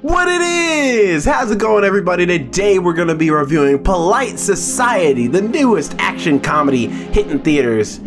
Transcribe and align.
What 0.00 0.28
it 0.28 0.40
is! 0.40 1.24
How's 1.24 1.50
it 1.50 1.58
going, 1.58 1.82
everybody? 1.82 2.24
Today 2.24 2.78
we're 2.78 2.92
gonna 2.92 3.16
be 3.16 3.30
reviewing 3.30 3.82
Polite 3.82 4.38
Society, 4.38 5.26
the 5.26 5.42
newest 5.42 5.96
action 5.98 6.38
comedy 6.38 6.86
hitting 6.86 7.40
theaters 7.40 7.98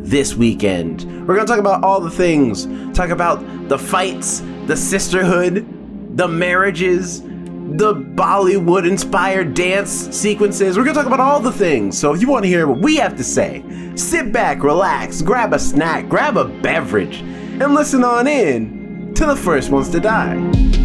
this 0.00 0.34
weekend. 0.34 1.04
We're 1.26 1.36
gonna 1.36 1.46
talk 1.46 1.58
about 1.58 1.82
all 1.82 2.00
the 2.02 2.10
things, 2.10 2.66
talk 2.94 3.08
about 3.08 3.70
the 3.70 3.78
fights, 3.78 4.42
the 4.66 4.76
sisterhood, 4.76 5.66
the 6.18 6.28
marriages, 6.28 7.22
the 7.22 7.94
Bollywood 7.94 8.86
inspired 8.86 9.54
dance 9.54 9.90
sequences. 10.14 10.76
We're 10.76 10.84
gonna 10.84 10.98
talk 10.98 11.06
about 11.06 11.20
all 11.20 11.40
the 11.40 11.50
things. 11.50 11.96
So 11.96 12.12
if 12.12 12.20
you 12.20 12.28
wanna 12.28 12.48
hear 12.48 12.66
what 12.66 12.82
we 12.82 12.96
have 12.96 13.16
to 13.16 13.24
say, 13.24 13.64
sit 13.94 14.32
back, 14.34 14.62
relax, 14.62 15.22
grab 15.22 15.54
a 15.54 15.58
snack, 15.58 16.10
grab 16.10 16.36
a 16.36 16.44
beverage, 16.44 17.20
and 17.22 17.74
listen 17.74 18.04
on 18.04 18.26
in 18.26 19.14
to 19.14 19.24
the 19.24 19.36
first 19.36 19.70
ones 19.70 19.88
to 19.88 19.98
die. 19.98 20.77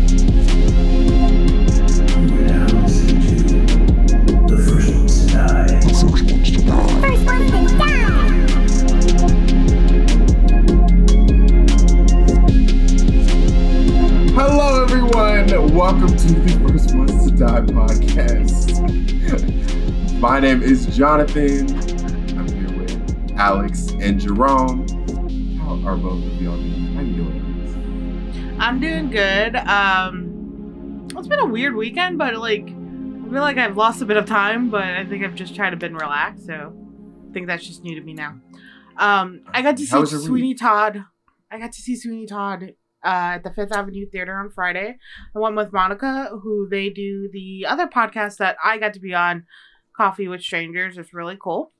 Everyone. 14.94 15.74
Welcome 15.74 16.16
to 16.16 16.34
the 16.34 16.68
First 16.68 16.94
Ones 16.96 17.26
to 17.26 17.36
Die 17.36 17.62
podcast. 17.62 18.70
My 20.20 20.40
name 20.40 20.62
is 20.62 20.86
Jonathan. 20.96 21.68
I'm 22.38 22.48
here 22.48 22.78
with 22.78 23.32
Alex 23.36 23.90
and 24.00 24.20
Jerome. 24.20 24.88
How 25.58 25.90
are 25.90 25.98
both 25.98 26.24
of 26.24 26.40
y'all 26.40 26.58
doing? 26.58 26.94
How 26.94 27.02
you 27.02 27.16
doing? 27.16 28.56
I'm 28.60 28.80
doing 28.80 29.10
good. 29.10 29.56
Um, 29.56 31.08
it's 31.18 31.28
been 31.28 31.40
a 31.40 31.48
weird 31.48 31.76
weekend, 31.76 32.20
but 32.20 32.36
like, 32.36 32.68
I 32.68 32.68
feel 32.68 33.42
like 33.42 33.58
I've 33.58 33.76
lost 33.76 34.04
a 34.04 34.06
bit 34.06 34.18
of 34.18 34.28
time, 34.28 34.70
but 34.70 34.84
I 34.84 35.06
think 35.06 35.24
I've 35.24 35.34
just 35.34 35.56
tried 35.56 35.72
to 35.72 35.76
been 35.76 35.96
relaxed. 35.96 36.46
So, 36.46 36.72
I 37.28 37.34
think 37.34 37.48
that's 37.48 37.66
just 37.66 37.84
new 37.84 37.96
to 37.96 38.02
me 38.02 38.14
now. 38.14 38.40
Um, 38.98 39.42
I 39.48 39.64
got 39.64 39.76
to 39.78 39.88
see 39.88 39.98
your 39.98 40.04
week? 40.04 40.28
Sweeney 40.28 40.54
Todd. 40.54 41.04
I 41.50 41.58
got 41.58 41.72
to 41.72 41.82
see 41.82 41.96
Sweeney 41.96 42.28
Todd 42.28 42.76
uh, 43.04 43.36
at 43.36 43.44
the 43.44 43.52
Fifth 43.52 43.72
Avenue 43.72 44.08
Theater 44.10 44.34
on 44.36 44.50
Friday. 44.50 44.98
The 45.34 45.40
one 45.40 45.56
with 45.56 45.74
Monica, 45.74 46.30
who 46.42 46.68
they 46.70 46.90
do 46.90 47.30
the 47.32 47.66
other 47.68 47.88
podcast 47.88 48.38
that 48.38 48.58
I 48.64 48.78
got 48.78 48.94
to 48.94 49.00
be 49.00 49.14
on, 49.14 49.46
Coffee 49.96 50.28
with 50.28 50.42
Strangers. 50.42 50.98
It's 50.98 51.14
really 51.14 51.38
cool. 51.40 51.72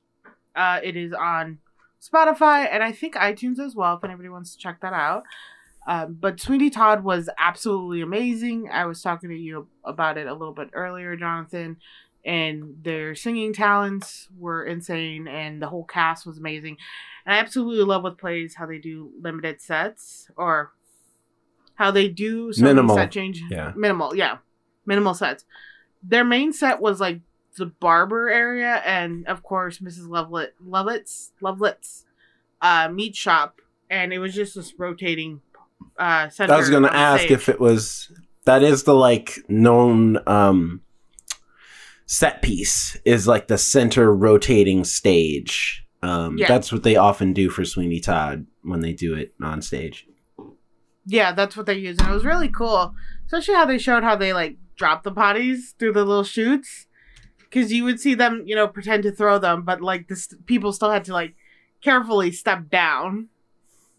Uh, 0.54 0.80
it 0.82 0.96
is 0.96 1.12
on 1.12 1.58
Spotify 2.00 2.68
and 2.70 2.82
I 2.82 2.92
think 2.92 3.14
iTunes 3.14 3.58
as 3.58 3.74
well. 3.74 3.96
If 3.96 4.04
anybody 4.04 4.28
wants 4.28 4.52
to 4.52 4.58
check 4.58 4.80
that 4.82 4.92
out. 4.92 5.24
Um, 5.86 6.16
but 6.18 6.40
Sweeney 6.40 6.70
Todd 6.70 7.04
was 7.04 7.28
absolutely 7.38 8.00
amazing. 8.00 8.68
I 8.72 8.86
was 8.86 9.02
talking 9.02 9.28
to 9.30 9.36
you 9.36 9.68
about 9.84 10.16
it 10.16 10.26
a 10.26 10.32
little 10.32 10.54
bit 10.54 10.70
earlier, 10.72 11.14
Jonathan, 11.14 11.76
and 12.24 12.76
their 12.82 13.14
singing 13.14 13.52
talents 13.52 14.28
were 14.38 14.64
insane, 14.64 15.28
and 15.28 15.60
the 15.60 15.66
whole 15.66 15.84
cast 15.84 16.24
was 16.24 16.38
amazing. 16.38 16.78
And 17.26 17.34
I 17.34 17.38
absolutely 17.38 17.84
love 17.84 18.02
with 18.02 18.16
plays 18.16 18.54
how 18.54 18.64
they 18.64 18.78
do 18.78 19.10
limited 19.20 19.60
sets 19.60 20.30
or 20.36 20.72
how 21.74 21.90
they 21.90 22.08
do 22.08 22.52
so 22.52 22.62
Minimal, 22.62 22.96
set 22.96 23.10
change. 23.10 23.42
yeah. 23.50 23.72
minimal, 23.76 24.14
yeah, 24.14 24.38
minimal 24.86 25.14
sets. 25.14 25.44
Their 26.02 26.24
main 26.24 26.52
set 26.52 26.80
was 26.80 27.00
like 27.00 27.20
the 27.56 27.66
barber 27.66 28.28
area, 28.28 28.82
and 28.84 29.26
of 29.26 29.42
course 29.42 29.78
Mrs. 29.78 30.08
Lovelet, 30.08 30.50
Lovelet's, 30.64 31.32
Lovelet's 31.40 32.04
uh, 32.60 32.88
meat 32.90 33.14
shop, 33.16 33.60
and 33.90 34.12
it 34.12 34.18
was 34.18 34.34
just 34.34 34.54
this 34.54 34.72
rotating 34.78 35.40
uh 35.98 36.28
center. 36.28 36.52
I 36.54 36.56
was 36.56 36.70
gonna 36.70 36.88
ask 36.88 37.22
stage. 37.22 37.30
if 37.32 37.48
it 37.48 37.60
was 37.60 38.10
that 38.44 38.62
is 38.62 38.82
the 38.84 38.94
like 38.94 39.38
known 39.48 40.18
um 40.26 40.80
set 42.06 42.42
piece 42.42 42.96
is 43.04 43.26
like 43.28 43.48
the 43.48 43.58
center 43.58 44.12
rotating 44.14 44.84
stage. 44.84 45.84
Um 46.02 46.36
Yeah. 46.38 46.48
that's 46.48 46.72
what 46.72 46.82
they 46.82 46.96
often 46.96 47.32
do 47.32 47.48
for 47.50 47.64
Sweeney 47.64 48.00
Todd 48.00 48.46
when 48.62 48.80
they 48.80 48.92
do 48.92 49.14
it 49.14 49.34
on 49.42 49.62
stage. 49.62 50.06
Yeah, 51.06 51.32
that's 51.32 51.56
what 51.56 51.66
they 51.66 51.74
used, 51.74 52.00
and 52.00 52.10
it 52.10 52.14
was 52.14 52.24
really 52.24 52.48
cool. 52.48 52.94
Especially 53.26 53.54
how 53.54 53.66
they 53.66 53.78
showed 53.78 54.02
how 54.04 54.16
they 54.16 54.32
like 54.32 54.56
drop 54.76 55.02
the 55.02 55.12
potties 55.12 55.74
through 55.78 55.92
the 55.92 56.04
little 56.04 56.24
chutes, 56.24 56.86
because 57.38 57.72
you 57.72 57.84
would 57.84 58.00
see 58.00 58.14
them, 58.14 58.42
you 58.46 58.54
know, 58.54 58.66
pretend 58.66 59.02
to 59.04 59.12
throw 59.12 59.38
them, 59.38 59.62
but 59.62 59.80
like 59.80 60.08
the 60.08 60.16
st- 60.16 60.46
people 60.46 60.72
still 60.72 60.90
had 60.90 61.04
to 61.04 61.12
like 61.12 61.34
carefully 61.82 62.30
step 62.32 62.68
down. 62.70 63.28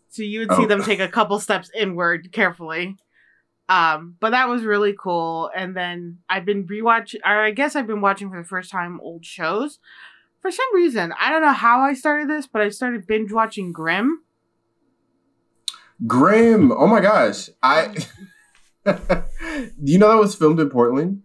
So 0.10 0.24
you 0.24 0.40
would 0.40 0.52
see 0.54 0.64
Oh. 0.64 0.68
them 0.68 0.82
take 0.84 1.00
a 1.00 1.08
couple 1.08 1.40
steps 1.40 1.70
inward 1.76 2.32
carefully. 2.32 2.96
Um, 3.68 4.16
but 4.20 4.30
that 4.32 4.48
was 4.48 4.64
really 4.64 4.94
cool. 4.98 5.50
And 5.56 5.76
then 5.76 6.20
I've 6.30 6.46
been 6.46 6.66
rewatching, 6.68 7.20
or 7.26 7.42
I 7.44 7.52
guess 7.52 7.76
I've 7.76 7.88
been 7.88 8.02
watching 8.02 8.30
for 8.30 8.38
the 8.42 8.48
first 8.48 8.72
time 8.72 9.00
old 9.02 9.26
shows. 9.26 9.80
For 10.42 10.52
some 10.52 10.68
reason, 10.76 11.14
I 11.20 11.30
don't 11.32 11.42
know 11.42 11.52
how 11.52 11.82
I 11.82 11.94
started 11.94 12.30
this, 12.30 12.46
but 12.48 12.62
I 12.62 12.70
started 12.70 13.08
binge 13.08 13.32
watching 13.32 13.72
Grimm. 13.72 14.22
Grimm. 16.06 16.72
Oh 16.72 16.88
my 16.88 17.02
gosh. 17.02 17.50
I. 17.62 17.96
Mm. 18.86 19.26
Do 19.84 19.92
you 19.92 19.98
know 19.98 20.10
that 20.10 20.20
was 20.20 20.36
filmed 20.36 20.60
in 20.60 20.70
Portland? 20.70 21.24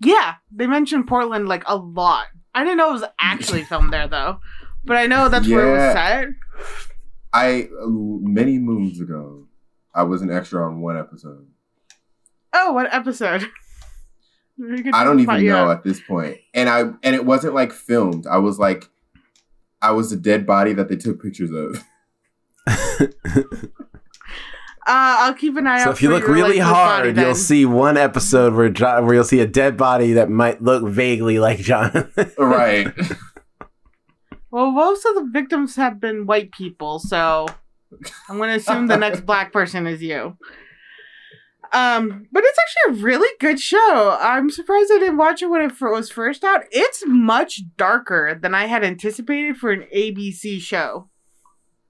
Yeah, 0.00 0.34
they 0.50 0.66
mentioned 0.66 1.06
Portland 1.06 1.48
like 1.48 1.64
a 1.66 1.76
lot. 1.76 2.26
I 2.54 2.64
didn't 2.64 2.78
know 2.78 2.90
it 2.90 2.94
was 2.94 3.04
actually 3.20 3.64
filmed 3.64 3.92
there 3.92 4.08
though, 4.08 4.40
but 4.84 4.96
I 4.96 5.06
know 5.06 5.28
that's 5.28 5.48
where 5.48 5.68
it 5.68 5.72
was 5.72 5.92
set. 5.92 6.28
I 7.32 7.68
many 7.86 8.58
moons 8.58 9.00
ago, 9.00 9.46
I 9.94 10.02
was 10.02 10.22
an 10.22 10.32
extra 10.32 10.66
on 10.66 10.80
one 10.80 10.96
episode. 10.96 11.46
Oh, 12.52 12.72
what 12.72 12.92
episode? 12.92 13.48
I 14.92 15.04
don't 15.04 15.20
even 15.20 15.46
know 15.46 15.66
yeah. 15.66 15.70
at 15.70 15.84
this 15.84 16.00
point. 16.00 16.38
And 16.54 16.68
I 16.68 16.80
and 16.80 17.14
it 17.14 17.24
wasn't 17.24 17.54
like 17.54 17.72
filmed. 17.72 18.26
I 18.26 18.38
was 18.38 18.58
like 18.58 18.88
I 19.80 19.92
was 19.92 20.12
a 20.12 20.16
dead 20.16 20.46
body 20.46 20.72
that 20.74 20.88
they 20.88 20.96
took 20.96 21.22
pictures 21.22 21.50
of. 21.50 21.84
Uh, 24.86 24.92
I'll 25.18 25.34
keep 25.34 25.56
an 25.56 25.66
eye 25.66 25.80
out. 25.80 25.84
so 25.84 25.90
if 25.90 26.02
you 26.02 26.08
for 26.08 26.14
look 26.14 26.22
your, 26.24 26.32
really 26.32 26.58
like, 26.58 26.66
hard, 26.66 27.04
you'll 27.04 27.14
then. 27.14 27.34
see 27.34 27.64
one 27.66 27.96
episode 27.96 28.54
where 28.54 28.70
jo- 28.70 29.02
where 29.04 29.14
you'll 29.14 29.24
see 29.24 29.40
a 29.40 29.46
dead 29.46 29.76
body 29.76 30.14
that 30.14 30.30
might 30.30 30.62
look 30.62 30.82
vaguely 30.88 31.38
like 31.38 31.58
John. 31.60 32.10
right. 32.38 32.88
Well, 34.50 34.70
most 34.72 35.04
of 35.04 35.14
the 35.14 35.28
victims 35.30 35.76
have 35.76 36.00
been 36.00 36.26
white 36.26 36.50
people, 36.50 36.98
so 36.98 37.46
I'm 38.28 38.38
going 38.38 38.48
to 38.48 38.56
assume 38.56 38.86
the 38.88 38.96
next 38.96 39.20
black 39.26 39.52
person 39.52 39.86
is 39.86 40.02
you. 40.02 40.36
Um, 41.72 42.26
but 42.32 42.42
it's 42.44 42.58
actually 42.58 43.00
a 43.00 43.04
really 43.04 43.28
good 43.38 43.60
show. 43.60 44.18
I'm 44.20 44.50
surprised 44.50 44.90
I 44.92 44.98
didn't 44.98 45.18
watch 45.18 45.40
it 45.40 45.50
when 45.50 45.60
it 45.60 45.72
fir- 45.72 45.92
was 45.92 46.10
first 46.10 46.42
out. 46.42 46.62
It's 46.72 47.04
much 47.06 47.60
darker 47.76 48.36
than 48.40 48.56
I 48.56 48.66
had 48.66 48.82
anticipated 48.82 49.56
for 49.56 49.70
an 49.70 49.86
ABC 49.94 50.58
show. 50.60 51.09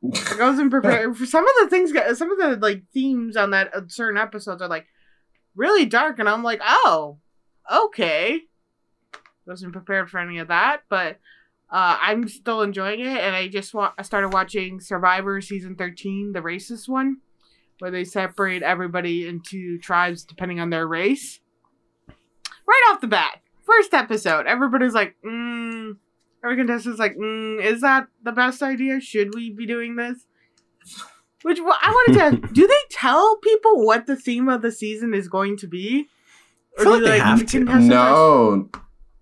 Like, 0.02 0.40
I 0.40 0.48
wasn't 0.48 0.70
prepared 0.70 1.16
for 1.16 1.26
some 1.26 1.44
of 1.44 1.50
the 1.60 1.68
things. 1.68 1.92
Some 2.18 2.32
of 2.32 2.38
the 2.38 2.56
like 2.56 2.84
themes 2.92 3.36
on 3.36 3.50
that 3.50 3.74
uh, 3.74 3.82
certain 3.88 4.18
episodes 4.18 4.62
are 4.62 4.68
like 4.68 4.86
really 5.54 5.84
dark, 5.84 6.18
and 6.18 6.28
I'm 6.28 6.42
like, 6.42 6.60
oh, 6.64 7.18
okay. 7.70 8.40
Wasn't 9.46 9.72
prepared 9.72 10.10
for 10.10 10.18
any 10.18 10.38
of 10.38 10.48
that, 10.48 10.82
but 10.88 11.18
uh, 11.70 11.98
I'm 12.00 12.28
still 12.28 12.62
enjoying 12.62 13.00
it. 13.00 13.18
And 13.18 13.34
I 13.34 13.48
just 13.48 13.74
wa- 13.74 13.92
I 13.98 14.02
started 14.02 14.32
watching 14.32 14.80
Survivor 14.80 15.40
season 15.40 15.76
13, 15.76 16.32
the 16.32 16.40
racist 16.40 16.88
one, 16.88 17.18
where 17.78 17.90
they 17.90 18.04
separate 18.04 18.62
everybody 18.62 19.26
into 19.26 19.78
tribes 19.78 20.24
depending 20.24 20.60
on 20.60 20.70
their 20.70 20.86
race. 20.86 21.40
Right 22.66 22.82
off 22.90 23.00
the 23.00 23.06
bat, 23.08 23.40
first 23.64 23.92
episode, 23.94 24.46
everybody's 24.46 24.94
like, 24.94 25.16
mm, 25.24 25.96
every 26.44 26.56
contestant's 26.56 26.98
like, 26.98 27.16
mm, 27.16 27.62
is 27.62 27.80
that 27.80 28.08
the 28.22 28.32
best 28.32 28.62
idea? 28.62 29.00
Should 29.00 29.34
we 29.34 29.50
be 29.50 29.66
doing 29.66 29.96
this? 29.96 30.26
Which 31.42 31.58
well, 31.60 31.76
I 31.80 31.90
wanted 31.90 32.18
to. 32.18 32.24
Ask, 32.24 32.52
do 32.52 32.66
they 32.66 32.74
tell 32.90 33.36
people 33.38 33.84
what 33.84 34.06
the 34.06 34.16
theme 34.16 34.48
of 34.48 34.62
the 34.62 34.72
season 34.72 35.14
is 35.14 35.28
going 35.28 35.56
to 35.58 35.66
be? 35.66 36.08
I 36.78 36.82
feel 36.82 36.98
do, 36.98 37.04
like 37.04 37.12
they 37.12 37.18
have 37.18 37.46
to. 37.46 37.64
no. 37.64 38.68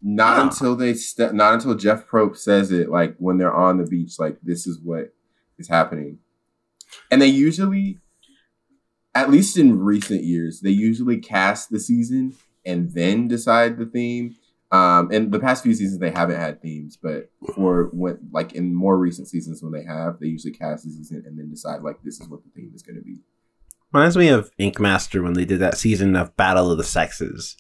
Not 0.01 0.39
Oh. 0.39 0.43
until 0.43 0.77
they 0.77 0.95
step 0.95 1.33
not 1.33 1.55
until 1.55 1.75
Jeff 1.75 2.07
Probst 2.07 2.39
says 2.39 2.71
it, 2.71 2.89
like 2.89 3.17
when 3.19 3.39
they're 3.39 3.55
on 3.55 3.79
the 3.79 3.85
beach, 3.85 4.19
like 4.19 4.39
this 4.43 4.67
is 4.67 4.79
what 4.81 5.13
is 5.59 5.69
happening. 5.69 6.19
And 7.11 7.21
they 7.21 7.27
usually 7.27 7.99
at 9.15 9.31
least 9.31 9.57
in 9.57 9.81
recent 9.81 10.23
years, 10.23 10.61
they 10.61 10.71
usually 10.71 11.19
cast 11.19 11.71
the 11.71 11.81
season 11.81 12.37
and 12.65 12.93
then 12.93 13.27
decide 13.27 13.77
the 13.77 13.87
theme. 13.87 14.37
Um, 14.71 15.11
in 15.11 15.31
the 15.31 15.41
past 15.41 15.63
few 15.63 15.75
seasons, 15.75 15.99
they 15.99 16.11
haven't 16.11 16.39
had 16.39 16.61
themes, 16.61 16.99
but 17.03 17.31
for 17.55 17.89
when 17.93 18.19
like 18.33 18.53
in 18.53 18.75
more 18.75 18.99
recent 18.99 19.29
seasons, 19.29 19.63
when 19.63 19.73
they 19.73 19.85
have, 19.85 20.19
they 20.21 20.27
usually 20.27 20.53
cast 20.53 20.85
the 20.85 20.91
season 20.91 21.23
and 21.27 21.39
then 21.39 21.49
decide 21.49 21.83
like 21.83 21.97
this 22.03 22.21
is 22.21 22.29
what 22.29 22.43
the 22.45 22.51
theme 22.55 22.73
is 22.75 22.83
going 22.83 22.97
to 22.97 23.03
be. 23.03 23.21
Reminds 23.93 24.17
me 24.19 24.29
of 24.29 24.51
Ink 24.59 24.79
Master 24.79 25.23
when 25.23 25.33
they 25.33 25.47
did 25.47 25.61
that 25.61 25.79
season 25.79 26.15
of 26.15 26.37
Battle 26.37 26.71
of 26.71 26.77
the 26.77 26.85
Sexes. 26.85 27.57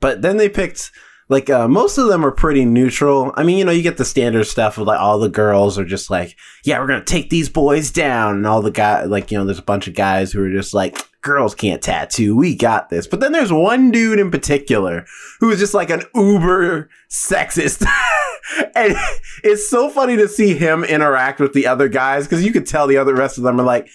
But 0.00 0.20
then 0.20 0.36
they 0.36 0.50
picked 0.50 0.90
like 1.28 1.48
uh, 1.50 1.68
most 1.68 1.98
of 1.98 2.08
them 2.08 2.24
are 2.24 2.30
pretty 2.30 2.64
neutral. 2.64 3.32
I 3.36 3.44
mean, 3.44 3.58
you 3.58 3.64
know, 3.64 3.72
you 3.72 3.82
get 3.82 3.96
the 3.96 4.04
standard 4.04 4.44
stuff 4.44 4.78
of 4.78 4.86
like 4.86 5.00
all 5.00 5.18
the 5.18 5.28
girls 5.28 5.78
are 5.78 5.84
just 5.84 6.10
like, 6.10 6.36
yeah, 6.64 6.78
we're 6.78 6.86
gonna 6.86 7.04
take 7.04 7.30
these 7.30 7.48
boys 7.48 7.90
down, 7.90 8.36
and 8.36 8.46
all 8.46 8.62
the 8.62 8.70
guy 8.70 9.04
like 9.04 9.30
you 9.30 9.38
know, 9.38 9.44
there's 9.44 9.58
a 9.58 9.62
bunch 9.62 9.88
of 9.88 9.94
guys 9.94 10.32
who 10.32 10.42
are 10.42 10.50
just 10.50 10.74
like, 10.74 10.98
girls 11.24 11.54
can't 11.54 11.82
tattoo, 11.82 12.36
we 12.36 12.54
got 12.54 12.90
this. 12.90 13.08
But 13.08 13.18
then 13.18 13.32
there's 13.32 13.52
one 13.52 13.90
dude 13.90 14.20
in 14.20 14.30
particular 14.30 15.06
who 15.40 15.50
is 15.50 15.58
just 15.58 15.74
like 15.74 15.90
an 15.90 16.02
uber 16.14 16.88
sexist. 17.10 17.84
and 18.76 18.94
it's 19.42 19.68
so 19.68 19.88
funny 19.88 20.16
to 20.16 20.28
see 20.28 20.54
him 20.54 20.84
interact 20.84 21.40
with 21.40 21.54
the 21.54 21.66
other 21.66 21.88
guys 21.88 22.26
because 22.26 22.44
you 22.44 22.52
could 22.52 22.66
tell 22.66 22.86
the 22.86 22.98
other 22.98 23.14
rest 23.14 23.38
of 23.38 23.44
them 23.44 23.58
are 23.58 23.64
like, 23.64 23.88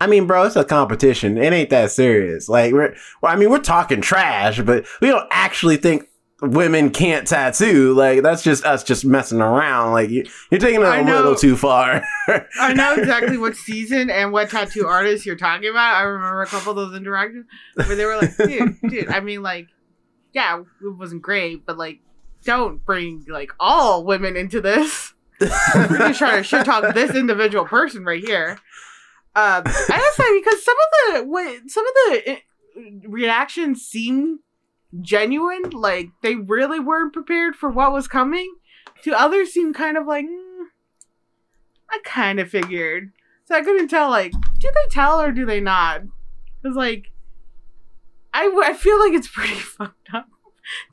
I 0.00 0.06
mean, 0.06 0.28
bro, 0.28 0.44
it's 0.44 0.54
a 0.54 0.64
competition. 0.64 1.36
It 1.36 1.52
ain't 1.52 1.70
that 1.70 1.90
serious. 1.90 2.48
Like, 2.48 2.72
we're, 2.72 2.94
well, 3.20 3.32
I 3.32 3.36
mean, 3.36 3.50
we're 3.50 3.58
talking 3.58 4.00
trash, 4.00 4.60
but 4.60 4.86
we 5.00 5.08
don't 5.08 5.26
actually 5.32 5.76
think 5.76 6.07
women 6.40 6.90
can't 6.90 7.26
tattoo. 7.26 7.94
Like, 7.94 8.22
that's 8.22 8.42
just 8.42 8.64
us 8.64 8.84
just 8.84 9.04
messing 9.04 9.40
around. 9.40 9.92
Like, 9.92 10.10
you, 10.10 10.24
you're 10.50 10.60
taking 10.60 10.80
it 10.80 10.86
a 10.86 11.02
know. 11.02 11.16
little 11.16 11.34
too 11.34 11.56
far. 11.56 12.02
I 12.60 12.72
know 12.74 12.94
exactly 12.94 13.38
what 13.38 13.56
season 13.56 14.10
and 14.10 14.32
what 14.32 14.50
tattoo 14.50 14.86
artist 14.86 15.26
you're 15.26 15.36
talking 15.36 15.68
about. 15.68 15.96
I 15.96 16.02
remember 16.02 16.42
a 16.42 16.46
couple 16.46 16.72
of 16.72 16.76
those 16.76 16.96
interactions 16.96 17.46
where 17.74 17.96
they 17.96 18.04
were 18.04 18.16
like, 18.16 18.36
dude, 18.36 18.80
dude, 18.88 19.08
I 19.08 19.20
mean, 19.20 19.42
like, 19.42 19.68
yeah, 20.32 20.60
it 20.60 20.96
wasn't 20.96 21.22
great, 21.22 21.66
but 21.66 21.76
like, 21.76 22.00
don't 22.44 22.84
bring 22.84 23.24
like 23.28 23.50
all 23.58 24.04
women 24.04 24.36
into 24.36 24.60
this. 24.60 25.14
We're 25.40 25.48
just 25.98 26.18
trying 26.18 26.36
to 26.36 26.42
shit 26.42 26.64
talk 26.64 26.94
this 26.94 27.14
individual 27.14 27.64
person 27.64 28.04
right 28.04 28.22
here. 28.22 28.58
Um, 29.34 29.62
I 29.66 29.84
gotta 29.88 30.12
say 30.14 30.38
because 30.40 30.64
some 30.64 30.76
of 30.76 31.14
the 31.14 31.28
what, 31.28 31.70
some 31.70 31.84
of 31.86 31.94
the 31.94 32.32
uh, 32.32 33.08
reactions 33.08 33.82
seem 33.82 34.40
genuine, 35.00 35.70
like 35.70 36.10
they 36.22 36.34
really 36.34 36.80
weren't 36.80 37.12
prepared 37.12 37.56
for 37.56 37.68
what 37.68 37.92
was 37.92 38.08
coming. 38.08 38.54
To 39.04 39.18
others, 39.18 39.52
seem 39.52 39.72
kind 39.72 39.96
of 39.96 40.06
like 40.06 40.24
"Mm, 40.24 40.66
I 41.90 41.98
kind 42.04 42.40
of 42.40 42.50
figured. 42.50 43.12
So 43.44 43.54
I 43.54 43.62
couldn't 43.62 43.88
tell, 43.88 44.10
like, 44.10 44.32
do 44.58 44.70
they 44.74 44.90
tell 44.90 45.20
or 45.20 45.32
do 45.32 45.46
they 45.46 45.60
not? 45.60 46.02
Because 46.60 46.76
like, 46.76 47.12
I 48.34 48.50
I 48.64 48.74
feel 48.74 48.98
like 48.98 49.14
it's 49.14 49.28
pretty 49.28 49.54
fucked 49.54 50.12
up 50.12 50.28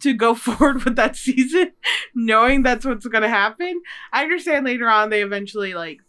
to 0.01 0.13
go 0.13 0.35
forward 0.35 0.83
with 0.83 0.95
that 0.95 1.15
season, 1.15 1.71
knowing 2.13 2.63
that's 2.63 2.85
what's 2.85 3.07
gonna 3.07 3.29
happen. 3.29 3.81
I 4.13 4.23
understand 4.23 4.65
later 4.65 4.89
on 4.89 5.09
they 5.09 5.21
eventually 5.21 5.73
like 5.73 5.99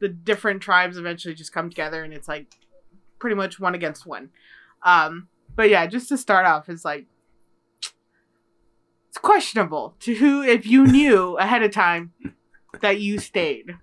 the 0.00 0.08
different 0.08 0.60
tribes 0.60 0.98
eventually 0.98 1.34
just 1.34 1.52
come 1.52 1.70
together 1.70 2.02
and 2.02 2.12
it's 2.12 2.28
like 2.28 2.46
pretty 3.18 3.36
much 3.36 3.58
one 3.58 3.74
against 3.74 4.06
one. 4.06 4.30
Um, 4.82 5.28
but 5.56 5.70
yeah, 5.70 5.86
just 5.86 6.08
to 6.08 6.18
start 6.18 6.44
off, 6.44 6.68
it's 6.68 6.84
like 6.84 7.06
it's 9.14 9.20
questionable 9.20 9.94
to 10.00 10.12
who 10.16 10.42
if 10.42 10.66
you 10.66 10.84
knew 10.88 11.38
ahead 11.38 11.62
of 11.62 11.70
time 11.70 12.12
that 12.80 12.98
you 13.00 13.18
stayed. 13.18 13.76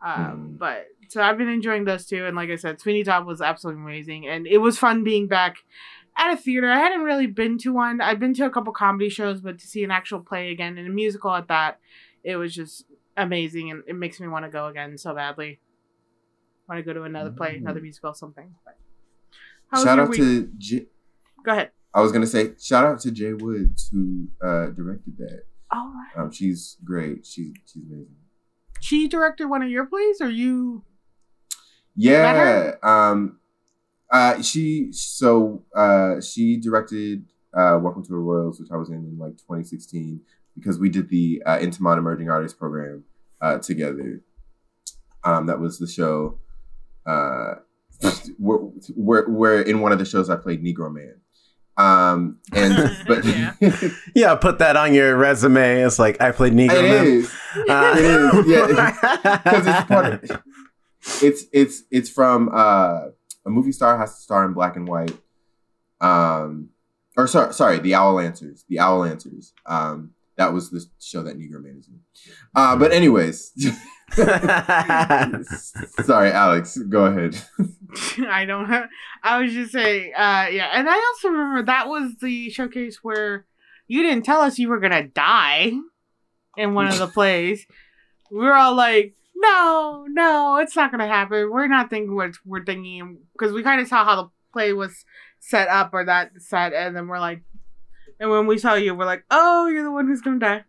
Um, 0.00 0.14
Mm. 0.54 0.58
but 0.58 0.86
so 1.08 1.20
I've 1.20 1.36
been 1.38 1.48
enjoying 1.48 1.84
those 1.86 2.06
two, 2.06 2.24
and 2.24 2.36
like 2.36 2.48
I 2.48 2.54
said, 2.54 2.80
Sweeney 2.80 3.02
Todd 3.02 3.26
was 3.26 3.40
absolutely 3.42 3.82
amazing, 3.82 4.28
and 4.28 4.46
it 4.46 4.58
was 4.58 4.78
fun 4.78 5.02
being 5.02 5.26
back 5.26 5.56
at 6.16 6.32
a 6.32 6.36
theater. 6.36 6.70
I 6.70 6.78
hadn't 6.78 7.00
really 7.00 7.26
been 7.26 7.58
to 7.58 7.72
one. 7.72 8.00
I've 8.00 8.20
been 8.20 8.32
to 8.34 8.44
a 8.46 8.50
couple 8.50 8.72
comedy 8.72 9.08
shows, 9.08 9.40
but 9.40 9.58
to 9.58 9.66
see 9.66 9.82
an 9.82 9.90
actual 9.90 10.20
play 10.20 10.52
again 10.52 10.78
and 10.78 10.86
a 10.86 10.90
musical 10.90 11.34
at 11.34 11.48
that, 11.48 11.80
it 12.22 12.36
was 12.36 12.54
just 12.54 12.84
amazing, 13.16 13.72
and 13.72 13.82
it 13.88 13.94
makes 13.96 14.20
me 14.20 14.28
want 14.28 14.44
to 14.44 14.50
go 14.52 14.66
again 14.68 14.96
so 14.98 15.12
badly. 15.14 15.58
Want 16.68 16.78
to 16.78 16.84
go 16.84 16.92
to 16.92 17.02
another 17.02 17.32
play, 17.32 17.54
Mm. 17.56 17.62
another 17.62 17.80
musical, 17.80 18.14
something. 18.14 18.54
But 18.64 18.76
how 19.72 19.78
was 19.78 19.84
Shout 19.84 19.98
out 19.98 20.10
week? 20.10 20.20
to 20.20 20.52
J- 20.58 20.86
Go 21.44 21.50
ahead. 21.52 21.72
I 21.98 22.00
was 22.00 22.12
gonna 22.12 22.28
say 22.28 22.52
shout 22.60 22.86
out 22.86 23.00
to 23.00 23.10
Jay 23.10 23.32
Woods 23.32 23.88
who 23.92 24.28
uh, 24.40 24.66
directed 24.66 25.18
that. 25.18 25.42
Oh, 25.72 25.92
Um, 26.16 26.30
she's 26.30 26.76
great. 26.84 27.26
She's 27.26 27.52
she's 27.66 27.82
amazing. 27.82 28.14
she 28.80 29.08
directed 29.08 29.46
one 29.46 29.62
of 29.62 29.68
your 29.68 29.84
plays, 29.84 30.20
or 30.20 30.30
you? 30.30 30.84
Yeah. 31.96 32.74
Um. 32.84 33.40
Uh. 34.12 34.40
She. 34.42 34.92
So. 34.92 35.64
Uh. 35.74 36.20
She 36.20 36.56
directed. 36.58 37.24
Uh. 37.52 37.80
Welcome 37.82 38.04
to 38.04 38.12
the 38.12 38.16
Royals, 38.16 38.60
which 38.60 38.70
I 38.70 38.76
was 38.76 38.90
in 38.90 38.98
in 38.98 39.18
like 39.18 39.36
2016 39.38 40.20
because 40.54 40.78
we 40.78 40.90
did 40.90 41.08
the 41.08 41.42
uh, 41.46 41.58
Emerging 41.58 42.30
Artists 42.30 42.56
program 42.56 43.02
uh, 43.40 43.58
together. 43.58 44.22
Um. 45.24 45.46
That 45.46 45.58
was 45.58 45.80
the 45.80 45.88
show. 45.88 46.38
Uh. 47.04 47.54
Where, 48.38 48.58
where, 48.94 49.24
where 49.28 49.60
in 49.62 49.80
one 49.80 49.90
of 49.90 49.98
the 49.98 50.04
shows 50.04 50.30
I 50.30 50.36
played 50.36 50.62
Negro 50.62 50.94
Man. 50.94 51.16
Um. 51.78 52.38
And 52.52 52.96
but 53.06 53.24
Yeah. 53.24 53.54
yeah, 54.14 54.34
put 54.34 54.58
that 54.58 54.76
on 54.76 54.92
your 54.92 55.16
resume. 55.16 55.80
It's 55.82 55.98
like, 55.98 56.20
I 56.20 56.32
played 56.32 56.52
Negro 56.52 56.72
it 56.72 56.82
Man. 56.82 57.06
is. 57.06 57.34
Uh, 57.68 57.94
It 57.96 58.04
is, 58.04 58.46
yeah. 58.48 59.38
because 59.44 59.66
it's 59.66 59.84
part 59.88 60.06
of, 60.24 60.42
it's 61.22 61.44
it's 61.52 61.82
it's 61.90 62.10
from 62.10 62.50
uh 62.52 63.06
a 63.46 63.50
movie 63.50 63.72
star 63.72 63.96
has 63.96 64.16
to 64.16 64.20
star 64.20 64.44
in 64.44 64.52
black 64.52 64.76
and 64.76 64.86
white 64.88 65.16
um 66.00 66.68
or 67.16 67.26
sorry 67.26 67.52
sorry 67.54 67.78
the 67.78 67.94
owl 67.94 68.20
answers 68.20 68.64
the 68.68 68.78
owl 68.78 69.04
answers 69.04 69.52
um 69.66 70.10
that 70.38 70.52
was 70.54 70.70
the 70.70 70.84
show 70.98 71.22
that 71.22 71.38
negro 71.38 71.62
man 71.62 71.76
is 71.78 71.88
in 71.88 72.00
uh 72.54 72.74
but 72.76 72.92
anyways 72.92 73.52
sorry 76.04 76.30
alex 76.30 76.78
go 76.88 77.04
ahead 77.04 77.44
I 78.28 78.44
don't 78.44 78.68
know. 78.68 78.86
I 79.22 79.40
was 79.42 79.52
just 79.52 79.72
saying, 79.72 80.12
uh, 80.14 80.46
yeah. 80.50 80.70
And 80.72 80.88
I 80.88 80.94
also 80.94 81.28
remember 81.28 81.62
that 81.64 81.88
was 81.88 82.16
the 82.20 82.50
showcase 82.50 82.98
where 83.02 83.46
you 83.86 84.02
didn't 84.02 84.24
tell 84.24 84.40
us 84.40 84.58
you 84.58 84.68
were 84.68 84.80
gonna 84.80 85.08
die 85.08 85.72
in 86.56 86.74
one 86.74 86.88
of 86.88 86.98
the 86.98 87.06
plays. 87.14 87.66
We 88.30 88.38
were 88.38 88.54
all 88.54 88.74
like, 88.74 89.14
no, 89.34 90.06
no, 90.08 90.56
it's 90.56 90.76
not 90.76 90.90
gonna 90.90 91.06
happen. 91.06 91.50
We're 91.50 91.68
not 91.68 91.90
thinking 91.90 92.14
what 92.14 92.32
we're 92.44 92.64
thinking 92.64 93.18
because 93.32 93.52
we 93.52 93.62
kind 93.62 93.80
of 93.80 93.88
saw 93.88 94.04
how 94.04 94.16
the 94.16 94.28
play 94.52 94.72
was 94.72 95.04
set 95.40 95.68
up 95.68 95.90
or 95.94 96.04
that 96.04 96.32
set, 96.38 96.74
and 96.74 96.94
then 96.94 97.06
we're 97.08 97.20
like, 97.20 97.42
and 98.20 98.30
when 98.30 98.46
we 98.46 98.58
saw 98.58 98.74
you, 98.74 98.94
we're 98.94 99.04
like, 99.04 99.24
oh, 99.30 99.66
you're 99.68 99.84
the 99.84 99.90
one 99.90 100.06
who's 100.06 100.20
gonna 100.20 100.38
die. 100.38 100.64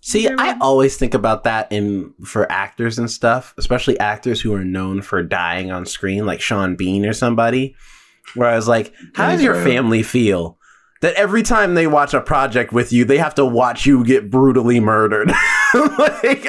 See, 0.00 0.28
I 0.28 0.58
always 0.60 0.96
think 0.96 1.14
about 1.14 1.44
that 1.44 1.70
in 1.70 2.12
for 2.24 2.50
actors 2.50 2.98
and 2.98 3.10
stuff, 3.10 3.54
especially 3.56 3.98
actors 4.00 4.40
who 4.40 4.54
are 4.54 4.64
known 4.64 5.00
for 5.00 5.22
dying 5.22 5.70
on 5.70 5.86
screen, 5.86 6.26
like 6.26 6.40
Sean 6.40 6.76
Bean 6.76 7.06
or 7.06 7.12
somebody. 7.12 7.76
Where 8.34 8.48
I 8.48 8.56
was 8.56 8.68
like, 8.68 8.94
how 9.14 9.30
does 9.30 9.42
your 9.42 9.54
family 9.62 10.02
feel 10.02 10.58
that 11.02 11.14
every 11.14 11.42
time 11.42 11.74
they 11.74 11.86
watch 11.86 12.14
a 12.14 12.20
project 12.20 12.72
with 12.72 12.92
you, 12.92 13.04
they 13.04 13.18
have 13.18 13.34
to 13.34 13.44
watch 13.44 13.84
you 13.84 14.04
get 14.04 14.30
brutally 14.30 14.80
murdered? 14.80 15.28
like, 15.74 16.46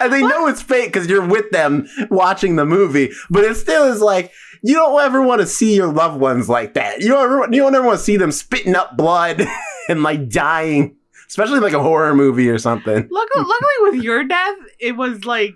and 0.00 0.12
they 0.12 0.20
know 0.20 0.46
it's 0.46 0.62
fake 0.62 0.92
because 0.92 1.08
you're 1.08 1.26
with 1.26 1.50
them 1.50 1.88
watching 2.10 2.56
the 2.56 2.66
movie, 2.66 3.10
but 3.30 3.44
it 3.44 3.56
still 3.56 3.84
is 3.84 4.00
like 4.00 4.32
you 4.62 4.74
don't 4.74 5.00
ever 5.00 5.22
want 5.22 5.40
to 5.40 5.46
see 5.46 5.74
your 5.74 5.92
loved 5.92 6.20
ones 6.20 6.48
like 6.48 6.74
that. 6.74 7.00
You 7.00 7.08
don't 7.08 7.24
ever, 7.24 7.54
you 7.54 7.62
don't 7.62 7.74
ever 7.74 7.86
want 7.86 7.98
to 7.98 8.04
see 8.04 8.16
them 8.16 8.32
spitting 8.32 8.74
up 8.74 8.96
blood 8.96 9.46
and 9.88 10.02
like 10.02 10.28
dying, 10.28 10.96
especially 11.28 11.60
like 11.60 11.72
a 11.72 11.82
horror 11.82 12.14
movie 12.14 12.48
or 12.48 12.58
something. 12.58 13.08
Luckily, 13.10 13.44
luckily 13.44 13.74
with 13.80 14.02
your 14.02 14.24
death, 14.24 14.56
it 14.80 14.92
was 14.96 15.24
like 15.24 15.54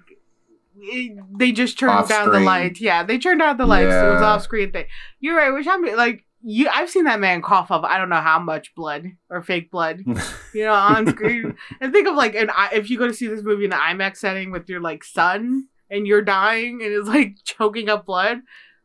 it, 0.83 1.19
they 1.39 1.53
just 1.53 1.79
turned 1.79 1.93
Off 1.93 2.09
down 2.09 2.27
the 2.29 2.35
screen. 2.35 2.47
lights. 2.47 2.81
Yeah, 2.81 3.03
they 3.03 3.19
turned 3.19 3.43
out 3.43 3.59
the 3.59 3.67
lights. 3.67 3.93
It 3.93 4.13
was 4.13 4.23
off 4.23 4.43
screen 4.43 4.73
thing. 4.73 4.87
You're 5.21 5.37
right. 5.37 5.51
Which 5.53 5.67
I'm 5.69 5.85
like 5.97 6.25
you. 6.43 6.69
I've 6.73 6.89
seen 6.91 7.05
that 7.05 7.21
man 7.21 7.43
cough 7.43 7.71
up. 7.71 7.85
I 7.85 7.99
don't 7.99 8.09
know 8.09 8.21
how 8.21 8.39
much 8.39 8.75
blood 8.75 9.07
or 9.29 9.43
fake 9.43 9.71
blood, 9.71 10.01
you 10.55 10.65
know, 10.65 10.73
on 10.73 11.07
screen. 11.09 11.57
and 11.81 11.93
think 11.93 12.09
of 12.09 12.15
like 12.15 12.35
an 12.35 12.51
if 12.73 12.89
you 12.89 12.99
go 12.99 13.07
to 13.07 13.15
see 13.15 13.27
this 13.27 13.43
movie 13.43 13.65
in 13.65 13.71
the 13.71 13.77
IMAX 13.77 14.17
setting 14.17 14.51
with 14.51 14.69
your 14.69 14.81
like 14.81 15.05
son 15.05 15.67
and 15.91 16.07
you're 16.07 16.23
dying 16.23 16.81
and 16.83 16.93
it's 16.93 17.09
like 17.09 17.37
choking 17.45 17.89
up 17.89 18.07
blood. 18.07 18.39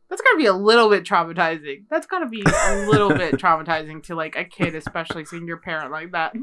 That's 0.08 0.22
gotta 0.22 0.36
be 0.36 0.46
a 0.46 0.52
little 0.52 0.88
bit 0.88 1.04
traumatizing. 1.04 1.84
That's 1.90 2.06
gotta 2.06 2.26
be 2.26 2.42
a 2.46 2.86
little 2.86 3.08
bit 3.08 3.34
traumatizing 3.40 4.02
to 4.04 4.14
like 4.14 4.36
a 4.36 4.44
kid, 4.44 4.74
especially 4.74 5.24
seeing 5.24 5.46
your 5.46 5.56
parent 5.56 5.90
like 5.90 6.12
that. 6.12 6.34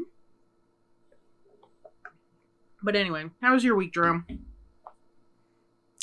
But 2.84 2.96
anyway, 2.96 3.26
how 3.42 3.54
was 3.54 3.64
your 3.64 3.76
week, 3.76 3.94
Jerome? 3.94 4.26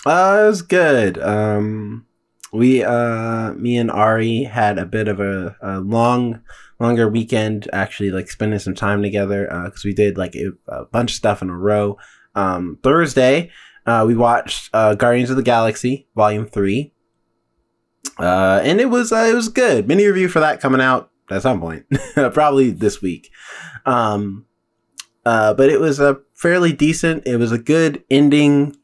Uh, 0.07 0.43
it 0.43 0.47
was 0.47 0.63
good. 0.63 1.19
Um, 1.19 2.07
we, 2.53 2.83
uh, 2.83 3.53
me 3.53 3.77
and 3.77 3.91
Ari 3.91 4.45
had 4.45 4.79
a 4.79 4.87
bit 4.87 5.07
of 5.07 5.21
a, 5.21 5.57
a 5.61 5.81
long, 5.81 6.41
longer 6.79 7.07
weekend. 7.07 7.69
Actually, 7.73 8.11
like 8.11 8.31
spending 8.31 8.59
some 8.59 8.75
time 8.75 9.03
together 9.03 9.47
because 9.67 9.85
we 9.85 9.93
did 9.93 10.17
like 10.17 10.35
a, 10.35 10.53
a 10.69 10.87
bunch 10.87 11.11
of 11.11 11.17
stuff 11.17 11.43
in 11.43 11.51
a 11.51 11.57
row. 11.57 11.99
Um, 12.35 12.79
Thursday, 12.83 13.51
uh, 13.85 14.05
we 14.07 14.17
watched 14.17 14.71
uh, 14.73 14.95
Guardians 14.95 15.31
of 15.31 15.37
the 15.37 15.43
Galaxy 15.43 16.09
Volume 16.17 16.47
Three, 16.47 16.95
uh, 18.21 18.61
and 18.63 18.81
it 18.81 18.91
was 18.91 19.13
uh, 19.13 19.27
it 19.31 19.35
was 19.35 19.49
good. 19.49 19.89
Mini 19.89 20.07
review 20.07 20.29
for 20.29 20.41
that 20.41 20.61
coming 20.61 20.81
out 20.81 21.11
at 21.31 21.43
some 21.43 21.61
point, 21.61 21.87
probably 22.15 22.71
this 22.71 23.01
week. 23.01 23.31
Um, 23.87 24.47
uh, 25.25 25.55
but 25.55 25.71
it 25.71 25.81
was 25.81 26.01
a 26.01 26.21
fairly 26.35 26.73
decent. 26.73 27.27
It 27.27 27.37
was 27.37 27.53
a 27.53 27.59
good 27.59 28.05
ending 28.11 28.77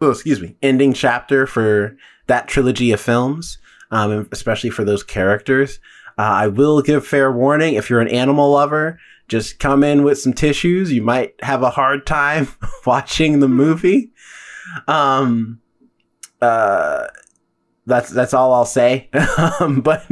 oh, 0.00 0.10
excuse 0.10 0.40
me, 0.40 0.56
ending 0.62 0.92
chapter 0.92 1.46
for 1.46 1.96
that 2.26 2.48
trilogy 2.48 2.92
of 2.92 3.00
films, 3.00 3.58
um, 3.90 4.28
especially 4.32 4.70
for 4.70 4.84
those 4.84 5.02
characters. 5.02 5.80
Uh, 6.18 6.22
I 6.22 6.46
will 6.48 6.80
give 6.82 7.06
fair 7.06 7.32
warning 7.32 7.74
if 7.74 7.90
you're 7.90 8.00
an 8.00 8.08
animal 8.08 8.52
lover, 8.52 8.98
just 9.28 9.58
come 9.58 9.82
in 9.82 10.04
with 10.04 10.18
some 10.18 10.32
tissues. 10.32 10.92
You 10.92 11.02
might 11.02 11.34
have 11.42 11.62
a 11.62 11.70
hard 11.70 12.06
time 12.06 12.48
watching 12.86 13.40
the 13.40 13.48
movie. 13.48 14.12
Um, 14.86 15.60
uh, 16.40 17.06
that's 17.86 18.10
that's 18.10 18.34
all 18.34 18.52
I'll 18.54 18.64
say. 18.64 19.10
um, 19.60 19.80
but 19.80 20.04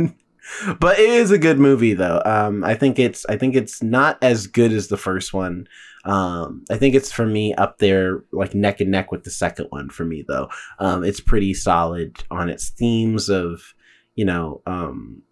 but 0.78 0.98
it 0.98 1.08
is 1.08 1.30
a 1.30 1.38
good 1.38 1.58
movie 1.58 1.94
though. 1.94 2.22
Um, 2.24 2.64
I 2.64 2.74
think 2.74 2.98
it's 2.98 3.24
I 3.26 3.36
think 3.36 3.54
it's 3.54 3.82
not 3.82 4.18
as 4.22 4.46
good 4.46 4.72
as 4.72 4.88
the 4.88 4.96
first 4.96 5.32
one. 5.32 5.66
Um, 6.04 6.64
I 6.70 6.76
think 6.76 6.94
it's 6.94 7.12
for 7.12 7.26
me 7.26 7.54
up 7.54 7.78
there, 7.78 8.24
like 8.32 8.54
neck 8.54 8.80
and 8.80 8.90
neck 8.90 9.12
with 9.12 9.24
the 9.24 9.30
second 9.30 9.66
one 9.70 9.88
for 9.88 10.04
me 10.04 10.24
though. 10.26 10.48
Um, 10.78 11.04
it's 11.04 11.20
pretty 11.20 11.54
solid 11.54 12.24
on 12.30 12.48
its 12.48 12.70
themes 12.70 13.28
of, 13.28 13.74
you 14.16 14.24
know, 14.24 14.62
um, 14.66 15.22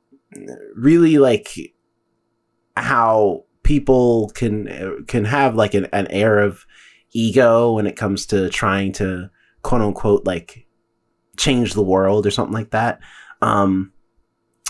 really 0.76 1.18
like 1.18 1.49
how 2.76 3.44
people 3.64 4.30
can 4.35 5.04
can 5.06 5.25
have 5.25 5.54
like 5.54 5.75
an, 5.75 5.87
an 5.92 6.06
air 6.09 6.38
of 6.38 6.64
ego 7.12 7.73
when 7.73 7.87
it 7.87 7.97
comes 7.97 8.26
to 8.26 8.49
trying 8.50 8.92
to 8.92 9.28
quote 9.62 9.82
unquote 9.82 10.25
like 10.25 10.66
change 11.40 11.73
the 11.73 11.82
world 11.82 12.26
or 12.26 12.30
something 12.30 12.54
like 12.54 12.70
that. 12.70 13.00
Um, 13.42 13.92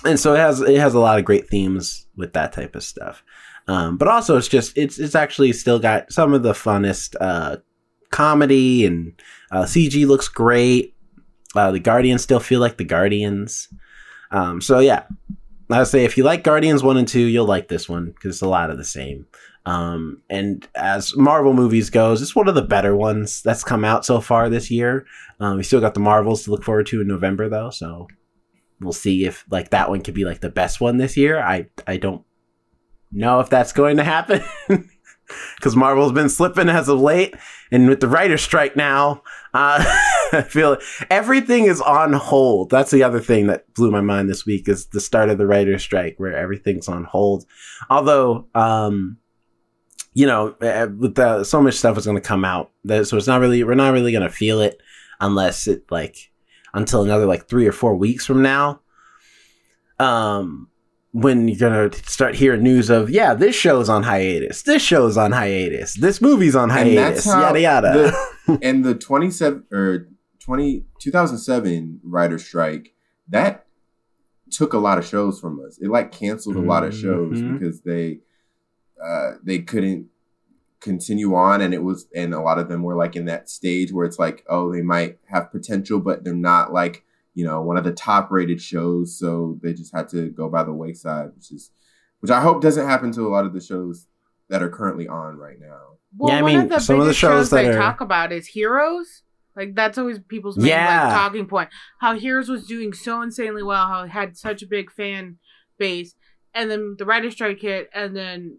and 0.05 0.19
so 0.19 0.35
it 0.35 0.39
has 0.39 0.61
it 0.61 0.79
has 0.79 0.95
a 0.95 1.01
lot 1.01 1.19
of 1.19 1.25
great 1.25 1.49
themes 1.49 2.07
with 2.17 2.33
that 2.33 2.53
type 2.53 2.75
of 2.75 2.83
stuff. 2.83 3.23
Um, 3.69 3.99
but 3.99 4.09
also 4.09 4.37
it's 4.37 4.49
just 4.49 4.77
it's 4.79 4.99
it's 4.99 5.15
actually 5.15 5.53
still 5.53 5.79
got 5.79 6.11
some 6.13 6.33
of 6.33 6.43
the 6.43 6.53
funnest 6.53 7.17
uh, 7.21 7.59
comedy 8.11 8.87
and 8.87 9.21
uh, 9.51 9.65
CG 9.65 10.07
looks 10.07 10.29
great. 10.29 10.95
Uh, 11.55 11.73
the 11.73 11.81
Guardians 11.81 12.23
still 12.23 12.41
feel 12.41 12.61
like 12.61 12.77
the 12.77 12.85
Guardians. 12.85 13.69
Um, 14.31 14.61
so 14.61 14.79
yeah, 14.79 15.05
I 15.71 15.79
would 15.79 15.89
say 15.89 16.05
if 16.05 16.17
you 16.17 16.25
like 16.25 16.45
Guardians 16.45 16.83
one 16.83 16.97
and 16.97 17.09
two, 17.09 17.21
you'll 17.21 17.47
like 17.47 17.69
this 17.69 17.89
one 17.89 18.13
because 18.13 18.37
it's 18.37 18.43
a 18.43 18.49
lot 18.49 18.71
of 18.71 18.79
the 18.79 18.85
same. 18.85 19.27
Um, 19.67 20.23
and 20.31 20.67
as 20.75 21.15
Marvel 21.17 21.53
movies 21.53 21.91
goes, 21.91 22.23
it's 22.23 22.35
one 22.35 22.49
of 22.49 22.55
the 22.55 22.63
better 22.63 22.97
ones 22.97 23.43
that's 23.43 23.63
come 23.65 23.85
out 23.85 24.05
so 24.05 24.21
far 24.21 24.49
this 24.49 24.71
year. 24.71 25.07
Um, 25.39 25.59
we 25.59 25.63
still 25.63 25.81
got 25.81 25.95
the 25.95 26.01
Marvels 26.01 26.45
to 26.45 26.51
look 26.51 26.65
forward 26.65 26.87
to 26.89 27.01
in 27.01 27.09
November 27.09 27.49
though, 27.49 27.71
so 27.71 28.09
we'll 28.81 28.93
see 28.93 29.25
if 29.25 29.45
like 29.51 29.71
that 29.71 29.91
one 29.91 30.01
could 30.01 30.15
be 30.15 30.25
like 30.25 30.41
the 30.41 30.51
best 30.51 30.81
one 30.81 30.97
this 30.97 31.17
year. 31.17 31.39
I 31.41 31.69
I 31.87 31.99
don't 31.99 32.25
know 33.13 33.41
if 33.41 33.51
that's 33.51 33.73
going 33.73 33.99
to 33.99 34.05
happen 34.05 34.43
because 35.57 35.77
Marvel's 35.77 36.13
been 36.13 36.29
slipping 36.29 36.69
as 36.69 36.89
of 36.89 37.01
late, 37.01 37.35
and 37.71 37.89
with 37.89 38.01
the 38.01 38.09
writer's 38.09 38.43
strike 38.43 38.77
now, 38.77 39.23
uh, 39.53 39.85
I 40.33 40.43
feel 40.43 40.79
everything 41.11 41.67
is 41.67 41.81
on 41.81 42.13
hold. 42.15 42.71
That's 42.71 42.91
the 42.91 43.03
other 43.03 43.21
thing 43.21 43.49
that 43.49 43.73
blew 43.75 43.91
my 43.91 44.01
mind 44.01 44.29
this 44.29 44.47
week 44.47 44.69
is 44.69 44.87
the 44.87 45.01
start 45.01 45.29
of 45.29 45.39
the 45.39 45.47
writer's 45.47 45.83
strike 45.83 46.15
where 46.19 46.37
everything's 46.37 46.89
on 46.89 47.05
hold. 47.05 47.45
Although, 47.89 48.47
um, 48.55 49.19
you 50.15 50.27
know, 50.27 50.55
eh, 50.61 50.85
with 50.87 51.15
the, 51.15 51.45
so 51.45 51.61
much 51.63 51.75
stuff 51.75 51.97
is 51.99 52.05
going 52.05 52.17
to 52.17 52.21
come 52.21 52.45
out, 52.45 52.71
that, 52.85 53.07
so 53.07 53.17
it's 53.17 53.27
not 53.27 53.41
really 53.41 53.63
we're 53.65 53.75
not 53.75 53.93
really 53.93 54.13
going 54.13 54.23
to 54.29 54.35
feel 54.35 54.61
it 54.61 54.81
unless 55.21 55.67
it 55.67 55.85
like 55.91 56.31
until 56.75 57.03
another 57.03 57.27
like 57.27 57.49
three 57.49 57.67
or 57.67 57.73
four 57.73 57.95
weeks 57.97 58.25
from 58.27 58.43
now. 58.43 58.81
Um, 59.99 60.69
when 61.13 61.49
you're 61.49 61.59
gonna 61.59 61.93
start 62.05 62.37
hearing 62.37 62.63
news 62.63 62.89
of 62.89 63.11
yeah, 63.11 63.35
this 63.35 63.55
show's 63.57 63.89
on 63.89 64.05
hiatus, 64.05 64.63
this 64.63 64.81
show's 64.81 65.17
on 65.17 65.33
hiatus, 65.33 65.95
this 65.95 66.21
movie's 66.23 66.55
on 66.55 66.71
hiatus, 66.71 67.27
yada 67.27 67.61
yada. 67.61 67.93
the- 68.47 68.59
and 68.63 68.85
the 68.85 68.95
27 68.95 69.65
or 69.73 70.07
20 70.39 70.85
2007 71.01 72.01
writer 72.05 72.39
strike 72.39 72.95
that 73.29 73.67
took 74.51 74.73
a 74.73 74.79
lot 74.79 74.99
of 74.99 75.05
shows 75.07 75.39
from 75.41 75.61
us. 75.67 75.79
It 75.79 75.89
like 75.91 76.13
canceled 76.13 76.57
a 76.57 76.61
lot 76.61 76.85
of 76.85 76.95
shows 76.95 77.39
Mhm. 77.39 77.59
because 77.59 77.81
they 77.83 78.21
uh 79.05 79.33
they 79.43 79.59
couldn't 79.61 80.07
continue 80.81 81.35
on 81.35 81.61
and 81.61 81.75
it 81.75 81.83
was 81.83 82.07
and 82.15 82.33
a 82.33 82.41
lot 82.41 82.59
of 82.59 82.69
them 82.69 82.83
were 82.83 82.97
like 82.97 83.15
in 83.15 83.27
that 83.27 83.51
stage 83.51 83.93
where 83.93 84.07
it's 84.07 84.19
like 84.19 84.43
oh 84.49 84.73
they 84.73 84.81
might 84.81 85.19
have 85.27 85.51
potential 85.53 86.01
but 86.01 86.25
they're 86.25 86.35
not 86.35 86.73
like 86.73 87.05
you 87.35 87.45
know 87.45 87.61
one 87.61 87.77
of 87.77 87.85
the 87.85 87.93
top 87.93 88.31
rated 88.31 88.61
shows 88.61 89.19
so 89.19 89.59
they 89.63 89.75
just 89.75 89.95
had 89.95 90.09
to 90.09 90.31
go 90.31 90.49
by 90.49 90.65
the 90.65 90.73
wayside 90.73 91.31
which 91.37 91.53
is 91.53 91.71
which 92.21 92.31
I 92.31 92.41
hope 92.41 92.61
doesn't 92.63 92.87
happen 92.87 93.13
to 93.13 93.27
a 93.27 93.29
lot 93.31 93.45
of 93.47 93.53
the 93.53 93.61
shows 93.61 94.07
that 94.49 94.63
are 94.63 94.69
currently 94.69 95.09
on 95.09 95.37
right 95.39 95.59
now. 95.59 95.81
Well, 96.19 96.31
Yeah, 96.33 96.41
I 96.41 96.43
one 96.43 96.53
mean, 96.53 96.61
of 96.65 96.69
the 96.69 96.79
some 96.81 96.97
of 96.97 97.07
the 97.07 97.11
biggest 97.11 97.19
shows 97.21 97.49
that 97.51 97.63
they 97.63 97.69
are- 97.71 97.79
talk 97.79 98.01
about 98.03 98.31
is 98.33 98.49
Heroes. 98.49 99.23
Like 99.57 99.75
that's 99.75 99.97
always 99.97 100.19
people's 100.19 100.59
main 100.59 100.67
Yeah. 100.69 101.05
like 101.07 101.15
talking 101.15 101.47
point. 101.47 101.71
How 101.99 102.15
Heroes 102.19 102.49
was 102.51 102.67
doing 102.67 102.93
so 102.93 103.23
insanely 103.23 103.63
well, 103.63 103.87
how 103.87 104.03
it 104.03 104.09
had 104.11 104.37
such 104.37 104.61
a 104.63 104.67
big 104.67 104.91
fan 104.91 105.39
base, 105.79 106.15
and 106.53 106.71
then 106.71 106.97
the 106.99 107.07
writer 107.07 107.31
strike 107.31 107.61
hit, 107.61 107.89
and 107.95 108.15
then 108.15 108.59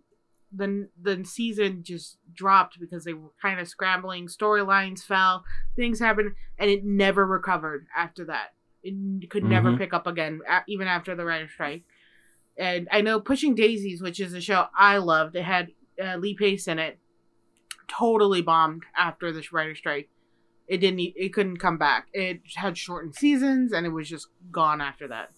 the 0.53 0.89
the 1.01 1.23
season 1.23 1.83
just 1.83 2.17
dropped 2.33 2.79
because 2.79 3.03
they 3.03 3.13
were 3.13 3.29
kind 3.41 3.59
of 3.59 3.67
scrambling. 3.67 4.27
Storylines 4.27 5.03
fell, 5.03 5.43
things 5.75 5.99
happened, 5.99 6.33
and 6.57 6.69
it 6.69 6.83
never 6.83 7.25
recovered 7.25 7.87
after 7.95 8.25
that. 8.25 8.53
It 8.83 9.29
could 9.29 9.43
never 9.43 9.71
Mhm. 9.71 9.77
pick 9.77 9.93
up 9.93 10.07
again, 10.07 10.41
even 10.67 10.87
after 10.87 11.15
the 11.15 11.23
writer 11.25 11.47
strike. 11.47 11.83
And 12.57 12.87
I 12.91 13.01
know 13.01 13.19
Pushing 13.19 13.55
Daisies, 13.55 14.01
which 14.01 14.19
is 14.19 14.33
a 14.33 14.41
show 14.41 14.67
I 14.75 14.97
loved, 14.97 15.35
it 15.35 15.43
had 15.43 15.71
uh, 16.01 16.17
Lee 16.17 16.35
Pace 16.35 16.67
in 16.67 16.79
it 16.79 16.99
totally 17.87 18.41
bombed 18.41 18.83
after 18.95 19.31
the 19.31 19.45
writer 19.51 19.75
strike. 19.75 20.09
It 20.67 20.77
didn't. 20.77 20.99
It 20.99 21.33
couldn't 21.33 21.57
come 21.57 21.77
back. 21.77 22.07
It 22.13 22.41
had 22.55 22.77
shortened 22.77 23.15
seasons, 23.15 23.73
and 23.73 23.85
it 23.85 23.89
was 23.89 24.09
just 24.09 24.27
gone 24.51 24.79
after 24.81 25.07
that. 25.09 25.31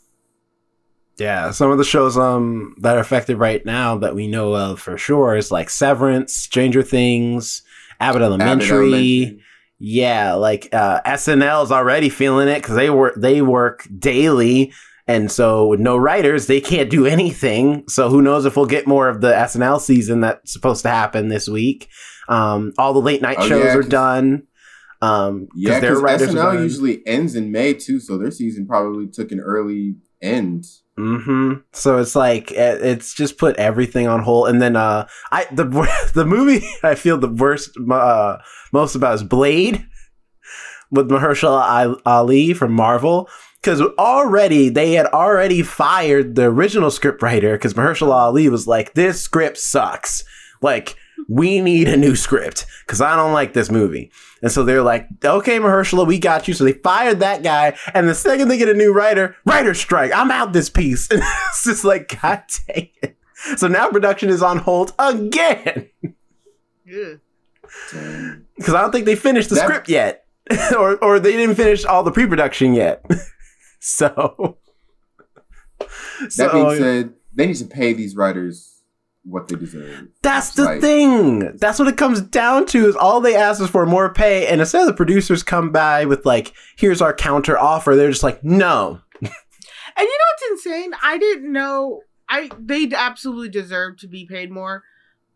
Yeah, 1.19 1.51
some 1.51 1.69
of 1.71 1.77
the 1.77 1.83
shows 1.83 2.17
um 2.17 2.75
that 2.79 2.97
are 2.97 3.01
affected 3.01 3.37
right 3.37 3.63
now 3.65 3.97
that 3.99 4.15
we 4.15 4.27
know 4.27 4.55
of 4.55 4.79
for 4.79 4.97
sure 4.97 5.35
is 5.35 5.51
like 5.51 5.69
Severance, 5.69 6.33
Stranger 6.33 6.81
Things, 6.81 7.61
Abbott 7.99 8.21
Elementary. 8.21 8.65
Abbott 8.65 8.77
Elementary. 8.93 9.43
Yeah, 9.79 10.33
like 10.35 10.69
uh, 10.71 11.01
SNL 11.05 11.65
is 11.65 11.71
already 11.71 12.09
feeling 12.09 12.47
it 12.47 12.61
because 12.61 12.75
they 12.75 12.89
work 12.89 13.15
they 13.17 13.41
work 13.41 13.85
daily, 13.99 14.71
and 15.07 15.29
so 15.29 15.67
with 15.67 15.81
no 15.81 15.97
writers, 15.97 16.47
they 16.47 16.61
can't 16.61 16.89
do 16.89 17.05
anything. 17.05 17.83
So 17.89 18.09
who 18.09 18.21
knows 18.21 18.45
if 18.45 18.55
we'll 18.55 18.65
get 18.65 18.87
more 18.87 19.09
of 19.09 19.19
the 19.19 19.33
SNL 19.33 19.81
season 19.81 20.21
that's 20.21 20.53
supposed 20.53 20.83
to 20.83 20.89
happen 20.89 21.27
this 21.27 21.49
week? 21.49 21.89
Um, 22.29 22.71
all 22.77 22.93
the 22.93 23.01
late 23.01 23.21
night 23.21 23.37
Oh, 23.39 23.47
shows 23.47 23.65
yeah, 23.65 23.75
are 23.75 23.83
done. 23.83 24.43
Um, 25.01 25.49
Yeah, 25.53 25.81
because 25.81 26.01
SNL 26.01 26.63
usually 26.63 27.05
ends 27.05 27.35
in 27.35 27.51
May 27.51 27.73
too, 27.73 27.99
so 27.99 28.17
their 28.17 28.31
season 28.31 28.65
probably 28.65 29.07
took 29.07 29.33
an 29.33 29.41
early 29.41 29.95
end. 30.21 30.65
Hmm 30.95 31.53
So 31.71 31.97
it's 31.97 32.15
like 32.15 32.51
it's 32.51 33.13
just 33.13 33.37
put 33.37 33.55
everything 33.57 34.07
on 34.07 34.21
hold, 34.21 34.49
and 34.49 34.61
then 34.61 34.75
uh, 34.75 35.07
I 35.31 35.47
the 35.51 35.65
the 36.13 36.25
movie 36.25 36.65
I 36.83 36.95
feel 36.95 37.17
the 37.17 37.29
worst 37.29 37.71
uh 37.91 38.37
most 38.71 38.95
about 38.95 39.15
is 39.15 39.23
Blade 39.23 39.85
with 40.91 41.09
Mahershala 41.09 41.99
Ali 42.05 42.53
from 42.53 42.73
Marvel. 42.73 43.29
Because 43.61 43.79
already 43.97 44.67
they 44.67 44.91
had 44.91 45.05
already 45.05 45.61
fired 45.61 46.35
the 46.35 46.43
original 46.43 46.89
scriptwriter 46.89 47.53
because 47.53 47.73
Mahershala 47.73 48.11
Ali 48.11 48.49
was 48.49 48.67
like, 48.67 48.93
"This 48.93 49.21
script 49.21 49.57
sucks. 49.57 50.25
Like, 50.61 50.97
we 51.27 51.61
need 51.61 51.87
a 51.87 51.97
new 51.97 52.15
script 52.15 52.65
because 52.85 53.01
I 53.01 53.15
don't 53.15 53.33
like 53.33 53.53
this 53.53 53.69
movie." 53.71 54.11
And 54.41 54.51
so 54.51 54.63
they're 54.63 54.81
like, 54.83 55.07
"Okay, 55.23 55.57
Mahershala, 55.59 56.05
we 56.05 56.19
got 56.19 56.47
you." 56.47 56.53
So 56.53 56.63
they 56.63 56.73
fired 56.73 57.19
that 57.21 57.43
guy, 57.43 57.77
and 57.93 58.07
the 58.09 58.15
second 58.15 58.47
they 58.49 58.57
get 58.57 58.69
a 58.69 58.73
new 58.73 58.93
writer, 58.93 59.35
writer 59.45 59.73
strike. 59.73 60.11
I'm 60.13 60.31
out 60.31 60.53
this 60.53 60.69
piece. 60.69 61.07
And 61.11 61.21
it's 61.49 61.63
just 61.63 61.83
like, 61.85 62.19
God 62.21 62.43
dang 62.67 62.89
it. 63.01 63.17
So 63.57 63.67
now 63.67 63.89
production 63.89 64.29
is 64.29 64.41
on 64.41 64.57
hold 64.59 64.93
again 64.99 65.89
Ugh. 66.05 67.19
Dang. 67.91 68.45
because 68.55 68.73
I 68.73 68.81
don't 68.81 68.91
think 68.91 69.05
they 69.05 69.15
finished 69.15 69.49
the 69.49 69.55
That- 69.55 69.65
script 69.67 69.89
yet, 69.89 70.25
or 70.77 70.97
or 71.03 71.19
they 71.19 71.31
didn't 71.33 71.55
finish 71.55 71.83
all 71.85 72.03
the 72.03 72.11
pre-production 72.11 72.73
yet. 72.73 73.03
so, 73.79 74.57
That 75.79 76.31
so 76.31 76.51
being 76.53 76.65
oh, 76.65 76.77
said, 76.77 77.13
they 77.33 77.47
need 77.47 77.55
to 77.57 77.65
pay 77.65 77.93
these 77.93 78.15
writers 78.15 78.72
what 79.23 79.47
they 79.47 79.55
deserve. 79.55 80.07
that's 80.21 80.53
the 80.53 80.65
like- 80.65 80.81
thing. 80.81 81.55
That's 81.57 81.79
what 81.79 81.87
it 81.87 81.97
comes 81.97 82.21
down 82.21 82.65
to. 82.67 82.87
Is 82.87 82.95
all 82.95 83.21
they 83.21 83.35
ask 83.35 83.61
is 83.61 83.69
for 83.69 83.85
more 83.85 84.13
pay, 84.13 84.47
and 84.47 84.59
instead 84.61 84.81
of 84.81 84.87
the 84.87 84.93
producers 84.93 85.43
come 85.43 85.71
by 85.71 86.05
with 86.05 86.25
like, 86.25 86.53
"Here's 86.75 87.01
our 87.01 87.13
counter 87.13 87.57
offer," 87.57 87.95
they're 87.95 88.09
just 88.11 88.23
like, 88.23 88.43
"No." 88.43 89.01
And 89.95 90.07
you 90.07 90.17
know 90.17 90.25
what's 90.49 90.65
insane? 90.65 90.91
I 91.03 91.19
didn't 91.19 91.51
know. 91.51 92.01
I 92.27 92.49
they 92.59 92.89
absolutely 92.95 93.49
deserve 93.49 93.97
to 93.97 94.07
be 94.07 94.25
paid 94.25 94.49
more. 94.51 94.83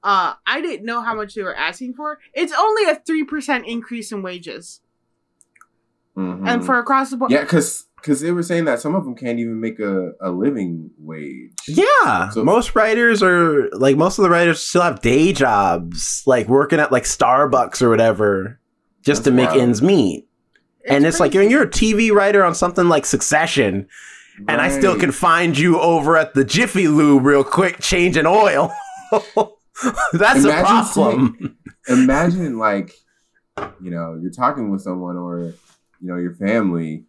Uh, 0.03 0.34
I 0.48 0.62
didn't 0.62 0.84
know 0.86 1.01
how 1.01 1.13
much 1.13 1.36
they 1.36 1.44
were 1.44 1.56
asking 1.56 1.94
for. 1.94 2.17
It's 2.34 2.51
only 2.58 2.89
a 2.89 2.96
three 2.96 3.24
percent 3.24 3.67
increase 3.67 4.12
in 4.12 4.24
wages, 4.24 4.82
Mhm. 6.17 6.48
and 6.48 6.65
for 6.65 6.79
across 6.79 7.12
the 7.12 7.17
board. 7.17 7.32
yeah, 7.32 7.41
because 7.41 7.86
because 8.08 8.22
they 8.22 8.32
were 8.32 8.42
saying 8.44 8.64
that 8.66 8.80
some 8.80 8.96
of 8.96 9.04
them 9.04 9.14
can't 9.16 9.38
even 9.38 9.60
make 9.60 9.80
a, 9.82 10.12
a 10.22 10.32
living 10.32 10.90
wage. 10.98 11.52
Yeah, 11.68 12.30
So- 12.30 12.44
most 12.46 12.74
writers 12.74 13.22
are 13.22 13.70
like 13.72 13.98
most 13.98 14.18
of 14.18 14.24
the 14.24 14.30
writers 14.30 14.64
still 14.64 14.82
have 14.82 15.02
day 15.02 15.34
jobs, 15.34 16.24
like 16.26 16.48
working 16.48 16.80
at 16.80 16.90
like 16.92 17.04
Starbucks 17.04 17.82
or 17.82 17.90
whatever, 17.90 18.62
just 19.04 19.26
to 19.26 19.32
make 19.32 19.50
wild. 19.50 19.62
ends 19.62 19.82
meet. 19.82 20.26
and 20.88 21.06
it's 21.06 21.20
like 21.20 21.32
crazy. 21.34 21.44
when 21.46 21.52
you're 21.52 21.64
a 21.64 21.70
TV 21.70 22.12
writer 22.14 22.46
on 22.46 22.56
something 22.56 22.88
like 22.88 23.06
Succession, 23.06 23.88
and 24.48 24.62
I 24.62 24.70
still 24.70 24.98
can 24.98 25.12
find 25.12 25.58
you 25.58 25.80
over 25.82 26.16
at 26.16 26.34
the 26.34 26.46
Jiffy 26.46 26.88
Lube 26.88 27.26
real 27.26 27.44
quick, 27.44 27.80
changing 27.82 28.26
oil. 28.26 28.72
That's 30.14 30.46
a 30.46 30.50
Imagine 30.50 30.66
problem. 30.66 31.58
imagine 31.90 32.58
like 32.58 32.94
you 33.82 33.92
know 33.92 34.18
you're 34.22 34.32
talking 34.32 34.70
with 34.72 34.82
someone 34.82 35.18
or 35.18 35.40
you 36.00 36.08
know 36.08 36.18
your 36.18 36.34
family 36.36 37.04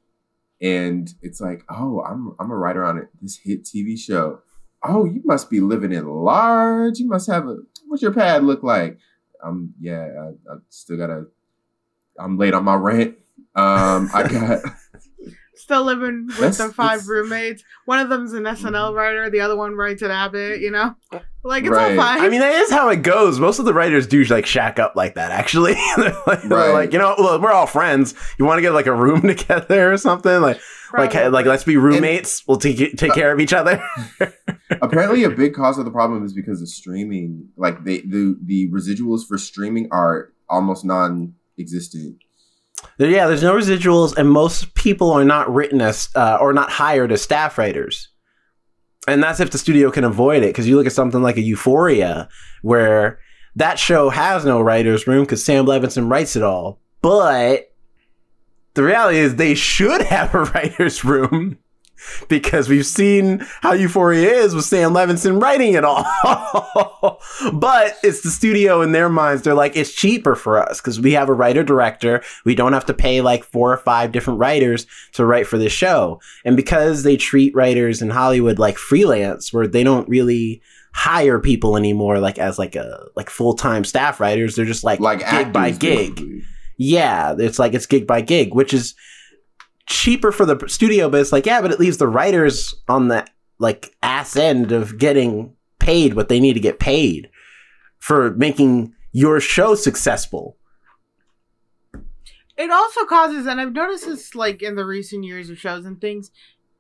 and 0.61 1.15
it's 1.23 1.41
like 1.41 1.63
oh 1.71 2.01
i'm 2.03 2.35
i'm 2.41 2.51
a 2.51 2.57
writer 2.57 2.85
on 2.85 2.99
it 2.99 3.09
this 3.23 3.37
hit 3.37 3.65
tv 3.65 3.99
show 3.99 4.41
oh 4.83 5.05
you 5.05 5.21
must 5.25 5.51
be 5.51 5.61
living 5.61 5.93
in 5.93 6.07
large 6.07 6.99
you 6.99 7.07
must 7.09 7.29
have 7.29 7.47
a 7.47 7.57
what's 7.87 8.03
your 8.03 8.13
pad 8.13 8.45
look 8.45 8.63
like 8.63 8.99
um 9.43 9.73
yeah 9.81 10.09
i, 10.21 10.53
I 10.53 10.57
still 10.69 10.97
gotta 10.97 11.27
i'm 12.19 12.39
late 12.39 12.55
on 12.55 12.65
my 12.65 12.75
rent 12.75 13.17
um 13.55 14.11
i 14.13 14.27
got 14.29 14.61
Still 15.55 15.83
living 15.83 16.27
with 16.29 16.37
That's- 16.37 16.59
their 16.59 16.71
five 16.71 17.09
roommates. 17.09 17.65
One 17.85 17.99
of 17.99 18.09
them's 18.09 18.33
an 18.33 18.45
SNL 18.45 18.95
writer. 18.95 19.29
The 19.29 19.41
other 19.41 19.57
one 19.57 19.75
writes 19.75 20.03
at 20.05 20.11
Abbott. 20.11 20.61
You 20.61 20.71
know, 20.71 20.95
like 21.49 21.65
it's 21.65 21.73
Right. 21.73 21.97
all 21.99 22.05
fine. 22.05 22.21
I 22.21 22.29
mean, 22.29 22.41
that 22.41 22.55
is 22.55 22.71
how 22.71 22.89
it 22.91 23.03
goes. 23.03 23.41
Most 23.41 23.59
of 23.59 23.65
the 23.65 23.75
writers 23.75 24.07
do 24.07 24.23
like 24.25 24.47
shack 24.47 24.79
up 24.79 24.95
like 24.95 25.15
that. 25.17 25.31
Actually, 25.33 25.75
they're, 25.97 26.15
like, 26.27 26.43
they're 26.43 26.59
Right. 26.59 26.73
like, 26.73 26.93
you 26.93 26.99
know, 26.99 27.15
well, 27.19 27.41
we're 27.41 27.51
all 27.53 27.67
friends. 27.67 28.15
You 28.39 28.45
want 28.45 28.59
to 28.59 28.63
get 28.63 28.73
like 28.73 28.87
a 28.87 28.95
room 28.95 29.23
together 29.27 29.93
or 29.93 29.97
something? 29.97 30.41
Like, 30.41 30.61
like, 30.97 31.11
Probably. 31.13 31.31
like, 31.31 31.47
let's 31.47 31.65
be 31.65 31.77
roommates. 31.77 32.47
we'll 32.47 32.57
take 32.59 32.97
take 32.97 33.13
care 33.13 33.33
of 33.33 33.41
each 33.41 33.53
other. 33.53 33.83
apparently 34.83 35.25
a 35.25 35.31
big 35.31 35.55
cause 35.55 35.79
of 35.79 35.85
the 35.85 35.91
problem 35.91 36.25
is 36.25 36.33
because 36.33 36.63
of 36.63 36.69
streaming 36.69 37.49
like 37.57 37.85
they 37.85 38.01
the 38.01 38.37
the 38.45 38.71
residuals 38.71 39.27
for 39.27 39.37
streaming 39.39 39.89
are 39.91 40.33
almost 40.49 40.85
non-existent 40.85 42.17
yeah, 42.99 43.27
there's 43.27 43.43
no 43.43 43.55
residuals, 43.55 44.17
and 44.17 44.31
most 44.31 44.73
people 44.75 45.11
are 45.11 45.25
not 45.25 45.53
written 45.53 45.81
as 45.81 46.11
uh, 46.15 46.39
or 46.41 46.53
not 46.53 46.71
hired 46.71 47.11
as 47.11 47.21
staff 47.21 47.59
writers. 47.59 48.09
And 49.09 49.23
that's 49.23 49.41
if 49.41 49.51
the 49.51 49.59
studio 49.59 49.91
can 49.91 50.05
avoid 50.05 50.43
it. 50.43 50.49
Because 50.49 50.69
you 50.69 50.77
look 50.77 50.87
at 50.87 50.93
something 50.93 51.23
like 51.23 51.37
a 51.37 51.43
Euphoria, 51.43 52.29
where 52.63 53.21
that 53.57 53.79
show 53.79 54.11
has 54.11 54.45
no 54.45 54.61
writers' 54.61 55.07
room 55.07 55.25
because 55.25 55.45
Sam 55.45 55.67
Levinson 55.67 56.11
writes 56.11 56.37
it 56.37 56.43
all. 56.43 56.81
But 57.03 57.73
the 58.75 58.83
reality 58.83 59.19
is, 59.19 59.37
they 59.37 59.55
should 59.55 60.03
have 60.07 60.35
a 60.35 60.45
writers' 60.45 61.05
room 61.05 61.59
because 62.29 62.69
we've 62.69 62.87
seen 62.87 63.41
how 63.61 63.73
Euphoria 63.73 64.31
is 64.31 64.55
with 64.55 64.65
Sam 64.65 64.93
Levinson 64.93 65.41
writing 65.41 65.75
it 65.75 65.85
all. 65.85 66.05
but 67.53 67.97
it's 68.03 68.23
the 68.23 68.31
studio 68.31 68.83
in 68.83 68.93
their 68.93 69.09
minds. 69.09 69.43
They're 69.43 69.55
like, 69.55 69.77
it's 69.77 69.93
cheaper 69.93 70.35
for 70.35 70.59
us 70.59 70.81
because 70.81 71.01
we 71.01 71.13
have 71.13 71.29
a 71.29 71.35
writer 71.35 71.63
director. 71.63 72.23
We 72.45 72.55
don't 72.55 72.73
have 72.73 72.87
to 72.87 72.95
pay 72.95 73.21
like 73.21 73.45
four 73.45 73.73
or 73.73 73.79
five 73.79 74.13
different 74.13 74.41
writers 74.41 74.87
to 75.13 75.25
write 75.25 75.47
for 75.47 75.59
this 75.59 75.73
show. 75.73 76.21
And 76.45 76.57
because 76.57 77.03
they 77.03 77.17
treat 77.17 77.55
writers 77.55 78.03
in 78.03 78.11
Hollywood 78.11 78.59
like 78.59 78.79
freelance, 78.79 79.53
where 79.53 79.67
they 79.67 79.85
don't 79.85 80.09
really 80.09 80.63
hire 80.93 81.39
people 81.39 81.77
anymore, 81.77 82.19
like 82.19 82.39
as 82.39 82.59
like 82.59 82.77
a 82.77 83.07
like 83.17 83.31
full 83.31 83.55
time 83.55 83.85
staff 83.85 84.21
writers, 84.21 84.57
they're 84.57 84.65
just 84.65 84.85
like, 84.85 85.01
like 85.01 85.21
gig 85.31 85.53
by 85.53 85.71
gig. 85.71 86.45
Yeah, 86.77 87.35
it's 87.37 87.59
like 87.59 87.75
it's 87.75 87.87
gig 87.87 88.07
by 88.07 88.21
gig, 88.21 88.55
which 88.55 88.73
is 88.73 88.95
cheaper 89.89 90.31
for 90.31 90.47
the 90.47 90.69
studio, 90.69 91.09
but 91.09 91.21
it's 91.21 91.33
like, 91.33 91.47
yeah, 91.47 91.61
but 91.61 91.73
it 91.73 91.81
leaves 91.81 91.97
the 91.97 92.07
writers 92.07 92.75
on 92.89 93.09
the 93.09 93.27
like 93.59 93.95
ass 94.03 94.37
end 94.37 94.71
of 94.71 94.99
getting 94.99 95.55
paid 95.79 96.15
what 96.15 96.29
they 96.29 96.39
need 96.39 96.53
to 96.55 96.61
get 96.61 96.79
paid 96.79 97.29
for 97.99 98.31
making 98.35 98.95
your 99.13 99.41
show 99.41 99.75
successful. 99.75 100.57
it 102.57 102.71
also 102.71 103.05
causes, 103.05 103.47
and 103.47 103.61
I've 103.61 103.73
noticed 103.73 104.07
this 104.07 104.35
like 104.35 104.63
in 104.63 104.77
the 104.77 104.85
recent 104.85 105.25
years 105.25 105.51
of 105.51 105.59
shows 105.59 105.85
and 105.85 106.01
things, 106.01 106.31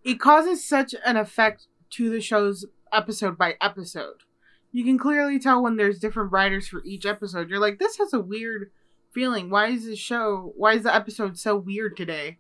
it 0.04 0.20
causes 0.20 0.66
such 0.66 0.94
an 1.04 1.16
effect 1.16 1.66
to 1.90 2.10
the 2.10 2.20
shows 2.20 2.66
episode 2.92 3.36
by 3.38 3.54
episode. 3.60 4.22
You 4.70 4.84
can 4.84 4.98
clearly 4.98 5.38
tell 5.38 5.62
when 5.62 5.76
there's 5.76 5.98
different 5.98 6.30
writers 6.30 6.68
for 6.68 6.84
each 6.84 7.06
episode. 7.06 7.48
You're 7.48 7.58
like, 7.58 7.78
this 7.78 7.96
has 7.96 8.12
a 8.12 8.20
weird 8.20 8.70
feeling. 9.12 9.48
Why 9.48 9.68
is 9.68 9.86
this 9.86 9.98
show? 9.98 10.52
Why 10.56 10.74
is 10.74 10.82
the 10.82 10.94
episode 10.94 11.38
so 11.38 11.56
weird 11.56 11.96
today? 11.96 12.38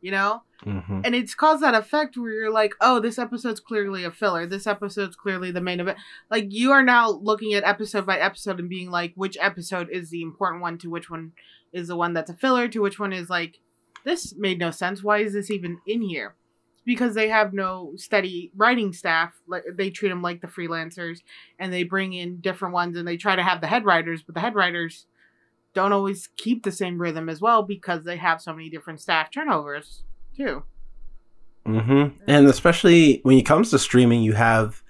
You 0.00 0.12
know, 0.12 0.42
Mm-hmm. 0.66 1.02
and 1.04 1.14
it's 1.14 1.36
caused 1.36 1.62
that 1.62 1.74
effect 1.74 2.16
where 2.16 2.32
you're 2.32 2.50
like, 2.52 2.74
oh, 2.80 2.98
this 2.98 3.16
episode's 3.16 3.60
clearly 3.60 4.02
a 4.02 4.10
filler. 4.10 4.44
This 4.44 4.66
episode's 4.66 5.14
clearly 5.14 5.52
the 5.52 5.60
main 5.60 5.78
event. 5.78 5.98
Like 6.32 6.46
you 6.48 6.72
are 6.72 6.82
now 6.82 7.10
looking 7.10 7.54
at 7.54 7.62
episode 7.62 8.04
by 8.04 8.18
episode 8.18 8.58
and 8.58 8.68
being 8.68 8.90
like, 8.90 9.12
which 9.14 9.36
episode 9.40 9.88
is 9.88 10.10
the 10.10 10.20
important 10.22 10.60
one 10.62 10.76
to 10.78 10.90
which 10.90 11.10
one 11.10 11.32
is 11.72 11.86
the 11.86 11.96
one 11.96 12.12
that's 12.12 12.30
a 12.30 12.34
filler 12.34 12.66
to 12.68 12.80
which 12.80 12.98
one 12.98 13.12
is 13.12 13.30
like, 13.30 13.60
this 14.04 14.34
made 14.36 14.58
no 14.58 14.72
sense. 14.72 15.00
Why 15.02 15.18
is 15.18 15.32
this 15.32 15.48
even 15.50 15.78
in 15.86 16.02
here? 16.02 16.34
It's 16.74 16.82
because 16.84 17.14
they 17.14 17.28
have 17.28 17.52
no 17.52 17.92
steady 17.96 18.50
writing 18.56 18.92
staff. 18.92 19.34
Like 19.46 19.62
they 19.76 19.90
treat 19.90 20.08
them 20.08 20.22
like 20.22 20.40
the 20.40 20.48
freelancers, 20.48 21.20
and 21.60 21.72
they 21.72 21.84
bring 21.84 22.14
in 22.14 22.40
different 22.40 22.74
ones, 22.74 22.96
and 22.96 23.06
they 23.06 23.16
try 23.16 23.36
to 23.36 23.42
have 23.44 23.60
the 23.60 23.66
head 23.68 23.84
writers, 23.84 24.22
but 24.22 24.34
the 24.34 24.40
head 24.40 24.56
writers 24.56 25.06
don't 25.78 25.92
always 25.92 26.28
keep 26.36 26.64
the 26.64 26.72
same 26.72 27.00
rhythm 27.00 27.28
as 27.28 27.40
well 27.40 27.62
because 27.62 28.02
they 28.02 28.16
have 28.16 28.42
so 28.42 28.52
many 28.52 28.68
different 28.68 29.00
staff 29.00 29.30
turnovers 29.30 30.02
too. 30.36 30.64
Mm-hmm. 31.64 32.20
And 32.26 32.48
especially 32.48 33.20
when 33.22 33.38
it 33.38 33.46
comes 33.46 33.70
to 33.70 33.78
streaming, 33.78 34.22
you 34.22 34.32
have 34.32 34.82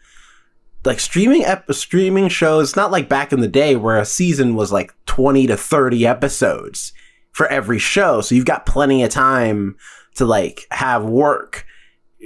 like 0.87 0.98
streaming 0.98 1.44
ep- 1.44 1.70
streaming 1.74 2.29
shows. 2.29 2.74
Not 2.74 2.90
like 2.90 3.07
back 3.07 3.35
in 3.35 3.40
the 3.40 3.48
day 3.48 3.77
where 3.77 3.98
a 3.98 4.07
season 4.07 4.55
was 4.55 4.72
like 4.72 4.94
twenty 5.05 5.46
to 5.46 5.59
thirty 5.59 6.07
episodes 6.07 6.94
for 7.33 7.46
every 7.48 7.79
show, 7.79 8.22
so 8.22 8.35
you've 8.35 8.46
got 8.46 8.64
plenty 8.64 9.03
of 9.03 9.11
time 9.11 9.77
to 10.14 10.24
like 10.24 10.66
have 10.70 11.05
work. 11.05 11.66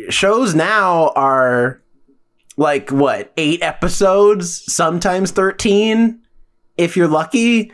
Shows 0.08 0.54
now 0.54 1.08
are 1.16 1.82
like 2.56 2.90
what 2.90 3.32
eight 3.36 3.60
episodes, 3.60 4.72
sometimes 4.72 5.32
thirteen, 5.32 6.20
if 6.76 6.96
you're 6.96 7.08
lucky. 7.08 7.72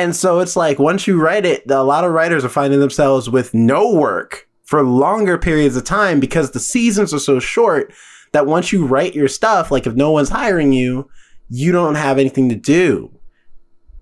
And 0.00 0.16
so 0.16 0.40
it's 0.40 0.56
like 0.56 0.78
once 0.78 1.06
you 1.06 1.20
write 1.20 1.44
it, 1.44 1.70
a 1.70 1.84
lot 1.84 2.04
of 2.04 2.12
writers 2.12 2.42
are 2.42 2.48
finding 2.48 2.80
themselves 2.80 3.28
with 3.28 3.52
no 3.52 3.92
work 3.92 4.48
for 4.64 4.82
longer 4.82 5.36
periods 5.36 5.76
of 5.76 5.84
time 5.84 6.20
because 6.20 6.52
the 6.52 6.58
seasons 6.58 7.12
are 7.12 7.18
so 7.18 7.38
short 7.38 7.92
that 8.32 8.46
once 8.46 8.72
you 8.72 8.86
write 8.86 9.14
your 9.14 9.28
stuff, 9.28 9.70
like 9.70 9.86
if 9.86 9.94
no 9.94 10.10
one's 10.10 10.30
hiring 10.30 10.72
you, 10.72 11.10
you 11.50 11.70
don't 11.70 11.96
have 11.96 12.18
anything 12.18 12.48
to 12.48 12.54
do 12.54 13.14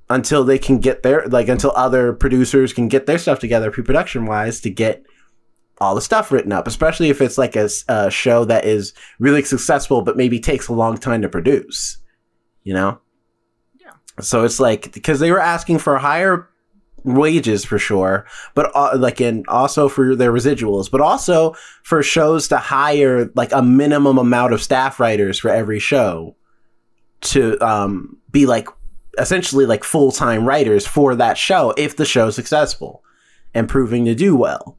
until 0.09 0.45
they 0.45 0.57
can 0.57 0.79
get 0.79 1.03
their 1.03 1.27
like 1.27 1.49
until 1.49 1.73
other 1.75 2.13
producers 2.13 2.73
can 2.73 2.87
get 2.87 3.07
their 3.07 3.19
stuff 3.19 3.41
together 3.41 3.73
pre-production 3.73 4.25
wise 4.25 4.61
to 4.61 4.71
get 4.71 5.03
all 5.79 5.97
the 5.97 6.01
stuff 6.01 6.31
written 6.31 6.53
up, 6.53 6.69
especially 6.69 7.11
if 7.11 7.21
it's 7.21 7.39
like 7.39 7.57
a 7.57 8.09
show 8.09 8.45
that 8.45 8.65
is 8.65 8.95
really 9.19 9.43
successful 9.43 10.03
but 10.03 10.17
maybe 10.17 10.39
takes 10.39 10.69
a 10.69 10.73
long 10.73 10.97
time 10.97 11.23
to 11.23 11.29
produce. 11.29 11.99
You 12.63 12.75
know? 12.75 13.01
Yeah. 14.19 14.23
So 14.23 14.45
it's 14.45 14.61
like 14.61 14.93
because 14.93 15.21
they 15.21 15.31
were 15.31 15.41
asking 15.41 15.79
for 15.79 15.99
higher 15.99 16.49
wages 17.05 17.65
for 17.65 17.79
sure, 17.79 18.27
but 18.55 18.71
uh, 18.75 18.97
like 18.97 19.21
and 19.21 19.47
also 19.49 19.89
for 19.89 20.15
their 20.15 20.33
residuals, 20.33 20.91
but 20.91 21.01
also 21.01 21.55
for 21.83 22.03
shows 22.03 22.49
to 22.49 22.59
hire 22.59 23.31
like 23.35 23.53
a 23.53 23.63
minimum 23.63 24.19
amount 24.19 24.53
of 24.53 24.63
staff 24.63 25.01
writers 25.01 25.39
for 25.39 25.49
every 25.49 25.79
show 25.79 26.37
to 27.21 27.59
um 27.61 28.17
be 28.31 28.47
like 28.47 28.69
essentially 29.19 29.67
like 29.67 29.83
full-time 29.83 30.45
writers 30.45 30.87
for 30.87 31.17
that 31.17 31.37
show 31.37 31.75
if 31.77 31.97
the 31.97 32.05
show's 32.05 32.37
successful 32.37 33.03
and 33.55 33.69
proving 33.69 34.05
to 34.05 34.15
do 34.15 34.37
well. 34.37 34.79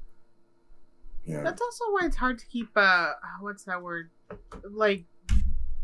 Yeah. 1.26 1.44
That's 1.44 1.62
also 1.62 1.84
why 1.92 2.06
it's 2.06 2.16
hard 2.16 2.40
to 2.40 2.46
keep 2.48 2.70
uh 2.76 3.12
what's 3.42 3.64
that 3.66 3.82
word? 3.82 4.10
Like 4.64 5.06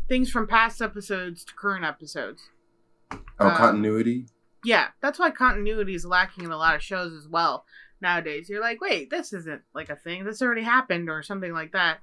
things 0.08 0.30
from 0.30 0.46
past 0.46 0.80
episodes 0.80 1.44
to 1.44 1.54
current 1.54 1.84
episodes. 1.84 2.42
Oh, 3.38 3.48
uh, 3.48 3.56
continuity. 3.56 4.26
Yeah, 4.64 4.88
that's 5.00 5.18
why 5.18 5.30
continuity 5.30 5.94
is 5.94 6.04
lacking 6.04 6.44
in 6.44 6.50
a 6.50 6.56
lot 6.56 6.74
of 6.74 6.82
shows 6.82 7.12
as 7.12 7.28
well 7.28 7.64
nowadays. 8.00 8.48
You're 8.48 8.60
like, 8.60 8.80
wait, 8.80 9.10
this 9.10 9.32
isn't 9.32 9.62
like 9.74 9.90
a 9.90 9.96
thing. 9.96 10.24
This 10.24 10.42
already 10.42 10.62
happened 10.62 11.08
or 11.08 11.22
something 11.22 11.52
like 11.52 11.72
that. 11.72 11.98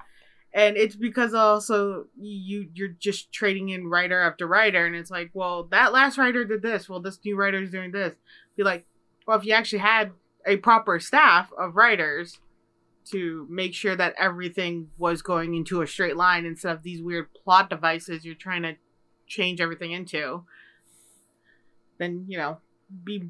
And 0.53 0.77
it's 0.77 0.95
because 0.95 1.33
also 1.33 2.05
you 2.19 2.69
you're 2.75 2.89
just 2.89 3.31
trading 3.31 3.69
in 3.69 3.87
writer 3.87 4.21
after 4.21 4.45
writer, 4.45 4.85
and 4.85 4.95
it's 4.95 5.09
like, 5.09 5.31
well, 5.33 5.63
that 5.71 5.91
last 5.93 6.19
writer 6.19 6.45
did 6.45 6.61
this. 6.61 6.87
Well, 6.87 6.99
this 6.99 7.19
new 7.25 7.35
writer 7.35 7.61
is 7.61 7.71
doing 7.71 7.91
this. 7.91 8.13
Be 8.55 8.63
like, 8.63 8.85
well, 9.25 9.37
if 9.37 9.45
you 9.45 9.53
actually 9.53 9.79
had 9.79 10.11
a 10.45 10.57
proper 10.57 10.99
staff 10.99 11.51
of 11.57 11.75
writers 11.75 12.39
to 13.05 13.47
make 13.49 13.73
sure 13.73 13.95
that 13.95 14.13
everything 14.17 14.89
was 14.97 15.21
going 15.21 15.55
into 15.55 15.81
a 15.81 15.87
straight 15.87 16.15
line 16.15 16.45
instead 16.45 16.75
of 16.75 16.83
these 16.83 17.01
weird 17.01 17.33
plot 17.33 17.69
devices 17.69 18.23
you're 18.23 18.35
trying 18.35 18.63
to 18.63 18.75
change 19.27 19.59
everything 19.59 19.91
into, 19.91 20.43
then 22.03 22.25
you 22.27 22.37
know, 22.37 22.57
be 23.03 23.29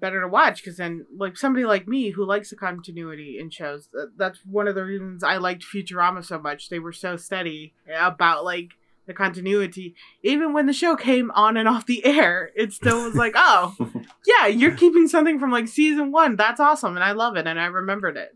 better 0.00 0.20
to 0.20 0.28
watch 0.28 0.62
because 0.62 0.78
then 0.78 1.06
like 1.16 1.36
somebody 1.36 1.64
like 1.64 1.86
me 1.86 2.10
who 2.10 2.24
likes 2.24 2.50
the 2.50 2.56
continuity 2.56 3.38
in 3.38 3.50
shows 3.50 3.88
that, 3.92 4.12
that's 4.16 4.40
one 4.44 4.66
of 4.66 4.74
the 4.74 4.84
reasons 4.84 5.22
i 5.22 5.36
liked 5.36 5.62
futurama 5.64 6.24
so 6.24 6.38
much 6.38 6.68
they 6.68 6.78
were 6.78 6.92
so 6.92 7.16
steady 7.16 7.74
about 7.98 8.44
like 8.44 8.70
the 9.06 9.12
continuity 9.12 9.94
even 10.22 10.52
when 10.52 10.66
the 10.66 10.72
show 10.72 10.96
came 10.96 11.30
on 11.32 11.56
and 11.56 11.68
off 11.68 11.86
the 11.86 12.04
air 12.04 12.50
it 12.56 12.72
still 12.72 13.04
was 13.04 13.14
like 13.14 13.34
oh 13.36 13.74
yeah 14.26 14.46
you're 14.46 14.76
keeping 14.76 15.06
something 15.06 15.38
from 15.38 15.50
like 15.50 15.68
season 15.68 16.10
one 16.10 16.36
that's 16.36 16.60
awesome 16.60 16.94
and 16.96 17.04
i 17.04 17.12
love 17.12 17.36
it 17.36 17.46
and 17.46 17.60
i 17.60 17.66
remembered 17.66 18.16
it 18.16 18.34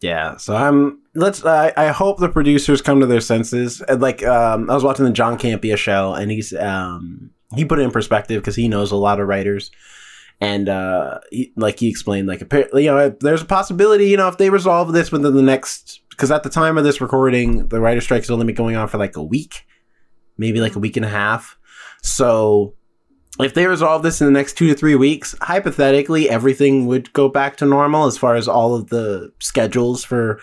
Yeah, 0.00 0.36
so 0.36 0.54
I'm. 0.54 1.00
Let's. 1.14 1.44
I 1.44 1.72
I 1.76 1.88
hope 1.88 2.18
the 2.18 2.28
producers 2.28 2.80
come 2.80 3.00
to 3.00 3.06
their 3.06 3.20
senses. 3.20 3.80
And, 3.80 4.00
Like, 4.00 4.22
um, 4.24 4.70
I 4.70 4.74
was 4.74 4.84
watching 4.84 5.04
the 5.04 5.10
John 5.10 5.36
Campea 5.36 5.76
show, 5.76 6.14
and 6.14 6.30
he's 6.30 6.54
um 6.54 7.30
he 7.54 7.64
put 7.64 7.78
it 7.78 7.82
in 7.82 7.90
perspective 7.90 8.42
because 8.42 8.56
he 8.56 8.68
knows 8.68 8.92
a 8.92 8.96
lot 8.96 9.20
of 9.20 9.28
writers, 9.28 9.70
and 10.40 10.68
uh, 10.68 11.18
he, 11.30 11.52
like 11.56 11.78
he 11.78 11.88
explained, 11.88 12.28
like 12.28 12.40
apparently, 12.40 12.84
you 12.84 12.90
know, 12.90 13.10
there's 13.20 13.42
a 13.42 13.46
possibility, 13.46 14.08
you 14.08 14.16
know, 14.16 14.28
if 14.28 14.38
they 14.38 14.50
resolve 14.50 14.92
this 14.92 15.10
within 15.10 15.34
the 15.34 15.42
next, 15.42 16.00
because 16.10 16.30
at 16.30 16.42
the 16.42 16.50
time 16.50 16.78
of 16.78 16.84
this 16.84 17.00
recording, 17.00 17.68
the 17.68 17.80
writer 17.80 18.00
strike 18.00 18.22
has 18.22 18.30
only 18.30 18.46
been 18.46 18.54
going 18.54 18.76
on 18.76 18.88
for 18.88 18.98
like 18.98 19.16
a 19.16 19.22
week, 19.22 19.66
maybe 20.36 20.60
like 20.60 20.76
a 20.76 20.80
week 20.80 20.96
and 20.96 21.06
a 21.06 21.10
half. 21.10 21.58
So 22.02 22.74
if 23.40 23.54
they 23.54 23.66
resolve 23.66 24.02
this 24.02 24.20
in 24.20 24.26
the 24.26 24.32
next 24.32 24.54
two 24.54 24.68
to 24.68 24.74
three 24.74 24.94
weeks, 24.94 25.34
hypothetically, 25.40 26.30
everything 26.30 26.86
would 26.86 27.12
go 27.12 27.28
back 27.28 27.56
to 27.56 27.66
normal 27.66 28.06
as 28.06 28.16
far 28.16 28.36
as 28.36 28.46
all 28.46 28.74
of 28.74 28.90
the 28.90 29.32
schedules 29.40 30.04
for 30.04 30.40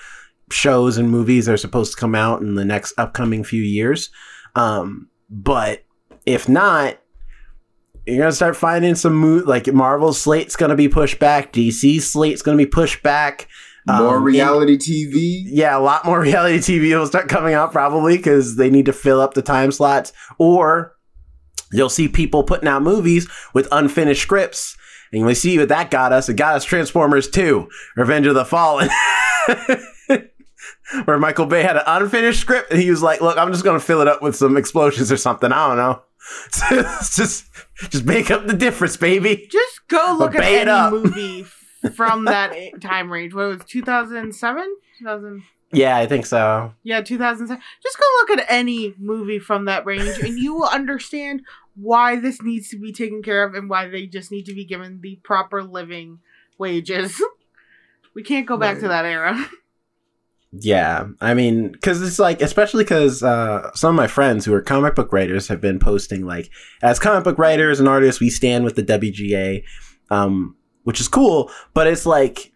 shows 0.51 0.97
and 0.97 1.09
movies 1.09 1.47
are 1.47 1.57
supposed 1.57 1.93
to 1.93 1.99
come 1.99 2.15
out 2.15 2.41
in 2.41 2.55
the 2.55 2.65
next 2.65 2.93
upcoming 2.97 3.43
few 3.43 3.61
years. 3.63 4.09
Um, 4.55 5.09
but 5.29 5.84
if 6.25 6.47
not, 6.49 6.97
you're 8.05 8.19
gonna 8.19 8.31
start 8.31 8.55
finding 8.55 8.95
some 8.95 9.15
mo- 9.15 9.43
like 9.45 9.71
Marvel's 9.73 10.21
slate's 10.21 10.55
gonna 10.55 10.75
be 10.75 10.87
pushed 10.87 11.19
back, 11.19 11.51
DC's 11.53 12.11
slate's 12.11 12.41
gonna 12.41 12.57
be 12.57 12.65
pushed 12.65 13.01
back. 13.03 13.47
More 13.87 14.17
Um, 14.17 14.23
reality 14.23 14.77
TV. 14.77 15.43
yeah, 15.45 15.77
a 15.77 15.79
lot 15.79 16.05
more 16.05 16.19
reality 16.29 16.57
TV 16.57 16.97
will 16.97 17.05
start 17.05 17.27
coming 17.29 17.53
out 17.53 17.71
probably 17.71 18.17
because 18.17 18.55
they 18.55 18.69
need 18.69 18.85
to 18.87 18.93
fill 18.93 19.21
up 19.21 19.35
the 19.35 19.41
time 19.43 19.71
slots. 19.71 20.11
Or 20.39 20.93
you'll 21.71 21.89
see 21.89 22.07
people 22.07 22.43
putting 22.43 22.67
out 22.67 22.81
movies 22.81 23.27
with 23.53 23.67
unfinished 23.71 24.21
scripts. 24.23 24.75
And 25.13 25.23
we 25.25 25.35
see 25.35 25.57
what 25.59 25.69
that 25.69 25.91
got 25.91 26.11
us. 26.13 26.27
It 26.29 26.33
got 26.33 26.55
us 26.55 26.63
Transformers 26.65 27.29
2, 27.29 27.67
Revenge 27.95 28.25
of 28.25 28.33
the 28.35 28.43
Fallen. 28.43 28.89
Where 31.05 31.19
Michael 31.19 31.45
Bay 31.45 31.61
had 31.63 31.77
an 31.77 31.83
unfinished 31.85 32.39
script 32.41 32.71
and 32.71 32.81
he 32.81 32.89
was 32.89 33.01
like, 33.03 33.21
look, 33.21 33.37
I'm 33.37 33.51
just 33.51 33.63
going 33.63 33.79
to 33.79 33.85
fill 33.85 34.01
it 34.01 34.07
up 34.07 34.21
with 34.21 34.35
some 34.35 34.57
explosions 34.57 35.11
or 35.11 35.17
something. 35.17 35.51
I 35.51 35.67
don't 35.67 35.77
know. 35.77 36.01
just, 37.15 37.45
just 37.89 38.05
make 38.05 38.31
up 38.31 38.47
the 38.47 38.53
difference, 38.53 38.97
baby. 38.97 39.47
Just 39.49 39.87
go 39.87 40.15
look 40.17 40.35
at 40.35 40.43
any 40.43 40.91
movie 40.91 41.43
from 41.95 42.25
that 42.25 42.53
time 42.81 43.11
range. 43.11 43.33
What 43.33 43.47
was 43.47 43.65
2007? 43.65 44.75
2000. 44.99 45.43
Yeah, 45.71 45.97
I 45.97 46.05
think 46.05 46.25
so. 46.25 46.73
Yeah, 46.83 47.01
2007. 47.01 47.61
Just 47.83 47.97
go 47.97 48.05
look 48.19 48.39
at 48.39 48.45
any 48.49 48.93
movie 48.97 49.39
from 49.39 49.65
that 49.65 49.85
range 49.85 50.19
and 50.19 50.37
you 50.37 50.55
will 50.55 50.69
understand 50.69 51.41
why 51.75 52.15
this 52.15 52.41
needs 52.41 52.69
to 52.69 52.79
be 52.79 52.93
taken 52.93 53.21
care 53.21 53.43
of 53.43 53.53
and 53.53 53.69
why 53.69 53.87
they 53.87 54.05
just 54.05 54.31
need 54.31 54.45
to 54.45 54.53
be 54.53 54.63
given 54.63 55.01
the 55.01 55.17
proper 55.23 55.63
living 55.63 56.19
wages. 56.57 57.21
We 58.13 58.23
can't 58.23 58.47
go 58.47 58.55
back 58.55 58.79
to 58.79 58.87
that 58.87 59.03
era. 59.03 59.45
Yeah, 60.59 61.07
I 61.21 61.33
mean, 61.33 61.71
because 61.71 62.01
it's 62.01 62.19
like, 62.19 62.41
especially 62.41 62.83
because 62.83 63.23
uh, 63.23 63.71
some 63.73 63.89
of 63.89 63.95
my 63.95 64.07
friends 64.07 64.45
who 64.45 64.53
are 64.53 64.61
comic 64.61 64.95
book 64.95 65.11
writers 65.11 65.47
have 65.47 65.59
been 65.59 65.79
posting 65.79 66.25
like, 66.25 66.49
as 66.81 66.99
comic 66.99 67.23
book 67.23 67.37
writers 67.37 67.79
and 67.79 67.89
artists, 67.89 68.21
we 68.21 68.29
stand 68.29 68.63
with 68.63 68.75
the 68.75 68.83
WGA, 68.83 69.63
um, 70.11 70.55
which 70.83 71.01
is 71.01 71.07
cool. 71.07 71.51
But 71.73 71.87
it's 71.87 72.05
like, 72.05 72.53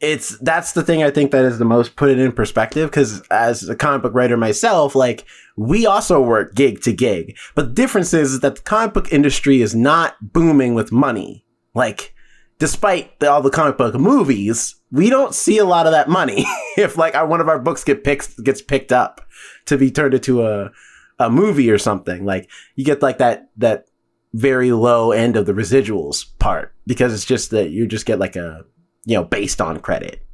it's 0.00 0.36
that's 0.38 0.72
the 0.72 0.82
thing 0.82 1.02
I 1.02 1.10
think 1.10 1.30
that 1.30 1.44
is 1.44 1.58
the 1.58 1.64
most 1.64 1.96
put 1.96 2.10
it 2.10 2.18
in 2.18 2.32
perspective. 2.32 2.90
Because 2.90 3.20
as 3.30 3.68
a 3.68 3.76
comic 3.76 4.02
book 4.02 4.14
writer 4.14 4.36
myself, 4.36 4.94
like 4.94 5.24
we 5.56 5.86
also 5.86 6.20
work 6.20 6.54
gig 6.54 6.80
to 6.82 6.92
gig, 6.92 7.36
but 7.54 7.68
the 7.68 7.74
difference 7.74 8.12
is, 8.12 8.34
is 8.34 8.40
that 8.40 8.56
the 8.56 8.62
comic 8.62 8.94
book 8.94 9.12
industry 9.12 9.62
is 9.62 9.74
not 9.74 10.16
booming 10.20 10.74
with 10.74 10.92
money. 10.92 11.44
Like, 11.74 12.14
despite 12.58 13.18
the, 13.20 13.30
all 13.30 13.42
the 13.42 13.50
comic 13.50 13.76
book 13.76 13.94
movies, 13.94 14.76
we 14.90 15.10
don't 15.10 15.34
see 15.34 15.58
a 15.58 15.64
lot 15.64 15.86
of 15.86 15.92
that 15.92 16.08
money. 16.08 16.44
if 16.76 16.96
like 16.96 17.14
our, 17.14 17.26
one 17.26 17.40
of 17.40 17.48
our 17.48 17.58
books 17.58 17.84
get 17.84 18.04
picked 18.04 18.42
gets 18.42 18.62
picked 18.62 18.92
up 18.92 19.20
to 19.66 19.76
be 19.76 19.90
turned 19.90 20.14
into 20.14 20.46
a 20.46 20.70
a 21.18 21.30
movie 21.30 21.70
or 21.70 21.78
something, 21.78 22.24
like 22.24 22.50
you 22.74 22.84
get 22.84 23.02
like 23.02 23.18
that 23.18 23.48
that 23.56 23.86
very 24.34 24.72
low 24.72 25.12
end 25.12 25.36
of 25.36 25.46
the 25.46 25.52
residuals 25.52 26.26
part 26.38 26.74
because 26.86 27.14
it's 27.14 27.24
just 27.24 27.50
that 27.50 27.70
you 27.70 27.86
just 27.86 28.04
get 28.04 28.18
like 28.18 28.36
a 28.36 28.64
you 29.04 29.14
know 29.14 29.24
based 29.24 29.60
on 29.60 29.80
credit. 29.80 30.24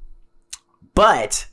But 0.94 1.46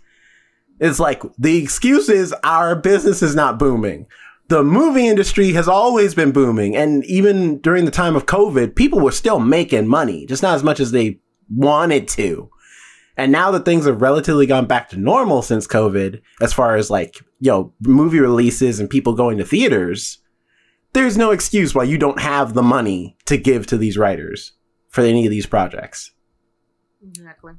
it's 0.79 0.99
like 0.99 1.23
the 1.37 1.61
excuse 1.61 2.09
is 2.09 2.33
our 2.43 2.75
business 2.75 3.21
is 3.21 3.35
not 3.35 3.59
booming 3.59 4.07
the 4.49 4.63
movie 4.63 5.07
industry 5.07 5.53
has 5.53 5.67
always 5.67 6.15
been 6.15 6.31
booming 6.31 6.75
and 6.75 7.05
even 7.05 7.59
during 7.59 7.85
the 7.85 7.91
time 7.91 8.15
of 8.15 8.25
covid 8.25 8.75
people 8.75 8.99
were 8.99 9.11
still 9.11 9.39
making 9.39 9.87
money 9.87 10.25
just 10.25 10.43
not 10.43 10.55
as 10.55 10.63
much 10.63 10.79
as 10.79 10.91
they 10.91 11.19
wanted 11.55 12.07
to. 12.07 12.49
And 13.17 13.31
now 13.31 13.51
that 13.51 13.65
things 13.65 13.85
have 13.85 14.01
relatively 14.01 14.45
gone 14.45 14.65
back 14.65 14.89
to 14.89 14.97
normal 14.97 15.41
since 15.41 15.67
covid 15.67 16.21
as 16.41 16.53
far 16.53 16.75
as 16.75 16.89
like 16.89 17.17
you 17.39 17.51
know 17.51 17.73
movie 17.81 18.19
releases 18.19 18.79
and 18.79 18.89
people 18.89 19.13
going 19.13 19.37
to 19.37 19.45
theaters 19.45 20.19
there's 20.93 21.17
no 21.17 21.29
excuse 21.29 21.75
why 21.75 21.83
you 21.83 21.99
don't 21.99 22.19
have 22.19 22.55
the 22.55 22.63
money 22.63 23.15
to 23.25 23.37
give 23.37 23.67
to 23.67 23.77
these 23.77 23.97
writers 23.97 24.53
for 24.87 25.01
any 25.01 25.25
of 25.25 25.29
these 25.29 25.45
projects. 25.45 26.11
Exactly. 27.03 27.53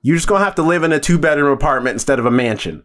you're 0.00 0.16
just 0.16 0.26
gonna 0.28 0.44
have 0.44 0.54
to 0.54 0.62
live 0.62 0.82
in 0.82 0.92
a 0.92 0.98
two 0.98 1.18
bedroom 1.18 1.52
apartment 1.52 1.94
instead 1.94 2.18
of 2.18 2.26
a 2.26 2.30
mansion 2.30 2.82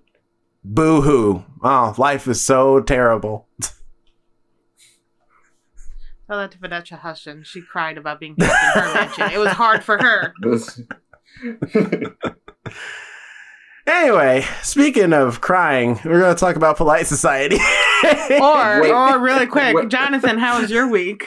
boo 0.73 1.01
hoo 1.01 1.43
oh 1.63 1.93
life 1.97 2.27
is 2.27 2.41
so 2.41 2.79
terrible 2.81 3.47
Tell 6.29 6.39
that 6.39 6.51
to 6.51 6.57
Vanessa 6.57 6.97
Hudson. 6.97 7.43
She 7.45 7.61
cried 7.61 7.97
about 7.97 8.19
being 8.19 8.35
trapped 8.35 8.75
in 8.75 8.81
her 8.83 8.93
mansion. 9.17 9.31
It 9.31 9.37
was 9.37 9.53
hard 9.53 9.81
for 9.81 9.97
her. 9.97 10.33
Anyway, 13.87 14.45
speaking 14.63 15.13
of 15.13 15.39
crying, 15.39 15.97
we're 16.03 16.19
going 16.19 16.35
to 16.35 16.39
talk 16.39 16.57
about 16.57 16.75
polite 16.77 17.07
society. 17.07 17.57
Or, 18.29 18.81
Wait. 18.81 18.91
or 18.91 19.17
really 19.19 19.47
quick, 19.47 19.73
Wait. 19.73 19.89
Jonathan, 19.89 20.37
how 20.37 20.61
was 20.61 20.69
your 20.69 20.87
week? 20.87 21.25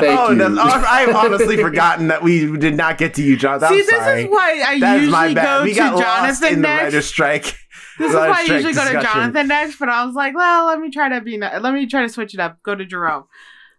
Thank 0.00 0.18
oh, 0.18 0.30
you. 0.30 0.36
no, 0.36 0.46
oh, 0.58 0.84
I've 0.88 1.14
honestly 1.14 1.56
forgotten 1.56 2.08
that 2.08 2.22
we 2.24 2.56
did 2.56 2.74
not 2.74 2.98
get 2.98 3.14
to 3.14 3.22
you, 3.22 3.36
John. 3.36 3.62
I'm 3.62 3.70
See, 3.70 3.82
this 3.82 3.90
sorry. 3.90 4.22
is 4.24 4.28
why 4.30 4.62
I 4.66 4.80
That 4.80 5.00
is 5.00 5.10
my 5.10 5.26
usually 5.26 5.34
bad. 5.34 5.58
go 5.58 5.64
we 5.64 5.74
to 5.74 5.76
got 5.78 5.94
lost 5.94 6.40
Jonathan 6.40 6.48
in 6.48 6.62
the 6.62 6.68
next. 6.68 6.82
writer's 6.82 7.06
strike. 7.06 7.54
This 7.98 8.10
is 8.10 8.14
why 8.16 8.28
I 8.28 8.44
strike 8.44 8.62
usually 8.62 8.74
go 8.74 8.92
to. 8.92 9.00
Jonathan 9.02 9.48
next, 9.48 9.78
but 9.78 9.88
I 9.88 10.04
was 10.06 10.14
like, 10.14 10.34
well, 10.34 10.66
let 10.66 10.78
me 10.80 10.90
try 10.90 11.08
to 11.08 11.20
be. 11.20 11.38
Let 11.38 11.74
me 11.74 11.86
try 11.86 12.02
to 12.02 12.08
switch 12.08 12.34
it 12.34 12.40
up. 12.40 12.62
Go 12.62 12.74
to 12.74 12.84
Jerome. 12.86 13.24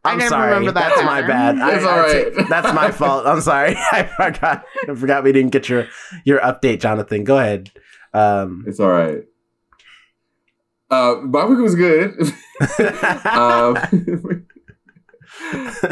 I 0.06 0.12
I'm 0.14 0.22
sorry. 0.22 0.48
remember 0.54 0.72
that 0.72 0.90
That's 0.96 1.04
my 1.04 1.22
bad. 1.22 1.58
I- 1.60 1.76
It's 1.76 1.86
I 1.86 2.40
all 2.40 2.48
that's 2.48 2.74
my 2.74 2.90
fault. 3.00 3.26
I'm 3.26 3.42
sorry. 3.42 3.76
I 3.92 4.04
forgot. 4.04 4.64
I 4.88 4.96
forgot 4.96 5.24
we 5.24 5.32
didn't 5.32 5.52
get 5.52 5.68
your 5.70 5.88
your 6.26 6.40
update, 6.40 6.80
Jonathan. 6.82 7.24
Go 7.24 7.38
ahead. 7.38 7.72
Um, 8.14 8.64
It's 8.68 8.80
all 8.80 8.90
right. 8.90 9.24
Uh, 10.90 11.16
my 11.24 11.46
week 11.46 11.60
was 11.60 11.76
good. 11.76 12.16
um, 13.26 13.78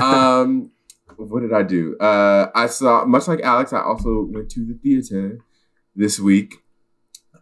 um, 0.01 0.71
what 1.17 1.41
did 1.41 1.53
I 1.53 1.63
do? 1.63 1.97
Uh, 1.97 2.49
I 2.55 2.67
saw, 2.67 3.05
much 3.05 3.27
like 3.27 3.41
Alex, 3.41 3.73
I 3.73 3.81
also 3.81 4.27
went 4.29 4.49
to 4.51 4.65
the 4.65 4.73
theater 4.81 5.39
this 5.95 6.19
week 6.19 6.55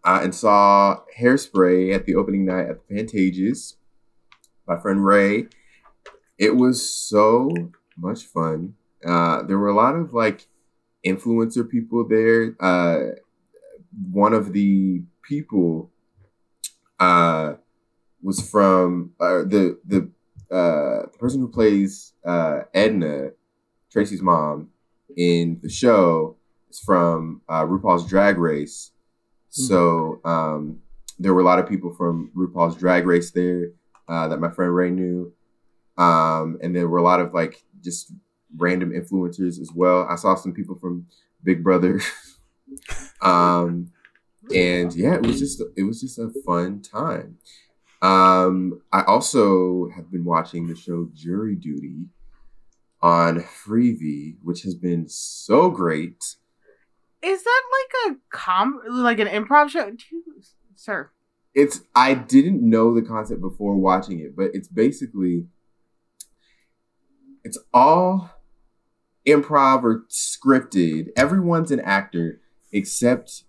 uh, 0.05 0.19
and 0.21 0.33
saw 0.33 0.99
Hairspray 1.19 1.93
at 1.93 2.05
the 2.05 2.15
opening 2.15 2.45
night 2.45 2.67
at 2.69 2.87
the 2.87 2.95
Pantages. 2.95 3.75
My 4.67 4.79
friend 4.79 5.03
Ray. 5.03 5.47
It 6.37 6.55
was 6.55 6.87
so 6.87 7.49
much 7.97 8.23
fun. 8.23 8.75
Uh, 9.05 9.41
there 9.43 9.57
were 9.57 9.69
a 9.69 9.75
lot 9.75 9.95
of 9.95 10.13
like 10.13 10.47
influencer 11.05 11.67
people 11.69 12.07
there. 12.07 12.55
Uh, 12.59 13.15
one 14.11 14.33
of 14.33 14.53
the 14.53 15.01
people 15.23 15.91
uh, 16.99 17.53
was 18.21 18.47
from 18.49 19.11
uh, 19.19 19.43
the 19.43 19.79
the 19.85 20.09
uh, 20.53 21.07
person 21.17 21.39
who 21.39 21.47
plays 21.47 22.13
uh, 22.25 22.61
Edna, 22.73 23.29
Tracy's 23.91 24.21
mom, 24.21 24.69
in 25.15 25.59
the 25.63 25.69
show 25.69 26.35
is 26.69 26.79
from 26.79 27.41
uh, 27.49 27.65
RuPaul's 27.65 28.07
Drag 28.07 28.37
Race. 28.37 28.91
So 29.55 30.19
um, 30.25 30.79
there 31.17 31.33
were 31.33 31.41
a 31.41 31.45
lot 31.45 31.59
of 31.59 31.67
people 31.67 31.93
from 31.93 32.31
RuPaul's 32.35 32.77
Drag 32.77 33.05
Race 33.05 33.31
there 33.31 33.71
uh, 34.07 34.27
that 34.27 34.39
my 34.39 34.49
friend 34.49 34.75
Ray 34.75 34.91
knew, 34.91 35.33
um, 35.97 36.57
and 36.61 36.75
there 36.75 36.87
were 36.87 36.97
a 36.97 37.03
lot 37.03 37.19
of 37.19 37.33
like 37.33 37.63
just 37.81 38.11
random 38.57 38.91
influencers 38.91 39.59
as 39.59 39.71
well. 39.73 40.07
I 40.09 40.15
saw 40.15 40.35
some 40.35 40.53
people 40.53 40.77
from 40.79 41.07
Big 41.43 41.63
Brother. 41.63 42.01
um, 43.21 43.91
and 44.53 44.93
yeah, 44.93 45.15
it 45.15 45.25
was 45.25 45.39
just 45.39 45.61
it 45.75 45.83
was 45.83 46.01
just 46.01 46.19
a 46.19 46.31
fun 46.45 46.81
time. 46.81 47.37
Um, 48.01 48.81
I 48.91 49.03
also 49.03 49.89
have 49.95 50.11
been 50.11 50.25
watching 50.25 50.67
the 50.67 50.75
show 50.75 51.09
Jury 51.13 51.55
Duty 51.55 52.07
on 53.01 53.39
Freevee, 53.39 54.35
which 54.43 54.63
has 54.63 54.75
been 54.75 55.07
so 55.07 55.69
great. 55.69 56.35
Is 57.25 57.43
that 57.43 57.61
like 58.05 58.13
a 58.13 58.17
com, 58.29 58.79
like 58.87 59.19
an 59.19 59.27
improv 59.27 59.69
show, 59.69 59.87
you- 60.11 60.23
sir? 60.75 61.09
It's 61.55 61.81
I 61.95 62.13
didn't 62.13 62.61
know 62.61 62.93
the 62.93 63.01
concept 63.01 63.41
before 63.41 63.75
watching 63.75 64.19
it, 64.19 64.35
but 64.35 64.51
it's 64.53 64.67
basically 64.67 65.47
it's 67.43 67.57
all 67.73 68.29
improv 69.25 69.83
or 69.83 70.05
scripted. 70.09 71.07
Everyone's 71.15 71.71
an 71.71 71.79
actor 71.79 72.41
except 72.71 73.45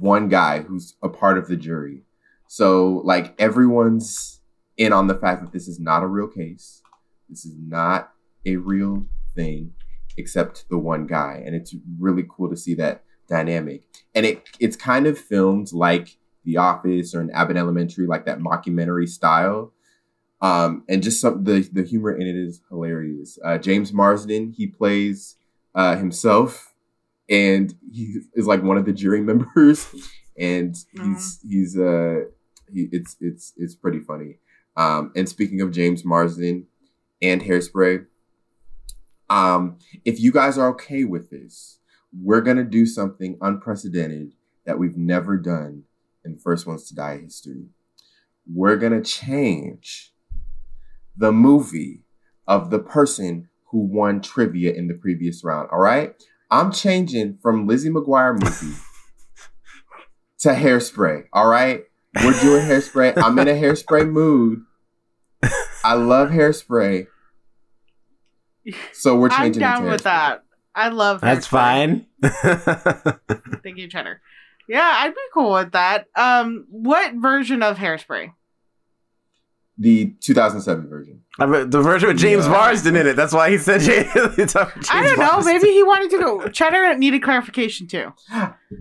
one 0.00 0.28
guy 0.28 0.62
who's 0.62 0.96
a 1.02 1.08
part 1.08 1.38
of 1.38 1.46
the 1.46 1.56
jury. 1.56 2.02
So 2.48 3.02
like 3.04 3.34
everyone's 3.38 4.40
in 4.76 4.92
on 4.92 5.06
the 5.06 5.14
fact 5.14 5.42
that 5.42 5.52
this 5.52 5.68
is 5.68 5.78
not 5.78 6.02
a 6.02 6.08
real 6.08 6.26
case. 6.28 6.82
This 7.28 7.44
is 7.44 7.54
not 7.56 8.12
a 8.44 8.56
real 8.56 9.06
thing 9.36 9.74
except 10.16 10.68
the 10.68 10.78
one 10.78 11.06
guy 11.06 11.42
and 11.44 11.54
it's 11.54 11.74
really 11.98 12.24
cool 12.28 12.48
to 12.50 12.56
see 12.56 12.74
that 12.74 13.04
dynamic. 13.30 13.84
And 14.14 14.26
it 14.26 14.42
it's 14.58 14.76
kind 14.76 15.06
of 15.06 15.18
filmed 15.18 15.72
like 15.72 16.18
The 16.44 16.58
Office 16.58 17.14
or 17.14 17.20
an 17.20 17.30
Abbott 17.32 17.56
Elementary 17.56 18.06
like 18.06 18.26
that 18.26 18.40
mockumentary 18.40 19.08
style. 19.08 19.72
Um, 20.42 20.84
and 20.88 21.02
just 21.02 21.20
some 21.20 21.44
the 21.44 21.68
the 21.72 21.84
humor 21.84 22.12
in 22.12 22.26
it 22.26 22.36
is 22.36 22.60
hilarious. 22.68 23.38
Uh, 23.42 23.56
James 23.56 23.92
Marsden 23.92 24.52
he 24.56 24.66
plays 24.66 25.36
uh, 25.74 25.96
himself, 25.96 26.74
and 27.28 27.74
he 27.90 28.20
is 28.34 28.46
like 28.46 28.62
one 28.62 28.76
of 28.76 28.84
the 28.84 28.92
jury 28.92 29.20
members, 29.32 29.86
and 30.38 30.76
he's 30.92 31.40
he's 31.48 31.78
uh 31.78 32.20
he, 32.72 32.88
it's 32.90 33.16
it's 33.20 33.52
it's 33.56 33.74
pretty 33.74 34.00
funny. 34.00 34.38
Um, 34.76 35.12
and 35.14 35.28
speaking 35.28 35.60
of 35.60 35.72
James 35.72 36.04
Marsden 36.04 36.66
and 37.20 37.42
Hairspray, 37.42 38.06
um, 39.30 39.78
if 40.04 40.20
you 40.20 40.32
guys 40.32 40.58
are 40.58 40.68
okay 40.70 41.04
with 41.04 41.30
this, 41.30 41.78
we're 42.12 42.40
gonna 42.40 42.64
do 42.64 42.84
something 42.84 43.38
unprecedented 43.40 44.34
that 44.66 44.78
we've 44.78 44.96
never 44.96 45.36
done 45.36 45.84
in 46.24 46.36
first 46.36 46.66
ones 46.66 46.86
to 46.88 46.94
die 46.94 47.18
history. 47.18 47.66
We're 48.52 48.76
gonna 48.76 49.02
change 49.02 50.12
the 51.16 51.32
movie 51.32 52.02
of 52.46 52.70
the 52.70 52.80
person 52.80 53.48
who 53.70 53.78
won 53.78 54.20
trivia 54.20 54.72
in 54.72 54.88
the 54.88 54.94
previous 54.94 55.44
round. 55.44 55.68
All 55.70 55.78
right. 55.78 56.14
I'm 56.50 56.72
changing 56.72 57.38
from 57.40 57.68
Lizzie 57.68 57.90
McGuire 57.90 58.32
movie 58.32 58.76
to 60.40 60.48
hairspray. 60.48 61.26
All 61.32 61.48
right. 61.48 61.84
We're 62.16 62.40
doing 62.40 62.66
hairspray. 62.66 63.12
I'm 63.16 63.38
in 63.38 63.46
a 63.46 63.52
hairspray 63.52 64.10
mood. 64.10 64.64
I 65.84 65.94
love 65.94 66.30
hairspray. 66.30 67.06
So 68.92 69.16
we're 69.16 69.28
changing. 69.30 69.40
I'm 69.40 69.44
changing 69.46 69.62
it 69.62 69.64
down 69.64 69.84
with 69.90 70.02
that. 70.04 70.42
I 70.74 70.88
love 70.88 71.20
That's 71.20 71.48
Hairspray. 71.48 71.50
fine. 71.50 72.06
Thank 73.62 73.78
you, 73.78 73.88
Cheddar. 73.88 74.20
Yeah, 74.68 74.88
I'd 74.98 75.14
be 75.14 75.20
cool 75.34 75.52
with 75.54 75.72
that. 75.72 76.06
Um, 76.14 76.66
what 76.70 77.14
version 77.14 77.62
of 77.62 77.76
Hairspray? 77.78 78.32
The 79.78 80.14
2007 80.20 80.88
version. 80.88 81.22
I 81.38 81.46
mean, 81.46 81.70
the 81.70 81.80
version 81.80 82.08
with 82.08 82.18
James 82.18 82.44
Yeah. 82.44 82.52
Marsden 82.52 82.96
in 82.96 83.06
it. 83.06 83.14
That's 83.16 83.32
why 83.32 83.50
he 83.50 83.56
said 83.58 83.80
James. 83.80 84.12
James 84.36 84.54
I 84.56 85.02
don't 85.02 85.18
know. 85.18 85.24
Marsden. 85.32 85.54
Maybe 85.54 85.68
he 85.72 85.82
wanted 85.82 86.10
to 86.10 86.18
go. 86.18 86.48
Cheddar 86.48 86.96
needed 86.98 87.22
clarification 87.22 87.86
too. 87.88 88.12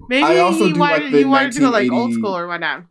Maybe 0.10 0.24
I 0.24 0.40
also 0.40 0.66
he 0.66 0.74
do 0.74 0.80
wanted 0.80 1.04
like 1.04 1.12
the 1.14 1.18
he 1.20 1.26
wanted 1.26 1.52
to 1.54 1.60
go 1.62 1.70
like 1.70 1.90
old 1.92 2.14
school 2.14 2.36
or 2.38 2.48
whatnot. 2.48 2.84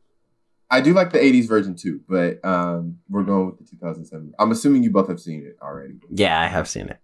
I 0.70 0.80
do 0.82 0.92
like 0.92 1.12
the 1.12 1.18
80s 1.18 1.48
version 1.48 1.74
too, 1.76 2.00
but 2.08 2.44
um, 2.44 2.98
we're 3.08 3.22
going 3.22 3.46
with 3.46 3.58
the 3.58 3.64
2007. 3.64 4.32
I'm 4.38 4.50
assuming 4.50 4.82
you 4.82 4.90
both 4.90 5.08
have 5.08 5.18
seen 5.20 5.42
it 5.46 5.56
already. 5.62 5.94
Yeah, 6.10 6.38
I 6.38 6.46
have 6.46 6.68
seen 6.68 6.88
it 6.88 6.98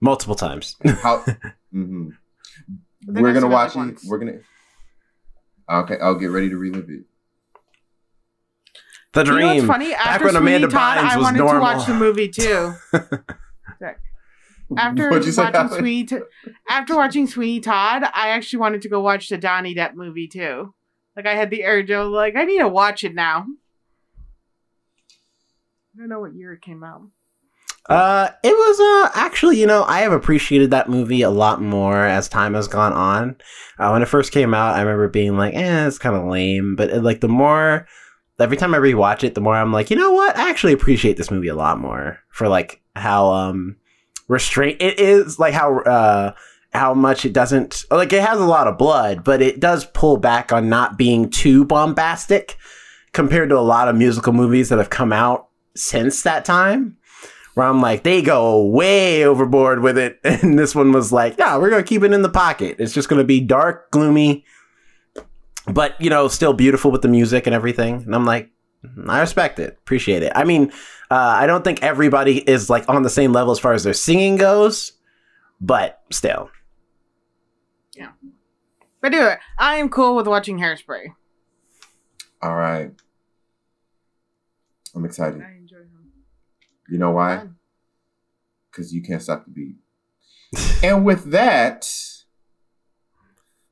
multiple 0.00 0.34
times. 0.34 0.76
How? 1.02 1.24
hmm 1.72 2.10
We're 3.06 3.32
gonna 3.32 3.48
watch 3.48 3.74
it. 3.74 3.78
once. 3.78 4.04
We're 4.06 4.18
gonna. 4.18 4.38
Okay, 5.70 5.96
I'll 6.02 6.16
get 6.16 6.30
ready 6.30 6.50
to 6.50 6.56
relive 6.58 6.90
it. 6.90 7.04
The 9.14 9.24
You 9.24 9.38
know 9.38 9.54
what's 9.54 9.66
funny? 9.66 9.94
After 9.94 10.24
when 10.26 10.34
Sweeney 10.34 10.56
Amanda 10.56 10.68
Todd, 10.68 10.98
Bynes 10.98 11.10
I 11.10 11.16
was 11.16 11.24
wanted 11.24 11.38
normal. 11.38 11.54
to 11.54 11.60
watch 11.76 11.86
the 11.86 11.94
movie 11.94 12.28
too. 12.30 12.74
After 14.76 15.02
you 15.10 15.10
watching 15.10 15.38
Alex? 15.54 15.76
Sweeney, 15.76 16.04
T- 16.04 16.18
after 16.68 16.96
watching 16.96 17.26
Sweeney 17.26 17.60
Todd, 17.60 18.04
I 18.04 18.28
actually 18.30 18.60
wanted 18.60 18.82
to 18.82 18.88
go 18.88 19.00
watch 19.00 19.28
the 19.28 19.36
Johnny 19.38 19.74
Depp 19.74 19.94
movie 19.94 20.28
too. 20.28 20.74
Like 21.16 21.26
I 21.26 21.34
had 21.34 21.50
the 21.50 21.64
urge, 21.64 21.90
was 21.90 22.08
like, 22.08 22.36
I 22.36 22.44
need 22.44 22.58
to 22.58 22.68
watch 22.68 23.04
it 23.04 23.14
now. 23.14 23.46
I 25.94 25.98
don't 25.98 26.08
know 26.08 26.20
what 26.20 26.34
year 26.34 26.54
it 26.54 26.62
came 26.62 26.82
out. 26.82 27.02
Uh, 27.88 28.28
it 28.44 28.52
was 28.52 28.80
uh 28.80 29.10
actually, 29.14 29.58
you 29.58 29.66
know, 29.66 29.82
I 29.84 30.00
have 30.00 30.12
appreciated 30.12 30.70
that 30.70 30.88
movie 30.88 31.22
a 31.22 31.30
lot 31.30 31.60
more 31.60 31.98
as 31.98 32.28
time 32.28 32.54
has 32.54 32.68
gone 32.68 32.92
on. 32.92 33.36
Uh, 33.78 33.90
when 33.90 34.02
it 34.02 34.08
first 34.08 34.32
came 34.32 34.54
out, 34.54 34.76
I 34.76 34.80
remember 34.80 35.08
being 35.08 35.36
like, 35.36 35.52
"eh, 35.54 35.86
it's 35.86 35.98
kind 35.98 36.14
of 36.14 36.24
lame," 36.24 36.76
but 36.76 36.92
uh, 36.92 37.00
like 37.00 37.20
the 37.20 37.28
more, 37.28 37.86
every 38.38 38.56
time 38.56 38.72
I 38.72 38.78
rewatch 38.78 39.24
it, 39.24 39.34
the 39.34 39.40
more 39.40 39.56
I'm 39.56 39.72
like, 39.72 39.90
you 39.90 39.96
know 39.96 40.12
what? 40.12 40.36
I 40.36 40.48
actually 40.48 40.72
appreciate 40.72 41.16
this 41.16 41.30
movie 41.30 41.48
a 41.48 41.56
lot 41.56 41.80
more 41.80 42.20
for 42.30 42.48
like 42.48 42.80
how 42.94 43.32
um 43.32 43.76
restraint 44.28 44.80
it 44.80 45.00
is, 45.00 45.40
like 45.40 45.52
how 45.52 45.80
uh 45.80 46.32
how 46.72 46.94
much 46.94 47.24
it 47.24 47.32
doesn't 47.32 47.84
like 47.90 48.12
it 48.12 48.22
has 48.22 48.40
a 48.40 48.44
lot 48.44 48.66
of 48.66 48.78
blood, 48.78 49.24
but 49.24 49.42
it 49.42 49.60
does 49.60 49.84
pull 49.84 50.16
back 50.16 50.52
on 50.52 50.68
not 50.68 50.96
being 50.96 51.28
too 51.28 51.64
bombastic 51.64 52.56
compared 53.12 53.50
to 53.50 53.58
a 53.58 53.60
lot 53.60 53.88
of 53.88 53.96
musical 53.96 54.32
movies 54.32 54.70
that 54.70 54.78
have 54.78 54.90
come 54.90 55.12
out 55.12 55.48
since 55.74 56.22
that 56.22 56.44
time 56.44 56.96
where 57.54 57.66
I'm 57.66 57.82
like, 57.82 58.02
they 58.02 58.22
go 58.22 58.64
way 58.64 59.24
overboard 59.24 59.80
with 59.80 59.98
it. 59.98 60.18
And 60.24 60.58
this 60.58 60.74
one 60.74 60.92
was 60.92 61.12
like, 61.12 61.36
yeah, 61.38 61.56
we're 61.58 61.70
going 61.70 61.82
to 61.82 61.88
keep 61.88 62.02
it 62.02 62.12
in 62.12 62.22
the 62.22 62.30
pocket. 62.30 62.76
It's 62.78 62.94
just 62.94 63.08
going 63.08 63.20
to 63.20 63.26
be 63.26 63.40
dark, 63.40 63.90
gloomy, 63.90 64.44
but, 65.66 66.00
you 66.00 66.10
know, 66.10 66.28
still 66.28 66.54
beautiful 66.54 66.90
with 66.90 67.02
the 67.02 67.08
music 67.08 67.46
and 67.46 67.54
everything. 67.54 68.02
And 68.02 68.14
I'm 68.14 68.24
like, 68.24 68.50
I 69.06 69.20
respect 69.20 69.58
it. 69.58 69.78
Appreciate 69.82 70.22
it. 70.22 70.32
I 70.34 70.44
mean, 70.44 70.72
uh, 71.10 71.34
I 71.36 71.46
don't 71.46 71.62
think 71.62 71.82
everybody 71.82 72.38
is 72.38 72.70
like 72.70 72.88
on 72.88 73.02
the 73.02 73.10
same 73.10 73.32
level 73.32 73.52
as 73.52 73.58
far 73.58 73.74
as 73.74 73.84
their 73.84 73.94
singing 73.94 74.36
goes, 74.36 74.92
but 75.60 76.00
still. 76.10 76.50
But 79.02 79.12
anyway, 79.12 79.36
I 79.58 79.76
am 79.76 79.90
cool 79.90 80.14
with 80.14 80.28
watching 80.28 80.58
Hairspray. 80.60 81.08
All 82.40 82.54
right. 82.54 82.92
I'm 84.94 85.04
excited. 85.04 85.42
I 85.42 85.56
enjoy 85.58 85.78
him. 85.78 86.12
You 86.88 86.98
know 86.98 87.10
why? 87.10 87.48
Because 88.70 88.94
you 88.94 89.02
can't 89.02 89.20
stop 89.20 89.44
the 89.44 89.50
beat. 89.50 89.74
and 90.84 91.04
with 91.04 91.32
that, 91.32 91.92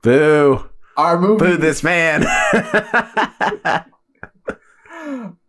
Boo. 0.02 0.68
our 0.96 1.16
movie, 1.18 1.44
Boo 1.44 1.56
this 1.56 1.84
man. 1.84 2.24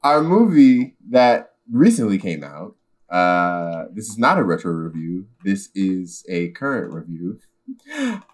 our 0.03 0.21
movie 0.21 0.95
that 1.09 1.53
recently 1.71 2.19
came 2.19 2.43
out. 2.43 2.75
Uh, 3.09 3.85
this 3.93 4.09
is 4.09 4.19
not 4.19 4.37
a 4.37 4.43
retro 4.43 4.71
review. 4.71 5.25
This 5.43 5.69
is 5.73 6.23
a 6.29 6.49
current 6.49 6.93
review. 6.93 7.39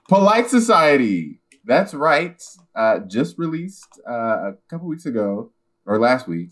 Polite 0.08 0.50
Society. 0.50 1.42
That's 1.66 1.94
right. 1.94 2.42
Uh, 2.76 3.00
just 3.00 3.38
released 3.38 4.00
uh, 4.10 4.52
a 4.52 4.54
couple 4.70 4.88
weeks 4.88 5.06
ago 5.06 5.52
or 5.86 6.00
last 6.00 6.28
week. 6.28 6.52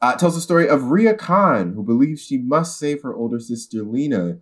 Uh, 0.00 0.14
tells 0.14 0.34
the 0.34 0.40
story 0.40 0.68
of 0.68 0.90
Ria 0.90 1.14
Khan, 1.14 1.72
who 1.72 1.82
believes 1.82 2.22
she 2.24 2.38
must 2.38 2.78
save 2.78 3.02
her 3.02 3.14
older 3.14 3.40
sister 3.40 3.82
Lena 3.82 4.38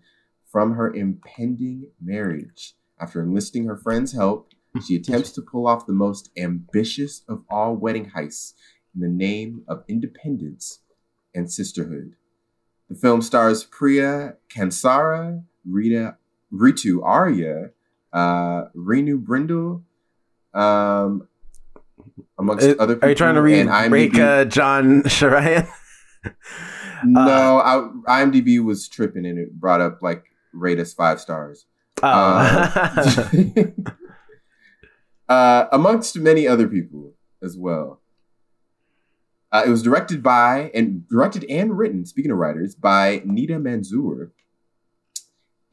from 0.51 0.75
her 0.75 0.93
impending 0.93 1.91
marriage. 2.01 2.75
After 3.01 3.23
enlisting 3.23 3.67
her 3.67 3.77
friend's 3.77 4.13
help, 4.13 4.53
she 4.87 4.97
attempts 4.97 5.33
to 5.33 5.43
pull 5.43 5.67
off 5.67 5.87
the 5.87 5.93
most 5.93 6.31
ambitious 6.37 7.23
of 7.29 7.45
all 7.51 7.77
wedding 7.77 8.13
heists 8.17 8.55
in 8.95 9.01
the 9.01 9.09
name 9.09 9.63
of 9.67 9.85
independence 9.89 10.81
and 11.35 11.51
sisterhood. 11.51 12.15
The 12.89 12.95
film 12.95 13.23
stars 13.23 13.65
Priya 13.65 14.37
Kansara, 14.49 15.43
Rita, 15.65 16.17
Ritu 16.55 17.03
Arya, 17.03 17.71
uh, 18.13 18.65
Renu 18.77 19.19
Brindle, 19.19 19.83
um, 20.55 21.27
amongst 22.39 22.67
Uh, 22.67 22.75
other 22.79 22.95
people. 22.95 23.07
Are 23.07 23.11
you 23.11 23.17
trying 23.17 23.35
to 23.35 23.43
read 23.43 23.67
and 23.67 23.93
Rake 23.93 24.19
uh, 24.19 24.45
John 24.45 25.03
Sharian? 25.03 25.69
No, 27.05 27.59
I, 28.07 28.23
IMDb 28.25 28.63
was 28.63 28.89
tripping 28.89 29.27
and 29.27 29.39
it 29.39 29.53
brought 29.53 29.81
up 29.81 30.01
like 30.01 30.25
rate 30.53 30.79
us 30.79 30.95
five 30.95 31.21
stars. 31.21 31.67
Oh. 32.03 32.09
Uh, 32.09 33.67
uh, 35.29 35.67
amongst 35.73 36.19
many 36.19 36.47
other 36.47 36.69
people 36.69 37.13
as 37.43 37.57
well. 37.57 38.01
Uh, 39.53 39.63
it 39.67 39.71
was 39.71 39.83
directed 39.83 40.23
by 40.23 40.71
and 40.75 41.09
directed 41.09 41.45
and 41.45 41.79
written. 41.79 42.05
Speaking 42.05 42.33
of 42.33 42.39
writers, 42.39 42.75
by 42.75 43.21
Nida 43.21 43.61
Manzoor, 43.61 44.31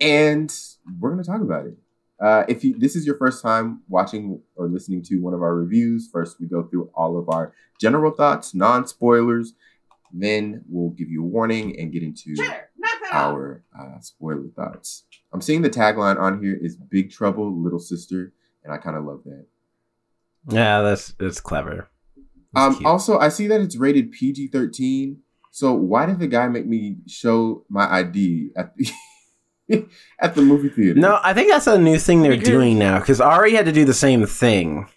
and 0.02 0.54
we're 1.00 1.12
going 1.12 1.24
to 1.24 1.30
talk 1.30 1.42
about 1.42 1.66
it. 1.68 1.78
Uh, 2.22 2.44
if 2.48 2.64
you, 2.64 2.78
this 2.78 2.96
is 2.96 3.06
your 3.06 3.18
first 3.18 3.42
time 3.42 3.82
watching 3.88 4.40
or 4.56 4.68
listening 4.68 5.02
to 5.04 5.18
one 5.22 5.34
of 5.34 5.42
our 5.42 5.56
reviews, 5.56 6.10
first 6.12 6.40
we 6.40 6.48
go 6.48 6.64
through 6.64 6.90
all 6.94 7.18
of 7.18 7.30
our 7.30 7.54
general 7.80 8.12
thoughts, 8.12 8.54
non 8.54 8.86
spoilers. 8.86 9.54
Then 10.14 10.64
we'll 10.68 10.90
give 10.92 11.10
you 11.10 11.24
a 11.24 11.26
warning 11.26 11.80
and 11.80 11.92
get 11.92 12.04
into 12.04 12.36
Cheddar, 12.36 12.70
knock 12.78 12.92
that 13.04 13.14
off. 13.14 13.34
our 13.34 13.64
uh, 13.80 14.00
spoiler 14.02 14.50
thoughts. 14.56 15.06
I'm 15.34 15.42
seeing 15.42 15.62
the 15.62 15.70
tagline 15.70 16.20
on 16.20 16.44
here 16.44 16.58
is 16.62 16.76
"Big 16.76 17.12
Trouble, 17.12 17.52
Little 17.64 17.80
Sister," 17.80 18.34
and 18.64 18.74
I 18.74 18.78
kind 18.78 18.98
of 18.98 19.06
love 19.06 19.22
that. 19.26 19.46
yeah, 20.50 20.82
that's 20.82 21.14
that's 21.14 21.40
clever. 21.40 21.90
That's 22.54 22.78
Um, 22.78 22.86
also, 22.86 23.18
I 23.18 23.30
see 23.30 23.48
that 23.48 23.62
it's 23.62 23.78
rated 23.78 24.12
PG-13. 24.12 25.16
So 25.52 25.74
why 25.74 26.06
did 26.06 26.20
the 26.20 26.28
guy 26.28 26.48
make 26.50 26.68
me 26.68 26.98
show 27.08 27.64
my 27.70 27.90
ID 27.92 28.52
at 28.58 28.76
the 28.76 28.90
at 30.20 30.36
the 30.36 30.42
movie 30.42 30.70
theater. 30.70 31.00
No, 31.00 31.20
I 31.24 31.34
think 31.34 31.50
that's 31.50 31.68
a 31.68 31.78
new 31.78 31.98
thing 31.98 32.22
they're 32.22 32.32
Because- 32.32 32.48
doing 32.48 32.80
now 32.80 33.00
because 33.00 33.20
Ari 33.22 33.54
had 33.54 33.66
to 33.66 33.72
do 33.72 33.86
the 33.86 33.94
same 33.94 34.26
thing. 34.26 34.88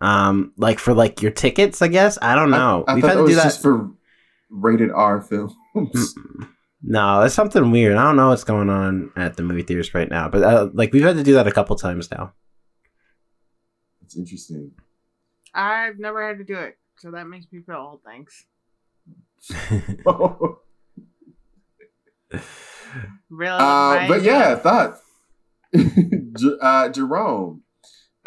Um, 0.00 0.52
like 0.56 0.78
for 0.80 0.94
like 0.94 1.22
your 1.22 1.30
tickets, 1.30 1.80
I 1.80 1.88
guess. 1.88 2.18
I 2.20 2.34
don't 2.34 2.50
know. 2.50 2.84
I, 2.88 2.92
I 2.92 2.94
We've 2.96 3.04
had 3.04 3.14
to 3.14 3.26
do 3.26 3.34
that. 3.36 3.44
just 3.44 3.62
for 3.62 3.88
rated 4.50 4.90
R 4.90 5.20
films. 5.20 5.54
Mm-mm. 5.76 6.48
No, 6.82 7.20
that's 7.20 7.34
something 7.34 7.70
weird. 7.70 7.96
I 7.96 8.02
don't 8.02 8.16
know 8.16 8.30
what's 8.30 8.42
going 8.42 8.68
on 8.68 9.12
at 9.16 9.36
the 9.36 9.44
movie 9.44 9.62
theaters 9.62 9.94
right 9.94 10.10
now, 10.10 10.28
but 10.28 10.42
uh, 10.42 10.68
like 10.72 10.92
we've 10.92 11.04
had 11.04 11.16
to 11.16 11.22
do 11.22 11.34
that 11.34 11.46
a 11.46 11.52
couple 11.52 11.76
times 11.76 12.10
now. 12.10 12.32
It's 14.02 14.16
interesting. 14.16 14.72
I've 15.54 16.00
never 16.00 16.26
had 16.26 16.38
to 16.38 16.44
do 16.44 16.56
it, 16.56 16.76
so 16.98 17.12
that 17.12 17.28
makes 17.28 17.46
me 17.52 17.60
feel 17.60 17.76
old. 17.76 18.00
Thanks. 18.04 18.44
Really? 23.30 23.58
Uh, 23.58 23.94
Right? 23.94 24.08
but 24.08 24.22
yeah, 24.22 24.54
thought. 24.56 24.98
J- 25.74 26.56
uh, 26.60 26.88
Jerome, 26.90 27.62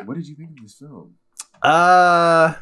what 0.04 0.16
did 0.16 0.28
you 0.28 0.36
think 0.36 0.52
of 0.52 0.64
this 0.64 0.74
film? 0.76 1.16
Uh, 1.62 2.54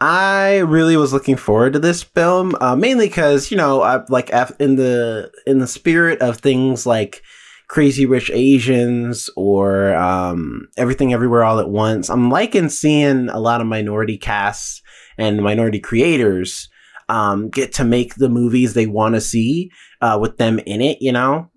I 0.00 0.58
really 0.58 0.96
was 0.96 1.12
looking 1.12 1.36
forward 1.36 1.74
to 1.74 1.78
this 1.78 2.02
film, 2.02 2.54
uh, 2.60 2.74
mainly 2.76 3.06
because 3.08 3.50
you 3.50 3.56
know, 3.56 3.82
I, 3.82 4.02
like 4.08 4.30
in 4.58 4.76
the 4.76 5.30
in 5.46 5.58
the 5.58 5.66
spirit 5.66 6.22
of 6.22 6.38
things 6.38 6.86
like 6.86 7.22
Crazy 7.68 8.06
Rich 8.06 8.30
Asians 8.32 9.28
or 9.36 9.94
um, 9.94 10.68
Everything 10.76 11.12
Everywhere 11.12 11.44
All 11.44 11.60
at 11.60 11.68
Once. 11.68 12.08
I'm 12.08 12.30
liking 12.30 12.68
seeing 12.68 13.28
a 13.28 13.38
lot 13.38 13.60
of 13.60 13.66
minority 13.66 14.16
casts 14.16 14.80
and 15.18 15.42
minority 15.42 15.80
creators 15.80 16.68
um, 17.10 17.50
get 17.50 17.72
to 17.74 17.84
make 17.84 18.14
the 18.14 18.28
movies 18.28 18.72
they 18.74 18.86
want 18.86 19.14
to 19.16 19.20
see 19.20 19.70
uh, 20.00 20.16
with 20.20 20.38
them 20.38 20.58
in 20.60 20.80
it. 20.80 20.98
You 21.02 21.12
know, 21.12 21.50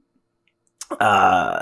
uh, 1.00 1.62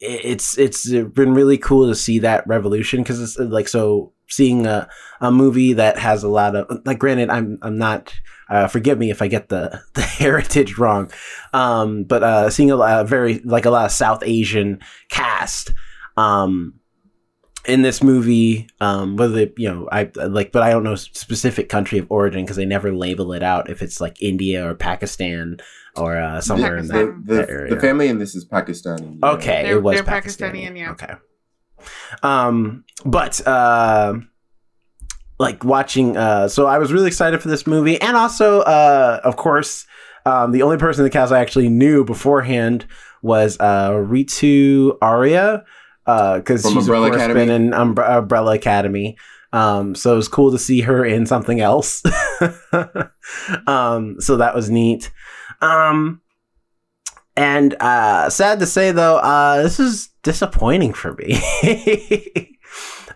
it- 0.00 0.24
it's 0.24 0.58
it's 0.58 0.88
been 0.90 1.34
really 1.34 1.58
cool 1.58 1.88
to 1.88 1.94
see 1.94 2.18
that 2.20 2.46
revolution 2.46 3.02
because 3.02 3.20
it's 3.20 3.38
like 3.38 3.68
so 3.68 4.12
seeing 4.28 4.66
a, 4.66 4.88
a 5.20 5.30
movie 5.30 5.72
that 5.74 5.98
has 5.98 6.22
a 6.22 6.28
lot 6.28 6.54
of 6.54 6.80
like 6.86 6.98
granted 7.00 7.28
i'm 7.30 7.58
i'm 7.62 7.76
not 7.76 8.14
uh, 8.48 8.68
forgive 8.68 8.96
me 8.96 9.10
if 9.10 9.20
i 9.20 9.26
get 9.28 9.48
the 9.48 9.80
the 9.94 10.00
heritage 10.02 10.78
wrong 10.78 11.10
um 11.52 12.04
but 12.04 12.22
uh 12.22 12.48
seeing 12.48 12.70
a, 12.70 12.76
lot 12.76 13.06
very 13.08 13.40
like 13.40 13.64
a 13.66 13.70
lot 13.70 13.84
of 13.86 13.90
south 13.90 14.22
asian 14.24 14.78
cast 15.10 15.72
um 16.16 16.72
in 17.66 17.82
this 17.82 18.02
movie 18.02 18.66
um 18.80 19.16
whether 19.16 19.34
they, 19.34 19.52
you 19.56 19.68
know 19.68 19.86
i 19.92 20.10
like 20.26 20.50
but 20.50 20.62
i 20.62 20.70
don't 20.70 20.82
know 20.82 20.94
specific 20.94 21.68
country 21.68 21.98
of 21.98 22.06
origin 22.10 22.42
because 22.44 22.56
they 22.56 22.64
never 22.64 22.90
label 22.92 23.32
it 23.34 23.42
out 23.42 23.68
if 23.68 23.82
it's 23.82 24.00
like 24.00 24.20
india 24.22 24.66
or 24.66 24.74
pakistan 24.74 25.58
or 25.96 26.16
uh 26.16 26.40
somewhere 26.40 26.76
in 26.76 26.86
that 26.88 26.94
Pakistan. 26.94 27.22
the, 27.26 27.34
that 27.34 27.50
area. 27.50 27.74
the 27.74 27.80
family 27.80 28.08
in 28.08 28.18
this 28.18 28.34
is 28.34 28.46
Pakistani. 28.48 29.18
yeah. 29.22 29.30
Okay, 29.30 29.62
They're- 29.64 29.76
it 29.76 29.82
was 29.82 29.96
they're 29.96 30.04
Pakistani. 30.04 30.64
Pakistani, 30.66 30.78
yeah. 30.78 30.90
Okay. 30.92 31.14
Um, 32.22 32.84
but 33.04 33.44
uh, 33.46 34.14
like 35.38 35.64
watching. 35.64 36.16
Uh, 36.16 36.46
so 36.48 36.66
I 36.66 36.78
was 36.78 36.92
really 36.92 37.06
excited 37.06 37.40
for 37.40 37.48
this 37.48 37.66
movie, 37.66 38.00
and 38.00 38.16
also, 38.16 38.60
uh, 38.60 39.20
of 39.24 39.36
course, 39.36 39.86
um, 40.26 40.52
the 40.52 40.62
only 40.62 40.76
person 40.76 41.00
in 41.02 41.04
the 41.04 41.10
cast 41.10 41.32
I 41.32 41.40
actually 41.40 41.68
knew 41.70 42.04
beforehand 42.04 42.86
was 43.22 43.58
uh, 43.60 43.90
Ritu 43.92 44.96
Arya, 45.00 45.64
because 46.36 46.62
From 46.62 46.74
she's 46.74 46.84
Umbrella 46.84 47.06
of 47.06 47.12
course 47.12 47.22
Academy? 47.22 47.46
been 47.46 47.62
in 47.62 47.70
Umbre- 47.72 48.18
Umbrella 48.18 48.54
Academy. 48.54 49.16
Um, 49.52 49.94
so 49.94 50.12
it 50.12 50.16
was 50.16 50.28
cool 50.28 50.52
to 50.52 50.58
see 50.58 50.82
her 50.82 51.04
in 51.04 51.26
something 51.26 51.60
else. 51.60 52.02
um, 53.66 54.16
so 54.20 54.36
that 54.36 54.54
was 54.54 54.70
neat. 54.70 55.10
Um, 55.60 56.20
and 57.36 57.74
uh, 57.80 58.30
sad 58.30 58.60
to 58.60 58.66
say 58.66 58.92
though, 58.92 59.16
uh, 59.16 59.62
this 59.62 59.80
is 59.80 60.08
disappointing 60.22 60.92
for 60.92 61.14
me. 61.14 61.40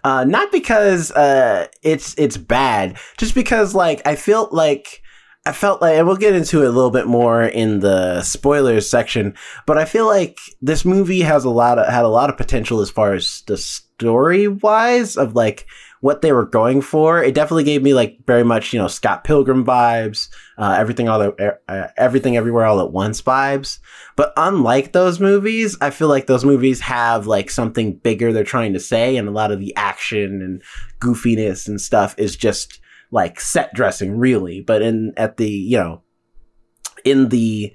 uh, 0.05 0.25
not 0.25 0.51
because 0.51 1.13
uh, 1.13 1.69
it's 1.83 2.15
it's 2.19 2.37
bad, 2.37 2.99
just 3.17 3.35
because 3.35 3.75
like 3.75 4.03
I 4.07 4.17
feel 4.17 4.49
like 4.51 5.03
I 5.47 5.53
felt 5.53 5.83
like, 5.83 5.99
and 5.99 6.07
we'll 6.07 6.17
get 6.17 6.35
into 6.35 6.63
it 6.63 6.69
a 6.69 6.71
little 6.71 6.91
bit 6.91 7.07
more 7.07 7.43
in 7.43 7.81
the 7.81 8.23
spoilers 8.23 8.89
section, 8.89 9.35
but 9.67 9.77
I 9.77 9.85
feel 9.85 10.07
like 10.07 10.39
this 10.63 10.87
movie 10.87 11.21
has 11.21 11.45
a 11.45 11.51
lot 11.51 11.79
of 11.79 11.87
had 11.87 12.07
a 12.07 12.09
lot 12.09 12.31
of 12.31 12.39
potential 12.39 12.81
as 12.81 12.89
far 12.89 13.13
as 13.13 13.43
the 13.47 13.59
story 13.59 14.49
wise 14.49 15.19
of 15.19 15.35
like 15.35 15.67
what 16.01 16.23
they 16.23 16.33
were 16.33 16.47
going 16.47 16.81
for. 16.81 17.23
It 17.23 17.35
definitely 17.35 17.65
gave 17.65 17.83
me 17.83 17.93
like 17.93 18.19
very 18.27 18.43
much 18.43 18.73
you 18.73 18.79
know 18.79 18.89
Scott 18.89 19.25
Pilgrim 19.25 19.67
vibes, 19.67 20.31
uh, 20.57 20.77
everything 20.79 21.11
all 21.11 21.19
the 21.19 21.59
uh, 21.69 21.89
everything 21.99 22.39
everywhere 22.39 22.65
all 22.65 22.81
at 22.81 22.93
once 22.93 23.21
vibes. 23.21 23.81
But 24.17 24.33
unlike 24.39 24.93
those 24.93 25.21
movies, 25.21 25.77
I 25.83 25.91
feel 25.91 26.09
like 26.09 26.27
those 26.27 26.45
movies 26.47 26.81
have 26.81 27.27
like 27.27 27.51
something 27.51 27.97
bigger 27.97 28.33
they're 28.33 28.45
trying 28.45 28.73
to 28.73 28.81
say, 28.81 29.19
and 29.19 29.29
a 29.29 29.33
lot 29.33 29.53
of 29.53 29.61
the 29.61 29.77
action 29.77 30.41
and 30.41 30.63
goofiness 31.01 31.69
and 31.69 31.79
stuff 31.79 32.15
is 32.17 32.35
just 32.35 32.81
like 33.15 33.41
set 33.41 33.73
dressing, 33.73 34.19
really. 34.19 34.61
But 34.61 34.83
in 34.83 35.15
at 35.17 35.37
the 35.37 35.49
you 35.49 35.79
know, 35.79 36.03
in 37.05 37.29
the 37.29 37.73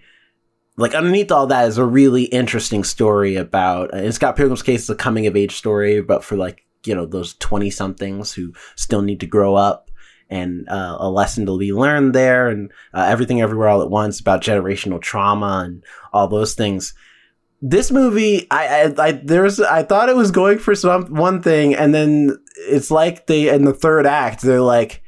like 0.76 0.94
underneath 0.94 1.32
all 1.32 1.48
that 1.48 1.68
is 1.68 1.78
a 1.78 1.86
really 1.86 2.24
interesting 2.26 2.84
story 2.84 3.38
about. 3.38 3.94
In 3.94 4.12
Scott 4.12 4.36
Pilgrim's 4.36 4.62
case, 4.62 4.82
it's 4.82 4.90
a 4.90 4.96
coming 4.96 5.26
of 5.28 5.36
age 5.36 5.56
story, 5.56 6.02
but 6.02 6.24
for 6.24 6.36
like 6.36 6.66
you 6.86 6.94
know 6.94 7.06
those 7.06 7.36
twenty 7.36 7.70
somethings 7.70 8.34
who 8.34 8.54
still 8.76 9.02
need 9.02 9.22
to 9.22 9.26
grow 9.26 9.56
up 9.56 9.90
and 10.30 10.68
uh, 10.70 10.98
a 11.00 11.10
lesson 11.10 11.46
to 11.46 11.58
be 11.58 11.74
learned 11.74 12.14
there 12.14 12.50
and 12.50 12.72
uh, 12.94 13.06
everything 13.08 13.42
everywhere 13.42 13.70
all 13.70 13.82
at 13.82 13.90
once 13.90 14.20
about 14.20 14.44
generational 14.44 15.02
trauma 15.02 15.64
and 15.66 15.84
all 16.14 16.28
those 16.28 16.54
things 16.54 16.94
this 17.62 17.92
movie 17.92 18.46
I, 18.52 18.94
I 19.00 19.08
i 19.08 19.12
there's 19.12 19.60
i 19.60 19.84
thought 19.84 20.08
it 20.08 20.16
was 20.16 20.32
going 20.32 20.60
for 20.60 20.76
some 20.76 21.08
one 21.08 21.42
thing 21.42 21.74
and 21.76 21.94
then 21.94 22.38
it's 22.56 22.92
like 22.92 23.26
they 23.26 23.50
in 23.50 23.66
the 23.66 23.74
third 23.74 24.06
act 24.06 24.44
they're 24.44 24.62
like 24.62 25.02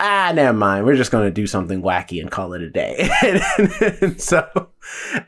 ah 0.00 0.32
never 0.34 0.56
mind. 0.56 0.86
We're 0.86 0.96
just 0.96 1.10
going 1.12 1.26
to 1.26 1.30
do 1.30 1.46
something 1.46 1.82
wacky 1.82 2.20
and 2.20 2.30
call 2.30 2.54
it 2.54 2.62
a 2.62 2.70
day. 2.70 3.08
And, 3.22 4.20
so 4.20 4.70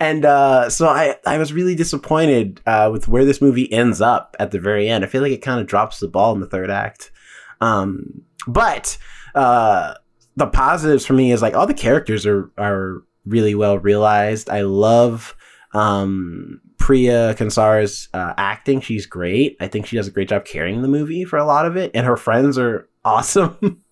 and 0.01 0.25
uh 0.25 0.69
so 0.71 0.89
i 0.89 1.17
i 1.27 1.39
was 1.39 1.53
really 1.53 1.75
disappointed 1.75 2.61
uh 2.67 2.89
with 2.91 3.07
where 3.07 3.25
this 3.25 3.41
movie 3.41 3.73
ends 3.73 4.01
up 4.01 4.35
at 4.41 4.51
the 4.51 4.59
very 4.59 4.89
end. 4.89 5.05
I 5.05 5.09
feel 5.09 5.23
like 5.23 5.33
it 5.33 5.43
kind 5.43 5.61
of 5.61 5.67
drops 5.67 6.01
the 6.01 6.09
ball 6.09 6.35
in 6.35 6.41
the 6.41 6.47
third 6.47 6.71
act. 6.71 7.13
Um 7.61 8.23
but 8.47 8.99
uh 9.35 9.95
the 10.37 10.47
positives 10.47 11.05
for 11.05 11.13
me 11.13 11.31
is 11.31 11.43
like 11.43 11.55
all 11.55 11.67
the 11.67 11.75
characters 11.75 12.27
are 12.27 12.51
are 12.57 13.03
really 13.27 13.55
well 13.55 13.79
realized. 13.79 14.49
I 14.49 14.63
love 14.63 15.37
um 15.75 16.61
priya 16.79 17.35
kansara's 17.35 18.09
uh, 18.15 18.35
acting. 18.37 18.81
She's 18.81 19.07
great. 19.07 19.57
I 19.61 19.69
think 19.69 19.87
she 19.87 19.97
does 19.97 20.09
a 20.09 20.11
great 20.11 20.31
job 20.31 20.45
carrying 20.45 20.83
the 20.83 20.89
movie 20.89 21.25
for 21.25 21.39
a 21.39 21.45
lot 21.45 21.67
of 21.67 21.77
it 21.77 21.91
and 21.95 22.07
her 22.07 22.17
friends 22.17 22.59
are 22.59 22.89
awesome 23.05 23.83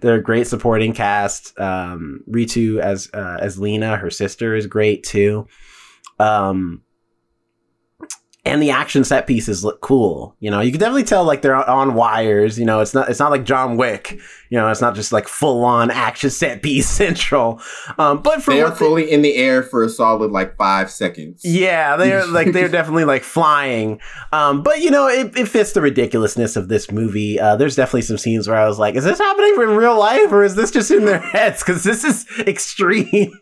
they're 0.00 0.16
a 0.16 0.22
great 0.22 0.46
supporting 0.46 0.92
cast. 0.92 1.58
Um 1.58 2.22
ritu 2.30 2.80
as 2.80 3.10
uh, 3.14 3.38
as 3.40 3.58
lena 3.58 3.96
her 3.96 4.10
sister 4.10 4.54
is 4.54 4.66
great 4.66 5.02
too. 5.04 5.46
Um 6.18 6.82
and 8.44 8.60
the 8.60 8.70
action 8.70 9.04
set 9.04 9.28
pieces 9.28 9.62
look 9.64 9.80
cool. 9.80 10.34
You 10.40 10.50
know, 10.50 10.60
you 10.60 10.72
can 10.72 10.80
definitely 10.80 11.04
tell 11.04 11.22
like 11.24 11.42
they're 11.42 11.54
on 11.54 11.94
wires. 11.94 12.58
You 12.58 12.64
know, 12.64 12.80
it's 12.80 12.92
not 12.92 13.08
it's 13.08 13.20
not 13.20 13.30
like 13.30 13.44
John 13.44 13.76
Wick. 13.76 14.18
You 14.50 14.58
know, 14.58 14.68
it's 14.68 14.80
not 14.80 14.96
just 14.96 15.12
like 15.12 15.28
full 15.28 15.64
on 15.64 15.90
action 15.92 16.28
set 16.28 16.60
piece 16.62 16.88
central. 16.88 17.60
Um, 17.98 18.20
but 18.20 18.42
for 18.42 18.52
They 18.52 18.60
are 18.60 18.74
fully 18.74 19.10
in 19.10 19.22
the 19.22 19.36
air 19.36 19.62
for 19.62 19.84
a 19.84 19.88
solid 19.88 20.32
like 20.32 20.56
five 20.56 20.90
seconds. 20.90 21.42
yeah, 21.44 21.94
they're 21.96 22.26
like 22.38 22.52
they're 22.52 22.68
definitely 22.68 23.04
like 23.04 23.22
flying. 23.22 24.00
Um, 24.32 24.62
but 24.64 24.80
you 24.80 24.90
know, 24.90 25.06
it, 25.06 25.36
it 25.36 25.46
fits 25.46 25.72
the 25.72 25.80
ridiculousness 25.80 26.56
of 26.56 26.66
this 26.68 26.90
movie. 26.90 27.38
Uh, 27.38 27.54
there's 27.54 27.76
definitely 27.76 28.02
some 28.02 28.18
scenes 28.18 28.48
where 28.48 28.58
I 28.58 28.66
was 28.66 28.78
like, 28.78 28.96
is 28.96 29.04
this 29.04 29.18
happening 29.18 29.54
in 29.54 29.76
real 29.76 29.98
life 29.98 30.32
or 30.32 30.42
is 30.42 30.56
this 30.56 30.72
just 30.72 30.90
in 30.90 31.04
their 31.04 31.20
heads? 31.32 31.62
Because 31.62 31.84
this 31.84 32.02
is 32.02 32.26
extreme. 32.40 33.32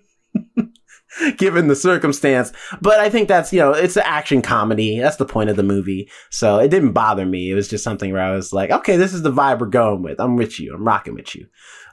Given 1.37 1.69
the 1.69 1.77
circumstance, 1.77 2.53
but 2.81 3.01
I 3.01 3.11
think 3.11 3.29
that's 3.29 3.53
you 3.53 3.59
know 3.61 3.73
it's 3.73 3.97
an 3.97 4.05
action 4.07 4.43
comedy. 4.43 4.99
That's 4.99 5.17
the 5.17 5.27
point 5.27 5.51
of 5.51 5.57
the 5.57 5.63
movie, 5.63 6.11
so 6.31 6.59
it 6.59 6.69
didn't 6.69 6.93
bother 6.93 7.27
me. 7.27 7.51
It 7.51 7.55
was 7.55 7.69
just 7.69 7.85
something 7.85 8.13
where 8.13 8.23
I 8.23 8.35
was 8.35 8.53
like, 8.53 8.71
okay, 8.71 8.97
this 8.97 9.13
is 9.13 9.23
the 9.23 9.33
vibe 9.33 9.61
we're 9.61 9.67
going 9.67 10.03
with. 10.03 10.21
I'm 10.21 10.37
with 10.37 10.59
you. 10.61 10.75
I'm 10.75 10.85
rocking 10.85 11.15
with 11.15 11.35
you. 11.35 11.47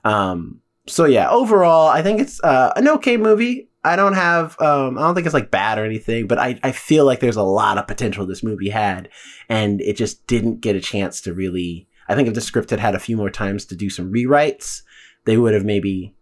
Um, 0.04 0.62
so 0.88 1.06
yeah, 1.06 1.30
overall, 1.30 1.88
I 1.88 2.02
think 2.02 2.22
it's 2.22 2.42
uh, 2.44 2.74
an 2.76 2.88
okay 2.88 3.18
movie. 3.18 3.70
I 3.84 3.96
don't 3.96 4.16
have, 4.16 4.60
um, 4.60 4.98
I 4.98 5.02
don't 5.02 5.16
think 5.16 5.26
it's 5.26 5.34
like 5.34 5.52
bad 5.52 5.78
or 5.78 5.86
anything, 5.86 6.28
but 6.28 6.40
I, 6.40 6.60
I 6.62 6.74
feel 6.74 7.06
like 7.06 7.22
there's 7.22 7.38
a 7.38 7.44
lot 7.44 7.78
of 7.78 7.88
potential 7.88 8.26
this 8.26 8.44
movie 8.44 8.70
had, 8.70 9.08
and 9.48 9.80
it 9.80 9.96
just 9.96 10.28
didn't 10.28 10.60
get 10.60 10.76
a 10.76 10.82
chance 10.82 11.22
to 11.22 11.34
really. 11.34 11.88
I 12.10 12.16
think 12.16 12.28
if 12.28 12.34
the 12.34 12.42
script 12.42 12.70
had 12.70 12.80
had 12.80 12.96
a 12.96 13.00
few 13.00 13.18
more 13.18 13.30
times 13.30 13.66
to 13.66 13.76
do 13.76 13.90
some 13.90 14.12
rewrites, 14.12 14.82
they 15.26 15.38
would 15.38 15.54
have 15.54 15.66
maybe 15.66 16.16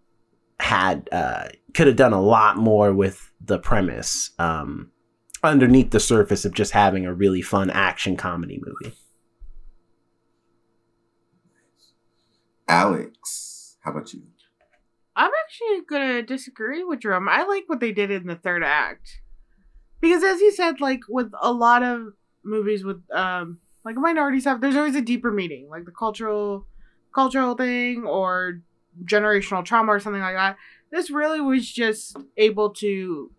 had 0.60 1.10
uh, 1.12 1.49
could 1.74 1.88
have 1.88 1.95
done 1.95 2.14
a 2.14 2.22
lot 2.22 2.58
more 2.58 2.93
with 2.93 3.32
the 3.41 3.60
premise 3.60 4.32
um, 4.39 4.91
underneath 5.43 5.91
the 5.91 5.99
surface 5.99 6.45
of 6.45 6.53
just 6.53 6.72
having 6.72 7.06
a 7.06 7.14
really 7.14 7.41
fun 7.41 7.70
action 7.70 8.16
comedy 8.18 8.62
movie. 8.64 8.95
Alex, 12.68 13.78
how 13.84 13.91
about 13.91 14.14
you? 14.14 14.24
I'm 15.16 15.32
actually 15.45 15.86
gonna 15.89 16.22
disagree 16.24 16.84
with 16.84 17.01
Jerome. 17.01 17.30
I 17.30 17.43
like 17.43 17.64
what 17.68 17.80
they 17.80 17.91
did 17.91 18.12
in 18.12 18.28
the 18.28 18.36
third 18.36 18.64
act. 18.64 19.22
because 20.01 20.24
as 20.24 20.41
you 20.41 20.51
said, 20.51 20.82
like 20.82 21.01
with 21.10 21.32
a 21.41 21.51
lot 21.51 21.84
of 21.84 22.14
movies 22.43 22.84
with 22.84 23.01
um 23.12 23.60
like 23.86 23.95
minority 23.95 24.39
stuff, 24.39 24.62
there's 24.62 24.76
always 24.76 24.95
a 24.95 25.01
deeper 25.01 25.32
meaning, 25.32 25.68
like 25.70 25.86
the 25.86 25.91
cultural 25.91 26.66
cultural 27.14 27.56
thing 27.56 28.03
or 28.06 28.62
generational 29.03 29.65
trauma 29.65 29.91
or 29.91 29.99
something 29.99 30.21
like 30.21 30.35
that. 30.35 30.57
This 30.91 31.09
really 31.09 31.41
was 31.41 31.69
just 31.69 32.17
able 32.37 32.69
to 32.75 33.31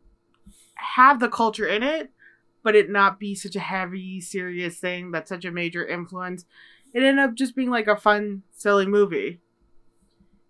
have 0.74 1.20
the 1.20 1.28
culture 1.28 1.66
in 1.66 1.82
it, 1.82 2.10
but 2.62 2.74
it 2.74 2.90
not 2.90 3.18
be 3.18 3.34
such 3.34 3.56
a 3.56 3.60
heavy, 3.60 4.20
serious 4.20 4.78
thing 4.78 5.10
that's 5.10 5.28
such 5.28 5.44
a 5.44 5.50
major 5.50 5.86
influence. 5.86 6.44
It 6.92 7.02
ended 7.02 7.24
up 7.24 7.34
just 7.34 7.56
being 7.56 7.70
like 7.70 7.86
a 7.86 7.96
fun, 7.96 8.42
silly 8.52 8.86
movie. 8.86 9.40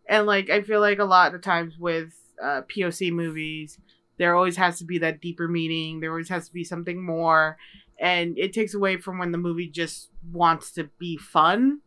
And 0.08 0.26
like 0.26 0.50
I 0.50 0.62
feel 0.62 0.80
like 0.80 0.98
a 0.98 1.04
lot 1.04 1.34
of 1.34 1.42
times 1.42 1.78
with 1.78 2.14
uh, 2.42 2.62
POC 2.62 3.12
movies, 3.12 3.78
there 4.18 4.34
always 4.34 4.56
has 4.56 4.78
to 4.78 4.84
be 4.84 4.98
that 4.98 5.20
deeper 5.20 5.48
meaning. 5.48 6.00
There 6.00 6.10
always 6.10 6.28
has 6.28 6.46
to 6.46 6.52
be 6.52 6.64
something 6.64 7.04
more, 7.04 7.56
and 8.00 8.38
it 8.38 8.52
takes 8.52 8.74
away 8.74 8.96
from 8.96 9.18
when 9.18 9.32
the 9.32 9.38
movie 9.38 9.68
just 9.68 10.10
wants 10.32 10.72
to 10.72 10.88
be 10.98 11.16
fun. 11.16 11.80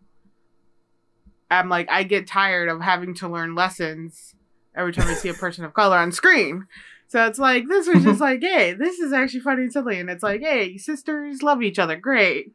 I'm 1.51 1.69
like, 1.69 1.89
I 1.89 2.03
get 2.03 2.27
tired 2.27 2.69
of 2.69 2.81
having 2.81 3.13
to 3.15 3.27
learn 3.27 3.55
lessons 3.55 4.35
every 4.75 4.93
time 4.93 5.07
I 5.07 5.13
see 5.15 5.29
a 5.29 5.33
person 5.33 5.65
of 5.65 5.73
color 5.73 5.97
on 5.97 6.11
screen. 6.11 6.67
So 7.07 7.25
it's 7.25 7.39
like 7.39 7.67
this 7.67 7.87
was 7.87 8.03
just 8.03 8.21
like, 8.27 8.41
hey, 8.41 8.73
this 8.73 8.99
is 8.99 9.11
actually 9.13 9.39
funny 9.41 9.63
and 9.63 9.73
silly, 9.73 9.99
and 9.99 10.09
it's 10.09 10.23
like, 10.23 10.41
hey, 10.41 10.77
sisters 10.77 11.41
love 11.41 11.61
each 11.63 11.79
other, 11.79 11.95
great. 11.95 12.51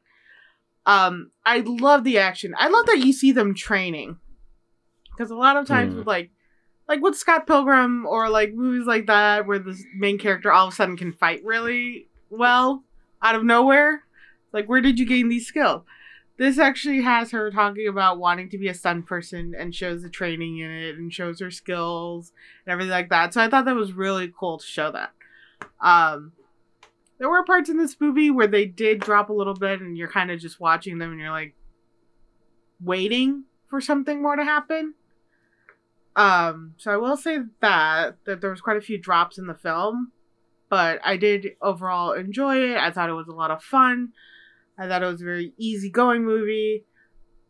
Um, 0.86 1.30
I 1.44 1.60
love 1.60 2.04
the 2.04 2.18
action. 2.18 2.54
I 2.58 2.68
love 2.68 2.86
that 2.86 2.98
you 2.98 3.12
see 3.12 3.32
them 3.32 3.54
training, 3.54 4.16
because 5.10 5.30
a 5.30 5.36
lot 5.36 5.56
of 5.56 5.66
times 5.66 5.94
Mm. 5.94 5.98
with 5.98 6.06
like, 6.06 6.30
like 6.88 7.00
with 7.00 7.16
Scott 7.16 7.46
Pilgrim 7.46 8.04
or 8.06 8.28
like 8.28 8.52
movies 8.52 8.86
like 8.86 9.06
that, 9.06 9.46
where 9.46 9.58
the 9.58 9.76
main 9.96 10.18
character 10.18 10.52
all 10.52 10.68
of 10.68 10.72
a 10.72 10.76
sudden 10.76 10.96
can 10.96 11.12
fight 11.12 11.42
really 11.44 12.08
well 12.30 12.84
out 13.22 13.34
of 13.34 13.42
nowhere, 13.44 14.04
like 14.52 14.66
where 14.68 14.82
did 14.82 14.98
you 14.98 15.06
gain 15.06 15.28
these 15.30 15.46
skills? 15.46 15.82
This 16.36 16.58
actually 16.58 17.02
has 17.02 17.30
her 17.30 17.50
talking 17.50 17.86
about 17.86 18.18
wanting 18.18 18.48
to 18.50 18.58
be 18.58 18.68
a 18.68 18.74
stunt 18.74 19.06
person 19.06 19.54
and 19.56 19.74
shows 19.74 20.02
the 20.02 20.10
training 20.10 20.58
in 20.58 20.70
it 20.70 20.96
and 20.96 21.12
shows 21.12 21.40
her 21.40 21.50
skills 21.50 22.32
and 22.66 22.72
everything 22.72 22.90
like 22.90 23.10
that. 23.10 23.32
So 23.32 23.40
I 23.40 23.48
thought 23.48 23.66
that 23.66 23.76
was 23.76 23.92
really 23.92 24.32
cool 24.36 24.58
to 24.58 24.66
show 24.66 24.90
that. 24.90 25.12
Um, 25.80 26.32
there 27.18 27.28
were 27.28 27.44
parts 27.44 27.70
in 27.70 27.78
this 27.78 28.00
movie 28.00 28.30
where 28.30 28.48
they 28.48 28.66
did 28.66 28.98
drop 28.98 29.28
a 29.28 29.32
little 29.32 29.54
bit 29.54 29.80
and 29.80 29.96
you're 29.96 30.10
kind 30.10 30.30
of 30.32 30.40
just 30.40 30.58
watching 30.58 30.98
them 30.98 31.12
and 31.12 31.20
you're 31.20 31.30
like 31.30 31.54
waiting 32.82 33.44
for 33.68 33.80
something 33.80 34.20
more 34.20 34.34
to 34.34 34.44
happen. 34.44 34.94
Um, 36.16 36.74
so 36.76 36.92
I 36.92 36.96
will 36.96 37.16
say 37.16 37.38
that 37.60 38.16
that 38.24 38.40
there 38.40 38.50
was 38.50 38.60
quite 38.60 38.76
a 38.76 38.80
few 38.80 38.98
drops 38.98 39.38
in 39.38 39.46
the 39.46 39.54
film, 39.54 40.12
but 40.68 41.00
I 41.04 41.16
did 41.16 41.56
overall 41.60 42.12
enjoy 42.12 42.72
it. 42.72 42.76
I 42.76 42.90
thought 42.90 43.08
it 43.08 43.14
was 43.14 43.28
a 43.28 43.32
lot 43.32 43.50
of 43.50 43.62
fun. 43.62 44.12
I 44.78 44.88
thought 44.88 45.02
it 45.02 45.06
was 45.06 45.22
a 45.22 45.24
very 45.24 45.52
easygoing 45.58 46.24
movie. 46.24 46.84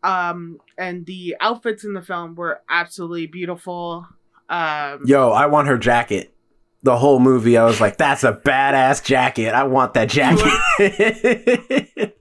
Um, 0.02 0.58
and 0.76 1.06
the 1.06 1.36
outfits 1.40 1.84
in 1.84 1.94
the 1.94 2.02
film 2.02 2.34
were 2.34 2.60
absolutely 2.68 3.26
beautiful. 3.26 4.06
Um, 4.48 5.00
Yo, 5.06 5.30
I 5.30 5.46
want 5.46 5.68
her 5.68 5.78
jacket. 5.78 6.34
The 6.82 6.98
whole 6.98 7.18
movie, 7.18 7.56
I 7.56 7.64
was 7.64 7.80
like, 7.80 7.96
"That's 7.96 8.24
a 8.24 8.34
badass 8.34 9.02
jacket. 9.02 9.54
I 9.54 9.64
want 9.64 9.94
that 9.94 10.10
jacket." 10.10 10.52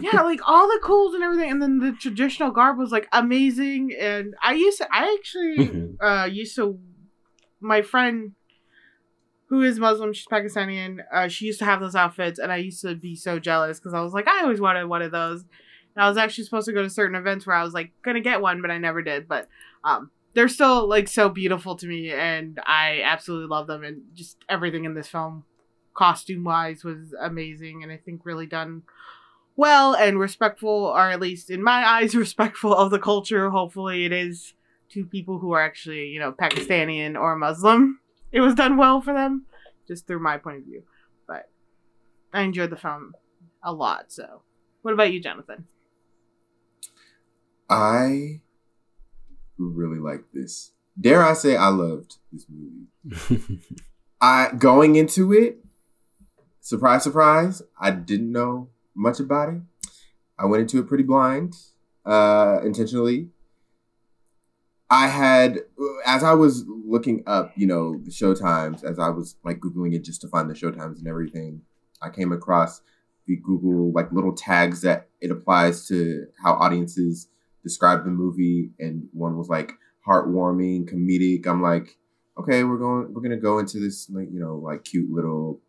yeah, 0.00 0.22
like 0.22 0.40
all 0.46 0.66
the 0.66 0.80
clothes 0.82 1.12
and 1.12 1.22
everything, 1.22 1.50
and 1.50 1.60
then 1.60 1.78
the 1.78 1.92
traditional 1.92 2.52
garb 2.52 2.78
was 2.78 2.90
like 2.90 3.06
amazing. 3.12 3.92
And 3.98 4.34
I 4.42 4.54
used 4.54 4.78
to, 4.78 4.88
I 4.90 5.14
actually 5.18 5.94
uh 6.00 6.24
used 6.24 6.56
to, 6.56 6.78
my 7.60 7.82
friend 7.82 8.32
who 9.50 9.62
is 9.62 9.80
Muslim, 9.80 10.12
she's 10.12 10.28
Pakistani, 10.28 10.98
uh, 11.12 11.26
she 11.26 11.46
used 11.46 11.58
to 11.58 11.64
have 11.64 11.80
those 11.80 11.96
outfits, 11.96 12.38
and 12.38 12.52
I 12.52 12.58
used 12.58 12.80
to 12.82 12.94
be 12.94 13.16
so 13.16 13.40
jealous 13.40 13.80
because 13.80 13.94
I 13.94 14.00
was 14.00 14.12
like, 14.12 14.28
I 14.28 14.42
always 14.42 14.60
wanted 14.60 14.84
one 14.84 15.02
of 15.02 15.10
those. 15.10 15.40
And 15.96 16.04
I 16.04 16.08
was 16.08 16.16
actually 16.16 16.44
supposed 16.44 16.66
to 16.66 16.72
go 16.72 16.82
to 16.82 16.88
certain 16.88 17.16
events 17.16 17.46
where 17.46 17.56
I 17.56 17.64
was 17.64 17.74
like 17.74 17.90
gonna 18.02 18.20
get 18.20 18.40
one, 18.40 18.62
but 18.62 18.70
I 18.70 18.78
never 18.78 19.02
did. 19.02 19.26
But 19.26 19.48
um, 19.82 20.12
they're 20.34 20.46
still 20.46 20.88
like 20.88 21.08
so 21.08 21.28
beautiful 21.28 21.74
to 21.76 21.86
me, 21.86 22.12
and 22.12 22.60
I 22.64 23.02
absolutely 23.04 23.48
love 23.48 23.66
them. 23.66 23.82
And 23.82 24.02
just 24.14 24.36
everything 24.48 24.84
in 24.84 24.94
this 24.94 25.08
film, 25.08 25.44
costume 25.94 26.44
wise, 26.44 26.84
was 26.84 27.12
amazing, 27.20 27.82
and 27.82 27.90
I 27.90 27.96
think 27.96 28.24
really 28.24 28.46
done 28.46 28.84
well 29.56 29.94
and 29.94 30.20
respectful, 30.20 30.92
or 30.94 31.10
at 31.10 31.20
least 31.20 31.50
in 31.50 31.60
my 31.60 31.84
eyes, 31.84 32.14
respectful 32.14 32.72
of 32.72 32.92
the 32.92 33.00
culture. 33.00 33.50
Hopefully, 33.50 34.04
it 34.04 34.12
is 34.12 34.54
to 34.90 35.04
people 35.04 35.40
who 35.40 35.50
are 35.52 35.60
actually, 35.60 36.06
you 36.06 36.20
know, 36.20 36.30
Pakistani 36.30 37.16
or 37.16 37.34
Muslim. 37.34 37.98
It 38.32 38.40
was 38.40 38.54
done 38.54 38.76
well 38.76 39.00
for 39.00 39.12
them, 39.12 39.46
just 39.88 40.06
through 40.06 40.20
my 40.20 40.38
point 40.38 40.58
of 40.58 40.64
view. 40.64 40.82
But 41.26 41.48
I 42.32 42.42
enjoyed 42.42 42.70
the 42.70 42.76
film 42.76 43.14
a 43.62 43.72
lot. 43.72 44.12
So, 44.12 44.42
what 44.82 44.94
about 44.94 45.12
you, 45.12 45.20
Jonathan? 45.20 45.66
I 47.68 48.40
really 49.58 49.98
like 49.98 50.24
this. 50.32 50.72
Dare 51.00 51.22
I 51.22 51.34
say 51.34 51.56
I 51.56 51.68
loved 51.68 52.16
this 52.32 52.46
movie. 52.48 53.60
I 54.20 54.52
going 54.58 54.96
into 54.96 55.32
it, 55.32 55.64
surprise, 56.60 57.04
surprise, 57.04 57.62
I 57.80 57.90
didn't 57.90 58.32
know 58.32 58.68
much 58.94 59.20
about 59.20 59.50
it. 59.50 59.62
I 60.38 60.46
went 60.46 60.62
into 60.62 60.78
it 60.78 60.88
pretty 60.88 61.04
blind, 61.04 61.54
uh, 62.04 62.60
intentionally. 62.64 63.28
I 64.90 65.06
had, 65.06 65.60
as 66.04 66.24
I 66.24 66.34
was 66.34 66.64
looking 66.66 67.22
up, 67.26 67.52
you 67.54 67.66
know, 67.66 68.00
the 68.04 68.10
showtimes, 68.10 68.82
as 68.82 68.98
I 68.98 69.08
was 69.08 69.36
like 69.44 69.60
googling 69.60 69.94
it 69.94 70.04
just 70.04 70.20
to 70.22 70.28
find 70.28 70.50
the 70.50 70.54
showtimes 70.54 70.98
and 70.98 71.06
everything, 71.06 71.62
I 72.02 72.10
came 72.10 72.32
across 72.32 72.82
the 73.26 73.36
Google 73.36 73.92
like 73.92 74.10
little 74.10 74.34
tags 74.34 74.80
that 74.80 75.08
it 75.20 75.30
applies 75.30 75.86
to 75.88 76.26
how 76.42 76.54
audiences 76.54 77.28
describe 77.62 78.04
the 78.04 78.10
movie, 78.10 78.70
and 78.80 79.08
one 79.12 79.36
was 79.38 79.48
like 79.48 79.74
heartwarming, 80.04 80.90
comedic. 80.90 81.46
I'm 81.46 81.62
like, 81.62 81.96
okay, 82.36 82.64
we're 82.64 82.78
going, 82.78 83.14
we're 83.14 83.22
gonna 83.22 83.36
go 83.36 83.60
into 83.60 83.78
this 83.78 84.10
like 84.10 84.28
you 84.32 84.40
know 84.40 84.56
like 84.56 84.84
cute 84.84 85.10
little 85.12 85.60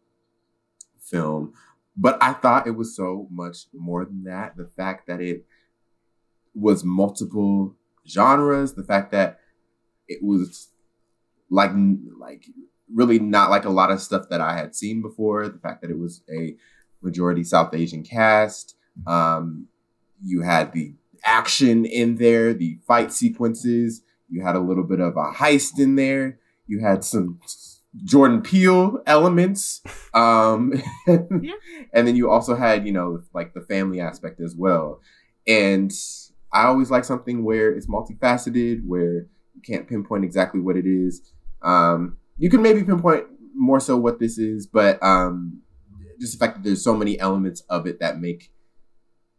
film, 1.00 1.54
but 1.96 2.18
I 2.24 2.34
thought 2.34 2.66
it 2.66 2.76
was 2.76 2.96
so 2.96 3.28
much 3.30 3.68
more 3.72 4.04
than 4.06 4.24
that. 4.24 4.58
The 4.58 4.66
fact 4.66 5.06
that 5.06 5.22
it 5.22 5.46
was 6.56 6.84
multiple 6.84 7.76
genres, 8.08 8.74
the 8.74 8.84
fact 8.84 9.12
that 9.12 9.40
it 10.08 10.24
was 10.24 10.70
like 11.50 11.72
like 12.20 12.46
really 12.94 13.20
not 13.20 13.50
like 13.50 13.66
a 13.66 13.70
lot 13.70 13.92
of 13.92 14.02
stuff 14.02 14.28
that 14.30 14.42
I 14.42 14.58
had 14.58 14.76
seen 14.76 15.02
before. 15.02 15.48
The 15.48 15.60
fact 15.60 15.82
that 15.82 15.92
it 15.92 16.00
was 16.00 16.22
a 16.34 16.56
majority 17.02 17.44
South 17.44 17.74
Asian 17.74 18.04
cast. 18.04 18.76
Um, 19.08 19.68
you 20.22 20.42
had 20.42 20.74
the 20.74 20.94
action 21.26 21.86
in 21.86 22.16
there, 22.16 22.54
the 22.54 22.80
fight 22.88 23.12
sequences. 23.12 24.02
You 24.30 24.44
had 24.44 24.56
a 24.56 24.60
little 24.60 24.84
bit 24.84 25.00
of 25.00 25.18
a 25.18 25.32
heist 25.34 25.80
in 25.80 25.96
there. 25.96 26.40
You 26.68 26.80
had 26.80 27.04
some 27.04 27.40
Jordan 28.06 28.42
Peele 28.42 29.00
elements. 29.06 29.82
Um, 30.14 30.74
Yeah. 31.08 31.54
And 31.94 32.08
then 32.08 32.16
you 32.16 32.30
also 32.30 32.56
had, 32.56 32.86
you 32.86 32.94
know, 32.94 33.22
like 33.34 33.54
the 33.54 33.62
family 33.62 34.00
aspect 34.00 34.40
as 34.40 34.56
well. 34.56 35.02
And 35.46 35.92
I 36.54 36.64
always 36.64 36.92
like 36.92 37.06
something 37.06 37.44
where 37.44 37.72
it's 37.72 37.88
multifaceted, 37.88 38.86
where 38.86 39.28
you 39.54 39.62
can't 39.66 39.88
pinpoint 39.88 40.26
exactly 40.26 40.60
what 40.60 40.76
it 40.76 40.86
is. 40.86 41.34
Um, 41.62 42.18
you 42.38 42.50
can 42.50 42.62
maybe 42.62 42.84
pinpoint 42.84 43.26
more 43.56 43.80
so 43.80 43.98
what 43.98 44.20
this 44.20 44.38
is, 44.38 44.68
but 44.68 45.02
um, 45.04 45.62
just 46.20 46.38
the 46.38 46.46
fact 46.46 46.58
that 46.58 46.64
there's 46.64 46.84
so 46.84 46.96
many 46.96 47.20
elements 47.20 47.62
of 47.70 47.88
it 47.88 48.00
that 48.00 48.20
make 48.20 48.52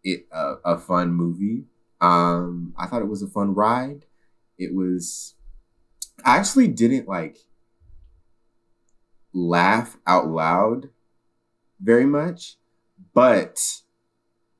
it 0.04 0.26
a, 0.32 0.54
a 0.64 0.78
fun 0.78 1.12
movie. 1.12 1.64
Um, 2.00 2.74
I 2.78 2.86
thought 2.86 3.02
it 3.02 3.08
was 3.08 3.22
a 3.22 3.28
fun 3.28 3.54
ride. 3.54 4.06
It 4.58 4.74
was. 4.74 5.34
I 6.24 6.36
actually 6.36 6.68
didn't 6.68 7.08
like 7.08 7.38
laugh 9.32 9.96
out 10.06 10.28
loud 10.28 10.90
very 11.80 12.06
much, 12.06 12.56
but 13.14 13.58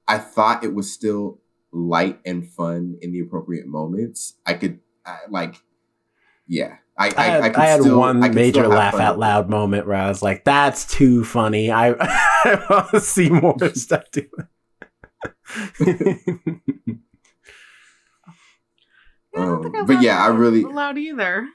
I 0.09 0.19
thought 0.19 0.65
it 0.65 0.75
was 0.75 0.93
still 0.93 1.42
light 1.73 2.21
and 2.25 2.49
fun 2.49 2.99
in 3.01 3.13
the 3.13 3.21
appropriate 3.21 3.67
moments. 3.67 4.35
I 4.47 4.55
could 4.55 4.81
I, 5.05 5.19
like, 5.29 5.57
yeah. 6.47 6.77
I 6.97 7.09
I, 7.09 7.13
I 7.17 7.23
had, 7.23 7.57
I, 7.57 7.63
I 7.63 7.67
had 7.67 7.81
still, 7.81 7.99
one 7.99 8.23
I 8.23 8.29
major 8.29 8.69
laugh 8.69 8.95
out 8.95 9.19
loud 9.19 9.49
moment 9.49 9.87
where 9.87 9.97
I 9.97 10.09
was 10.09 10.23
like, 10.23 10.45
"That's 10.45 10.85
too 10.85 11.25
funny." 11.25 11.71
I, 11.71 11.93
I 11.99 12.67
want 12.69 12.91
to 12.91 13.01
see 13.01 13.31
more 13.31 13.57
stuff 13.75 14.11
to 14.13 14.21
it. 14.21 14.47
Yeah, 19.35 19.45
don't 19.47 19.75
Um, 19.75 19.87
but 19.87 20.03
yeah, 20.03 20.23
I 20.23 20.29
really- 20.29 20.63
loud 20.65 20.99
either. 20.99 21.49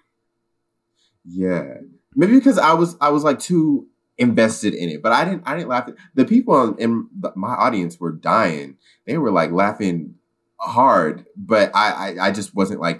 Yeah, 1.25 1.75
maybe 2.15 2.33
because 2.33 2.57
I 2.57 2.73
was 2.73 2.95
I 3.01 3.09
was 3.09 3.23
like 3.23 3.39
too 3.39 3.87
invested 4.17 4.73
in 4.73 4.89
it, 4.89 5.01
but 5.01 5.11
I 5.11 5.25
didn't 5.25 5.43
I 5.45 5.55
didn't 5.55 5.69
laugh. 5.69 5.89
The 6.15 6.25
people 6.25 6.75
in, 6.75 6.79
in 6.79 7.09
my 7.35 7.53
audience 7.53 7.99
were 7.99 8.11
dying. 8.11 8.77
They 9.05 9.17
were 9.17 9.31
like 9.31 9.51
laughing 9.51 10.15
hard, 10.59 11.25
but 11.35 11.71
I, 11.75 11.91
I 11.91 12.27
I 12.27 12.31
just 12.31 12.55
wasn't 12.55 12.81
like 12.81 12.99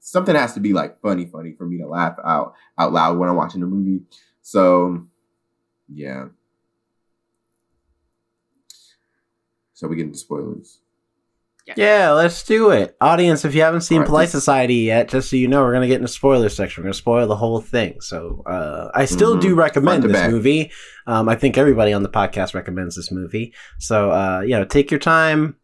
something 0.00 0.34
has 0.34 0.54
to 0.54 0.60
be 0.60 0.72
like 0.72 1.00
funny 1.00 1.26
funny 1.26 1.52
for 1.52 1.66
me 1.66 1.78
to 1.78 1.86
laugh 1.86 2.16
out 2.24 2.54
out 2.78 2.92
loud 2.92 3.18
when 3.18 3.28
I'm 3.28 3.36
watching 3.36 3.62
a 3.62 3.66
movie. 3.66 4.04
So 4.42 5.06
Yeah. 5.88 6.28
So 9.74 9.86
we 9.86 9.96
get 9.96 10.06
into 10.06 10.18
spoilers. 10.18 10.80
Yeah, 11.76 12.12
let's 12.12 12.42
do 12.44 12.70
it. 12.70 12.96
Audience, 13.00 13.44
if 13.44 13.54
you 13.54 13.62
haven't 13.62 13.82
seen 13.82 13.98
Alright, 13.98 14.08
Polite 14.08 14.28
Society 14.30 14.74
yet, 14.76 15.08
just 15.08 15.30
so 15.30 15.36
you 15.36 15.48
know, 15.48 15.62
we're 15.62 15.72
going 15.72 15.82
to 15.82 15.88
get 15.88 15.96
into 15.96 16.08
spoiler 16.08 16.48
section. 16.48 16.82
We're 16.82 16.86
going 16.86 16.92
to 16.94 16.98
spoil 16.98 17.26
the 17.26 17.36
whole 17.36 17.60
thing. 17.60 18.00
So 18.00 18.42
uh, 18.46 18.90
I 18.94 19.04
still 19.04 19.36
Mhm. 19.36 19.40
do 19.42 19.54
recommend 19.54 20.02
this 20.04 20.12
back. 20.12 20.30
movie. 20.30 20.70
Um, 21.06 21.28
I 21.28 21.34
think 21.36 21.58
everybody 21.58 21.92
on 21.92 22.02
the 22.02 22.08
podcast 22.08 22.54
recommends 22.54 22.96
this 22.96 23.10
movie. 23.12 23.52
So, 23.78 24.10
uh, 24.10 24.40
you 24.40 24.50
know, 24.50 24.64
take 24.64 24.90
your 24.90 25.00
time, 25.00 25.56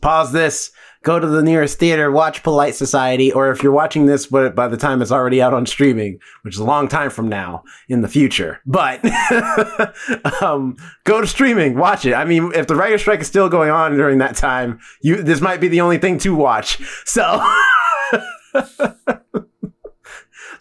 pause 0.00 0.32
this, 0.32 0.70
go 1.02 1.18
to 1.18 1.26
the 1.26 1.42
nearest 1.42 1.78
theater, 1.78 2.10
watch 2.10 2.42
Polite 2.42 2.74
Society, 2.74 3.32
or 3.32 3.50
if 3.50 3.62
you're 3.62 3.72
watching 3.72 4.06
this 4.06 4.26
but 4.26 4.54
by 4.54 4.68
the 4.68 4.76
time 4.76 5.02
it's 5.02 5.12
already 5.12 5.42
out 5.42 5.54
on 5.54 5.66
streaming, 5.66 6.18
which 6.42 6.54
is 6.54 6.60
a 6.60 6.64
long 6.64 6.88
time 6.88 7.10
from 7.10 7.28
now 7.28 7.64
in 7.88 8.00
the 8.02 8.08
future, 8.08 8.60
but 8.64 9.00
um, 10.42 10.76
go 11.04 11.20
to 11.20 11.26
streaming, 11.26 11.76
watch 11.76 12.06
it. 12.06 12.14
I 12.14 12.24
mean, 12.24 12.52
if 12.54 12.66
the 12.66 12.76
writer 12.76 12.98
strike 12.98 13.20
is 13.20 13.26
still 13.26 13.48
going 13.48 13.70
on 13.70 13.96
during 13.96 14.18
that 14.18 14.36
time, 14.36 14.80
you 15.00 15.22
this 15.22 15.40
might 15.40 15.60
be 15.60 15.68
the 15.68 15.80
only 15.80 15.98
thing 15.98 16.18
to 16.18 16.34
watch. 16.34 16.78
So. 17.04 17.44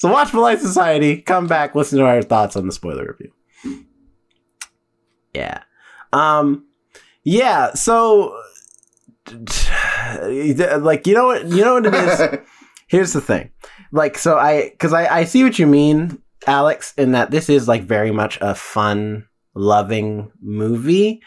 So 0.02 0.12
watch 0.12 0.32
Polite 0.32 0.60
Society, 0.60 1.22
come 1.22 1.46
back, 1.46 1.76
listen 1.76 2.00
to 2.00 2.06
our 2.06 2.24
thoughts 2.24 2.56
on 2.56 2.66
the 2.66 2.72
spoiler 2.72 3.06
review. 3.06 3.32
Yeah. 5.32 5.62
Um 6.12 6.66
yeah, 7.24 7.76
so 7.76 8.41
like 9.32 11.08
you 11.08 11.14
know 11.14 11.26
what 11.28 11.46
you 11.48 11.62
know 11.62 11.76
what 11.76 11.86
it 11.86 11.94
is? 11.94 12.40
Here's 12.88 13.14
the 13.14 13.22
thing. 13.22 13.52
Like 13.92 14.18
so 14.18 14.38
I 14.38 14.74
cuz 14.80 14.94
I 14.94 15.08
I 15.08 15.24
see 15.26 15.44
what 15.44 15.60
you 15.60 15.68
mean, 15.68 16.20
Alex, 16.48 16.94
in 16.98 17.14
that 17.14 17.32
this 17.32 17.50
is 17.50 17.68
like 17.68 17.84
very 17.84 18.12
much 18.12 18.38
a 18.42 18.56
fun, 18.56 19.28
loving 19.56 20.32
movie. 20.42 21.22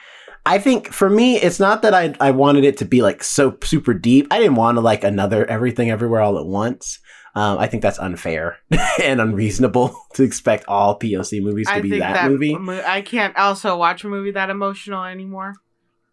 I 0.46 0.58
think 0.58 0.92
for 0.92 1.08
me, 1.08 1.36
it's 1.36 1.58
not 1.58 1.82
that 1.82 1.94
I 1.94 2.14
I 2.20 2.30
wanted 2.32 2.64
it 2.64 2.76
to 2.78 2.84
be 2.84 3.00
like 3.00 3.24
so 3.24 3.56
super 3.62 3.94
deep. 3.94 4.26
I 4.30 4.38
didn't 4.38 4.56
want 4.56 4.76
to 4.76 4.82
like 4.82 5.04
another 5.04 5.46
everything 5.46 5.90
everywhere 5.90 6.20
all 6.20 6.38
at 6.38 6.46
once. 6.46 6.98
Um, 7.36 7.58
I 7.58 7.66
think 7.66 7.82
that's 7.82 7.98
unfair 7.98 8.58
and 9.02 9.20
unreasonable 9.20 9.96
to 10.14 10.22
expect 10.22 10.66
all 10.68 10.98
POC 10.98 11.42
movies 11.42 11.66
to 11.66 11.72
I 11.74 11.80
be 11.80 11.90
think 11.90 12.02
that, 12.02 12.14
that 12.14 12.30
movie. 12.30 12.56
mo- 12.56 12.84
I 12.86 13.00
can't 13.00 13.36
also 13.36 13.76
watch 13.76 14.04
a 14.04 14.08
movie 14.08 14.30
that 14.32 14.50
emotional 14.50 15.02
anymore. 15.04 15.54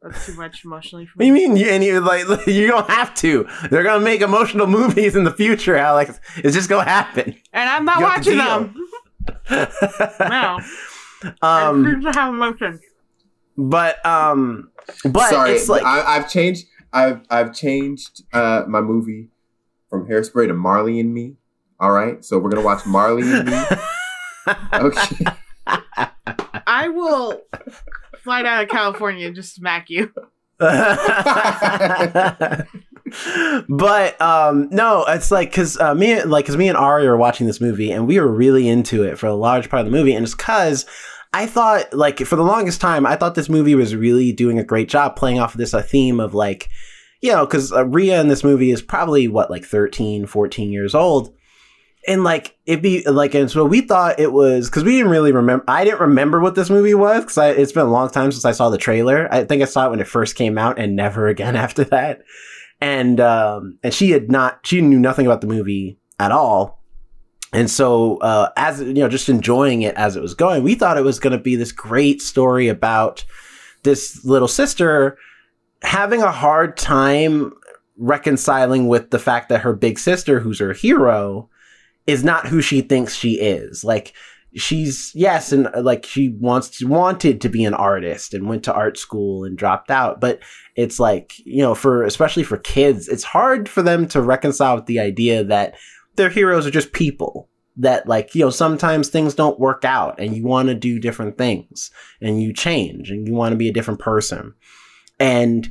That's 0.01 0.25
too 0.25 0.33
much 0.33 0.65
emotionally 0.65 1.05
for 1.05 1.13
What 1.17 1.23
do 1.23 1.27
you 1.27 1.33
mean? 1.33 1.55
You, 1.55 1.67
and 1.67 1.83
you 1.83 1.99
like 1.99 2.25
you 2.47 2.67
don't 2.67 2.89
have 2.89 3.13
to. 3.15 3.47
They're 3.69 3.83
gonna 3.83 4.03
make 4.03 4.21
emotional 4.21 4.65
movies 4.67 5.15
in 5.15 5.23
the 5.25 5.31
future, 5.33 5.75
Alex. 5.75 6.19
It's 6.37 6.55
just 6.55 6.69
gonna 6.69 6.89
happen. 6.89 7.35
And 7.53 7.69
I'm 7.69 7.85
not 7.85 7.99
You 7.99 8.03
watching 8.05 8.37
them. 8.37 8.75
No. 10.19 10.59
um, 11.23 11.33
I 11.43 11.69
refuse 11.69 12.03
to 12.13 12.19
have 12.19 12.33
emotions. 12.33 12.81
but 13.55 14.03
um, 14.05 14.71
but 15.05 15.29
Sorry, 15.29 15.51
it's 15.51 15.69
like 15.69 15.83
I, 15.83 16.15
I've 16.17 16.29
changed. 16.29 16.65
I've 16.91 17.21
I've 17.29 17.53
changed 17.53 18.23
uh, 18.33 18.63
my 18.67 18.81
movie 18.81 19.29
from 19.89 20.07
Hairspray 20.07 20.47
to 20.47 20.53
Marley 20.55 20.99
and 20.99 21.13
Me. 21.13 21.35
All 21.79 21.91
right, 21.91 22.25
so 22.25 22.39
we're 22.39 22.49
gonna 22.49 22.65
watch 22.65 22.85
Marley 22.87 23.21
and 23.31 23.47
Me. 23.49 23.63
Okay. 24.73 25.25
I 26.81 26.87
will 26.89 27.39
fly 28.23 28.41
down 28.41 28.61
to 28.61 28.65
California 28.65 29.27
and 29.27 29.35
just 29.35 29.53
smack 29.53 29.87
you. 29.89 30.11
but 33.69 34.21
um 34.21 34.69
no 34.69 35.03
it's 35.07 35.31
like 35.31 35.49
because 35.49 35.79
uh, 35.79 35.95
me 35.95 36.23
like 36.23 36.45
because 36.45 36.55
me 36.55 36.67
and 36.67 36.77
ari 36.77 37.07
were 37.07 37.17
watching 37.17 37.47
this 37.47 37.59
movie 37.59 37.91
and 37.91 38.05
we 38.05 38.19
were 38.19 38.31
really 38.31 38.69
into 38.69 39.03
it 39.03 39.17
for 39.17 39.25
a 39.25 39.33
large 39.33 39.69
part 39.71 39.79
of 39.79 39.85
the 39.87 39.91
movie 39.91 40.13
and 40.13 40.23
it's 40.23 40.35
because 40.35 40.85
i 41.33 41.47
thought 41.47 41.91
like 41.93 42.19
for 42.19 42.35
the 42.35 42.43
longest 42.43 42.79
time 42.79 43.07
i 43.07 43.15
thought 43.15 43.33
this 43.33 43.49
movie 43.49 43.73
was 43.73 43.95
really 43.95 44.31
doing 44.31 44.59
a 44.59 44.63
great 44.63 44.87
job 44.87 45.15
playing 45.15 45.39
off 45.39 45.55
of 45.55 45.57
this 45.57 45.73
uh, 45.73 45.81
theme 45.81 46.19
of 46.19 46.35
like 46.35 46.69
you 47.21 47.31
know 47.31 47.43
because 47.43 47.73
uh, 47.73 47.83
in 47.85 48.27
this 48.27 48.43
movie 48.43 48.69
is 48.69 48.83
probably 48.83 49.27
what 49.27 49.49
like 49.49 49.65
13 49.65 50.27
14 50.27 50.71
years 50.71 50.93
old 50.93 51.33
and 52.07 52.23
like 52.23 52.57
it'd 52.65 52.81
be 52.81 53.03
like 53.07 53.35
and 53.35 53.51
so 53.51 53.63
we 53.63 53.81
thought 53.81 54.19
it 54.19 54.31
was 54.31 54.69
because 54.69 54.83
we 54.83 54.93
didn't 54.93 55.11
really 55.11 55.31
remember 55.31 55.63
i 55.67 55.83
didn't 55.83 55.99
remember 55.99 56.39
what 56.39 56.55
this 56.55 56.69
movie 56.69 56.93
was 56.93 57.23
because 57.23 57.57
it's 57.57 57.71
been 57.71 57.85
a 57.85 57.91
long 57.91 58.09
time 58.09 58.31
since 58.31 58.45
i 58.45 58.51
saw 58.51 58.69
the 58.69 58.77
trailer. 58.77 59.31
I 59.31 59.43
think 59.43 59.61
i 59.61 59.65
saw 59.65 59.87
it 59.87 59.91
when 59.91 59.99
it 59.99 60.07
first 60.07 60.35
came 60.35 60.57
out 60.57 60.79
and 60.79 60.95
never 60.95 61.27
again 61.27 61.55
after 61.55 61.83
that. 61.85 62.21
And 62.79 63.19
um 63.19 63.77
and 63.83 63.93
she 63.93 64.11
had 64.11 64.31
not 64.31 64.65
she 64.65 64.81
knew 64.81 64.99
nothing 64.99 65.25
about 65.25 65.41
the 65.41 65.47
movie 65.47 65.99
at 66.19 66.31
all. 66.31 66.81
And 67.53 67.69
so 67.69 68.17
uh 68.17 68.49
as 68.57 68.81
you 68.81 68.93
know 68.93 69.09
just 69.09 69.29
enjoying 69.29 69.83
it 69.83 69.95
as 69.95 70.15
it 70.15 70.21
was 70.21 70.33
going 70.33 70.63
we 70.63 70.75
thought 70.75 70.97
it 70.97 71.03
was 71.03 71.19
going 71.19 71.37
to 71.37 71.43
be 71.43 71.55
this 71.55 71.71
great 71.71 72.21
story 72.21 72.67
about 72.67 73.23
this 73.83 74.23
little 74.25 74.47
sister 74.47 75.17
having 75.83 76.21
a 76.21 76.31
hard 76.31 76.77
time 76.77 77.51
reconciling 77.97 78.87
with 78.87 79.11
the 79.11 79.19
fact 79.19 79.49
that 79.49 79.61
her 79.61 79.73
big 79.73 79.99
sister 79.99 80.39
who's 80.39 80.59
her 80.59 80.73
hero 80.73 81.49
is 82.11 82.23
not 82.23 82.47
who 82.47 82.61
she 82.61 82.81
thinks 82.81 83.15
she 83.15 83.33
is. 83.33 83.83
Like 83.83 84.13
she's 84.53 85.11
yes 85.15 85.53
and 85.53 85.67
uh, 85.67 85.81
like 85.81 86.05
she 86.05 86.29
wants 86.39 86.83
wanted 86.83 87.39
to 87.39 87.47
be 87.47 87.63
an 87.63 87.73
artist 87.73 88.33
and 88.33 88.49
went 88.49 88.63
to 88.65 88.73
art 88.73 88.97
school 88.97 89.45
and 89.45 89.57
dropped 89.57 89.89
out 89.89 90.19
but 90.19 90.41
it's 90.75 90.99
like 90.99 91.31
you 91.45 91.61
know 91.61 91.73
for 91.73 92.03
especially 92.03 92.43
for 92.43 92.57
kids 92.57 93.07
it's 93.07 93.23
hard 93.23 93.69
for 93.69 93.81
them 93.81 94.05
to 94.05 94.21
reconcile 94.21 94.75
with 94.75 94.87
the 94.87 94.99
idea 94.99 95.41
that 95.41 95.75
their 96.17 96.27
heroes 96.27 96.67
are 96.67 96.71
just 96.71 96.91
people 96.91 97.49
that 97.77 98.07
like 98.07 98.35
you 98.35 98.41
know 98.41 98.49
sometimes 98.49 99.07
things 99.07 99.33
don't 99.33 99.59
work 99.59 99.85
out 99.85 100.19
and 100.19 100.35
you 100.35 100.43
want 100.43 100.67
to 100.67 100.75
do 100.75 100.99
different 100.99 101.37
things 101.37 101.91
and 102.21 102.41
you 102.41 102.53
change 102.53 103.09
and 103.09 103.27
you 103.27 103.33
want 103.33 103.53
to 103.53 103.57
be 103.57 103.69
a 103.69 103.73
different 103.73 103.99
person. 103.99 104.53
And 105.19 105.69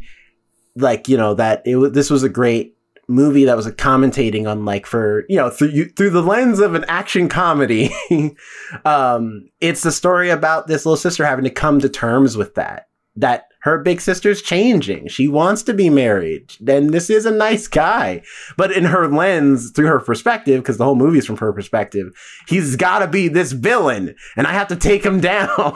like 0.76 1.08
you 1.08 1.16
know 1.16 1.34
that 1.34 1.62
it 1.64 1.92
this 1.92 2.10
was 2.10 2.22
a 2.22 2.28
great 2.28 2.76
movie 3.10 3.44
that 3.44 3.56
was 3.56 3.66
commentating 3.66 4.50
on 4.50 4.64
like 4.64 4.86
for 4.86 5.24
you 5.28 5.36
know 5.36 5.50
through 5.50 5.68
you, 5.68 5.84
through 5.86 6.10
the 6.10 6.22
lens 6.22 6.60
of 6.60 6.74
an 6.74 6.84
action 6.88 7.28
comedy. 7.28 7.94
Um 8.84 9.48
it's 9.60 9.82
the 9.82 9.90
story 9.90 10.30
about 10.30 10.68
this 10.68 10.86
little 10.86 10.96
sister 10.96 11.26
having 11.26 11.44
to 11.44 11.50
come 11.50 11.80
to 11.80 11.88
terms 11.88 12.36
with 12.36 12.54
that 12.54 12.86
that 13.16 13.46
her 13.62 13.78
big 13.78 14.00
sister's 14.00 14.40
changing. 14.40 15.08
She 15.08 15.28
wants 15.28 15.62
to 15.64 15.74
be 15.74 15.90
married. 15.90 16.54
And 16.66 16.94
this 16.94 17.10
is 17.10 17.26
a 17.26 17.30
nice 17.30 17.66
guy. 17.66 18.22
But 18.56 18.72
in 18.72 18.84
her 18.84 19.08
lens 19.08 19.72
through 19.72 19.88
her 19.88 20.00
perspective 20.00 20.62
because 20.62 20.78
the 20.78 20.84
whole 20.84 20.94
movie 20.94 21.18
is 21.18 21.26
from 21.26 21.36
her 21.38 21.52
perspective 21.52 22.12
he's 22.46 22.76
got 22.76 23.00
to 23.00 23.08
be 23.08 23.28
this 23.28 23.52
villain 23.52 24.14
and 24.36 24.46
i 24.46 24.52
have 24.52 24.68
to 24.68 24.76
take 24.76 25.04
him 25.04 25.20
down. 25.32 25.74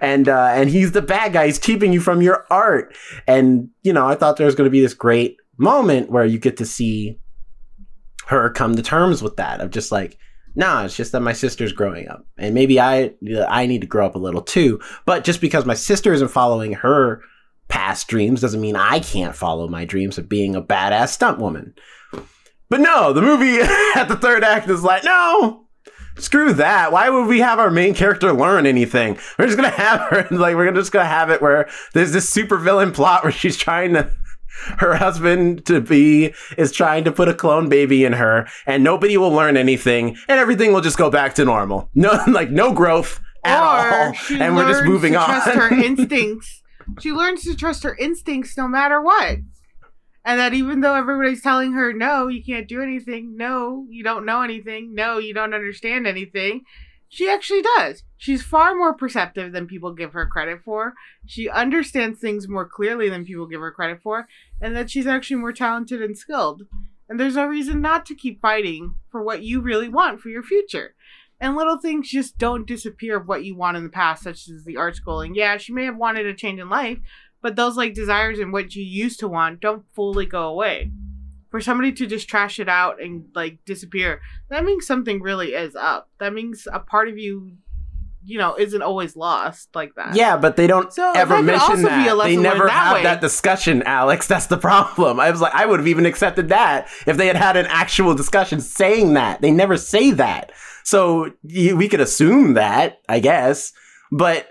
And 0.00 0.28
uh 0.28 0.52
and 0.54 0.70
he's 0.70 0.92
the 0.92 1.02
bad 1.02 1.32
guy. 1.32 1.46
He's 1.46 1.58
keeping 1.58 1.92
you 1.92 2.00
from 2.00 2.22
your 2.22 2.46
art. 2.48 2.96
And 3.26 3.70
you 3.82 3.92
know 3.92 4.06
i 4.06 4.14
thought 4.14 4.36
there 4.36 4.46
was 4.46 4.54
going 4.54 4.68
to 4.68 4.70
be 4.70 4.80
this 4.80 4.94
great 4.94 5.36
moment 5.62 6.10
where 6.10 6.24
you 6.24 6.38
get 6.38 6.56
to 6.58 6.66
see 6.66 7.18
her 8.26 8.50
come 8.50 8.76
to 8.76 8.82
terms 8.82 9.22
with 9.22 9.36
that 9.36 9.60
of 9.60 9.70
just 9.70 9.92
like 9.92 10.18
nah 10.54 10.84
it's 10.84 10.96
just 10.96 11.12
that 11.12 11.20
my 11.20 11.32
sister's 11.32 11.72
growing 11.72 12.08
up 12.08 12.26
and 12.36 12.54
maybe 12.54 12.78
i 12.78 13.12
i 13.48 13.66
need 13.66 13.80
to 13.80 13.86
grow 13.86 14.04
up 14.04 14.14
a 14.14 14.18
little 14.18 14.42
too 14.42 14.80
but 15.06 15.24
just 15.24 15.40
because 15.40 15.64
my 15.64 15.74
sister 15.74 16.12
isn't 16.12 16.28
following 16.28 16.72
her 16.72 17.22
past 17.68 18.08
dreams 18.08 18.40
doesn't 18.40 18.60
mean 18.60 18.76
i 18.76 18.98
can't 19.00 19.34
follow 19.34 19.66
my 19.66 19.84
dreams 19.84 20.18
of 20.18 20.28
being 20.28 20.54
a 20.54 20.62
badass 20.62 21.08
stunt 21.08 21.38
woman 21.38 21.74
but 22.68 22.80
no 22.80 23.12
the 23.12 23.22
movie 23.22 23.58
at 23.96 24.04
the 24.04 24.16
third 24.16 24.44
act 24.44 24.68
is 24.68 24.82
like 24.82 25.04
no 25.04 25.60
Screw 26.18 26.52
that. 26.52 26.92
Why 26.92 27.08
would 27.08 27.26
we 27.26 27.40
have 27.40 27.58
our 27.58 27.70
main 27.70 27.94
character 27.94 28.34
learn 28.34 28.66
anything? 28.66 29.18
We're 29.38 29.46
just 29.46 29.56
gonna 29.56 29.70
have 29.70 30.00
her 30.00 30.26
like 30.30 30.56
we're 30.56 30.70
just 30.72 30.92
gonna 30.92 31.06
have 31.06 31.30
it 31.30 31.40
where 31.40 31.70
there's 31.94 32.12
this 32.12 32.28
super 32.28 32.58
villain 32.58 32.92
plot 32.92 33.22
where 33.22 33.32
she's 33.32 33.56
trying 33.56 33.94
to 33.94 34.10
her 34.78 34.94
husband 34.94 35.64
to 35.66 35.80
be 35.80 36.34
is 36.56 36.72
trying 36.72 37.04
to 37.04 37.12
put 37.12 37.28
a 37.28 37.34
clone 37.34 37.68
baby 37.68 38.04
in 38.04 38.12
her 38.14 38.48
and 38.66 38.84
nobody 38.84 39.16
will 39.16 39.32
learn 39.32 39.56
anything 39.56 40.16
and 40.28 40.38
everything 40.38 40.72
will 40.72 40.80
just 40.80 40.98
go 40.98 41.10
back 41.10 41.34
to 41.34 41.44
normal. 41.44 41.90
No 41.94 42.22
like 42.28 42.50
no 42.50 42.72
growth 42.72 43.20
at 43.44 43.62
all. 43.62 44.12
And 44.30 44.56
we're 44.56 44.68
just 44.68 44.84
moving 44.84 45.12
to 45.12 45.20
on. 45.20 45.26
Trust 45.26 45.48
her 45.48 45.74
instincts. 45.84 46.62
She 47.00 47.12
learns 47.12 47.42
to 47.44 47.54
trust 47.54 47.82
her 47.84 47.96
instincts 47.96 48.56
no 48.56 48.68
matter 48.68 49.00
what. 49.00 49.38
And 50.24 50.38
that 50.38 50.54
even 50.54 50.80
though 50.80 50.94
everybody's 50.94 51.42
telling 51.42 51.72
her, 51.72 51.92
no, 51.92 52.28
you 52.28 52.44
can't 52.44 52.68
do 52.68 52.80
anything, 52.80 53.36
no, 53.36 53.86
you 53.90 54.04
don't 54.04 54.24
know 54.24 54.42
anything, 54.42 54.94
no, 54.94 55.18
you 55.18 55.34
don't 55.34 55.52
understand 55.52 56.06
anything, 56.06 56.62
she 57.12 57.28
actually 57.28 57.60
does. 57.76 58.04
She's 58.16 58.42
far 58.42 58.74
more 58.74 58.94
perceptive 58.94 59.52
than 59.52 59.66
people 59.66 59.92
give 59.92 60.14
her 60.14 60.24
credit 60.24 60.60
for. 60.64 60.94
She 61.26 61.46
understands 61.46 62.18
things 62.18 62.48
more 62.48 62.66
clearly 62.66 63.10
than 63.10 63.26
people 63.26 63.44
give 63.46 63.60
her 63.60 63.70
credit 63.70 64.00
for, 64.02 64.26
and 64.62 64.74
that 64.74 64.90
she's 64.90 65.06
actually 65.06 65.36
more 65.36 65.52
talented 65.52 66.00
and 66.00 66.16
skilled. 66.16 66.62
And 67.10 67.20
there's 67.20 67.36
no 67.36 67.44
reason 67.44 67.82
not 67.82 68.06
to 68.06 68.14
keep 68.14 68.40
fighting 68.40 68.94
for 69.10 69.22
what 69.22 69.42
you 69.42 69.60
really 69.60 69.90
want 69.90 70.22
for 70.22 70.30
your 70.30 70.42
future. 70.42 70.94
And 71.38 71.54
little 71.54 71.76
things 71.76 72.08
just 72.08 72.38
don't 72.38 72.66
disappear 72.66 73.18
of 73.18 73.28
what 73.28 73.44
you 73.44 73.54
want 73.54 73.76
in 73.76 73.82
the 73.82 73.90
past, 73.90 74.22
such 74.22 74.48
as 74.48 74.64
the 74.64 74.78
art 74.78 74.96
school. 74.96 75.20
And 75.20 75.36
yeah, 75.36 75.58
she 75.58 75.74
may 75.74 75.84
have 75.84 75.98
wanted 75.98 76.24
a 76.24 76.32
change 76.32 76.60
in 76.60 76.70
life, 76.70 76.96
but 77.42 77.56
those 77.56 77.76
like 77.76 77.92
desires 77.92 78.38
and 78.38 78.54
what 78.54 78.74
you 78.74 78.82
used 78.82 79.20
to 79.20 79.28
want 79.28 79.60
don't 79.60 79.84
fully 79.94 80.24
go 80.24 80.48
away. 80.48 80.90
For 81.52 81.60
somebody 81.60 81.92
to 81.92 82.06
just 82.06 82.28
trash 82.28 82.58
it 82.58 82.68
out 82.68 83.00
and 83.00 83.26
like 83.34 83.58
disappear, 83.64 84.20
that 84.50 84.64
means 84.64 84.86
something 84.86 85.22
really 85.22 85.52
is 85.52 85.76
up. 85.76 86.08
That 86.18 86.32
means 86.32 86.66
a 86.72 86.80
part 86.80 87.08
of 87.08 87.16
you 87.18 87.52
you 88.24 88.38
know 88.38 88.54
isn't 88.56 88.82
always 88.82 89.16
lost 89.16 89.68
like 89.74 89.94
that. 89.96 90.14
Yeah, 90.14 90.36
but 90.36 90.56
they 90.56 90.66
don't 90.66 90.92
So 90.92 91.12
ever 91.14 91.36
that 91.36 91.44
mention 91.44 91.82
that. 91.82 92.18
They 92.24 92.36
never 92.36 92.66
that 92.66 92.72
have 92.72 92.94
way. 92.94 93.02
that 93.02 93.20
discussion, 93.20 93.82
Alex. 93.84 94.26
That's 94.32 94.46
the 94.46 94.56
problem. 94.58 95.20
I 95.20 95.30
was 95.30 95.40
like, 95.40 95.54
I 95.54 95.66
would 95.66 95.80
have 95.80 95.88
even 95.88 96.06
accepted 96.06 96.48
that 96.48 96.88
if 97.06 97.16
they 97.16 97.26
had 97.26 97.36
had 97.36 97.56
an 97.56 97.66
actual 97.68 98.14
discussion 98.14 98.60
saying 98.60 99.14
that. 99.14 99.40
They 99.40 99.50
never 99.50 99.76
say 99.76 100.10
that. 100.12 100.52
So 100.84 101.30
we 101.44 101.88
could 101.88 102.00
assume 102.00 102.54
that, 102.54 102.98
I 103.08 103.20
guess. 103.20 103.72
But 104.10 104.48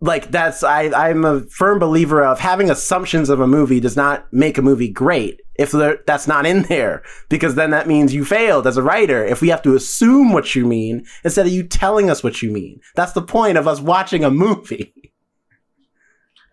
like 0.00 0.30
that's 0.30 0.62
I 0.62 0.90
I'm 0.90 1.24
a 1.24 1.40
firm 1.50 1.78
believer 1.78 2.24
of 2.24 2.38
having 2.38 2.70
assumptions 2.70 3.28
of 3.28 3.40
a 3.40 3.46
movie 3.46 3.80
does 3.80 3.96
not 3.96 4.32
make 4.32 4.56
a 4.56 4.62
movie 4.62 4.88
great 4.88 5.40
if 5.60 5.72
that's 6.06 6.26
not 6.26 6.46
in 6.46 6.62
there 6.62 7.02
because 7.28 7.54
then 7.54 7.70
that 7.70 7.86
means 7.86 8.14
you 8.14 8.24
failed 8.24 8.66
as 8.66 8.76
a 8.76 8.82
writer 8.82 9.24
if 9.24 9.40
we 9.40 9.48
have 9.48 9.62
to 9.62 9.74
assume 9.74 10.32
what 10.32 10.54
you 10.54 10.64
mean 10.64 11.04
instead 11.22 11.46
of 11.46 11.52
you 11.52 11.62
telling 11.62 12.08
us 12.10 12.24
what 12.24 12.40
you 12.42 12.50
mean 12.50 12.80
that's 12.94 13.12
the 13.12 13.22
point 13.22 13.58
of 13.58 13.68
us 13.68 13.80
watching 13.80 14.24
a 14.24 14.30
movie 14.30 14.92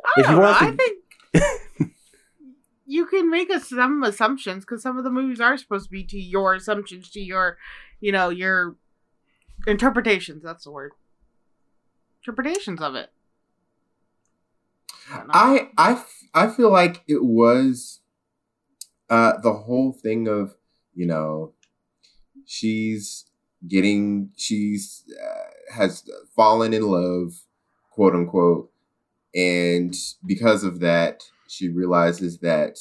I 0.05 0.19
if 0.19 0.25
don't 0.25 0.35
you 0.35 0.41
know. 0.41 0.45
want 0.47 0.61
I 0.61 0.71
think 0.75 0.97
you 2.87 3.05
can 3.05 3.29
make 3.29 3.51
us 3.51 3.69
some 3.69 4.01
assumptions 4.03 4.63
because 4.63 4.81
some 4.81 4.97
of 4.97 5.03
the 5.03 5.09
movies 5.09 5.41
are 5.41 5.57
supposed 5.57 5.85
to 5.85 5.91
be 5.91 6.05
to 6.05 6.17
your 6.17 6.55
assumptions, 6.55 7.09
to 7.11 7.19
your, 7.19 7.57
you 7.99 8.13
know, 8.13 8.29
your 8.29 8.77
interpretations. 9.67 10.41
That's 10.41 10.63
the 10.63 10.71
word. 10.71 10.93
Interpretations 12.21 12.81
of 12.81 12.95
it. 12.95 13.11
I 15.11 15.17
don't 15.17 15.27
know. 15.27 15.33
I 15.33 15.69
I 15.77 15.91
f- 15.91 16.23
I 16.33 16.47
feel 16.47 16.71
like 16.71 17.03
it 17.07 17.23
was 17.23 17.99
uh 19.09 19.33
the 19.41 19.53
whole 19.53 19.91
thing 19.91 20.27
of 20.27 20.55
you 20.93 21.05
know 21.05 21.53
she's 22.45 23.25
getting 23.67 24.29
she's 24.35 25.03
uh, 25.21 25.73
has 25.73 26.03
fallen 26.35 26.73
in 26.73 26.83
love 26.83 27.33
quote 27.91 28.13
unquote 28.13 28.71
and 29.35 29.95
because 30.25 30.63
of 30.63 30.79
that 30.79 31.23
she 31.47 31.69
realizes 31.69 32.39
that 32.39 32.79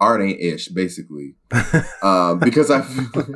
art 0.00 0.20
ain't 0.20 0.40
ish 0.40 0.68
basically 0.68 1.34
um 2.02 2.38
because 2.38 2.70
i 2.70 2.80
feel 2.82 3.34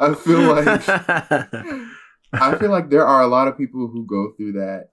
i 0.00 0.14
feel 0.14 0.40
like 0.40 1.90
I 2.32 2.56
feel 2.56 2.70
like 2.70 2.90
there 2.90 3.06
are 3.06 3.22
a 3.22 3.26
lot 3.26 3.48
of 3.48 3.58
people 3.58 3.88
who 3.88 4.06
go 4.06 4.32
through 4.36 4.52
that. 4.52 4.90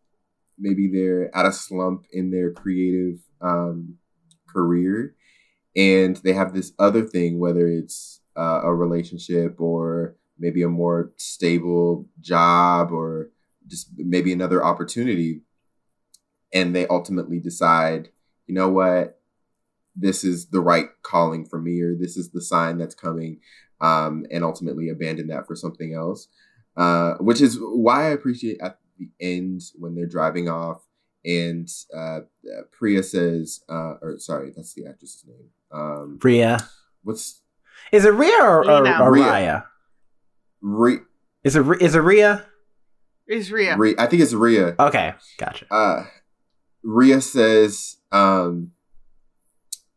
Maybe 0.57 0.89
they're 0.91 1.36
at 1.36 1.45
a 1.45 1.51
slump 1.51 2.05
in 2.11 2.32
their 2.32 2.51
creative 2.51 3.19
um, 3.41 3.97
career, 4.49 5.15
and 5.78 6.15
they 6.17 6.34
have 6.34 6.53
this 6.53 6.73
other 6.80 7.03
thing, 7.03 7.39
whether 7.39 7.67
it's 7.67 8.21
uh, 8.36 8.61
a 8.63 8.73
relationship 8.73 9.61
or 9.61 10.15
maybe 10.39 10.63
a 10.63 10.67
more 10.67 11.11
stable 11.17 12.07
job 12.19 12.91
or 12.91 13.30
just 13.67 13.91
maybe 13.95 14.34
another 14.34 14.63
opportunity, 14.65 15.41
and 16.51 16.75
they 16.75 16.88
ultimately 16.88 17.39
decide, 17.39 18.09
you 18.47 18.55
know 18.55 18.69
what, 18.69 19.19
this 19.95 20.23
is 20.23 20.47
the 20.47 20.61
right 20.61 20.88
calling 21.03 21.45
for 21.45 21.59
me, 21.59 21.82
or 21.82 21.95
this 21.95 22.17
is 22.17 22.32
the 22.32 22.41
sign 22.41 22.78
that's 22.78 22.95
coming, 22.95 23.39
um, 23.80 24.25
and 24.32 24.43
ultimately 24.43 24.89
abandon 24.89 25.28
that 25.28 25.45
for 25.45 25.55
something 25.55 25.93
else. 25.93 26.28
Uh, 26.75 27.15
which 27.15 27.41
is 27.41 27.57
why 27.59 28.05
I 28.05 28.09
appreciate 28.09 28.59
at 28.61 28.80
the 28.97 29.09
end 29.19 29.61
when 29.75 29.95
they're 29.95 30.05
driving 30.05 30.47
off 30.47 30.84
and 31.25 31.67
uh, 31.95 32.19
Priya 32.71 33.03
says, 33.03 33.61
uh, 33.67 33.95
or 34.01 34.15
sorry, 34.17 34.51
that's 34.55 34.73
the 34.73 34.86
actress's 34.86 35.25
name. 35.28 35.49
Um, 35.72 36.20
Ria 36.24 36.59
what's 37.03 37.41
is 37.91 38.05
it 38.05 38.13
Ria 38.13 38.41
or, 38.41 38.70
or, 38.70 38.88
or 38.88 39.11
Ria. 39.11 39.24
Raya 39.24 39.63
Re- 40.61 40.99
is 41.43 41.55
it 41.55 41.61
Rh- 41.61 41.82
is 41.82 41.95
it 41.95 41.99
Ria 41.99 42.45
Is 43.28 43.51
Ria. 43.51 43.78
Re- 43.78 43.95
I 43.97 44.05
think 44.07 44.22
it's 44.22 44.34
Ria. 44.34 44.76
okay 44.80 45.13
gotcha 45.38 45.65
Uh, 45.72 46.05
Ria 46.84 47.20
says, 47.20 47.97
um, 48.13 48.72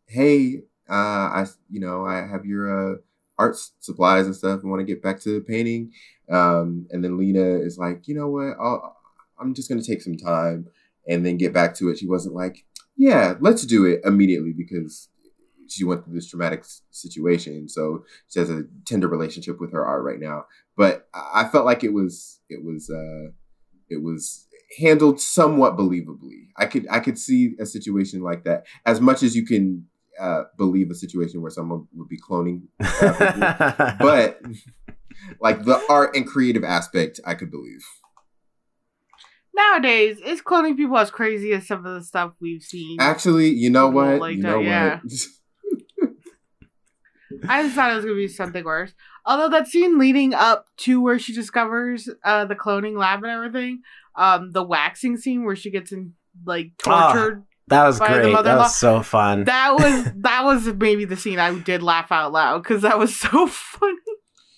"Hey, 0.07 0.63
uh, 0.89 0.93
I 0.93 1.47
you 1.69 1.79
know 1.81 2.05
I 2.05 2.27
have 2.27 2.45
your 2.45 2.95
uh, 2.95 2.97
art 3.39 3.57
supplies 3.79 4.27
and 4.27 4.35
stuff. 4.35 4.61
I 4.65 4.67
want 4.67 4.81
to 4.81 4.85
get 4.87 5.03
back 5.03 5.21
to 5.21 5.41
painting." 5.43 5.93
Um, 6.29 6.87
and 6.91 7.05
then 7.05 7.17
Lena 7.19 7.59
is 7.61 7.79
like, 7.79 8.09
"You 8.09 8.17
know 8.17 8.29
what? 8.29 8.57
I'll, 8.61 8.97
I'm 9.39 9.55
just 9.55 9.69
gonna 9.69 9.83
take 9.83 10.03
some 10.03 10.17
time 10.17 10.67
and 11.07 11.25
then 11.25 11.37
get 11.37 11.53
back 11.53 11.75
to 11.77 11.91
it." 11.91 11.99
She 11.99 12.09
wasn't 12.09 12.35
like, 12.35 12.65
"Yeah, 12.97 13.35
let's 13.41 13.65
do 13.65 13.85
it 13.85 14.01
immediately," 14.05 14.53
because 14.53 15.10
she 15.71 15.85
went 15.85 16.05
through 16.05 16.15
this 16.15 16.29
traumatic 16.29 16.65
situation. 16.91 17.69
So 17.69 18.05
she 18.29 18.41
has 18.41 18.51
a 18.51 18.65
tender 18.85 19.09
relationship 19.09 19.61
with 19.61 19.73
her 19.73 19.85
art 19.85 20.05
right 20.05 20.21
now. 20.21 20.47
But 20.77 21.09
I 21.15 21.43
I 21.43 21.49
felt 21.49 21.67
like 21.67 21.85
it 21.85 21.93
was 21.93 22.41
it 22.49 22.65
was 22.65 22.91
uh, 22.91 23.31
it 23.89 24.03
was 24.03 24.47
handled 24.79 25.21
somewhat 25.21 25.77
believably. 25.77 26.49
I 26.57 26.67
could 26.67 26.87
I 26.91 27.01
could 27.01 27.19
see 27.19 27.55
a 27.59 27.67
situation 27.67 28.23
like 28.23 28.45
that 28.45 28.67
as 28.87 29.01
much 29.01 29.23
as 29.23 29.35
you 29.35 29.45
can 29.45 29.87
uh, 30.19 30.45
believe 30.57 30.91
a 30.91 30.95
situation 30.95 31.41
where 31.41 31.51
someone 31.51 31.87
would 31.95 32.09
be 32.09 32.19
cloning, 32.19 32.63
uh, 32.81 33.97
but 34.01 34.41
like 35.41 35.65
the 35.65 35.83
art 35.89 36.15
and 36.15 36.27
creative 36.27 36.65
aspect, 36.65 37.21
I 37.25 37.35
could 37.35 37.51
believe. 37.51 37.85
Nowadays, 39.55 40.19
is 40.25 40.41
cloning 40.41 40.77
people 40.77 40.97
as 40.99 41.11
crazy 41.11 41.53
as 41.53 41.67
some 41.67 41.85
of 41.85 41.95
the 41.95 42.03
stuff 42.03 42.33
we've 42.41 42.63
seen? 42.63 42.99
Actually, 43.01 43.51
you 43.51 43.71
know 43.71 43.89
what? 43.89 44.21
like 44.21 44.37
you 44.37 44.43
that, 44.43 44.49
know 44.49 44.61
yeah. 44.61 45.01
I 47.49 47.63
just 47.63 47.75
thought 47.75 47.93
it 47.93 47.97
was 47.97 48.05
gonna 48.05 48.17
be 48.17 48.29
something 48.29 48.65
worse. 48.65 48.93
Although 49.27 49.51
that 49.51 49.69
scene 49.69 49.99
leading 49.99 50.35
up 50.35 50.67
to 50.79 51.01
where 51.01 51.19
she 51.19 51.33
discovers 51.35 52.09
uh, 52.25 52.45
the 52.47 52.55
cloning 52.57 52.97
lab 52.97 53.23
and 53.23 53.31
everything, 53.33 53.83
um, 54.17 54.51
the 54.53 54.63
waxing 54.63 55.17
scene 55.17 55.45
where 55.45 55.57
she 55.57 55.71
gets 55.71 55.93
in 55.93 56.15
like 56.45 56.73
Ah. 56.87 57.13
tortured. 57.13 57.45
that 57.69 57.85
was 57.87 57.99
great 57.99 58.33
that 58.33 58.57
was 58.57 58.75
so 58.77 59.03
fun 59.03 59.45
That 59.45 59.75
was 59.75 60.13
that 60.23 60.45
was 60.45 60.67
maybe 60.75 61.05
the 61.05 61.17
scene 61.17 61.39
I 61.39 61.57
did 61.59 61.83
laugh 61.83 62.11
out 62.11 62.33
loud 62.33 62.63
because 62.63 62.83
that 62.83 62.99
was 62.99 63.15
so 63.21 63.47
funny. 63.47 63.97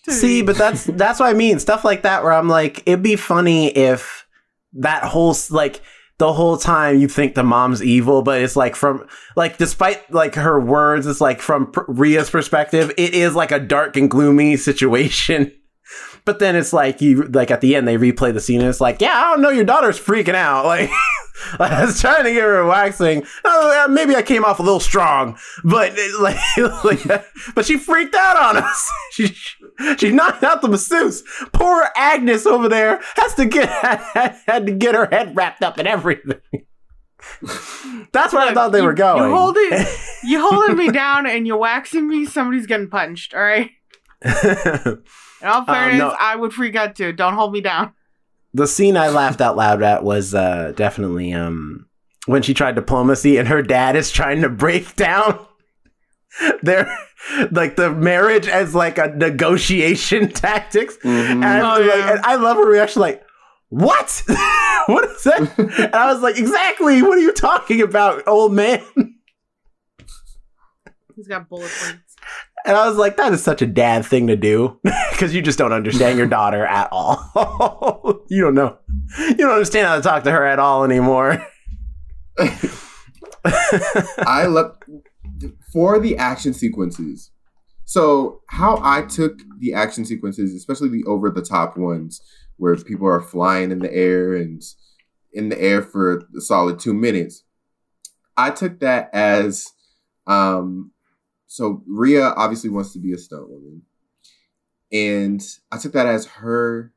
to 0.04 0.12
See, 0.12 0.40
me. 0.40 0.46
but 0.46 0.56
that's 0.56 0.84
that's 0.84 1.20
what 1.20 1.28
I 1.28 1.32
mean. 1.34 1.58
Stuff 1.58 1.84
like 1.84 2.02
that 2.02 2.22
where 2.22 2.32
I'm 2.32 2.48
like, 2.48 2.82
it'd 2.86 3.02
be 3.02 3.16
funny 3.16 3.68
if 3.68 4.26
that 4.74 5.04
whole 5.04 5.36
like 5.50 5.80
the 6.22 6.32
whole 6.32 6.56
time 6.56 7.00
you 7.00 7.08
think 7.08 7.34
the 7.34 7.42
mom's 7.42 7.82
evil, 7.82 8.22
but 8.22 8.40
it's 8.40 8.54
like 8.54 8.76
from 8.76 9.04
like 9.34 9.58
despite 9.58 10.08
like 10.12 10.36
her 10.36 10.60
words, 10.60 11.04
it's 11.04 11.20
like 11.20 11.40
from 11.40 11.72
Ria's 11.88 12.30
perspective, 12.30 12.92
it 12.96 13.12
is 13.12 13.34
like 13.34 13.50
a 13.50 13.58
dark 13.58 13.96
and 13.96 14.08
gloomy 14.08 14.56
situation. 14.56 15.52
But 16.24 16.38
then 16.38 16.54
it's 16.54 16.72
like 16.72 17.00
you 17.00 17.24
like 17.24 17.50
at 17.50 17.60
the 17.60 17.74
end 17.74 17.88
they 17.88 17.96
replay 17.96 18.32
the 18.32 18.40
scene 18.40 18.60
and 18.60 18.68
it's 18.68 18.80
like, 18.80 19.00
yeah, 19.00 19.12
I 19.12 19.32
don't 19.32 19.42
know, 19.42 19.50
your 19.50 19.64
daughter's 19.64 19.98
freaking 19.98 20.36
out. 20.36 20.64
Like 20.66 20.88
I 21.58 21.84
was 21.84 22.00
trying 22.00 22.24
to 22.24 22.32
get 22.32 22.42
her 22.42 22.64
waxing. 22.64 23.24
Oh, 23.44 23.88
maybe 23.88 24.14
I 24.14 24.22
came 24.22 24.44
off 24.44 24.58
a 24.58 24.62
little 24.62 24.80
strong, 24.80 25.38
but 25.64 25.92
like, 26.20 26.38
like, 26.84 27.24
but 27.54 27.64
she 27.64 27.78
freaked 27.78 28.14
out 28.14 28.36
on 28.36 28.62
us. 28.62 28.90
She 29.12 29.34
knocked 29.78 30.42
out 30.42 30.62
the 30.62 30.68
masseuse. 30.68 31.22
Poor 31.52 31.88
Agnes 31.96 32.46
over 32.46 32.68
there 32.68 33.00
has 33.16 33.34
to 33.34 33.44
get 33.46 33.68
had, 34.46 34.66
to 34.66 34.72
get 34.72 34.94
her 34.94 35.06
head 35.10 35.34
wrapped 35.36 35.62
up 35.62 35.78
and 35.78 35.88
everything. 35.88 36.40
That's 38.12 38.32
where 38.32 38.48
I 38.48 38.54
thought 38.54 38.72
they 38.72 38.78
you- 38.80 38.84
were 38.84 38.94
going. 38.94 39.22
You 39.30 39.34
holding 39.36 39.70
you 40.24 40.40
holding 40.50 40.76
me 40.76 40.90
down 40.90 41.26
and 41.26 41.46
you're 41.46 41.56
waxing 41.56 42.08
me. 42.08 42.26
Somebody's 42.26 42.66
getting 42.66 42.88
punched. 42.90 43.34
All 43.34 43.42
right. 43.42 43.70
In 44.24 45.48
all 45.48 45.64
fairness, 45.64 45.98
no. 45.98 46.14
I 46.18 46.36
would 46.36 46.52
freak 46.52 46.76
out 46.76 46.94
too. 46.94 47.12
Don't 47.12 47.34
hold 47.34 47.52
me 47.52 47.60
down. 47.60 47.92
the 48.54 48.66
scene 48.68 48.96
I 48.96 49.08
laughed 49.08 49.40
out 49.40 49.56
loud 49.56 49.82
at 49.82 50.04
was 50.04 50.34
uh, 50.34 50.72
definitely 50.76 51.32
um, 51.32 51.86
when 52.26 52.42
she 52.42 52.54
tried 52.54 52.76
diplomacy 52.76 53.36
and 53.38 53.48
her 53.48 53.62
dad 53.62 53.96
is 53.96 54.10
trying 54.12 54.42
to 54.42 54.48
break 54.48 54.94
down 54.94 55.44
their 56.62 56.96
like 57.50 57.76
the 57.76 57.90
marriage 57.90 58.46
as 58.48 58.74
like 58.74 58.98
a 58.98 59.08
negotiation 59.08 60.28
tactics. 60.32 60.96
Mhm. 60.98 61.32
And, 61.32 61.44
I, 61.44 61.60
Oh, 61.76 61.80
was 61.80 61.88
like, 61.88 62.10
and 62.10 62.20
I 62.24 62.34
love 62.36 62.56
her 62.56 62.66
reaction, 62.66 63.00
like, 63.02 63.22
what? 63.68 64.22
what 64.86 65.04
is 65.08 65.22
that? 65.24 65.54
and 65.58 65.94
I 65.94 66.12
was 66.12 66.22
like, 66.22 66.38
exactly. 66.38 67.02
What 67.02 67.16
are 67.18 67.22
you 67.22 67.32
talking 67.32 67.80
about, 67.82 68.26
old 68.28 68.52
man? 68.52 68.82
He's 71.16 71.28
got 71.28 71.48
bullet 71.48 71.70
points. 71.82 72.16
And 72.64 72.76
I 72.76 72.88
was 72.88 72.96
like, 72.96 73.16
that 73.16 73.32
is 73.32 73.42
such 73.42 73.60
a 73.60 73.66
dad 73.66 74.04
thing 74.06 74.28
to 74.28 74.36
do 74.36 74.78
because 75.10 75.34
you 75.34 75.42
just 75.42 75.58
don't 75.58 75.72
understand 75.72 76.16
your 76.16 76.28
daughter 76.28 76.64
at 76.64 76.88
all. 76.92 78.20
you 78.28 78.40
don't 78.42 78.54
know. 78.54 78.78
You 79.18 79.34
don't 79.36 79.50
understand 79.52 79.88
how 79.88 79.96
to 79.96 80.02
talk 80.02 80.22
to 80.24 80.30
her 80.30 80.46
at 80.46 80.58
all 80.60 80.84
anymore. 80.84 81.44
I 83.44 84.46
love 84.48 84.76
for 85.72 85.98
the 85.98 86.16
action 86.16 86.52
sequences. 86.52 87.30
So 87.84 88.40
how 88.48 88.80
I 88.82 89.02
took 89.02 89.40
the 89.58 89.74
action 89.74 90.04
sequences, 90.04 90.54
especially 90.54 90.88
the 90.88 91.04
over 91.06 91.30
the 91.30 91.42
top 91.42 91.76
ones, 91.76 92.20
where 92.56 92.76
people 92.76 93.08
are 93.08 93.20
flying 93.20 93.70
in 93.70 93.80
the 93.80 93.92
air 93.92 94.34
and 94.34 94.62
in 95.32 95.48
the 95.48 95.60
air 95.60 95.82
for 95.82 96.22
a 96.36 96.40
solid 96.40 96.78
two 96.78 96.94
minutes. 96.94 97.44
I 98.36 98.50
took 98.50 98.80
that 98.80 99.10
as 99.12 99.66
um 100.26 100.92
so 101.46 101.82
Ria 101.86 102.28
obviously 102.28 102.70
wants 102.70 102.92
to 102.94 102.98
be 102.98 103.12
a 103.12 103.18
stunt 103.18 103.50
woman. 103.50 103.82
And 104.90 105.42
I 105.70 105.78
took 105.78 105.92
that 105.92 106.06
as 106.06 106.26
her 106.26 106.92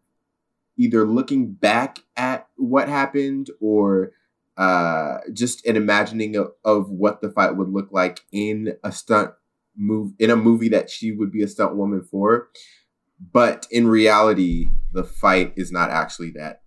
either 0.78 1.06
looking 1.06 1.52
back 1.52 2.00
at 2.16 2.48
what 2.56 2.88
happened 2.88 3.50
or 3.60 4.12
uh, 4.58 5.18
just 5.34 5.66
an 5.66 5.76
imagining 5.76 6.36
of, 6.36 6.52
of 6.64 6.90
what 6.90 7.22
the 7.22 7.30
fight 7.30 7.56
would 7.56 7.70
look 7.70 7.90
like 7.92 8.22
in 8.32 8.74
a 8.84 8.92
stunt 8.92 9.32
move 9.78 10.14
in 10.20 10.30
a 10.30 10.36
movie 10.36 10.70
that 10.70 10.90
she 10.90 11.12
would 11.12 11.32
be 11.32 11.44
a 11.44 11.48
stunt 11.48 11.76
woman 11.76 12.02
for. 12.02 12.50
But 13.34 13.68
in 13.72 13.88
reality, 13.88 14.68
the 14.94 15.04
fight 15.04 15.54
is 15.56 15.72
not 15.72 15.90
actually 15.90 16.32
that 16.32 16.62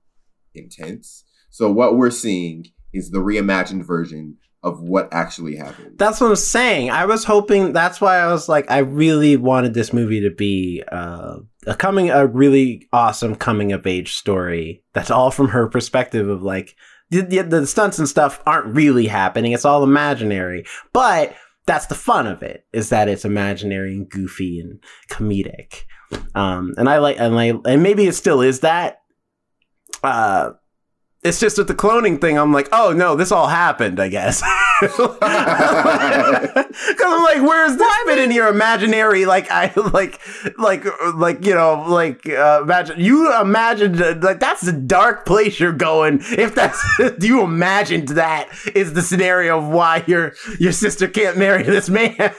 intense. 0.54 1.24
So 1.50 1.70
what 1.70 1.96
we're 1.96 2.10
seeing 2.10 2.66
is 2.92 3.10
the 3.10 3.18
reimagined 3.18 3.84
version 3.84 4.36
of 4.62 4.80
what 4.80 5.08
actually 5.12 5.56
happened. 5.56 5.98
That's 5.98 6.20
what 6.20 6.30
I'm 6.30 6.36
saying. 6.36 6.90
I 6.90 7.06
was 7.06 7.24
hoping. 7.24 7.72
That's 7.72 8.00
why 8.00 8.18
I 8.18 8.32
was 8.32 8.48
like, 8.48 8.70
I 8.70 8.78
really 8.78 9.36
wanted 9.36 9.72
this 9.72 9.92
movie 9.92 10.20
to 10.22 10.30
be 10.30 10.82
uh, 10.90 11.36
a 11.66 11.74
coming, 11.74 12.10
a 12.10 12.26
really 12.26 12.88
awesome 12.92 13.36
coming 13.36 13.72
of 13.72 13.86
age 13.86 14.14
story. 14.14 14.82
That's 14.94 15.10
all 15.10 15.30
from 15.30 15.48
her 15.48 15.68
perspective 15.68 16.28
of 16.28 16.42
like 16.42 16.74
the, 17.10 17.42
the, 17.42 17.66
stunts 17.66 17.98
and 17.98 18.08
stuff 18.08 18.42
aren't 18.46 18.74
really 18.74 19.06
happening. 19.06 19.52
It's 19.52 19.64
all 19.64 19.82
imaginary, 19.82 20.64
but 20.92 21.34
that's 21.66 21.86
the 21.86 21.94
fun 21.94 22.26
of 22.26 22.42
it 22.42 22.66
is 22.72 22.88
that 22.90 23.08
it's 23.08 23.24
imaginary 23.24 23.94
and 23.94 24.08
goofy 24.08 24.58
and 24.58 24.80
comedic. 25.10 25.84
Um, 26.34 26.74
and 26.76 26.88
I 26.88 26.98
like, 26.98 27.18
and 27.18 27.38
I, 27.38 27.52
and 27.66 27.82
maybe 27.82 28.06
it 28.06 28.14
still 28.14 28.40
is 28.40 28.60
that. 28.60 29.02
Uh, 30.02 30.50
it's 31.22 31.40
just 31.40 31.58
with 31.58 31.66
the 31.66 31.74
cloning 31.74 32.20
thing. 32.20 32.38
I'm 32.38 32.52
like, 32.52 32.68
oh 32.70 32.92
no, 32.92 33.16
this 33.16 33.32
all 33.32 33.48
happened. 33.48 33.98
I 33.98 34.08
guess 34.08 34.40
because 34.80 35.08
I'm 35.10 35.18
like, 37.24 37.42
where's 37.42 37.76
this 37.76 37.96
fit 38.06 38.18
in 38.18 38.30
your 38.30 38.46
imaginary? 38.46 39.26
Like 39.26 39.50
I 39.50 39.72
like 39.76 40.20
like 40.58 40.84
like 41.14 41.44
you 41.44 41.54
know 41.54 41.84
like 41.88 42.28
uh, 42.28 42.60
imagine 42.62 43.00
you 43.00 43.36
imagined 43.40 44.00
uh, 44.00 44.14
like 44.20 44.38
that's 44.38 44.62
the 44.62 44.72
dark 44.72 45.26
place 45.26 45.58
you're 45.58 45.72
going. 45.72 46.20
If 46.22 46.54
that's 46.54 46.80
you 47.20 47.42
imagined 47.42 48.10
that 48.10 48.48
is 48.74 48.92
the 48.92 49.02
scenario 49.02 49.58
of 49.58 49.68
why 49.68 50.04
your 50.06 50.34
your 50.60 50.72
sister 50.72 51.08
can't 51.08 51.36
marry 51.36 51.64
this 51.64 51.88
man. 51.88 52.16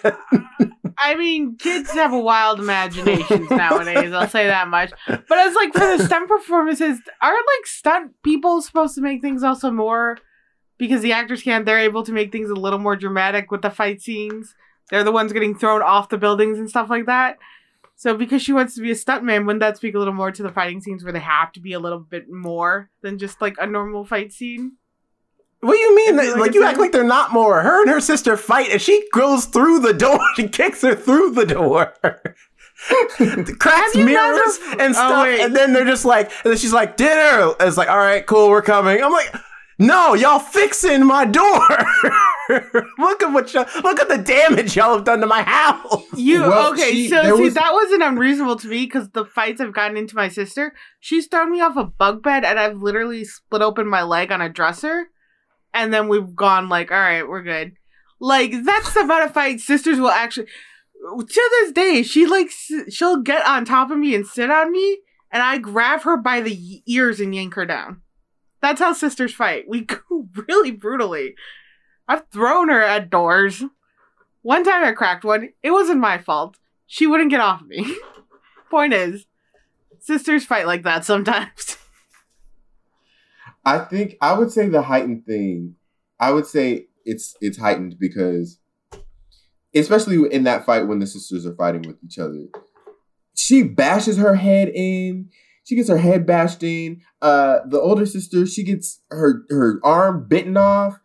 I 0.98 1.16
mean, 1.16 1.58
kids 1.58 1.92
have 1.92 2.14
a 2.14 2.20
wild 2.20 2.60
imaginations 2.60 3.50
nowadays. 3.50 4.12
I'll 4.14 4.28
say 4.28 4.48
that 4.48 4.68
much. 4.68 4.92
But 5.08 5.26
it's 5.30 5.56
like 5.56 5.74
for 5.74 5.98
the 5.98 6.04
stunt 6.04 6.28
performances, 6.28 7.00
aren't 7.22 7.48
like 7.58 7.66
stunt 7.66 8.14
people 8.24 8.62
supposed 8.62 8.96
to 8.96 9.02
make 9.02 9.22
things 9.22 9.44
also 9.44 9.72
more 9.72 10.18
because 10.78 11.02
the 11.02 11.14
actors 11.14 11.44
can't? 11.44 11.66
They're 11.66 11.80
able 11.80 12.04
to 12.04 12.12
make 12.12 12.32
things 12.32 12.50
a 12.50 12.56
little 12.56 12.80
more 12.80 12.96
dramatic 12.96 13.52
with 13.52 13.62
the 13.62 13.70
fight 13.70 14.02
scenes. 14.02 14.56
They're 14.90 15.04
the 15.04 15.12
ones 15.12 15.34
getting 15.34 15.56
thrown 15.56 15.82
off 15.82 16.10
the 16.10 16.18
buildings 16.18 16.58
and 16.58 16.70
stuff 16.70 16.90
like 16.90 17.06
that. 17.06 17.38
So 17.96 18.16
because 18.16 18.42
she 18.42 18.54
wants 18.54 18.76
to 18.76 18.82
be 18.82 18.92
a 18.92 18.96
stuntman, 18.96 19.46
wouldn't 19.46 19.60
that 19.60 19.76
speak 19.78 19.94
a 19.94 20.00
little 20.00 20.14
more 20.14 20.32
to 20.32 20.42
the 20.42 20.52
fighting 20.52 20.80
scenes 20.80 21.04
where 21.04 21.12
they 21.12 21.20
have 21.20 21.52
to 21.52 21.60
be 21.60 21.74
a 21.74 21.80
little 21.80 22.00
bit 22.00 22.30
more 22.30 22.90
than 23.02 23.18
just 23.18 23.42
like 23.42 23.56
a 23.60 23.68
normal 23.68 24.06
fight 24.06 24.32
scene? 24.32 24.78
What 25.62 25.74
do 25.74 25.78
you 25.80 25.95
mean? 25.95 26.18
I 26.20 26.24
feel 26.24 26.32
like 26.34 26.39
like 26.39 26.53
you 26.53 26.64
act 26.64 26.80
like 26.80 26.91
they're 26.93 27.03
not 27.03 27.34
more. 27.34 27.62
Her 27.62 27.82
and 27.82 27.89
her 27.91 27.99
sister 27.99 28.38
fight, 28.38 28.70
and 28.72 28.82
she 28.82 29.05
goes 29.14 29.45
through 29.45 29.80
the 29.80 29.93
door. 29.93 30.20
She 30.36 30.47
kicks 30.47 30.82
her 30.84 30.95
through 30.95 31.32
the 31.32 31.45
door. 31.45 31.93
Cracks 33.60 33.95
mirrors 33.95 34.60
never- 34.60 34.82
and 34.82 34.89
Oh, 34.91 34.93
stuff, 34.93 35.24
wait. 35.24 35.41
and 35.41 35.55
then 35.55 35.74
they're 35.74 35.86
just 35.86 36.05
like, 36.05 36.28
and 36.43 36.51
then 36.51 36.57
she's 36.57 36.74
like, 36.74 36.95
"Dinner." 36.97 37.53
And 37.60 37.68
it's 37.68 37.78
like, 37.78 37.89
"All 37.89 37.97
right, 37.97 38.26
cool, 38.26 38.49
we're 38.49 38.62
coming." 38.62 39.03
I'm 39.03 39.12
like, 39.12 39.36
"No, 39.78 40.14
y'all 40.14 40.39
fixing 40.39 41.05
my 41.05 41.26
door. 41.26 41.68
look 42.97 43.22
at 43.22 43.34
what 43.34 43.53
y'all, 43.53 43.66
look 43.84 43.99
at 43.99 44.07
the 44.07 44.18
damage 44.18 44.76
y'all 44.76 44.95
have 44.95 45.03
done 45.03 45.20
to 45.20 45.28
my 45.28 45.41
house." 45.43 46.03
You 46.16 46.41
Well, 46.41 46.72
okay? 46.74 46.91
she- 46.91 47.10
so 47.10 47.22
see, 47.36 47.43
was- 47.43 47.53
that 47.55 47.74
wasn't 47.74 48.03
unreasonable 48.03 48.55
to 48.57 48.68
me 48.70 48.86
because 48.86 49.10
the 49.10 49.26
fights 49.26 49.60
I've 49.60 49.74
gotten 49.74 49.97
into 49.97 50.16
my 50.16 50.30
sister, 50.30 50.74
she's 51.01 51.28
thrown 51.28 51.51
me 51.51 51.60
off 51.62 51.76
a 51.76 51.84
bug 51.84 52.24
bed, 52.24 52.45
and 52.45 52.57
I've 52.57 52.78
literally 52.82 53.26
split 53.26 53.62
open 53.62 53.88
my 53.89 54.03
leg 54.03 54.32
on 54.32 54.41
a 54.41 54.47
dresser, 54.49 55.10
and 55.74 55.93
then 55.93 56.07
we've 56.07 56.36
gone 56.36 56.70
like, 56.70 56.91
all 56.91 56.99
right, 56.99 57.28
we're 57.28 57.43
good. 57.43 57.74
Like 58.20 58.53
that's 58.63 58.93
the 58.93 59.01
amount 59.01 59.26
of 59.26 59.34
fights 59.34 59.65
sisters 59.65 59.99
will 59.99 60.09
actually. 60.09 60.47
To 61.17 61.49
this 61.61 61.72
day, 61.72 62.03
she 62.03 62.26
like 62.26 62.51
she'll 62.89 63.22
get 63.22 63.45
on 63.45 63.63
top 63.63 63.89
of 63.89 63.97
me 63.97 64.13
and 64.13 64.28
sit 64.28 64.51
on 64.51 64.72
me, 64.72 64.99
and 65.32 65.41
I 65.41 65.57
grab 65.57 66.01
her 66.01 66.17
by 66.17 66.41
the 66.41 66.82
ears 66.86 67.22
and 67.22 67.34
yank 67.34 67.53
her 67.53 67.65
down. 67.65 68.01
That's 68.61 68.82
how 68.82 68.93
sisters 68.93 69.34
fight. 69.34 69.65
We 69.67 69.82
go 69.86 70.28
really 70.47 70.72
brutally. 70.72 71.36
I've 72.07 72.28
thrown 72.30 72.70
her 72.70 72.82
at 72.82 73.09
doors. 73.09 73.63
One 74.41 74.63
time 74.63 74.84
I 74.84 74.93
cracked 74.93 75.24
one. 75.24 75.49
It 75.61 75.72
wasn't 75.72 75.99
my 75.99 76.17
fault. 76.17 76.57
She 76.88 77.05
wouldn't 77.05 77.30
get 77.30 77.41
off 77.41 77.61
me. 77.61 77.95
Point 78.72 78.93
is, 78.93 79.26
sisters 79.99 80.45
fight 80.45 80.65
like 80.65 80.84
that 80.84 81.05
sometimes. 81.05 81.78
I 83.66 83.80
think 83.80 84.16
I 84.22 84.34
would 84.34 84.51
say 84.51 84.68
the 84.68 84.82
heightened 84.82 85.26
thing. 85.26 85.76
I 86.20 86.32
would 86.32 86.45
say 86.45 86.88
it's 87.05 87.36
it's 87.41 87.57
heightened 87.57 87.97
because, 87.99 88.60
especially 89.76 90.32
in 90.34 90.43
that 90.43 90.66
fight 90.66 90.88
when 90.88 90.99
the 90.99 91.07
sisters 91.07 91.45
are 91.45 91.55
fighting 91.55 91.84
with 91.84 91.97
each 92.03 92.20
other, 92.20 92.45
she 93.36 93.64
bashes 93.64 94.18
her 94.18 94.36
head 94.36 94.72
in. 94.74 95.30
She 95.64 95.76
gets 95.76 95.89
her 95.89 95.97
head 95.97 96.26
bashed 96.26 96.64
in. 96.64 97.01
Uh, 97.22 97.60
the 97.68 97.80
older 97.80 98.05
sister, 98.05 98.45
she 98.45 98.64
gets 98.64 99.01
her 99.12 99.43
her 99.49 99.80
arm 99.84 100.26
bitten 100.28 100.57
off. 100.57 100.99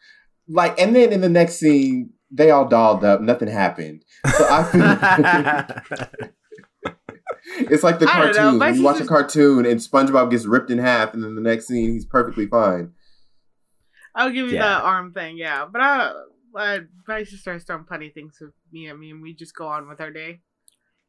Like, 0.48 0.78
and 0.80 0.94
then 0.94 1.12
in 1.12 1.20
the 1.20 1.28
next 1.28 1.56
scene, 1.56 2.10
they 2.30 2.50
all 2.50 2.66
dolled 2.66 3.04
up. 3.04 3.20
Nothing 3.20 3.48
happened. 3.48 4.04
So 4.36 4.46
I 4.50 4.62
feel 6.10 6.28
it's 7.58 7.82
like 7.82 7.98
the 7.98 8.08
I 8.08 8.32
don't 8.32 8.34
know, 8.36 8.58
cartoon. 8.58 8.76
you 8.78 8.82
watch 8.84 9.00
a 9.00 9.06
cartoon 9.06 9.66
and 9.66 9.80
SpongeBob 9.80 10.30
gets 10.30 10.46
ripped 10.46 10.70
in 10.70 10.78
half, 10.78 11.14
and 11.14 11.22
then 11.22 11.34
the 11.34 11.40
next 11.42 11.66
scene 11.66 11.92
he's 11.92 12.06
perfectly 12.06 12.46
fine. 12.46 12.92
I'll 14.14 14.30
give 14.30 14.48
you 14.48 14.54
Yeah. 14.54 14.78
the 14.78 14.84
arm 14.84 15.12
thing, 15.12 15.36
yeah. 15.36 15.66
But 15.70 15.80
I, 15.82 16.12
uh, 16.56 16.78
my 17.08 17.24
sister 17.24 17.52
has 17.52 17.64
done 17.64 17.84
plenty 17.84 18.08
of 18.08 18.14
things 18.14 18.38
with 18.40 18.52
me. 18.72 18.88
I 18.88 18.92
mean, 18.94 19.20
we 19.20 19.34
just 19.34 19.56
go 19.56 19.66
on 19.66 19.88
with 19.88 20.00
our 20.00 20.10
day. 20.10 20.40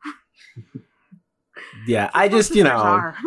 yeah, 1.88 2.10
I 2.14 2.28
just 2.30 2.56
you 2.56 2.64
know. 2.64 2.72
are. 2.72 3.16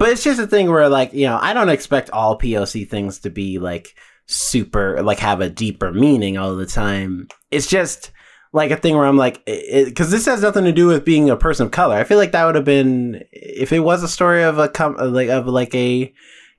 But 0.00 0.08
it's 0.08 0.24
just 0.24 0.40
a 0.40 0.48
thing 0.48 0.68
where, 0.68 0.88
like, 0.88 1.12
you 1.12 1.26
know, 1.26 1.38
I 1.40 1.52
don't 1.52 1.68
expect 1.68 2.10
all 2.10 2.36
POC 2.36 2.88
things 2.90 3.20
to 3.20 3.30
be 3.30 3.60
like 3.60 3.94
super, 4.26 5.00
like, 5.00 5.20
have 5.20 5.40
a 5.40 5.48
deeper 5.48 5.92
meaning 5.92 6.36
all 6.36 6.56
the 6.56 6.66
time. 6.66 7.28
It's 7.52 7.68
just 7.68 8.10
like 8.52 8.70
a 8.70 8.76
thing 8.76 8.96
where 8.96 9.06
I'm 9.06 9.16
like, 9.16 9.44
because 9.46 10.10
this 10.10 10.26
has 10.26 10.42
nothing 10.42 10.64
to 10.64 10.72
do 10.72 10.88
with 10.88 11.04
being 11.04 11.30
a 11.30 11.36
person 11.36 11.66
of 11.66 11.72
color. 11.72 11.96
I 11.96 12.04
feel 12.04 12.18
like 12.18 12.32
that 12.32 12.44
would 12.44 12.56
have 12.56 12.64
been 12.64 13.24
if 13.32 13.72
it 13.72 13.80
was 13.80 14.02
a 14.02 14.08
story 14.08 14.42
of 14.42 14.58
a 14.58 14.68
com- 14.68 14.96
like 14.96 15.28
of 15.28 15.46
like 15.46 15.74
a 15.74 16.12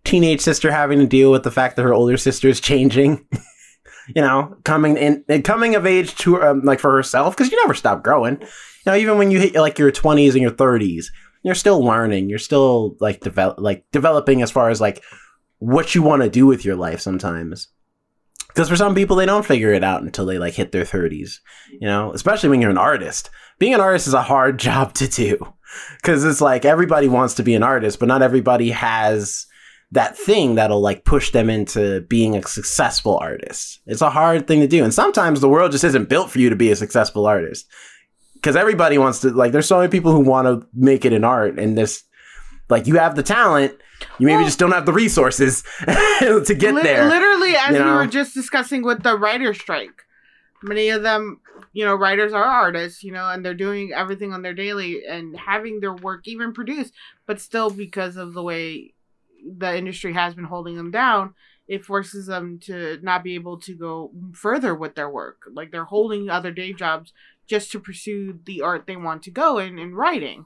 teenage 0.03 0.41
sister 0.41 0.71
having 0.71 0.99
to 0.99 1.05
deal 1.05 1.31
with 1.31 1.43
the 1.43 1.51
fact 1.51 1.75
that 1.75 1.83
her 1.83 1.93
older 1.93 2.17
sister 2.17 2.47
is 2.47 2.61
changing. 2.61 3.25
you 4.15 4.21
know, 4.21 4.55
coming 4.63 4.97
in, 4.97 5.43
coming 5.43 5.75
of 5.75 5.85
age 5.85 6.15
to 6.15 6.41
um, 6.41 6.61
like 6.61 6.79
for 6.79 6.91
herself 6.91 7.35
because 7.35 7.51
you 7.51 7.57
never 7.61 7.73
stop 7.73 8.03
growing. 8.03 8.39
You 8.41 8.47
know, 8.85 8.95
even 8.95 9.17
when 9.17 9.31
you 9.31 9.39
hit 9.39 9.55
like 9.55 9.77
your 9.77 9.91
20s 9.91 10.31
and 10.31 10.41
your 10.41 10.51
30s, 10.51 11.07
you're 11.43 11.55
still 11.55 11.83
learning. 11.83 12.29
You're 12.29 12.39
still 12.39 12.95
like 12.99 13.19
develop 13.19 13.59
like 13.59 13.85
developing 13.91 14.41
as 14.41 14.51
far 14.51 14.69
as 14.69 14.79
like 14.79 15.03
what 15.59 15.93
you 15.93 16.01
want 16.01 16.23
to 16.23 16.29
do 16.29 16.45
with 16.45 16.65
your 16.65 16.75
life 16.75 17.01
sometimes. 17.01 17.67
Because 18.53 18.69
for 18.69 18.75
some 18.75 18.95
people, 18.95 19.15
they 19.15 19.25
don't 19.25 19.45
figure 19.45 19.73
it 19.73 19.83
out 19.83 20.01
until 20.01 20.25
they 20.25 20.37
like 20.37 20.53
hit 20.53 20.71
their 20.71 20.83
30s. 20.83 21.39
You 21.71 21.87
know, 21.87 22.13
especially 22.13 22.49
when 22.49 22.61
you're 22.61 22.71
an 22.71 22.77
artist. 22.77 23.29
Being 23.59 23.73
an 23.73 23.81
artist 23.81 24.07
is 24.07 24.13
a 24.13 24.21
hard 24.21 24.57
job 24.67 24.93
to 24.95 25.07
do 25.07 25.53
because 25.97 26.25
it's 26.25 26.41
like 26.41 26.65
everybody 26.65 27.07
wants 27.07 27.35
to 27.35 27.43
be 27.43 27.55
an 27.55 27.63
artist, 27.63 27.99
but 27.99 28.07
not 28.07 28.21
everybody 28.21 28.71
has 28.71 29.45
that 29.91 30.17
thing 30.17 30.55
that'll 30.55 30.81
like 30.81 31.03
push 31.03 31.31
them 31.31 31.49
into 31.49 32.01
being 32.01 32.35
a 32.35 32.47
successful 32.47 33.17
artist. 33.17 33.81
It's 33.85 34.01
a 34.01 34.09
hard 34.09 34.47
thing 34.47 34.61
to 34.61 34.67
do. 34.67 34.83
And 34.83 34.93
sometimes 34.93 35.41
the 35.41 35.49
world 35.49 35.73
just 35.73 35.83
isn't 35.83 36.09
built 36.09 36.31
for 36.31 36.39
you 36.39 36.49
to 36.49 36.55
be 36.55 36.71
a 36.71 36.75
successful 36.75 37.25
artist. 37.25 37.67
Because 38.35 38.55
everybody 38.55 38.97
wants 38.97 39.19
to 39.19 39.29
like 39.31 39.51
there's 39.51 39.67
so 39.67 39.77
many 39.77 39.91
people 39.91 40.11
who 40.11 40.21
want 40.21 40.47
to 40.47 40.67
make 40.73 41.05
it 41.05 41.13
in 41.13 41.23
art 41.23 41.59
and 41.59 41.77
this 41.77 42.03
like 42.71 42.87
you 42.87 42.95
have 42.97 43.15
the 43.15 43.23
talent, 43.23 43.73
you 44.17 44.25
maybe 44.25 44.37
Well- 44.37 44.45
just 44.45 44.59
don't 44.59 44.71
have 44.71 44.85
the 44.85 44.93
resources 44.93 45.63
to 46.19 46.55
get 46.57 46.73
Lit- 46.73 46.83
there. 46.83 47.07
Literally, 47.07 47.55
as 47.55 47.75
you 47.77 47.83
we 47.83 47.91
were 47.91 48.07
just 48.07 48.33
discussing 48.33 48.83
with 48.83 49.03
the 49.03 49.17
writer 49.17 49.53
strike, 49.53 50.03
many 50.63 50.89
of 50.89 51.03
them, 51.03 51.39
you 51.73 51.85
know, 51.85 51.93
writers 51.95 52.33
are 52.33 52.43
artists, 52.43 53.03
you 53.03 53.11
know, 53.11 53.29
and 53.29 53.45
they're 53.45 53.53
doing 53.53 53.91
everything 53.93 54.33
on 54.33 54.41
their 54.41 54.53
daily 54.53 55.05
and 55.05 55.37
having 55.37 55.79
their 55.79 55.93
work 55.93 56.27
even 56.27 56.53
produced, 56.53 56.93
but 57.27 57.39
still 57.39 57.69
because 57.69 58.17
of 58.17 58.33
the 58.33 58.43
way 58.43 58.93
the 59.57 59.75
industry 59.77 60.13
has 60.13 60.33
been 60.33 60.45
holding 60.45 60.75
them 60.75 60.91
down, 60.91 61.33
it 61.67 61.85
forces 61.85 62.27
them 62.27 62.59
to 62.59 62.99
not 63.01 63.23
be 63.23 63.35
able 63.35 63.59
to 63.59 63.73
go 63.73 64.11
further 64.33 64.75
with 64.75 64.95
their 64.95 65.09
work. 65.09 65.43
Like 65.53 65.71
they're 65.71 65.85
holding 65.85 66.29
other 66.29 66.51
day 66.51 66.73
jobs 66.73 67.13
just 67.47 67.71
to 67.71 67.79
pursue 67.79 68.39
the 68.45 68.61
art 68.61 68.85
they 68.87 68.95
want 68.95 69.23
to 69.23 69.31
go 69.31 69.57
in 69.57 69.79
in 69.79 69.95
writing. 69.95 70.45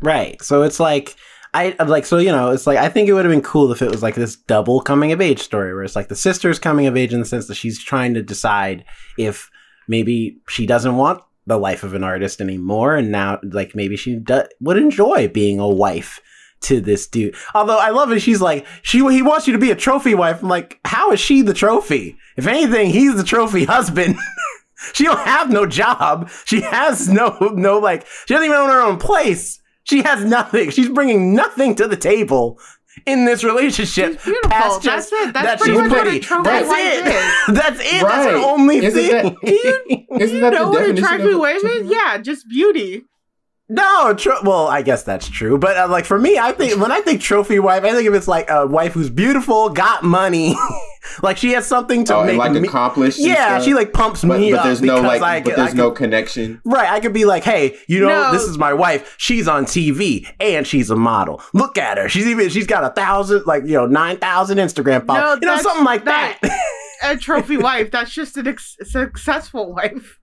Right. 0.00 0.40
So 0.42 0.62
it's 0.62 0.78
like 0.78 1.16
I 1.54 1.74
like 1.84 2.04
so 2.04 2.18
you 2.18 2.30
know 2.30 2.50
it's 2.50 2.66
like 2.66 2.78
I 2.78 2.88
think 2.88 3.08
it 3.08 3.12
would 3.14 3.24
have 3.24 3.32
been 3.32 3.42
cool 3.42 3.72
if 3.72 3.82
it 3.82 3.90
was 3.90 4.02
like 4.02 4.14
this 4.14 4.36
double 4.36 4.80
coming 4.80 5.12
of 5.12 5.20
age 5.20 5.40
story 5.40 5.72
where 5.74 5.84
it's 5.84 5.96
like 5.96 6.08
the 6.08 6.16
sister's 6.16 6.58
coming 6.58 6.86
of 6.86 6.96
age 6.96 7.12
in 7.12 7.20
the 7.20 7.26
sense 7.26 7.46
that 7.46 7.54
she's 7.54 7.82
trying 7.82 8.14
to 8.14 8.22
decide 8.22 8.84
if 9.16 9.50
maybe 9.88 10.38
she 10.48 10.66
doesn't 10.66 10.96
want 10.96 11.22
the 11.46 11.58
life 11.58 11.82
of 11.82 11.94
an 11.94 12.04
artist 12.04 12.40
anymore 12.40 12.96
and 12.96 13.10
now 13.10 13.40
like 13.42 13.74
maybe 13.74 13.96
she 13.96 14.16
do- 14.16 14.44
would 14.60 14.76
enjoy 14.76 15.28
being 15.28 15.58
a 15.58 15.68
wife 15.68 16.20
to 16.60 16.80
this 16.80 17.06
dude. 17.06 17.34
Although 17.54 17.78
I 17.78 17.90
love 17.90 18.12
it, 18.12 18.20
she's 18.20 18.40
like, 18.40 18.66
she 18.82 18.98
he 18.98 19.22
wants 19.22 19.46
you 19.46 19.52
to 19.52 19.58
be 19.58 19.70
a 19.70 19.76
trophy 19.76 20.14
wife. 20.14 20.42
I'm 20.42 20.48
like, 20.48 20.80
how 20.84 21.12
is 21.12 21.20
she 21.20 21.42
the 21.42 21.54
trophy? 21.54 22.16
If 22.36 22.46
anything, 22.46 22.90
he's 22.90 23.16
the 23.16 23.24
trophy 23.24 23.64
husband. 23.64 24.16
she 24.92 25.04
don't 25.04 25.18
have 25.20 25.50
no 25.50 25.66
job. 25.66 26.30
She 26.44 26.60
has 26.62 27.08
no 27.08 27.36
no 27.54 27.78
like. 27.78 28.06
She 28.26 28.34
doesn't 28.34 28.46
even 28.46 28.56
own 28.58 28.70
her 28.70 28.80
own 28.80 28.98
place. 28.98 29.60
She 29.88 30.02
has 30.02 30.24
nothing. 30.24 30.70
She's 30.70 30.88
bringing 30.88 31.34
nothing 31.34 31.74
to 31.76 31.88
the 31.88 31.96
table 31.96 32.60
in 33.06 33.24
this 33.24 33.44
relationship. 33.44 34.14
She's 34.14 34.24
beautiful. 34.24 34.50
past 34.50 34.82
That's 34.82 35.08
just 35.10 35.12
it. 35.12 35.32
That's 35.32 35.46
that 35.46 35.58
pretty 35.60 35.72
she's 35.72 35.80
much 35.82 35.90
what 35.90 36.02
pretty. 36.02 36.18
That's 36.20 36.68
wife 36.68 36.78
it. 36.80 37.06
is. 37.06 37.46
That's 37.56 37.80
it. 37.80 38.02
That's 38.02 38.26
Right. 38.26 38.32
the 38.32 38.38
only 38.44 38.76
Isn't 38.78 39.00
thing. 39.00 39.10
that- 39.10 39.40
Do 40.18 40.20
Isn't 40.24 40.34
you 40.36 40.40
that 40.42 40.52
know 40.52 40.64
the 40.66 40.70
what 40.70 40.82
a 40.82 40.92
definition 40.92 41.18
trophy 41.18 41.28
of 41.30 41.34
a 41.34 41.38
wife 41.38 41.64
is? 41.64 41.90
Yeah, 41.90 42.18
just 42.18 42.48
beauty. 42.48 43.04
No, 43.70 44.14
tro- 44.14 44.40
well, 44.42 44.66
I 44.66 44.80
guess 44.82 45.02
that's 45.02 45.28
true. 45.28 45.58
But 45.58 45.76
uh, 45.76 45.88
like 45.88 46.06
for 46.06 46.18
me, 46.18 46.38
I 46.38 46.52
think 46.52 46.80
when 46.80 46.90
I 46.90 47.02
think 47.02 47.20
trophy 47.20 47.58
wife, 47.58 47.84
I 47.84 47.92
think 47.92 48.08
if 48.08 48.14
it's 48.14 48.26
like 48.28 48.48
a 48.50 48.66
wife 48.66 48.94
who's 48.94 49.10
beautiful, 49.10 49.68
got 49.68 50.02
money, 50.02 50.56
like 51.22 51.36
she 51.36 51.52
has 51.52 51.66
something 51.66 52.04
to 52.04 52.14
Oh, 52.14 52.20
and 52.20 52.28
make 52.28 52.38
like 52.38 52.52
me. 52.52 52.66
accomplished. 52.66 53.18
Yeah, 53.18 53.34
stuff? 53.58 53.64
she 53.64 53.74
like 53.74 53.92
pumps 53.92 54.22
But, 54.24 54.40
me 54.40 54.50
but 54.52 54.58
up 54.60 54.64
there's 54.64 54.82
no 54.82 55.00
like, 55.00 55.22
I, 55.22 55.40
but 55.40 55.56
there's 55.56 55.70
I 55.70 55.76
no 55.76 55.90
could- 55.90 55.98
connection. 55.98 56.60
Right, 56.64 56.88
I 56.90 57.00
could 57.00 57.12
be 57.12 57.24
like, 57.24 57.44
hey, 57.44 57.76
you 57.86 58.00
know, 58.00 58.08
No. 58.08 58.32
this 58.32 58.42
is 58.42 58.58
my 58.58 58.72
wife. 58.72 59.14
She's 59.18 59.46
on 59.48 59.64
TV 59.64 60.26
and 60.40 60.66
she's 60.66 60.90
a 60.90 60.96
model. 60.96 61.42
Look 61.54 61.78
at 61.78 61.98
her. 61.98 62.08
She's 62.08 62.26
even 62.26 62.48
she's 62.48 62.66
got 62.66 62.84
a 62.84 62.90
thousand, 62.90 63.44
like 63.46 63.62
you 63.64 63.72
know, 63.74 63.86
nine 63.86 64.16
thousand 64.18 64.58
Instagram 64.58 65.00
No, 65.06 65.14
followers. 65.14 65.38
you 65.42 65.46
know, 65.48 65.56
something 65.58 65.84
like 65.84 66.04
not 66.04 66.36
that. 66.42 66.60
A 67.04 67.16
trophy 67.16 67.56
wife. 67.68 67.90
That's 67.92 68.10
just 68.10 68.36
an 68.36 68.48
ex- 68.48 68.76
successful 68.82 69.72
wife. 69.72 70.17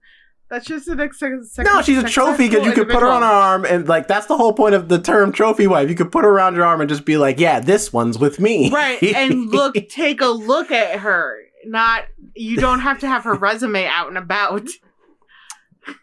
That's 0.48 0.64
just 0.64 0.86
an 0.86 1.00
ex- 1.00 1.20
no, 1.58 1.82
she's 1.82 1.98
a 1.98 2.04
trophy 2.04 2.48
because 2.48 2.64
you 2.64 2.72
could 2.72 2.88
put 2.88 3.00
her 3.02 3.08
on 3.08 3.22
her 3.22 3.28
arm 3.28 3.64
and 3.64 3.88
like 3.88 4.06
that's 4.06 4.26
the 4.26 4.36
whole 4.36 4.52
point 4.52 4.76
of 4.76 4.88
the 4.88 5.00
term 5.00 5.32
trophy 5.32 5.66
wife. 5.66 5.88
You 5.88 5.96
could 5.96 6.12
put 6.12 6.24
her 6.24 6.30
around 6.30 6.54
your 6.54 6.64
arm 6.64 6.80
and 6.80 6.88
just 6.88 7.04
be 7.04 7.16
like, 7.16 7.40
yeah, 7.40 7.58
this 7.58 7.92
one's 7.92 8.16
with 8.16 8.38
me. 8.38 8.70
Right, 8.70 9.02
and 9.02 9.50
look, 9.50 9.74
take 9.88 10.20
a 10.20 10.26
look 10.28 10.70
at 10.70 11.00
her. 11.00 11.36
Not 11.64 12.04
you 12.36 12.58
don't 12.58 12.78
have 12.80 13.00
to 13.00 13.08
have 13.08 13.24
her 13.24 13.34
resume 13.34 13.86
out 13.86 14.06
and 14.08 14.18
about. 14.18 14.68
You 14.68 14.72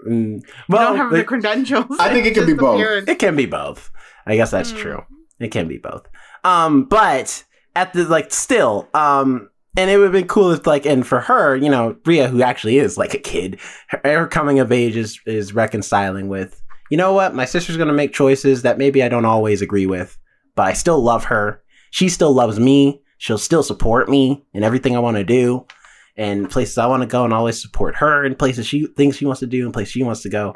Mm, 0.07 0.41
don't 0.69 0.95
have 0.97 1.11
the 1.11 1.17
like, 1.19 1.27
credentials. 1.27 1.97
I 1.99 2.09
think 2.13 2.25
it 2.25 2.29
could 2.33 2.45
Just 2.45 2.47
be 2.47 2.53
both. 2.53 2.75
appearance. 2.75 3.09
It 3.09 3.19
can 3.19 3.35
be 3.35 3.45
both. 3.45 3.91
I 4.25 4.35
guess 4.37 4.51
that's 4.51 4.71
Mm. 4.71 4.77
true. 4.77 5.03
It 5.39 5.49
can 5.49 5.67
be 5.67 5.77
both. 5.77 6.07
Um, 6.45 6.85
but 6.85 7.43
at 7.75 7.91
the 7.93 8.05
like 8.05 8.31
still, 8.31 8.87
um, 8.93 9.49
and 9.75 9.89
it 9.89 9.97
would 9.97 10.05
have 10.05 10.13
been 10.13 10.27
cool 10.27 10.51
if 10.51 10.67
like, 10.67 10.85
and 10.85 11.05
for 11.05 11.19
her, 11.21 11.55
you 11.55 11.69
know, 11.69 11.95
Ria, 12.05 12.27
who 12.27 12.41
actually 12.41 12.77
is 12.77 12.97
like 12.97 13.13
a 13.13 13.19
kid, 13.19 13.59
her, 13.89 14.01
her 14.03 14.27
coming 14.27 14.59
of 14.59 14.71
age 14.71 14.95
is 14.95 15.19
is 15.25 15.53
reconciling 15.53 16.29
with, 16.29 16.61
you 16.89 16.97
know 16.97 17.13
what, 17.13 17.35
my 17.35 17.45
sister's 17.45 17.77
gonna 17.77 17.93
make 17.93 18.13
choices 18.13 18.61
that 18.61 18.77
maybe 18.77 19.03
I 19.03 19.09
don't 19.09 19.25
always 19.25 19.61
agree 19.61 19.85
with, 19.85 20.17
but 20.55 20.67
I 20.67 20.73
still 20.73 21.01
love 21.01 21.25
her. 21.25 21.61
She 21.91 22.09
still 22.09 22.33
loves 22.33 22.59
me. 22.59 23.01
She'll 23.17 23.37
still 23.37 23.63
support 23.63 24.09
me 24.09 24.45
in 24.53 24.63
everything 24.63 24.95
I 24.95 24.99
want 24.99 25.17
to 25.17 25.23
do, 25.23 25.65
and 26.17 26.49
places 26.49 26.77
I 26.77 26.87
want 26.87 27.01
to 27.01 27.07
go, 27.07 27.23
and 27.23 27.33
always 27.33 27.61
support 27.61 27.95
her 27.95 28.25
in 28.25 28.35
places 28.35 28.67
she 28.67 28.87
thinks 28.97 29.17
she 29.17 29.25
wants 29.25 29.39
to 29.39 29.47
do, 29.47 29.63
and 29.63 29.73
places 29.73 29.93
she 29.93 30.03
wants 30.03 30.21
to 30.23 30.29
go 30.29 30.55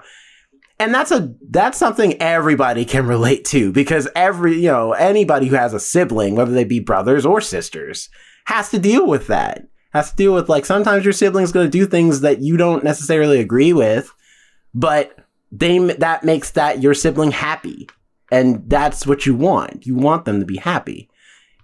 and 0.79 0.93
that's 0.93 1.11
a 1.11 1.33
that's 1.49 1.77
something 1.77 2.21
everybody 2.21 2.85
can 2.85 3.07
relate 3.07 3.45
to 3.45 3.71
because 3.71 4.07
every 4.15 4.55
you 4.55 4.69
know 4.69 4.93
anybody 4.93 5.47
who 5.47 5.55
has 5.55 5.73
a 5.73 5.79
sibling 5.79 6.35
whether 6.35 6.51
they 6.51 6.63
be 6.63 6.79
brothers 6.79 7.25
or 7.25 7.41
sisters 7.41 8.09
has 8.47 8.69
to 8.69 8.79
deal 8.79 9.05
with 9.05 9.27
that. 9.27 9.67
Has 9.93 10.11
to 10.11 10.15
deal 10.15 10.33
with 10.33 10.47
like 10.47 10.65
sometimes 10.65 11.03
your 11.03 11.13
sibling's 11.13 11.51
going 11.51 11.67
to 11.67 11.71
do 11.71 11.85
things 11.85 12.21
that 12.21 12.39
you 12.39 12.55
don't 12.55 12.83
necessarily 12.83 13.39
agree 13.39 13.73
with 13.73 14.13
but 14.73 15.17
they 15.51 15.79
that 15.79 16.23
makes 16.23 16.51
that 16.51 16.81
your 16.81 16.93
sibling 16.93 17.31
happy. 17.31 17.89
And 18.31 18.69
that's 18.69 19.07
what 19.07 19.25
you 19.25 19.35
want. 19.35 19.85
You 19.85 19.95
want 19.95 20.25
them 20.25 20.39
to 20.39 20.45
be 20.45 20.57
happy 20.57 21.09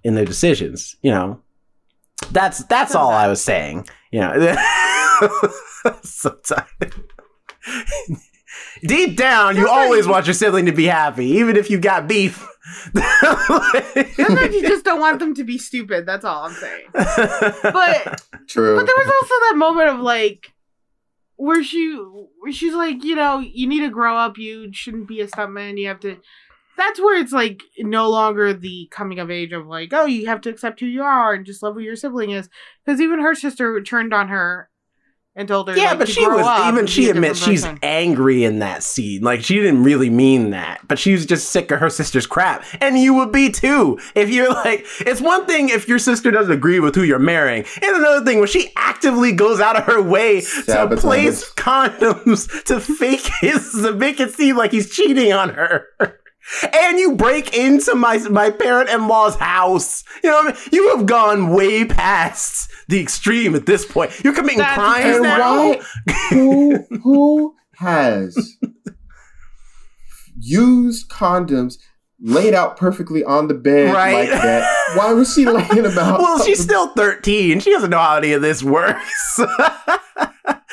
in 0.03 0.15
their 0.15 0.25
decisions 0.25 0.97
you 1.01 1.11
know? 1.11 1.39
That's 2.31 2.63
that's 2.65 2.95
all 2.95 3.11
i 3.11 3.27
was 3.27 3.41
saying 3.41 3.87
you 4.11 4.19
know. 4.19 4.33
Sometimes. 6.03 6.69
Deep 8.85 9.15
down, 9.15 9.55
you 9.55 9.69
always 9.69 10.05
want 10.05 10.27
your 10.27 10.33
sibling 10.33 10.65
to 10.65 10.71
be 10.71 10.85
happy, 10.85 11.25
even 11.25 11.55
if 11.55 11.69
you 11.69 11.79
got 11.79 12.07
beef. 12.07 12.45
Sometimes 12.63 14.55
you 14.55 14.61
just 14.61 14.85
don't 14.85 15.01
want 15.01 15.19
them 15.19 15.35
to 15.35 15.43
be 15.43 15.57
stupid. 15.57 16.05
That's 16.05 16.23
all 16.23 16.45
I'm 16.45 16.53
saying. 16.53 16.87
But 16.93 18.21
True. 18.47 18.75
But 18.75 18.85
there 18.85 18.95
was 18.97 19.07
also 19.07 19.35
that 19.49 19.53
moment 19.57 19.89
of 19.89 19.99
like 19.99 20.53
where 21.35 21.63
she 21.63 21.95
where 22.39 22.51
she's 22.51 22.73
like, 22.73 23.03
you 23.03 23.15
know, 23.15 23.39
you 23.39 23.67
need 23.67 23.81
to 23.81 23.89
grow 23.89 24.15
up, 24.15 24.37
you 24.37 24.71
shouldn't 24.71 25.07
be 25.07 25.21
a 25.21 25.27
stuntman, 25.27 25.77
you 25.77 25.87
have 25.87 25.99
to 26.01 26.17
that's 26.77 26.99
where 26.99 27.19
it's 27.19 27.31
like 27.31 27.61
no 27.77 28.09
longer 28.09 28.53
the 28.53 28.87
coming 28.91 29.19
of 29.19 29.29
age 29.29 29.51
of 29.51 29.67
like, 29.67 29.93
oh, 29.93 30.05
you 30.05 30.25
have 30.27 30.41
to 30.41 30.49
accept 30.49 30.79
who 30.79 30.85
you 30.85 31.03
are 31.03 31.33
and 31.33 31.45
just 31.45 31.61
love 31.61 31.75
who 31.75 31.81
your 31.81 31.95
sibling 31.95 32.31
is. 32.31 32.49
Because 32.83 32.99
even 32.99 33.19
her 33.19 33.35
sister 33.35 33.79
turned 33.81 34.13
on 34.13 34.29
her 34.29 34.69
and 35.35 35.47
told 35.47 35.67
her, 35.67 35.75
yeah, 35.75 35.89
like, 35.89 35.99
but 35.99 36.05
to 36.05 36.11
she 36.11 36.25
grow 36.25 36.37
was 36.37 36.67
even 36.67 36.85
she 36.85 37.09
admits 37.09 37.39
she's 37.39 37.65
angry 37.81 38.43
in 38.43 38.59
that 38.59 38.83
scene. 38.83 39.21
Like 39.21 39.43
she 39.43 39.55
didn't 39.55 39.83
really 39.83 40.09
mean 40.09 40.51
that, 40.51 40.87
but 40.87 40.99
she 40.99 41.13
was 41.13 41.25
just 41.25 41.49
sick 41.49 41.71
of 41.71 41.79
her 41.79 41.89
sister's 41.89 42.27
crap. 42.27 42.63
And 42.81 42.97
you 42.97 43.13
would 43.15 43.31
be 43.31 43.49
too 43.49 43.99
if 44.15 44.29
you're 44.29 44.49
like. 44.49 44.85
It's 44.99 45.21
one 45.21 45.45
thing 45.45 45.69
if 45.69 45.87
your 45.87 45.99
sister 45.99 46.29
doesn't 46.31 46.53
agree 46.53 46.79
with 46.79 46.95
who 46.95 47.03
you're 47.03 47.19
marrying, 47.19 47.65
and 47.81 47.95
another 47.95 48.23
thing 48.23 48.39
when 48.39 48.47
she 48.47 48.71
actively 48.75 49.31
goes 49.31 49.59
out 49.59 49.75
of 49.75 49.85
her 49.85 50.01
way 50.01 50.41
to 50.41 50.45
Sabotage. 50.45 51.01
place 51.01 51.51
condoms 51.53 52.63
to 52.65 52.79
fake 52.79 53.29
his 53.41 53.71
to 53.71 53.93
make 53.93 54.19
it 54.19 54.31
seem 54.31 54.55
like 54.55 54.71
he's 54.71 54.93
cheating 54.93 55.33
on 55.33 55.49
her. 55.49 55.87
And 56.73 56.99
you 56.99 57.15
break 57.15 57.55
into 57.57 57.95
my 57.95 58.17
my 58.29 58.49
parent 58.51 58.89
in 58.89 59.07
law's 59.07 59.35
house. 59.35 60.03
You 60.23 60.29
know 60.29 60.43
what 60.43 60.53
I 60.55 60.57
mean? 60.57 60.61
You 60.71 60.95
have 60.97 61.05
gone 61.05 61.49
way 61.49 61.85
past 61.85 62.69
the 62.89 62.99
extreme 63.01 63.55
at 63.55 63.65
this 63.65 63.85
point. 63.85 64.11
You're 64.23 64.33
committing 64.33 64.59
That's- 64.59 64.77
crimes 64.77 65.21
now. 65.21 65.73
who 66.29 66.85
who 67.03 67.55
has 67.77 68.57
used 70.39 71.09
condoms 71.09 71.77
laid 72.19 72.53
out 72.53 72.77
perfectly 72.77 73.23
on 73.23 73.47
the 73.47 73.53
bed 73.53 73.93
Right. 73.93 74.29
like 74.29 74.41
that? 74.41 74.95
Why 74.97 75.13
was 75.13 75.33
she 75.33 75.45
laying 75.45 75.85
about? 75.91 76.19
Well, 76.19 76.43
she's 76.43 76.61
still 76.61 76.93
13. 76.93 77.59
She 77.59 77.71
doesn't 77.71 77.89
know 77.89 77.97
how 77.99 78.17
any 78.17 78.33
of 78.33 78.41
this 78.41 78.63
works. 78.63 79.39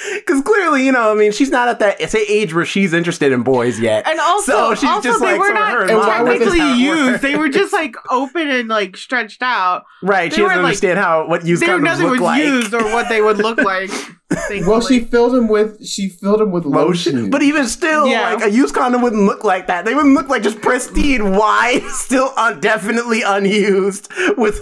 Because 0.15 0.41
clearly, 0.43 0.85
you 0.87 0.93
know, 0.93 1.13
I 1.13 1.15
mean, 1.15 1.31
she's 1.33 1.51
not 1.51 1.69
at 1.69 1.79
that 1.81 2.01
it's 2.01 2.15
an 2.15 2.23
age 2.29 2.55
where 2.55 2.65
she's 2.65 2.93
interested 2.93 3.33
in 3.33 3.43
boys 3.43 3.79
yet. 3.79 4.07
And 4.07 4.19
also, 4.21 4.53
So 4.53 4.75
she's 4.75 4.89
also 4.89 5.09
just 5.09 5.21
they 5.21 5.33
like, 5.33 5.41
were 5.41 5.53
not 5.53 5.73
her 5.73 5.83
and 5.89 5.99
why 5.99 6.23
would 6.23 6.31
technically 6.31 6.59
this 6.59 6.61
how 6.61 6.75
it 6.75 6.79
used. 7.11 7.23
They 7.23 7.37
were 7.37 7.49
just 7.49 7.73
like 7.73 7.95
open 8.11 8.49
and 8.49 8.69
like 8.69 8.97
stretched 8.97 9.43
out. 9.43 9.85
right. 10.03 10.31
they 10.31 10.37
She 10.37 10.43
doesn't 10.43 10.57
were, 10.57 10.63
like- 10.63 10.69
understand 10.69 10.99
how 10.99 11.27
what 11.29 11.45
used 11.47 11.63
They 11.63 11.67
condoms 11.67 11.83
nothing 11.83 12.03
look 12.05 12.13
was 12.13 12.21
like. 12.23 12.43
used 12.45 12.75
or 12.75 12.83
what 12.85 13.09
they 13.09 13.21
would 13.21 13.39
look 13.39 13.59
like. 13.59 13.91
well, 14.67 14.81
she 14.81 15.01
filled 15.01 15.35
him 15.35 15.49
with 15.49 15.85
she 15.87 16.09
filled 16.09 16.41
him 16.41 16.51
with 16.53 16.65
lotion. 16.65 17.15
Lotion, 17.17 17.31
but 17.31 17.43
even 17.43 17.67
still, 17.67 18.07
Yeah. 18.07 18.35
like 18.35 18.45
a 18.45 18.51
used 18.51 18.75
condom 18.75 19.03
wouldn't 19.03 19.23
look 19.25 19.43
like 19.45 19.67
that. 19.67 19.85
They 19.85 19.95
wouldn't 19.95 20.15
look 20.15 20.29
like 20.29 20.43
just 20.43 20.61
pristine, 20.61 21.33
Why 21.33 21.81
still 21.91 22.33
un- 22.37 22.61
definitely 22.61 23.23
unused. 23.23 24.09
With 24.37 24.61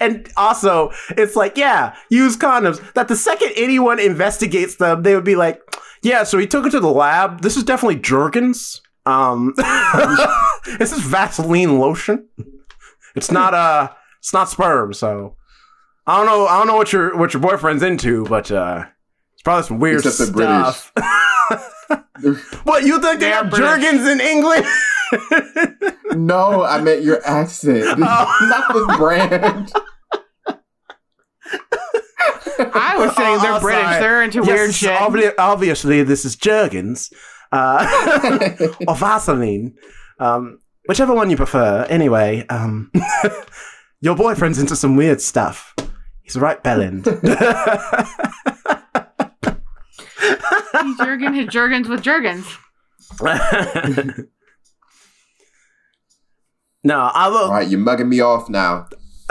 and 0.00 0.28
also, 0.36 0.90
it's 1.10 1.36
like 1.36 1.56
yeah, 1.56 1.94
used 2.10 2.40
condoms. 2.40 2.80
That 2.94 3.08
the 3.08 3.16
second 3.16 3.52
anyone 3.56 3.98
investigates 4.00 4.76
them, 4.76 5.02
they 5.02 5.14
would 5.14 5.24
be 5.24 5.36
like, 5.36 5.60
yeah. 6.02 6.24
So 6.24 6.38
he 6.38 6.46
took 6.46 6.66
it 6.66 6.70
to 6.70 6.80
the 6.80 6.90
lab. 6.90 7.42
This 7.42 7.56
is 7.56 7.64
definitely 7.64 7.96
Jergens. 8.00 8.80
Um, 9.06 9.52
this 10.78 10.92
is 10.92 11.00
Vaseline 11.00 11.78
lotion. 11.78 12.26
It's 13.14 13.30
not 13.30 13.54
uh, 13.54 13.90
it's 14.18 14.32
not 14.32 14.48
sperm. 14.48 14.92
So 14.92 15.36
I 16.06 16.16
don't 16.16 16.26
know. 16.26 16.46
I 16.46 16.58
don't 16.58 16.66
know 16.66 16.76
what 16.76 16.92
your 16.92 17.16
what 17.16 17.32
your 17.32 17.40
boyfriend's 17.42 17.82
into, 17.82 18.24
but 18.26 18.50
uh, 18.50 18.86
it's 18.86 18.93
probably 19.44 19.62
some 19.66 19.78
weird 19.78 20.04
Except 20.04 20.32
the 20.34 20.72
stuff. 20.72 20.92
what 22.64 22.84
you 22.84 23.00
think 23.00 23.20
they 23.20 23.26
They're 23.26 23.34
have 23.34 23.50
British. 23.50 23.84
Jergens 23.84 24.08
in 24.08 24.20
England? 24.20 24.64
no, 26.26 26.64
I 26.64 26.80
meant 26.80 27.02
your 27.02 27.20
accent, 27.26 27.84
Oh. 28.02 28.48
not 28.48 28.72
the 28.72 28.94
brand. 28.96 29.70
I 32.58 32.96
was 32.98 33.14
saying 33.16 33.38
they're 33.40 33.52
Oh, 33.54 33.60
British. 33.60 33.82
sorry. 33.84 34.00
They're 34.00 34.22
into 34.22 34.38
Yes, 34.38 34.46
weird 34.48 34.74
shit. 34.74 34.90
obvi- 34.98 35.34
obviously, 35.38 36.02
this 36.02 36.24
is 36.24 36.36
Jergens 36.36 37.12
uh, 37.52 38.56
or 38.88 38.96
Vaseline, 38.96 39.74
um, 40.18 40.60
whichever 40.88 41.14
one 41.14 41.30
you 41.30 41.36
prefer. 41.36 41.84
Anyway, 41.88 42.46
um, 42.48 42.90
your 44.00 44.16
boyfriend's 44.16 44.58
into 44.58 44.76
some 44.76 44.96
weird 44.96 45.20
stuff. 45.20 45.74
He's 46.22 46.36
right 46.36 46.62
bellend. 46.62 47.04
He's 50.82 50.96
Jurgen 50.98 51.34
his 51.34 51.48
Jergens 51.48 51.88
with 51.88 52.02
Jergens. 52.02 52.46
no, 56.82 56.98
I 57.14 57.28
will. 57.28 57.50
right, 57.50 57.68
you're 57.68 57.80
mugging 57.80 58.08
me 58.08 58.20
off 58.20 58.48
now. 58.48 58.86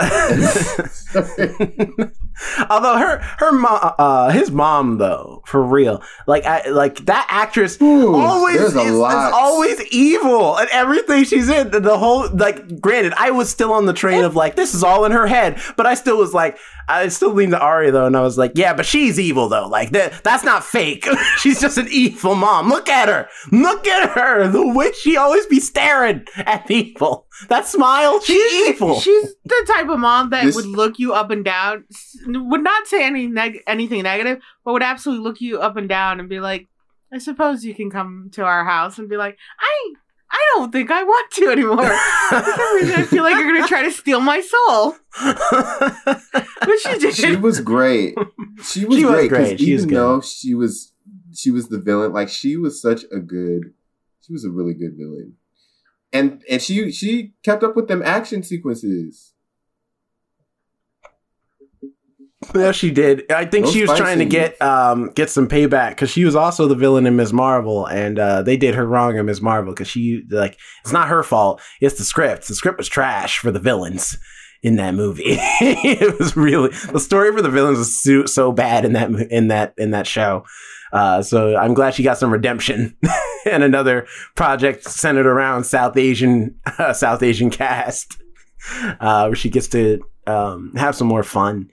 Although 2.70 2.98
her 2.98 3.18
her 3.38 3.52
mom, 3.52 3.94
uh, 3.98 4.30
his 4.30 4.50
mom 4.50 4.98
though, 4.98 5.42
for 5.46 5.62
real, 5.62 6.02
like 6.26 6.44
I, 6.44 6.68
like 6.68 7.04
that 7.06 7.26
actress 7.30 7.80
Ooh, 7.80 8.14
always 8.16 8.60
is, 8.60 8.74
is 8.74 8.98
always 9.00 9.80
evil 9.92 10.56
and 10.58 10.68
everything 10.70 11.24
she's 11.24 11.48
in. 11.48 11.70
The- 11.70 11.80
The 11.80 11.98
whole 11.98 12.28
like, 12.34 12.80
granted, 12.80 13.12
I 13.16 13.30
was 13.30 13.50
still 13.50 13.72
on 13.72 13.86
the 13.86 13.92
train 13.92 14.24
of 14.24 14.34
like 14.34 14.56
this 14.56 14.74
is 14.74 14.82
all 14.82 15.04
in 15.04 15.12
her 15.12 15.26
head, 15.26 15.60
but 15.76 15.86
I 15.86 15.94
still 15.94 16.16
was 16.18 16.32
like, 16.34 16.58
I 16.88 17.08
still 17.08 17.32
leaned 17.32 17.52
to 17.52 17.60
Ari 17.60 17.90
though, 17.92 18.06
and 18.06 18.16
I 18.16 18.20
was 18.20 18.36
like, 18.36 18.52
yeah, 18.56 18.74
but 18.74 18.84
she's 18.84 19.18
evil 19.20 19.48
though. 19.48 19.68
Like 19.68 19.90
that, 19.90 20.22
that's 20.24 20.44
not 20.44 20.64
fake. 20.64 21.06
she's 21.38 21.60
just 21.60 21.78
an 21.78 21.86
evil 21.90 22.34
mom. 22.34 22.68
Look 22.68 22.88
at 22.88 23.08
her. 23.08 23.28
Look 23.52 23.86
at 23.86 24.10
her. 24.10 24.48
The 24.48 24.66
way 24.66 24.92
she 24.92 25.16
always 25.16 25.46
be 25.46 25.60
staring 25.60 26.24
at 26.36 26.66
people. 26.66 27.26
That 27.48 27.66
smile. 27.66 28.20
She's, 28.20 28.68
evil. 28.68 29.00
She's 29.00 29.34
the 29.44 29.64
type 29.74 29.88
of 29.88 29.98
mom 29.98 30.30
that 30.30 30.44
This- 30.44 30.56
would 30.56 30.66
look 30.66 30.98
you 30.98 31.12
up 31.14 31.30
and 31.30 31.44
down, 31.44 31.84
s- 31.90 32.16
would 32.26 32.62
not 32.62 32.86
say 32.86 33.04
any 33.04 33.26
neg- 33.26 33.62
anything 33.66 34.02
negative, 34.02 34.42
but 34.64 34.72
would 34.72 34.82
absolutely 34.82 35.24
look 35.24 35.40
you 35.40 35.60
up 35.60 35.76
and 35.76 35.88
down 35.88 36.20
and 36.20 36.28
be 36.28 36.40
like, 36.40 36.68
"I 37.12 37.18
suppose 37.18 37.64
you 37.64 37.74
can 37.74 37.90
come 37.90 38.30
to 38.32 38.44
our 38.44 38.64
house," 38.64 38.98
and 38.98 39.08
be 39.08 39.16
like, 39.16 39.36
"I, 39.60 39.92
I 40.30 40.38
don't 40.54 40.72
think 40.72 40.90
I 40.90 41.02
want 41.04 41.30
to 41.32 41.50
anymore." 41.50 41.84
For 42.28 42.42
some 42.56 42.76
reason, 42.76 42.94
I 43.00 43.02
feel 43.04 43.22
like 43.22 43.36
you're 43.36 43.52
gonna 43.54 43.68
try 43.68 43.82
to 43.82 43.90
steal 43.92 44.20
my 44.20 44.40
soul, 44.40 44.96
but 45.22 46.78
she 46.82 46.98
did. 46.98 47.14
she 47.14 47.36
was 47.36 47.60
great. 47.60 48.14
She 48.62 48.84
was 48.84 48.98
She 48.98 49.02
great 49.04 49.30
because 49.30 49.48
great. 49.48 49.60
She 49.60 49.66
even 49.72 49.88
though 49.88 50.20
she 50.20 50.54
was 50.54 50.92
she 51.34 51.50
was 51.50 51.68
the 51.68 51.78
villain, 51.78 52.12
like 52.12 52.28
she 52.28 52.56
was 52.56 52.80
such 52.80 53.02
a 53.12 53.18
good, 53.18 53.72
she 54.22 54.32
was 54.32 54.44
a 54.44 54.50
really 54.50 54.74
good 54.74 54.96
villain, 54.96 55.34
and 56.12 56.42
and 56.48 56.62
she 56.62 56.90
she 56.90 57.32
kept 57.42 57.62
up 57.62 57.76
with 57.76 57.88
them 57.88 58.02
action 58.04 58.42
sequences. 58.42 59.32
Yeah, 62.54 62.72
she 62.72 62.90
did. 62.90 63.30
I 63.30 63.44
think 63.44 63.66
Those 63.66 63.74
she 63.74 63.80
was 63.82 63.90
fight 63.90 63.98
trying 63.98 64.18
to 64.18 64.24
get 64.24 64.60
um 64.60 65.10
get 65.10 65.30
some 65.30 65.48
payback 65.48 65.90
because 65.90 66.10
she 66.10 66.24
was 66.24 66.34
also 66.34 66.66
the 66.66 66.74
villain 66.74 67.06
in 67.06 67.16
Ms. 67.16 67.32
Marvel, 67.32 67.86
and 67.86 68.18
uh, 68.18 68.42
they 68.42 68.56
did 68.56 68.74
her 68.74 68.86
wrong 68.86 69.16
in 69.16 69.26
Ms. 69.26 69.40
Marvel 69.40 69.72
because 69.72 69.88
she 69.88 70.22
like 70.30 70.58
it's 70.82 70.92
not 70.92 71.08
her 71.08 71.22
fault. 71.22 71.60
It's 71.80 71.98
the 71.98 72.04
script. 72.04 72.48
The 72.48 72.54
script 72.54 72.78
was 72.78 72.88
trash 72.88 73.38
for 73.38 73.50
the 73.50 73.60
villains 73.60 74.16
in 74.62 74.76
that 74.76 74.94
movie. 74.94 75.22
it 75.26 76.18
was 76.18 76.36
really 76.36 76.70
the 76.90 76.98
story 76.98 77.30
for 77.32 77.42
the 77.42 77.50
villains 77.50 77.78
was 77.78 78.02
so, 78.02 78.24
so 78.26 78.50
bad 78.50 78.84
in 78.84 78.94
that 78.94 79.10
in 79.30 79.48
that 79.48 79.74
in 79.76 79.90
that 79.92 80.06
show. 80.06 80.44
Uh, 80.92 81.22
so 81.22 81.56
I'm 81.56 81.74
glad 81.74 81.94
she 81.94 82.04
got 82.04 82.18
some 82.18 82.32
redemption 82.32 82.96
and 83.46 83.64
another 83.64 84.06
project 84.36 84.84
centered 84.84 85.26
around 85.26 85.64
South 85.64 85.96
Asian 85.96 86.56
uh, 86.78 86.92
South 86.94 87.22
Asian 87.22 87.50
cast, 87.50 88.16
uh, 89.00 89.26
where 89.26 89.36
she 89.36 89.50
gets 89.50 89.68
to 89.68 90.00
um, 90.26 90.72
have 90.76 90.94
some 90.94 91.08
more 91.08 91.24
fun. 91.24 91.68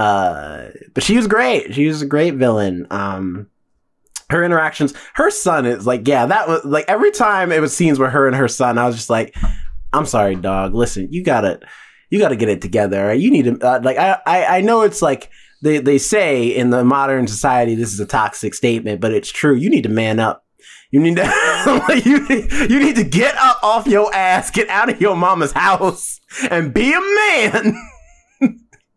Uh, 0.00 0.70
but 0.94 1.04
she 1.04 1.14
was 1.14 1.26
great. 1.26 1.74
She 1.74 1.86
was 1.86 2.00
a 2.00 2.06
great 2.06 2.34
villain. 2.36 2.86
Um, 2.90 3.48
her 4.30 4.42
interactions, 4.42 4.94
her 5.12 5.30
son 5.30 5.66
is 5.66 5.86
like, 5.86 6.08
yeah, 6.08 6.24
that 6.24 6.48
was 6.48 6.64
like 6.64 6.86
every 6.88 7.10
time 7.10 7.52
it 7.52 7.60
was 7.60 7.76
scenes 7.76 7.98
with 7.98 8.10
her 8.12 8.26
and 8.26 8.34
her 8.34 8.48
son, 8.48 8.78
I 8.78 8.86
was 8.86 8.96
just 8.96 9.10
like, 9.10 9.36
I'm 9.92 10.06
sorry, 10.06 10.36
dog. 10.36 10.72
Listen, 10.72 11.12
you 11.12 11.22
gotta, 11.22 11.60
you 12.08 12.18
gotta 12.18 12.36
get 12.36 12.48
it 12.48 12.62
together. 12.62 13.12
You 13.12 13.30
need 13.30 13.44
to, 13.44 13.58
uh, 13.60 13.80
like, 13.82 13.98
I, 13.98 14.18
I, 14.24 14.44
I 14.46 14.60
know 14.62 14.80
it's 14.80 15.02
like 15.02 15.30
they, 15.60 15.76
they 15.80 15.98
say 15.98 16.46
in 16.46 16.70
the 16.70 16.82
modern 16.82 17.26
society 17.26 17.74
this 17.74 17.92
is 17.92 18.00
a 18.00 18.06
toxic 18.06 18.54
statement, 18.54 19.02
but 19.02 19.12
it's 19.12 19.30
true. 19.30 19.54
You 19.54 19.68
need 19.68 19.82
to 19.82 19.90
man 19.90 20.18
up. 20.18 20.46
You 20.92 21.00
need 21.00 21.16
to, 21.16 21.24
you, 22.06 22.26
you 22.70 22.80
need 22.80 22.96
to 22.96 23.04
get 23.04 23.36
up 23.36 23.62
off 23.62 23.86
your 23.86 24.14
ass, 24.14 24.50
get 24.50 24.70
out 24.70 24.88
of 24.88 24.98
your 24.98 25.14
mama's 25.14 25.52
house, 25.52 26.20
and 26.50 26.72
be 26.72 26.90
a 26.90 27.00
man. 27.00 27.74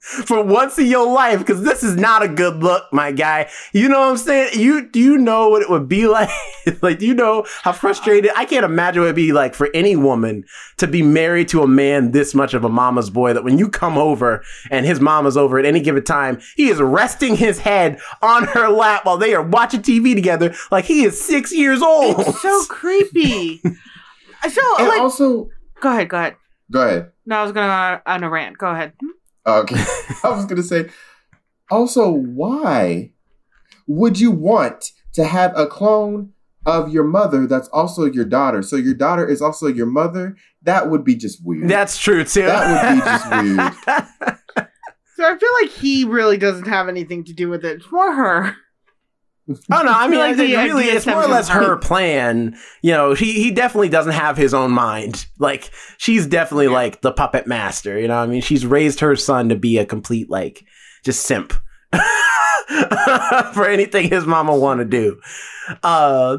for 0.04 0.44
once 0.44 0.78
in 0.78 0.86
your 0.86 1.10
life 1.10 1.40
because 1.40 1.64
this 1.64 1.82
is 1.82 1.96
not 1.96 2.22
a 2.22 2.28
good 2.28 2.58
look 2.58 2.84
my 2.92 3.10
guy 3.10 3.50
you 3.72 3.88
know 3.88 4.02
what 4.02 4.10
i'm 4.10 4.18
saying 4.18 4.50
you 4.54 4.86
do 4.90 5.00
you 5.00 5.18
know 5.18 5.48
what 5.48 5.62
it 5.62 5.70
would 5.70 5.88
be 5.88 6.06
like 6.08 6.30
like 6.82 7.00
do 7.00 7.06
you 7.06 7.14
know 7.14 7.46
how 7.62 7.72
frustrated 7.72 8.30
i 8.36 8.44
can't 8.44 8.66
imagine 8.66 9.02
what 9.02 9.06
it'd 9.08 9.16
be 9.16 9.32
like 9.32 9.56
for 9.56 9.70
any 9.74 9.96
woman 9.96 10.44
to 10.76 10.88
be 10.88 11.02
married 11.02 11.48
to 11.48 11.62
a 11.64 11.68
man 11.68 12.12
this 12.12 12.36
much 12.36 12.54
of 12.54 12.66
a 12.66 12.70
mama's 12.70 13.10
boy 13.10 13.32
that 13.34 13.46
when 13.46 13.58
you 13.58 13.70
come 13.70 13.98
over 13.98 14.44
and 14.70 14.86
his 14.86 15.00
mama's 15.00 15.38
over 15.38 15.58
at 15.58 15.66
any 15.66 15.80
given 15.80 16.04
time 16.04 16.38
he 16.58 16.68
is 16.68 16.82
resting 16.82 17.38
his 17.38 17.60
head 17.60 17.98
on 18.22 18.44
her 18.44 18.68
lap 18.68 19.06
while 19.06 19.18
they 19.18 19.34
are 19.34 19.42
watching 19.44 19.82
tv 19.82 20.14
together 20.14 20.54
like 20.70 20.84
he 20.84 21.06
is 21.06 21.20
six 21.20 21.54
years 21.54 21.82
old 21.82 22.20
It's 22.20 22.42
so 22.42 22.64
creepy. 22.70 23.62
So, 23.62 24.62
And 24.78 24.88
like, 24.90 25.00
also, 25.00 25.50
go 25.80 25.90
ahead, 25.92 26.10
go 26.10 26.18
ahead. 26.18 26.36
go 26.70 26.82
ahead. 26.86 27.12
No, 27.26 27.38
I 27.38 27.44
was 27.44 27.54
gonna 27.54 28.02
go 28.06 28.12
on 28.12 28.24
a 28.24 28.30
rant. 28.30 28.58
Go 28.58 28.68
ahead. 28.68 28.92
Okay, 29.46 29.76
I 30.24 30.30
was 30.30 30.46
gonna 30.46 30.64
say. 30.64 30.90
Also, 31.72 32.10
why 32.10 33.12
would 33.88 34.20
you 34.20 34.32
want 34.32 34.92
to 35.14 35.24
have 35.26 35.58
a 35.58 35.66
clone 35.66 36.32
of 36.66 36.94
your 36.94 37.04
mother 37.04 37.48
that's 37.48 37.68
also 37.70 38.06
your 38.06 38.26
daughter? 38.26 38.62
So 38.62 38.76
your 38.76 38.94
daughter 38.94 39.28
is 39.28 39.42
also 39.42 39.68
your 39.68 39.86
mother. 39.86 40.36
That 40.64 40.90
would 40.90 41.04
be 41.04 41.16
just 41.16 41.46
weird. 41.46 41.70
that's 41.70 41.98
true 41.98 42.24
too 42.24 42.44
That 42.44 42.68
would 42.68 42.96
be 42.96 43.06
just 43.06 43.88
weird. 43.88 44.38
So 45.16 45.32
I 45.32 45.38
feel 45.38 45.50
like 45.62 45.70
he 45.70 46.04
really 46.04 46.38
doesn't 46.38 46.68
have 46.68 46.90
anything 46.90 47.24
to 47.26 47.34
do 47.34 47.48
with 47.48 47.64
it. 47.64 47.78
It's 47.78 47.92
more 47.92 48.14
Oh 49.50 49.56
no, 49.82 49.92
I 49.92 50.08
mean, 50.08 50.20
like 50.20 50.38
the 50.38 50.56
really, 50.56 50.86
it's 50.86 51.06
more 51.06 51.22
or 51.22 51.28
less 51.28 51.50
her 51.50 51.76
plan. 51.78 52.56
You 52.82 52.92
know, 52.92 53.14
he 53.14 53.34
he 53.34 53.52
definitely 53.52 53.90
doesn't 53.90 54.14
have 54.14 54.38
his 54.38 54.54
own 54.54 54.72
mind. 54.72 55.26
Like 55.38 55.70
she's 55.98 56.26
definitely 56.26 56.70
like 56.70 57.02
the 57.02 57.12
puppet 57.12 57.46
master. 57.46 58.00
You 58.00 58.08
know, 58.08 58.16
what 58.16 58.24
I 58.24 58.28
mean, 58.28 58.42
she's 58.42 58.66
raised 58.66 59.02
her 59.02 59.18
son 59.18 59.50
to 59.50 59.56
be 59.56 59.78
a 59.78 59.86
complete 59.86 60.30
like 60.30 60.66
just 61.04 61.26
simp 61.26 61.52
for 63.54 63.68
anything 63.68 64.10
his 64.10 64.26
mama 64.26 64.56
want 64.56 64.80
to 64.80 64.86
do. 64.86 65.20
Uh, 65.84 66.38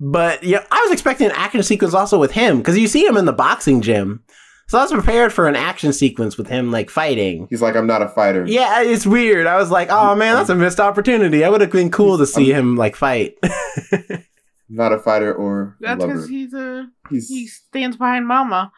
but 0.00 0.42
yeah, 0.42 0.64
I 0.70 0.80
was 0.82 0.92
expecting 0.92 1.26
an 1.26 1.32
action 1.34 1.62
sequence 1.62 1.94
also 1.94 2.18
with 2.18 2.32
him 2.32 2.58
because 2.58 2.78
you 2.78 2.86
see 2.86 3.04
him 3.04 3.16
in 3.16 3.24
the 3.24 3.32
boxing 3.32 3.80
gym. 3.80 4.24
So 4.68 4.78
I 4.78 4.82
was 4.82 4.92
prepared 4.92 5.32
for 5.32 5.46
an 5.46 5.54
action 5.54 5.92
sequence 5.92 6.36
with 6.36 6.48
him 6.48 6.72
like 6.72 6.90
fighting. 6.90 7.46
He's 7.50 7.62
like, 7.62 7.76
I'm 7.76 7.86
not 7.86 8.02
a 8.02 8.08
fighter. 8.08 8.44
Yeah, 8.48 8.82
it's 8.82 9.06
weird. 9.06 9.46
I 9.46 9.56
was 9.56 9.70
like, 9.70 9.88
oh 9.90 10.16
man, 10.16 10.34
that's 10.34 10.48
a 10.50 10.56
missed 10.56 10.80
opportunity. 10.80 11.44
I 11.44 11.48
would 11.48 11.60
have 11.60 11.70
been 11.70 11.90
cool 11.90 12.18
to 12.18 12.26
see 12.26 12.52
him 12.52 12.74
like 12.74 12.96
fight. 12.96 13.36
not 14.68 14.92
a 14.92 14.98
fighter 14.98 15.32
or 15.32 15.76
That's 15.80 16.00
lover. 16.00 16.12
because 16.14 16.28
he's 16.28 16.52
a 16.52 16.88
He's 17.10 17.28
he 17.28 17.46
stands 17.46 17.96
behind 17.96 18.26
Mama. 18.26 18.72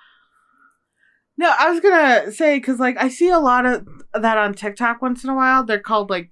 No, 1.39 1.55
I 1.59 1.71
was 1.71 1.81
gonna 1.81 2.33
say 2.33 2.59
because 2.59 2.79
like 2.79 2.99
I 2.99 3.09
see 3.09 3.31
a 3.31 3.39
lot 3.39 3.65
of 3.65 3.87
that 4.13 4.37
on 4.37 4.53
TikTok 4.53 5.01
once 5.01 5.25
in 5.25 5.31
a 5.31 5.35
while. 5.35 5.65
They're 5.65 5.79
called 5.79 6.11
like 6.11 6.31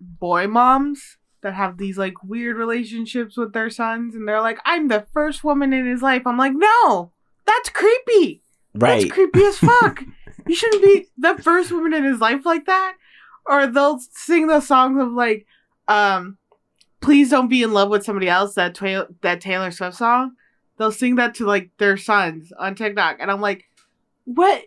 boy 0.00 0.46
moms 0.46 1.18
that 1.42 1.52
have 1.54 1.76
these 1.76 1.98
like 1.98 2.22
weird 2.24 2.56
relationships 2.56 3.36
with 3.36 3.52
their 3.52 3.68
sons, 3.68 4.14
and 4.14 4.26
they're 4.26 4.40
like, 4.40 4.58
"I'm 4.64 4.88
the 4.88 5.06
first 5.12 5.44
woman 5.44 5.74
in 5.74 5.86
his 5.86 6.00
life." 6.00 6.22
I'm 6.26 6.38
like, 6.38 6.54
no, 6.54 7.12
that's 7.44 7.68
creepy. 7.68 8.42
Right. 8.76 9.02
That's 9.02 9.12
creepy 9.12 9.44
as 9.44 9.58
fuck. 9.58 10.02
you 10.46 10.54
shouldn't 10.54 10.82
be 10.82 11.06
the 11.18 11.36
first 11.42 11.72
woman 11.72 11.92
in 11.94 12.04
his 12.04 12.20
life 12.20 12.44
like 12.44 12.66
that. 12.66 12.96
Or 13.46 13.66
they'll 13.66 14.00
sing 14.12 14.48
those 14.48 14.66
songs 14.66 15.00
of 15.00 15.12
like, 15.12 15.46
um, 15.86 16.36
"Please 17.00 17.30
don't 17.30 17.48
be 17.48 17.62
in 17.62 17.72
love 17.72 17.90
with 17.90 18.04
somebody 18.04 18.28
else." 18.28 18.54
That 18.54 18.74
Taylor 18.74 19.06
that 19.22 19.40
Taylor 19.40 19.70
Swift 19.70 19.96
song. 19.96 20.32
They'll 20.78 20.92
sing 20.92 21.14
that 21.14 21.34
to 21.36 21.46
like 21.46 21.70
their 21.78 21.96
sons 21.96 22.52
on 22.58 22.74
TikTok, 22.74 23.16
and 23.20 23.30
I'm 23.30 23.40
like, 23.40 23.64
what 24.24 24.64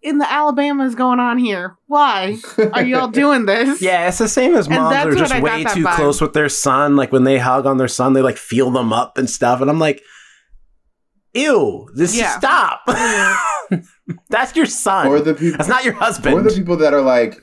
in 0.00 0.18
the 0.18 0.32
Alabama 0.32 0.84
is 0.84 0.94
going 0.94 1.18
on 1.18 1.36
here? 1.36 1.76
Why 1.86 2.38
are 2.72 2.84
y'all 2.84 3.08
doing 3.08 3.44
this? 3.46 3.82
Yeah, 3.82 4.08
it's 4.08 4.18
the 4.18 4.28
same 4.28 4.54
as 4.54 4.68
moms 4.68 4.94
are 4.94 5.14
just 5.14 5.40
way 5.40 5.64
too 5.64 5.84
vibe. 5.84 5.96
close 5.96 6.20
with 6.20 6.32
their 6.32 6.48
son. 6.48 6.96
Like 6.96 7.12
when 7.12 7.24
they 7.24 7.38
hug 7.38 7.66
on 7.66 7.76
their 7.76 7.88
son, 7.88 8.12
they 8.12 8.22
like 8.22 8.36
feel 8.36 8.70
them 8.70 8.92
up 8.92 9.18
and 9.18 9.28
stuff. 9.28 9.60
And 9.60 9.68
I'm 9.68 9.80
like, 9.80 10.02
ew, 11.36 11.88
this 11.94 12.16
Yeah. 12.16 12.38
stop. 12.38 12.80
That's 14.28 14.54
your 14.56 14.66
son. 14.66 15.08
or 15.08 15.20
the 15.20 15.34
people 15.34 15.56
That's 15.58 15.68
not 15.68 15.84
your 15.84 15.94
husband. 15.94 16.34
or 16.34 16.42
the 16.42 16.54
people 16.54 16.76
that 16.78 16.94
are 16.94 17.02
like 17.02 17.34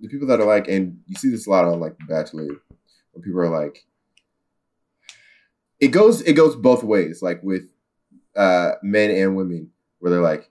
the 0.00 0.08
people 0.08 0.26
that 0.28 0.40
are 0.40 0.46
like 0.46 0.68
and 0.68 1.00
you 1.06 1.16
see 1.16 1.30
this 1.30 1.46
a 1.46 1.50
lot 1.50 1.64
on 1.64 1.80
like 1.80 1.96
The 1.98 2.04
Bachelor 2.06 2.46
where 3.12 3.22
people 3.22 3.40
are 3.40 3.48
like 3.64 3.84
it 5.78 5.88
goes 5.88 6.20
it 6.22 6.34
goes 6.34 6.56
both 6.56 6.82
ways 6.82 7.22
like 7.22 7.42
with 7.42 7.62
uh 8.36 8.72
men 8.82 9.10
and 9.10 9.36
women 9.36 9.70
where 9.98 10.10
they're 10.10 10.20
like 10.22 10.50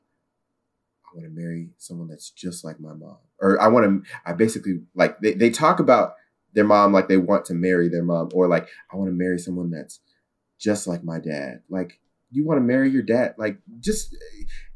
I 1.06 1.16
want 1.18 1.26
to 1.26 1.32
marry 1.42 1.70
someone 1.78 2.08
that's 2.08 2.30
just 2.32 2.64
like 2.64 2.80
my 2.80 2.94
mom 2.94 3.18
or 3.40 3.60
I 3.62 3.68
want 3.68 3.86
to 4.04 4.10
I 4.26 4.34
basically 4.34 4.82
like 4.96 5.20
they, 5.20 5.34
they 5.34 5.50
talk 5.50 5.80
about 5.80 6.14
their 6.54 6.64
mom 6.66 6.94
like 6.94 7.08
they 7.08 7.18
want 7.18 7.46
to 7.46 7.54
marry 7.54 7.90
their 7.90 8.04
mom 8.04 8.30
or 8.34 8.48
like 8.48 8.68
I 8.92 8.98
want 8.98 9.10
to 9.10 9.16
marry 9.16 9.38
someone 9.40 9.72
that's 9.72 10.00
just 10.60 10.88
like 10.88 11.04
my 11.04 11.20
dad 11.20 11.62
like 11.70 12.00
you 12.32 12.46
want 12.46 12.58
to 12.58 12.64
marry 12.64 12.90
your 12.90 13.02
dad 13.04 13.34
like 13.38 13.58
just 13.80 14.16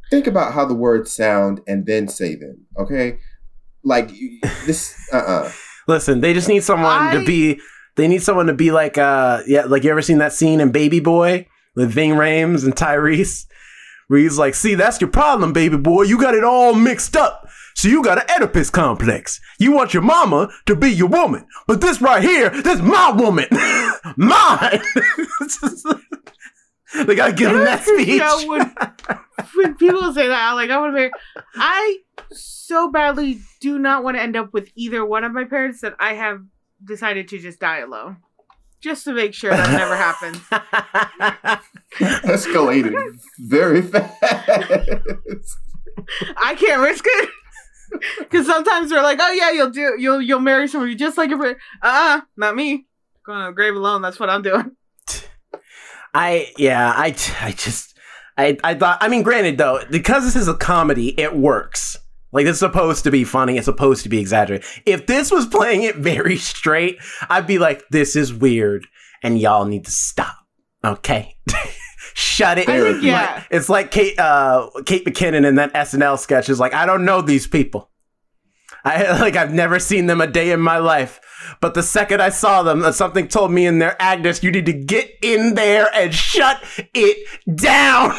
think 0.10 0.28
about 0.28 0.54
how 0.54 0.66
the 0.66 0.74
words 0.74 1.12
sound 1.14 1.62
and 1.68 1.86
then 1.86 2.08
say 2.08 2.36
them 2.36 2.66
okay 2.80 3.18
like 3.84 4.12
you- 4.14 4.40
this 4.66 4.96
uh-uh 5.12 5.52
Listen, 5.86 6.22
they 6.22 6.34
just 6.34 6.48
need 6.48 6.64
someone 6.64 6.92
I- 7.02 7.14
to 7.16 7.26
be. 7.26 7.60
They 7.98 8.08
need 8.08 8.24
someone 8.24 8.46
to 8.48 8.54
be 8.54 8.72
like, 8.72 8.98
uh, 8.98 9.42
yeah, 9.46 9.66
like 9.66 9.84
you 9.84 9.92
ever 9.92 10.02
seen 10.02 10.20
that 10.20 10.32
scene 10.32 10.62
in 10.62 10.72
Baby 10.72 11.02
Boy 11.02 11.46
with 11.76 11.92
Ving 11.92 12.12
Rhames 12.12 12.64
and 12.64 12.74
Tyrese, 12.74 13.46
where 14.08 14.22
he's 14.22 14.38
like, 14.38 14.56
"See, 14.56 14.76
that's 14.76 15.02
your 15.02 15.10
problem, 15.10 15.52
baby 15.52 15.76
boy. 15.76 16.04
You 16.04 16.18
got 16.18 16.36
it 16.36 16.44
all 16.46 16.74
mixed 16.74 17.18
up. 17.18 17.50
So 17.76 17.90
you 17.90 18.02
got 18.02 18.18
an 18.18 18.24
Oedipus 18.34 18.70
complex. 18.70 19.42
You 19.60 19.74
want 19.74 19.94
your 19.94 20.04
mama 20.04 20.48
to 20.68 20.76
be 20.76 20.90
your 20.90 21.10
woman. 21.10 21.46
But 21.68 21.82
this 21.82 22.02
right 22.02 22.24
here, 22.24 22.50
this 22.50 22.80
my 22.82 23.12
woman. 23.12 23.48
Mine. 24.16 24.82
It's 26.94 26.96
just 26.96 27.08
like- 27.08 27.08
they 27.08 27.16
gotta 27.16 27.34
give 27.34 27.52
him 27.52 27.64
that 27.66 27.86
You 27.88 28.04
speech. 28.04 28.20
know, 28.20 28.48
when, 28.48 28.76
when 29.56 29.76
people 29.76 30.14
say 30.14 30.28
that, 30.28 30.50
I'm 30.50 30.56
like, 30.56 30.70
I 30.70 30.78
want 30.78 30.92
to 30.92 30.96
marry. 30.96 31.12
I 31.56 31.98
so 32.32 32.90
badly 32.92 33.40
do 33.62 33.80
not 33.80 34.04
want 34.04 34.18
to 34.18 34.22
end 34.22 34.36
up 34.36 34.54
with 34.54 34.70
either 34.76 35.06
one 35.06 35.24
of 35.24 35.32
my 35.34 35.44
parents 35.46 35.82
that 35.82 35.96
I 36.00 36.14
have 36.14 36.42
decided 36.84 37.28
to 37.30 37.40
just 37.40 37.60
die 37.60 37.80
alone. 37.80 38.18
Just 38.82 39.06
to 39.06 39.14
make 39.14 39.34
sure 39.34 39.52
that 39.52 39.72
never 39.72 39.96
happens. 39.96 40.38
Escalated 42.28 42.94
very 43.40 43.82
fast. 43.82 44.14
I 46.38 46.56
can't 46.56 46.82
risk 46.82 47.06
it. 47.08 47.30
Because 48.20 48.46
sometimes 48.48 48.90
they're 48.90 49.04
like, 49.04 49.20
"Oh 49.22 49.32
yeah, 49.32 49.52
you'll 49.52 49.70
do, 49.70 49.96
you'll 50.00 50.20
you'll 50.22 50.40
marry 50.40 50.68
somebody 50.68 50.96
just 50.96 51.18
like 51.18 51.30
your 51.30 51.38
friend." 51.40 51.56
Uh, 51.82 52.20
uh 52.20 52.22
not 52.36 52.56
me. 52.56 52.88
Going 53.26 53.40
to 53.40 53.46
the 53.46 53.52
grave 53.54 53.76
alone. 53.76 54.02
That's 54.02 54.20
what 54.20 54.30
I'm 54.30 54.42
doing. 54.42 54.72
I 56.14 56.52
yeah, 56.58 56.94
I 56.96 57.16
I 57.42 57.52
just 57.52 57.98
I 58.38 58.58
I 58.64 58.76
thought 58.76 58.98
I 59.02 59.08
mean 59.08 59.24
granted 59.24 59.58
though, 59.58 59.82
because 59.90 60.24
this 60.24 60.36
is 60.36 60.48
a 60.48 60.54
comedy, 60.54 61.20
it 61.20 61.36
works. 61.36 61.98
Like 62.32 62.48
it's 62.48 62.60
supposed 62.60 63.04
to 63.04 63.12
be 63.12 63.24
funny, 63.24 63.58
it's 63.58 63.66
supposed 63.66 64.04
to 64.04 64.10
be 64.10 64.20
exaggerated. 64.20 64.66
If 64.86 65.06
this 65.06 65.32
was 65.32 65.46
playing 65.46 65.84
it 65.84 65.98
very 65.98 66.38
straight, 66.38 66.98
I'd 67.30 67.48
be 67.48 67.60
like, 67.60 67.84
this 67.90 68.16
is 68.16 68.34
weird 68.34 68.88
and 69.22 69.40
y'all 69.40 69.66
need 69.66 69.86
to 69.86 69.92
stop. 69.92 70.36
Okay? 70.84 71.36
Shut 72.16 72.58
it. 72.58 72.68
I 72.68 72.82
think, 72.82 73.04
yeah. 73.04 73.44
It's 73.50 73.70
like 73.70 73.92
Kate 73.92 74.20
uh 74.20 74.70
Kate 74.86 75.06
McKinnon 75.06 75.48
in 75.48 75.56
that 75.56 75.74
SNL 75.74 76.20
sketch 76.20 76.50
is 76.50 76.60
like, 76.60 76.74
I 76.74 76.86
don't 76.86 77.06
know 77.06 77.22
these 77.22 77.48
people. 77.48 77.90
I 78.86 79.20
like 79.20 79.36
I've 79.36 79.54
never 79.54 79.80
seen 79.80 80.08
them 80.08 80.20
a 80.20 80.28
day 80.28 80.52
in 80.52 80.60
my 80.60 80.78
life. 80.78 81.22
But 81.62 81.74
the 81.74 81.84
second 81.84 82.22
I 82.22 82.30
saw 82.30 82.64
them, 82.64 82.84
uh, 82.84 82.92
something 82.92 83.28
told 83.28 83.52
me 83.52 83.66
in 83.66 83.80
there, 83.80 84.02
Agnes, 84.02 84.44
you 84.44 84.52
need 84.52 84.66
to 84.66 84.74
get 84.74 85.10
in 85.22 85.56
there 85.56 85.90
and 85.94 86.14
shut 86.14 86.62
it 86.94 87.28
down. 87.56 88.12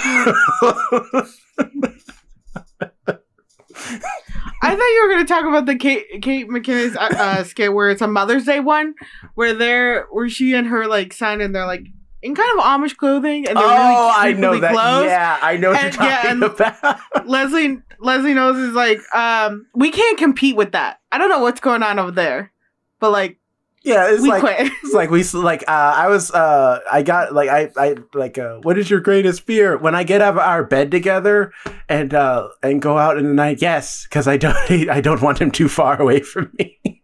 I 4.63 4.75
thought 4.77 4.79
you 4.79 5.03
were 5.07 5.15
going 5.15 5.27
to 5.27 5.33
talk 5.33 5.45
about 5.45 5.67
the 5.67 5.77
Kate 5.77 6.23
Kate 6.23 6.49
McKinnon's 6.49 6.97
uh, 6.97 7.15
uh, 7.19 7.45
skit 7.45 7.75
where 7.75 7.91
it's 7.91 8.01
a 8.01 8.07
Mother's 8.07 8.45
Day 8.45 8.61
one, 8.61 8.95
where 9.35 9.53
they're 9.53 10.07
where 10.11 10.29
she 10.31 10.55
and 10.55 10.67
her 10.69 10.87
like 10.87 11.13
son 11.13 11.43
and 11.43 11.55
they're 11.55 11.67
like 11.67 11.87
in 12.25 12.35
kind 12.35 12.59
of 12.59 12.65
Amish 12.65 12.97
clothing 12.97 13.47
and 13.47 13.57
they're 13.57 13.65
oh, 13.65 14.13
I 14.17 14.33
know 14.33 14.59
that. 14.59 14.73
Yeah, 14.73 15.39
I 15.43 15.57
know 15.59 15.71
what 15.71 15.85
And- 15.85 15.95
you're 15.95 16.05
yeah, 16.05 16.17
talking 16.23 16.31
and- 16.31 16.43
about. 16.43 17.01
Leslie 17.29 17.79
Leslie 18.01 18.35
knows 18.35 18.57
is 18.57 18.73
like, 18.75 18.99
um, 19.15 19.67
we 19.75 19.91
can't 19.91 20.19
compete 20.19 20.57
with 20.57 20.73
that. 20.73 21.01
I 21.13 21.19
don't 21.19 21.29
know 21.29 21.41
what's 21.41 21.61
going 21.61 21.83
on 21.83 21.99
over 21.99 22.11
there, 22.11 22.51
but 22.99 23.11
like 23.13 23.39
yeah, 23.83 24.11
it's 24.11 24.23
we 24.23 24.31
like 24.31 24.41
quit. 24.41 24.73
it's 24.83 24.95
like 24.95 25.11
we 25.11 25.23
like 25.39 25.63
uh, 25.69 25.93
I 25.97 26.09
was 26.09 26.31
uh 26.31 26.81
I 26.91 27.03
got 27.03 27.35
like 27.35 27.51
I 27.51 27.71
I 27.77 27.97
like 28.15 28.39
uh, 28.39 28.57
what 28.63 28.79
is 28.79 28.89
your 28.89 29.01
greatest 29.01 29.43
fear 29.43 29.77
when 29.77 29.95
I 29.95 30.05
get 30.05 30.23
out 30.23 30.33
of 30.35 30.39
our 30.39 30.65
bed 30.65 30.91
together 30.91 31.53
and 31.91 32.15
uh 32.15 32.49
and 32.63 32.81
go 32.81 32.97
out 32.97 33.19
in 33.19 33.27
the 33.27 33.35
night? 33.35 33.61
Yes, 33.61 34.05
because 34.09 34.27
I 34.27 34.39
don't 34.39 34.57
I 34.89 35.03
don't 35.03 35.21
want 35.21 35.39
him 35.41 35.51
too 35.51 35.69
far 35.69 36.01
away 36.01 36.21
from 36.21 36.51
me. 36.59 36.79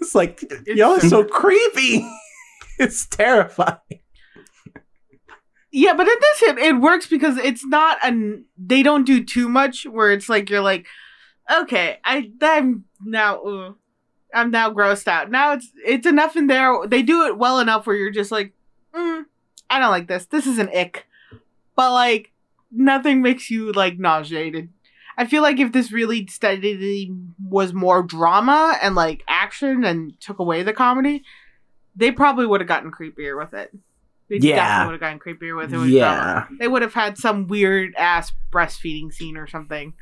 it's 0.00 0.16
like 0.16 0.42
y'all 0.66 0.96
are 0.96 1.00
so 1.00 1.22
creepy. 1.22 2.04
it's 2.80 3.06
terrifying. 3.06 3.78
Yeah, 5.76 5.94
but 5.94 6.06
in 6.06 6.14
this 6.20 6.42
it, 6.42 6.58
it 6.58 6.80
works 6.80 7.08
because 7.08 7.36
it's 7.36 7.66
not 7.66 7.98
an 8.04 8.44
they 8.56 8.84
don't 8.84 9.04
do 9.04 9.24
too 9.24 9.48
much 9.48 9.84
where 9.86 10.12
it's 10.12 10.28
like 10.28 10.48
you're 10.48 10.60
like, 10.60 10.86
okay, 11.52 11.98
I 12.04 12.30
I'm 12.40 12.84
now 13.04 13.40
uh, 13.42 13.72
I'm 14.32 14.52
now 14.52 14.72
grossed 14.72 15.08
out. 15.08 15.32
Now 15.32 15.54
it's 15.54 15.72
it's 15.84 16.06
enough 16.06 16.36
in 16.36 16.46
there. 16.46 16.86
They 16.86 17.02
do 17.02 17.26
it 17.26 17.38
well 17.38 17.58
enough 17.58 17.88
where 17.88 17.96
you're 17.96 18.12
just 18.12 18.30
like, 18.30 18.52
mm, 18.94 19.24
I 19.68 19.80
don't 19.80 19.90
like 19.90 20.06
this. 20.06 20.26
This 20.26 20.46
is 20.46 20.60
an 20.60 20.70
ick. 20.72 21.08
But 21.74 21.92
like 21.92 22.30
nothing 22.70 23.20
makes 23.20 23.50
you 23.50 23.72
like 23.72 23.98
nauseated. 23.98 24.68
I 25.18 25.26
feel 25.26 25.42
like 25.42 25.58
if 25.58 25.72
this 25.72 25.90
really 25.90 26.24
steadily 26.28 27.10
was 27.44 27.72
more 27.72 28.04
drama 28.04 28.78
and 28.80 28.94
like 28.94 29.24
action 29.26 29.82
and 29.82 30.20
took 30.20 30.38
away 30.38 30.62
the 30.62 30.72
comedy, 30.72 31.24
they 31.96 32.12
probably 32.12 32.46
would 32.46 32.60
have 32.60 32.68
gotten 32.68 32.92
creepier 32.92 33.36
with 33.36 33.54
it. 33.54 33.74
They 34.30 34.36
Yeah. 34.38 34.56
definitely 34.56 34.86
would 34.86 34.92
have 34.92 35.00
gotten 35.00 35.18
creepier 35.18 35.56
with 35.56 35.72
it. 35.74 35.88
Yeah. 35.90 36.14
drama. 36.14 36.48
They 36.58 36.68
would 36.68 36.82
have 36.82 36.94
had 36.94 37.18
some 37.18 37.46
weird 37.46 37.94
ass 37.96 38.32
breastfeeding 38.52 39.12
scene 39.12 39.36
or 39.36 39.46
something. 39.46 39.94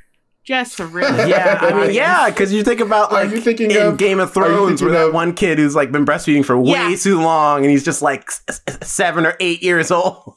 Just 0.45 0.77
to 0.79 0.87
really 0.87 1.09
Yeah, 1.31 1.59
I 1.61 1.73
mean, 1.73 1.95
yeah, 1.95 2.29
because 2.29 2.53
you 2.53 2.65
think 2.65 2.81
about 2.81 3.13
Are 3.13 3.23
like 3.25 3.31
you 3.31 3.41
thinking 3.41 3.71
in 3.71 3.77
of- 3.81 3.97
Game 3.97 4.19
of 4.19 4.33
Thrones, 4.35 4.83
where 4.83 4.91
thinking 4.91 4.93
that 4.95 5.09
of- 5.09 5.15
one 5.15 5.35
kid 5.35 5.59
who's 5.59 5.77
like 5.77 5.93
been 5.93 6.05
breastfeeding 6.05 6.45
for 6.45 6.59
way 6.59 6.71
Yeah. 6.91 6.97
too 6.97 7.21
long, 7.21 7.63
and 7.63 7.71
he's 7.71 7.85
just 7.85 8.03
like 8.03 8.25
s- 8.49 8.61
s- 8.67 8.89
seven 8.91 9.25
or 9.25 9.37
eight 9.39 9.63
years 9.63 9.91
old. 9.93 10.35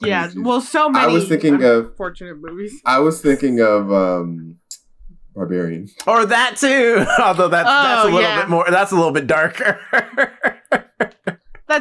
Yeah, 0.00 0.28
well, 0.36 0.60
so 0.60 0.88
many. 0.90 1.04
I 1.04 1.08
was 1.08 1.28
thinking 1.28 1.62
of- 1.62 1.96
fortunate 1.96 2.36
movies. 2.40 2.80
I 2.84 2.98
was 2.98 3.20
thinking 3.20 3.60
of 3.60 3.92
um 3.92 4.56
Barbarian. 5.36 5.88
or 6.08 6.26
that 6.26 6.56
too. 6.56 7.04
Although 7.22 7.46
that's 7.48 7.68
that's 7.68 8.04
a 8.04 8.08
Oh, 8.08 8.10
little 8.10 8.20
yeah. 8.22 8.40
bit 8.40 8.48
more. 8.50 8.66
That's 8.68 8.90
a 8.90 8.96
little 8.96 9.12
bit 9.12 9.28
darker. 9.28 9.78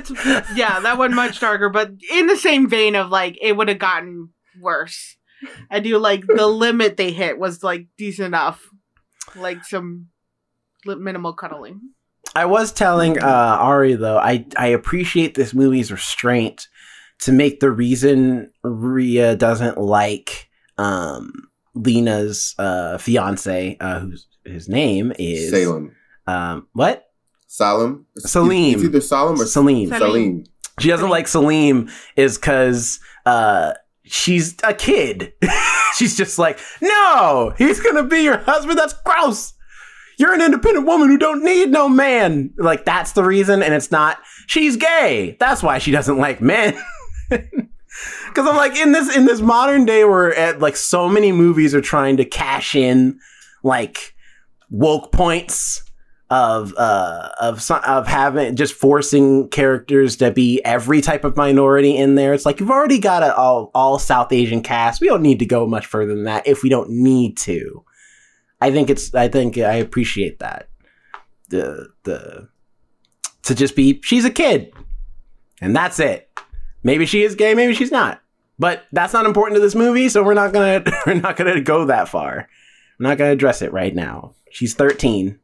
That's 0.09 0.51
yeah, 0.55 0.79
that 0.79 0.97
one 0.97 1.15
much 1.15 1.39
darker, 1.39 1.69
but 1.69 1.91
in 2.11 2.27
the 2.27 2.37
same 2.37 2.69
vein 2.69 2.95
of 2.95 3.09
like 3.09 3.37
it 3.41 3.55
would 3.55 3.69
have 3.69 3.79
gotten 3.79 4.29
worse. 4.59 5.17
I 5.71 5.79
do 5.79 5.97
like 5.97 6.25
the 6.27 6.47
limit 6.47 6.97
they 6.97 7.11
hit 7.11 7.39
was 7.39 7.63
like 7.63 7.87
decent 7.97 8.27
enough, 8.27 8.67
like 9.35 9.63
some 9.63 10.07
li- 10.85 10.95
minimal 10.95 11.33
cuddling. 11.33 11.81
I 12.35 12.45
was 12.45 12.71
telling 12.71 13.17
uh, 13.19 13.57
Ari 13.59 13.95
though, 13.95 14.17
I 14.17 14.45
I 14.57 14.67
appreciate 14.67 15.35
this 15.35 15.53
movie's 15.53 15.91
restraint 15.91 16.67
to 17.21 17.31
make 17.31 17.59
the 17.59 17.71
reason 17.71 18.51
Ria 18.63 19.35
doesn't 19.35 19.77
like 19.77 20.49
um, 20.77 21.49
Lena's 21.73 22.55
uh, 22.57 22.97
fiance, 22.97 23.77
uh, 23.79 23.99
whose 23.99 24.27
his 24.45 24.69
name 24.69 25.13
is 25.17 25.51
Salem. 25.51 25.95
Um, 26.27 26.67
what? 26.73 27.08
Salim. 27.51 28.05
Salim. 28.15 28.75
It's 28.75 28.83
either 28.83 29.01
Salim 29.01 29.41
or 29.41 29.45
Salim. 29.45 29.89
Salim. 29.89 30.43
She 30.79 30.87
doesn't 30.87 31.09
like 31.09 31.27
Salim 31.27 31.89
is 32.15 32.37
because 32.37 32.99
uh, 33.25 33.73
she's 34.03 34.55
a 34.63 34.73
kid. 34.75 35.33
she's 35.97 36.15
just 36.15 36.37
like, 36.37 36.59
no, 36.79 37.55
he's 37.57 37.79
gonna 37.79 38.03
be 38.03 38.19
your 38.19 38.37
husband. 38.37 38.77
That's 38.77 38.93
gross. 39.03 39.53
You're 40.19 40.35
an 40.35 40.41
independent 40.41 40.85
woman 40.85 41.09
who 41.09 41.17
don't 41.17 41.43
need 41.43 41.71
no 41.71 41.89
man. 41.89 42.53
Like 42.55 42.85
that's 42.85 43.13
the 43.13 43.23
reason, 43.23 43.63
and 43.63 43.73
it's 43.73 43.89
not. 43.89 44.19
She's 44.45 44.77
gay. 44.77 45.35
That's 45.39 45.63
why 45.63 45.79
she 45.79 45.89
doesn't 45.91 46.17
like 46.17 46.41
men. 46.41 46.79
Because 48.27 48.47
I'm 48.47 48.55
like 48.55 48.77
in 48.77 48.91
this 48.91 49.13
in 49.13 49.25
this 49.25 49.41
modern 49.41 49.83
day 49.83 50.05
where 50.05 50.33
at 50.33 50.59
like 50.59 50.77
so 50.77 51.09
many 51.09 51.31
movies 51.31 51.73
are 51.73 51.81
trying 51.81 52.15
to 52.17 52.23
cash 52.23 52.75
in 52.75 53.19
like 53.63 54.15
woke 54.69 55.11
points 55.11 55.88
of 56.31 56.75
uh 56.77 57.29
of 57.41 57.69
of 57.71 58.07
having 58.07 58.55
just 58.55 58.75
forcing 58.75 59.49
characters 59.49 60.15
to 60.17 60.29
be 60.29 60.63
every 60.63 61.01
type 61.01 61.23
of 61.23 61.35
minority 61.35 61.97
in 61.97 62.15
there. 62.15 62.33
It's 62.33 62.45
like 62.45 62.59
you've 62.59 62.69
already 62.69 62.99
got 62.99 63.23
a 63.23 63.35
all 63.35 63.71
all 63.73 63.97
South 63.97 64.31
Asian 64.31 64.61
cast. 64.61 65.01
We 65.01 65.07
don't 65.07 65.23
need 65.23 65.39
to 65.39 65.45
go 65.45 65.65
much 65.65 65.85
further 65.85 66.13
than 66.13 66.25
that 66.25 66.47
if 66.47 66.61
we 66.61 66.69
don't 66.69 66.89
need 66.89 67.37
to. 67.37 67.83
I 68.61 68.71
think 68.71 68.89
it's 68.89 69.13
I 69.15 69.27
think 69.27 69.57
I 69.57 69.75
appreciate 69.75 70.39
that. 70.39 70.69
The 71.49 71.89
the 72.03 72.49
to 73.43 73.55
just 73.55 73.75
be 73.75 73.99
she's 74.03 74.25
a 74.25 74.29
kid. 74.29 74.71
And 75.61 75.75
that's 75.75 75.99
it. 75.99 76.29
Maybe 76.83 77.05
she 77.05 77.23
is 77.23 77.35
gay, 77.35 77.53
maybe 77.53 77.73
she's 77.73 77.91
not. 77.91 78.21
But 78.57 78.83
that's 78.91 79.13
not 79.13 79.25
important 79.25 79.55
to 79.55 79.61
this 79.61 79.75
movie, 79.75 80.09
so 80.09 80.23
we're 80.23 80.33
not 80.33 80.53
gonna 80.53 80.83
we're 81.05 81.15
not 81.15 81.37
gonna 81.37 81.61
go 81.61 81.85
that 81.85 82.07
far. 82.07 82.47
I'm 82.99 83.03
not 83.03 83.17
gonna 83.17 83.31
address 83.31 83.61
it 83.61 83.73
right 83.73 83.95
now. 83.95 84.35
She's 84.51 84.73
13. 84.73 85.39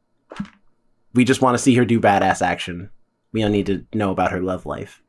We 1.15 1.23
just 1.23 1.41
want 1.41 1.57
to 1.57 1.63
see 1.63 1.73
her 1.75 1.85
do 1.85 1.99
badass 1.99 2.41
action. 2.41 2.91
We 3.31 3.41
don't 3.41 3.53
need 3.53 3.65
to 3.67 3.85
know 3.93 4.11
about 4.11 4.31
her 4.31 4.41
love 4.41 4.65
life. 4.65 5.01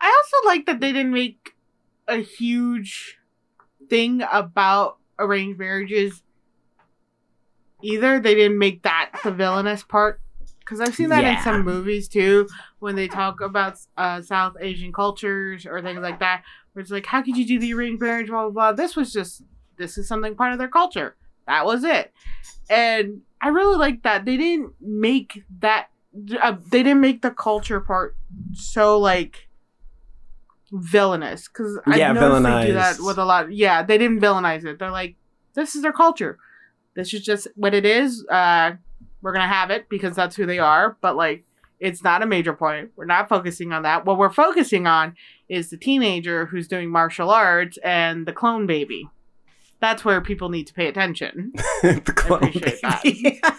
I 0.00 0.22
also 0.22 0.46
like 0.46 0.66
that 0.66 0.80
they 0.80 0.92
didn't 0.92 1.12
make 1.12 1.54
a 2.06 2.18
huge 2.18 3.18
thing 3.88 4.22
about 4.30 4.98
arranged 5.18 5.58
marriages 5.58 6.22
either. 7.82 8.20
They 8.20 8.34
didn't 8.34 8.58
make 8.58 8.82
that 8.82 9.12
the 9.24 9.32
villainous 9.32 9.82
part. 9.82 10.20
Because 10.60 10.80
I've 10.80 10.94
seen 10.94 11.10
that 11.10 11.24
in 11.24 11.42
some 11.42 11.62
movies 11.62 12.08
too, 12.08 12.48
when 12.78 12.96
they 12.96 13.08
talk 13.08 13.40
about 13.42 13.78
uh, 13.98 14.22
South 14.22 14.56
Asian 14.60 14.92
cultures 14.92 15.66
or 15.66 15.82
things 15.82 16.00
like 16.00 16.20
that, 16.20 16.42
where 16.72 16.82
it's 16.82 16.90
like, 16.90 17.04
how 17.04 17.22
could 17.22 17.36
you 17.36 17.46
do 17.46 17.58
the 17.58 17.74
arranged 17.74 18.00
marriage, 18.00 18.28
blah, 18.28 18.44
blah, 18.44 18.50
blah. 18.50 18.72
This 18.72 18.96
was 18.96 19.12
just, 19.12 19.42
this 19.76 19.98
is 19.98 20.08
something 20.08 20.34
part 20.34 20.52
of 20.52 20.58
their 20.58 20.68
culture. 20.68 21.16
That 21.46 21.66
was 21.66 21.84
it. 21.84 22.12
And 22.70 23.22
I 23.40 23.48
really 23.48 23.76
like 23.76 24.02
that. 24.02 24.24
They 24.24 24.36
didn't 24.36 24.72
make 24.80 25.44
that, 25.60 25.88
uh, 26.40 26.56
they 26.70 26.82
didn't 26.82 27.00
make 27.00 27.22
the 27.22 27.30
culture 27.30 27.80
part 27.80 28.16
so 28.54 28.98
like 28.98 29.48
villainous 30.72 31.48
because 31.48 31.78
Yeah, 31.86 32.10
I 32.10 32.12
noticed 32.12 32.42
they 32.42 32.66
do 32.66 32.72
that 32.74 32.96
with 33.00 33.18
a 33.18 33.24
lot. 33.24 33.52
Yeah, 33.52 33.82
they 33.82 33.98
didn't 33.98 34.20
villainize 34.20 34.64
it. 34.64 34.78
They're 34.78 34.90
like, 34.90 35.16
this 35.54 35.76
is 35.76 35.82
their 35.82 35.92
culture. 35.92 36.38
This 36.94 37.12
is 37.12 37.22
just 37.22 37.48
what 37.54 37.74
it 37.74 37.84
is. 37.84 38.26
Uh, 38.28 38.72
we're 39.22 39.32
gonna 39.32 39.48
have 39.48 39.70
it 39.70 39.88
because 39.88 40.14
that's 40.16 40.36
who 40.36 40.46
they 40.46 40.58
are. 40.58 40.96
But 41.00 41.16
like, 41.16 41.44
it's 41.80 42.02
not 42.02 42.22
a 42.22 42.26
major 42.26 42.52
point. 42.52 42.90
We're 42.96 43.04
not 43.04 43.28
focusing 43.28 43.72
on 43.72 43.82
that. 43.82 44.04
What 44.04 44.18
we're 44.18 44.30
focusing 44.30 44.86
on 44.86 45.16
is 45.48 45.70
the 45.70 45.76
teenager 45.76 46.46
who's 46.46 46.68
doing 46.68 46.90
martial 46.90 47.30
arts 47.30 47.78
and 47.84 48.26
the 48.26 48.32
clone 48.32 48.66
baby. 48.66 49.08
That's 49.84 50.02
where 50.02 50.22
people 50.22 50.48
need 50.48 50.66
to 50.68 50.72
pay 50.72 50.86
attention. 50.88 51.52
the 51.82 52.12
clone 52.16 52.44
appreciate 52.44 52.80
baby. 53.02 53.40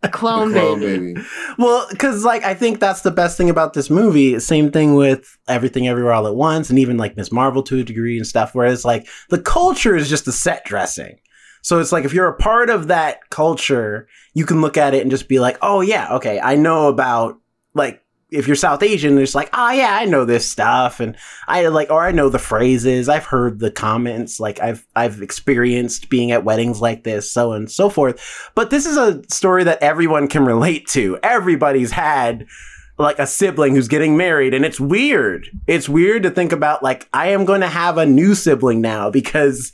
The 0.00 0.08
clone, 0.08 0.52
The 0.52 0.60
clone 0.60 0.78
baby. 0.78 1.14
baby. 1.14 1.26
well, 1.58 1.84
because 1.90 2.24
like 2.24 2.44
I 2.44 2.54
think 2.54 2.78
that's 2.78 3.00
the 3.00 3.10
best 3.10 3.36
thing 3.36 3.50
about 3.50 3.72
this 3.72 3.90
movie. 3.90 4.38
Same 4.38 4.70
thing 4.70 4.94
with 4.94 5.36
everything, 5.48 5.88
everywhere, 5.88 6.12
all 6.12 6.28
at 6.28 6.36
once, 6.36 6.70
and 6.70 6.78
even 6.78 6.96
like 6.96 7.16
Miss 7.16 7.32
Marvel 7.32 7.64
to 7.64 7.80
a 7.80 7.82
degree 7.82 8.16
and 8.16 8.24
stuff. 8.24 8.54
Where 8.54 8.68
it's 8.68 8.84
like 8.84 9.08
the 9.30 9.40
culture 9.42 9.96
is 9.96 10.08
just 10.08 10.26
the 10.26 10.30
set 10.30 10.64
dressing. 10.64 11.18
So 11.62 11.80
it's 11.80 11.90
like 11.90 12.04
if 12.04 12.14
you're 12.14 12.28
a 12.28 12.36
part 12.36 12.70
of 12.70 12.86
that 12.86 13.28
culture, 13.30 14.06
you 14.34 14.46
can 14.46 14.60
look 14.60 14.76
at 14.76 14.94
it 14.94 15.02
and 15.02 15.10
just 15.10 15.28
be 15.28 15.40
like, 15.40 15.58
oh 15.62 15.80
yeah, 15.80 16.14
okay, 16.14 16.38
I 16.38 16.54
know 16.54 16.86
about 16.86 17.36
like 17.74 18.00
if 18.30 18.46
you're 18.46 18.56
South 18.56 18.82
Asian, 18.82 19.16
it's 19.18 19.34
like, 19.34 19.48
oh 19.52 19.70
yeah, 19.70 19.94
I 19.94 20.04
know 20.04 20.24
this 20.24 20.48
stuff, 20.48 21.00
and 21.00 21.16
I 21.46 21.66
like, 21.68 21.90
or 21.90 22.06
I 22.06 22.12
know 22.12 22.28
the 22.28 22.38
phrases, 22.38 23.08
I've 23.08 23.24
heard 23.24 23.58
the 23.58 23.70
comments, 23.70 24.38
like 24.38 24.60
I've 24.60 24.86
I've 24.94 25.22
experienced 25.22 26.10
being 26.10 26.30
at 26.30 26.44
weddings 26.44 26.80
like 26.80 27.04
this, 27.04 27.30
so 27.30 27.52
and 27.52 27.70
so 27.70 27.88
forth. 27.88 28.50
But 28.54 28.70
this 28.70 28.86
is 28.86 28.96
a 28.96 29.22
story 29.30 29.64
that 29.64 29.82
everyone 29.82 30.28
can 30.28 30.44
relate 30.44 30.86
to. 30.88 31.18
Everybody's 31.22 31.92
had 31.92 32.46
like 32.98 33.18
a 33.18 33.26
sibling 33.26 33.74
who's 33.74 33.88
getting 33.88 34.16
married, 34.16 34.52
and 34.52 34.64
it's 34.64 34.80
weird. 34.80 35.48
It's 35.66 35.88
weird 35.88 36.22
to 36.24 36.30
think 36.30 36.52
about 36.52 36.82
like 36.82 37.08
I 37.14 37.28
am 37.28 37.44
going 37.44 37.62
to 37.62 37.68
have 37.68 37.96
a 37.96 38.06
new 38.06 38.34
sibling 38.34 38.80
now 38.80 39.10
because 39.10 39.72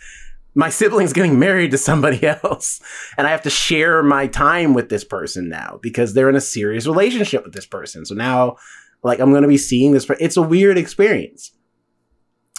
my 0.54 0.68
sibling's 0.68 1.12
getting 1.12 1.38
married 1.38 1.70
to 1.72 1.78
somebody 1.78 2.24
else 2.44 2.80
and 3.18 3.26
I 3.26 3.30
have 3.30 3.42
to 3.42 3.50
share 3.50 4.02
my 4.02 4.26
time 4.26 4.72
with 4.74 4.88
this 4.88 5.04
person 5.04 5.48
now 5.48 5.78
because 5.82 6.14
they're 6.14 6.28
in 6.28 6.36
a 6.36 6.40
serious 6.40 6.86
relationship 6.86 7.44
with 7.44 7.52
this 7.54 7.66
person. 7.66 8.04
So 8.06 8.14
now, 8.14 8.56
like, 9.02 9.18
I'm 9.20 9.30
going 9.30 9.42
to 9.42 9.48
be 9.48 9.58
seeing 9.58 9.92
this. 9.92 10.06
per- 10.06 10.16
It's 10.20 10.36
a 10.36 10.42
weird 10.42 10.78
experience, 10.78 11.50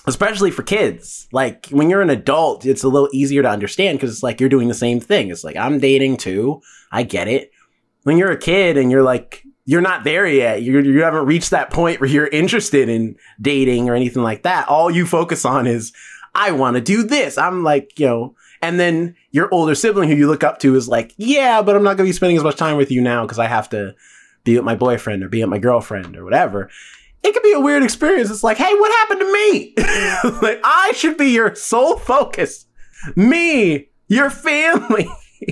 especially 0.08 0.52
for 0.52 0.64
kids. 0.64 1.28
Like, 1.32 1.68
when 1.70 1.90
you're 1.90 2.02
an 2.02 2.10
adult, 2.10 2.66
it's 2.66 2.84
a 2.84 2.88
little 2.90 3.10
easier 3.14 3.42
to 3.42 3.50
understand 3.50 3.98
because 3.98 4.12
it's 4.12 4.24
like 4.24 4.40
you're 4.40 4.50
doing 4.50 4.68
the 4.68 4.74
same 4.74 5.00
thing. 5.00 5.30
It's 5.30 5.44
like, 5.44 5.56
I'm 5.56 5.80
dating 5.80 6.18
too. 6.18 6.62
I 6.92 7.04
get 7.04 7.28
it. 7.28 7.52
When 8.04 8.18
you're 8.18 8.32
a 8.32 8.38
kid 8.38 8.78
and 8.78 8.92
you're 8.92 9.04
like, 9.04 9.42
you're 9.68 9.82
not 9.82 10.04
there 10.04 10.28
yet. 10.28 10.62
You're, 10.62 10.86
you 10.86 11.02
haven't 11.02 11.26
reached 11.26 11.50
that 11.50 11.72
point 11.72 12.00
where 12.00 12.10
you're 12.10 12.28
interested 12.28 12.88
in 12.88 13.16
dating 13.42 13.90
or 13.90 13.96
anything 13.96 14.22
like 14.22 14.44
that. 14.44 14.68
All 14.68 14.92
you 14.92 15.08
focus 15.08 15.44
on 15.44 15.66
is, 15.66 15.92
I 16.36 16.52
want 16.52 16.76
to 16.76 16.82
do 16.82 17.04
this. 17.04 17.38
I'm 17.38 17.64
like, 17.64 17.98
you 18.00 18.06
know, 18.08 18.36
and 18.62 18.80
then 18.80 19.16
your 19.32 19.48
older 19.54 19.74
sibling 19.76 20.10
who 20.10 20.16
you 20.16 20.28
look 20.28 20.44
up 20.44 20.60
to 20.60 20.76
is 20.76 20.88
like, 20.88 21.14
yeah, 21.18 21.62
but 21.62 21.76
I'm 21.76 21.84
not 21.84 21.98
going 21.98 22.06
to 22.06 22.10
be 22.10 22.14
spending 22.14 22.38
as 22.38 22.44
much 22.44 22.58
time 22.58 22.78
with 22.78 22.92
you 22.92 23.02
now 23.02 23.24
because 23.24 23.40
I 23.40 23.48
have 23.48 23.70
to 23.70 23.96
be 24.44 24.56
with 24.56 24.66
my 24.66 24.76
boyfriend 24.76 25.24
or 25.24 25.30
be 25.30 25.42
with 25.42 25.50
my 25.50 25.58
girlfriend 25.60 26.16
or 26.16 26.24
whatever. 26.24 26.70
It 27.24 27.34
could 27.34 27.42
be 27.44 27.54
a 27.54 27.60
weird 27.60 27.82
experience. 27.84 28.30
It's 28.30 28.44
like, 28.44 28.58
hey, 28.58 28.74
what 28.76 28.92
happened 29.00 29.22
to 29.22 29.34
me? 29.34 29.74
like, 30.42 30.60
I 30.64 30.94
should 30.96 31.18
be 31.18 31.32
your 31.32 31.56
sole 31.56 31.98
focus. 31.98 32.66
Me, 33.16 33.90
your 34.08 34.30
family. 34.30 35.10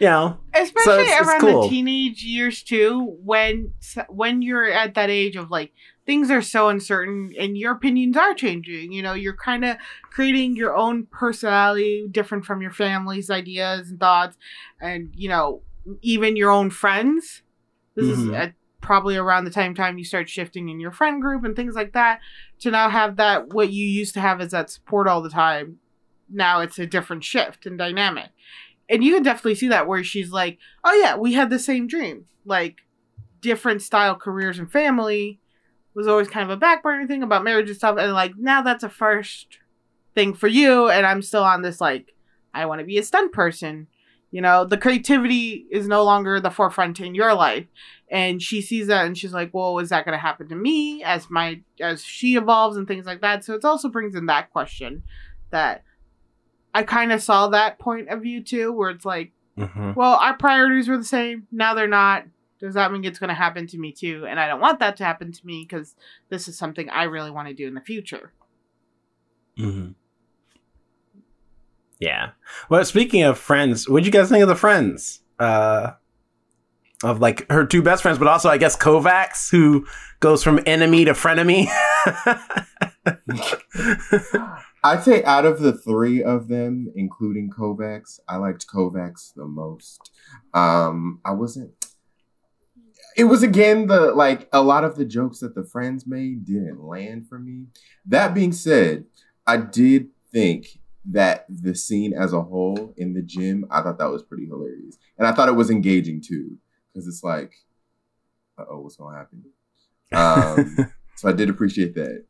you 0.00 0.06
know, 0.06 0.38
especially 0.54 1.02
it's- 1.04 1.20
it's 1.20 1.28
around 1.28 1.40
cool. 1.40 1.62
the 1.62 1.68
teenage 1.68 2.22
years 2.22 2.62
too 2.62 3.16
when 3.24 3.72
when 4.08 4.42
you're 4.42 4.70
at 4.70 4.94
that 4.94 5.10
age 5.10 5.36
of 5.36 5.50
like 5.50 5.72
things 6.08 6.30
are 6.30 6.40
so 6.40 6.70
uncertain 6.70 7.34
and 7.38 7.58
your 7.58 7.72
opinions 7.72 8.16
are 8.16 8.32
changing. 8.32 8.90
You 8.92 9.02
know 9.02 9.12
you're 9.12 9.36
kind 9.36 9.62
of 9.62 9.76
creating 10.10 10.56
your 10.56 10.74
own 10.74 11.06
personality 11.10 12.08
different 12.10 12.46
from 12.46 12.62
your 12.62 12.70
family's 12.70 13.28
ideas 13.28 13.90
and 13.90 14.00
thoughts 14.00 14.38
and 14.80 15.12
you 15.14 15.28
know 15.28 15.60
even 16.00 16.34
your 16.34 16.50
own 16.50 16.70
friends. 16.70 17.42
This 17.94 18.06
is 18.06 18.26
Mhm. 18.26 18.34
at 18.34 18.54
probably 18.80 19.16
around 19.16 19.44
the 19.44 19.50
time 19.50 19.74
time 19.74 19.98
you 19.98 20.04
start 20.04 20.30
shifting 20.30 20.70
in 20.70 20.80
your 20.80 20.92
friend 20.92 21.20
group 21.20 21.44
and 21.44 21.54
things 21.54 21.74
like 21.74 21.92
that 21.92 22.20
to 22.60 22.70
now 22.70 22.88
have 22.88 23.16
that 23.16 23.52
what 23.52 23.70
you 23.70 23.84
used 23.84 24.14
to 24.14 24.20
have 24.20 24.40
is 24.40 24.52
that 24.52 24.70
support 24.70 25.06
all 25.06 25.20
the 25.20 25.28
time. 25.28 25.78
Now 26.30 26.60
it's 26.62 26.78
a 26.78 26.86
different 26.86 27.22
shift 27.22 27.66
and 27.66 27.76
dynamic. 27.76 28.30
And 28.88 29.04
you 29.04 29.12
can 29.12 29.22
definitely 29.22 29.56
see 29.56 29.68
that 29.68 29.86
where 29.86 30.02
she's 30.02 30.30
like, 30.30 30.56
"Oh 30.84 30.94
yeah, 30.94 31.16
we 31.16 31.34
had 31.34 31.50
the 31.50 31.58
same 31.58 31.86
dream, 31.86 32.24
like 32.46 32.78
different 33.42 33.82
style 33.82 34.14
careers 34.14 34.58
and 34.58 34.72
family 34.72 35.38
was 35.98 36.06
always 36.08 36.28
kind 36.28 36.44
of 36.44 36.50
a 36.56 36.56
back 36.56 36.82
burner 36.82 37.06
thing 37.06 37.22
about 37.22 37.44
marriage 37.44 37.68
and 37.68 37.76
stuff, 37.76 37.98
and 37.98 38.12
like 38.14 38.32
now 38.38 38.62
that's 38.62 38.84
a 38.84 38.88
first 38.88 39.58
thing 40.14 40.32
for 40.32 40.46
you, 40.46 40.88
and 40.88 41.04
I'm 41.04 41.20
still 41.22 41.44
on 41.44 41.60
this 41.62 41.80
like 41.80 42.14
I 42.54 42.64
want 42.66 42.78
to 42.80 42.86
be 42.86 42.96
a 42.98 43.02
stunt 43.02 43.32
person." 43.32 43.88
You 44.30 44.42
know, 44.42 44.66
the 44.66 44.76
creativity 44.76 45.64
is 45.70 45.88
no 45.88 46.04
longer 46.04 46.38
the 46.38 46.50
forefront 46.50 47.00
in 47.00 47.14
your 47.14 47.32
life. 47.32 47.64
And 48.10 48.42
she 48.42 48.60
sees 48.60 48.86
that 48.88 49.06
and 49.06 49.16
she's 49.16 49.32
like, 49.32 49.54
Well, 49.54 49.78
is 49.78 49.88
that 49.88 50.04
gonna 50.04 50.18
happen 50.18 50.48
to 50.50 50.54
me 50.54 51.02
as 51.02 51.30
my 51.30 51.62
as 51.80 52.04
she 52.04 52.36
evolves 52.36 52.76
and 52.76 52.86
things 52.86 53.06
like 53.06 53.22
that? 53.22 53.42
So 53.42 53.54
it 53.54 53.64
also 53.64 53.88
brings 53.88 54.14
in 54.14 54.26
that 54.26 54.50
question 54.52 55.02
that 55.50 55.82
I 56.74 56.82
kind 56.82 57.10
of 57.10 57.22
saw 57.22 57.48
that 57.48 57.78
point 57.78 58.10
of 58.10 58.20
view 58.20 58.42
too, 58.44 58.70
where 58.70 58.90
it's 58.90 59.06
like, 59.06 59.32
Mhm. 59.56 59.96
well, 59.96 60.14
our 60.16 60.36
priorities 60.36 60.88
were 60.90 60.98
the 60.98 61.04
same. 61.04 61.46
Now 61.50 61.72
they're 61.72 61.88
not. 61.88 62.24
Does 62.60 62.74
that 62.74 62.92
mean 62.92 63.04
it's 63.04 63.18
going 63.18 63.28
to 63.28 63.34
happen 63.34 63.66
to 63.68 63.78
me 63.78 63.92
too? 63.92 64.26
And 64.28 64.38
I 64.40 64.48
don't 64.48 64.60
want 64.60 64.80
that 64.80 64.96
to 64.98 65.04
happen 65.04 65.32
to 65.32 65.46
me 65.46 65.66
because 65.68 65.94
this 66.28 66.48
is 66.48 66.58
something 66.58 66.88
I 66.90 67.04
really 67.04 67.30
want 67.30 67.48
to 67.48 67.54
do 67.54 67.66
in 67.66 67.74
the 67.74 67.80
future. 67.80 68.32
Mhm. 69.58 69.94
Yeah. 72.00 72.30
Well, 72.68 72.84
speaking 72.84 73.22
of 73.22 73.38
friends, 73.38 73.88
what'd 73.88 74.06
you 74.06 74.12
guys 74.12 74.28
think 74.28 74.42
of 74.42 74.48
the 74.48 74.54
friends? 74.54 75.20
Uh, 75.38 75.92
of 77.04 77.20
like 77.20 77.48
her 77.50 77.64
two 77.64 77.82
best 77.82 78.02
friends, 78.02 78.18
but 78.18 78.28
also 78.28 78.48
I 78.48 78.58
guess 78.58 78.76
Kovacs, 78.76 79.50
who 79.50 79.86
goes 80.20 80.42
from 80.42 80.60
enemy 80.66 81.04
to 81.04 81.12
frenemy. 81.12 81.68
I'd 84.84 85.02
say 85.02 85.22
out 85.24 85.44
of 85.44 85.60
the 85.60 85.72
three 85.72 86.22
of 86.22 86.48
them, 86.48 86.92
including 86.94 87.50
Kovacs, 87.50 88.20
I 88.28 88.36
liked 88.36 88.66
Kovacs 88.66 89.34
the 89.34 89.46
most. 89.46 90.12
Um, 90.54 91.20
I 91.24 91.32
wasn't. 91.32 91.77
It 93.18 93.24
was 93.24 93.42
again 93.42 93.88
the 93.88 94.12
like 94.12 94.48
a 94.52 94.62
lot 94.62 94.84
of 94.84 94.94
the 94.94 95.04
jokes 95.04 95.40
that 95.40 95.56
the 95.56 95.64
friends 95.64 96.06
made 96.06 96.44
didn't 96.44 96.82
land 96.82 97.28
for 97.28 97.38
me. 97.40 97.66
That 98.06 98.32
being 98.32 98.52
said, 98.52 99.06
I 99.44 99.56
did 99.56 100.10
think 100.30 100.78
that 101.06 101.44
the 101.48 101.74
scene 101.74 102.14
as 102.14 102.32
a 102.32 102.40
whole 102.40 102.94
in 102.96 103.14
the 103.14 103.22
gym, 103.22 103.66
I 103.72 103.82
thought 103.82 103.98
that 103.98 104.10
was 104.10 104.22
pretty 104.22 104.46
hilarious, 104.46 104.98
and 105.18 105.26
I 105.26 105.32
thought 105.32 105.48
it 105.48 105.56
was 105.56 105.68
engaging 105.68 106.20
too 106.20 106.58
because 106.94 107.08
it's 107.08 107.24
like, 107.24 107.52
uh 108.56 108.66
oh, 108.70 108.80
what's 108.82 108.96
gonna 108.96 109.18
happen? 109.18 109.44
Um, 110.12 110.92
so 111.16 111.28
I 111.28 111.32
did 111.32 111.50
appreciate 111.50 111.96
that. 111.96 112.24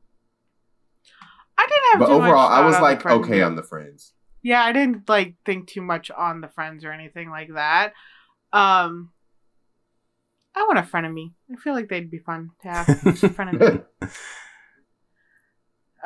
I 1.58 1.66
didn't 1.66 1.84
have 1.92 2.00
But 2.00 2.06
too 2.06 2.18
much 2.18 2.28
overall, 2.28 2.48
I 2.48 2.64
was 2.64 2.80
like, 2.80 3.04
okay 3.04 3.42
on 3.42 3.56
the 3.56 3.62
friends. 3.62 4.14
Yeah, 4.42 4.62
I 4.62 4.72
didn't 4.72 5.06
like 5.06 5.34
think 5.44 5.68
too 5.68 5.82
much 5.82 6.10
on 6.10 6.40
the 6.40 6.48
friends 6.48 6.82
or 6.82 6.92
anything 6.92 7.28
like 7.28 7.52
that. 7.52 7.92
Um, 8.54 9.10
I 10.58 10.64
want 10.66 10.78
a 10.78 10.82
friend 10.82 11.06
of 11.06 11.12
me. 11.12 11.34
I 11.52 11.56
feel 11.56 11.72
like 11.74 11.88
they'd 11.88 12.10
be 12.10 12.18
fun 12.18 12.50
to 12.62 12.68
have 12.68 12.88
a 13.06 13.28
friend 13.30 13.54
of 13.54 13.74
me. 13.74 13.80
Uh, 14.02 14.06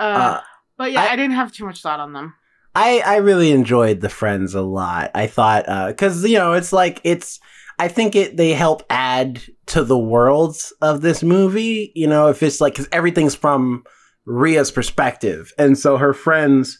Uh, 0.03 0.41
but 0.77 0.93
yeah, 0.93 1.03
I- 1.03 1.13
I, 1.13 1.17
didn't 1.17 1.37
have 1.37 1.53
too 1.53 1.65
much 1.65 1.83
thought 1.83 2.01
on 2.01 2.13
them. 2.13 2.35
I 2.75 3.03
I 3.05 3.17
really 3.17 3.53
enjoyed 3.53 4.01
the 4.01 4.09
friends 4.09 4.55
a 4.55 4.63
lot. 4.63 5.11
I 5.15 5.27
thought 5.27 5.67
because 5.89 6.25
you 6.25 6.39
know 6.39 6.53
it's 6.55 6.73
like 6.73 7.01
it's. 7.05 7.39
I 7.79 7.89
think 7.89 8.15
it 8.17 8.37
they 8.37 8.53
help 8.53 8.83
add 8.89 9.43
to 9.67 9.85
the 9.85 9.99
worlds 9.99 10.73
of 10.81 11.03
this 11.03 11.23
movie. 11.23 11.93
You 11.95 12.07
know, 12.07 12.29
if 12.29 12.43
it's 12.43 12.61
like 12.63 12.73
because 12.75 12.89
everything's 12.93 13.35
from 13.35 13.85
Ria's 14.25 14.71
perspective, 14.71 15.53
and 15.59 15.77
so 15.79 15.99
her 15.99 16.15
friends 16.15 16.79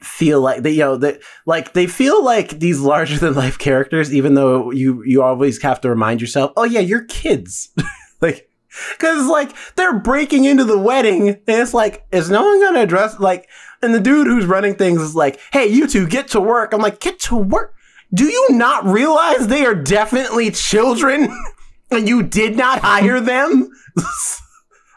feel 0.00 0.40
like 0.40 0.62
they 0.62 0.70
you 0.70 0.78
know 0.78 0.96
that 0.96 1.20
like 1.44 1.74
they 1.74 1.86
feel 1.86 2.24
like 2.24 2.58
these 2.58 2.80
larger 2.80 3.18
than 3.18 3.34
life 3.34 3.58
characters 3.58 4.14
even 4.14 4.34
though 4.34 4.70
you 4.70 5.02
you 5.04 5.22
always 5.22 5.60
have 5.62 5.78
to 5.80 5.90
remind 5.90 6.20
yourself 6.20 6.52
oh 6.56 6.64
yeah 6.64 6.80
you're 6.80 7.04
kids. 7.04 7.70
Like 8.22 8.50
because 8.92 9.26
like 9.28 9.56
they're 9.76 9.98
breaking 9.98 10.44
into 10.44 10.64
the 10.64 10.78
wedding 10.78 11.30
and 11.30 11.40
it's 11.46 11.72
like 11.72 12.04
is 12.12 12.28
no 12.28 12.44
one 12.44 12.60
gonna 12.60 12.80
address 12.80 13.18
like 13.18 13.48
and 13.80 13.94
the 13.94 14.00
dude 14.00 14.26
who's 14.26 14.44
running 14.44 14.74
things 14.74 15.00
is 15.00 15.14
like 15.14 15.40
hey 15.54 15.66
you 15.66 15.86
two 15.86 16.06
get 16.06 16.28
to 16.28 16.40
work. 16.40 16.74
I'm 16.74 16.82
like 16.82 17.00
get 17.00 17.18
to 17.20 17.36
work? 17.36 17.74
Do 18.12 18.26
you 18.26 18.48
not 18.50 18.84
realize 18.84 19.48
they 19.48 19.64
are 19.64 19.74
definitely 19.74 20.50
children 20.50 21.34
and 21.90 22.06
you 22.06 22.22
did 22.22 22.58
not 22.58 22.80
hire 22.80 23.20
them? 23.20 23.70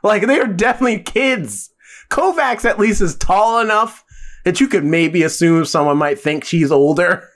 Like 0.03 0.27
they 0.27 0.39
are 0.39 0.47
definitely 0.47 0.99
kids. 0.99 1.69
Kovacs 2.09 2.65
at 2.65 2.77
least 2.77 3.01
is 3.01 3.15
tall 3.15 3.59
enough 3.59 4.02
that 4.43 4.59
you 4.59 4.67
could 4.67 4.83
maybe 4.83 5.23
assume 5.23 5.65
someone 5.65 5.97
might 5.97 6.19
think 6.19 6.43
she's 6.43 6.71
older 6.71 7.29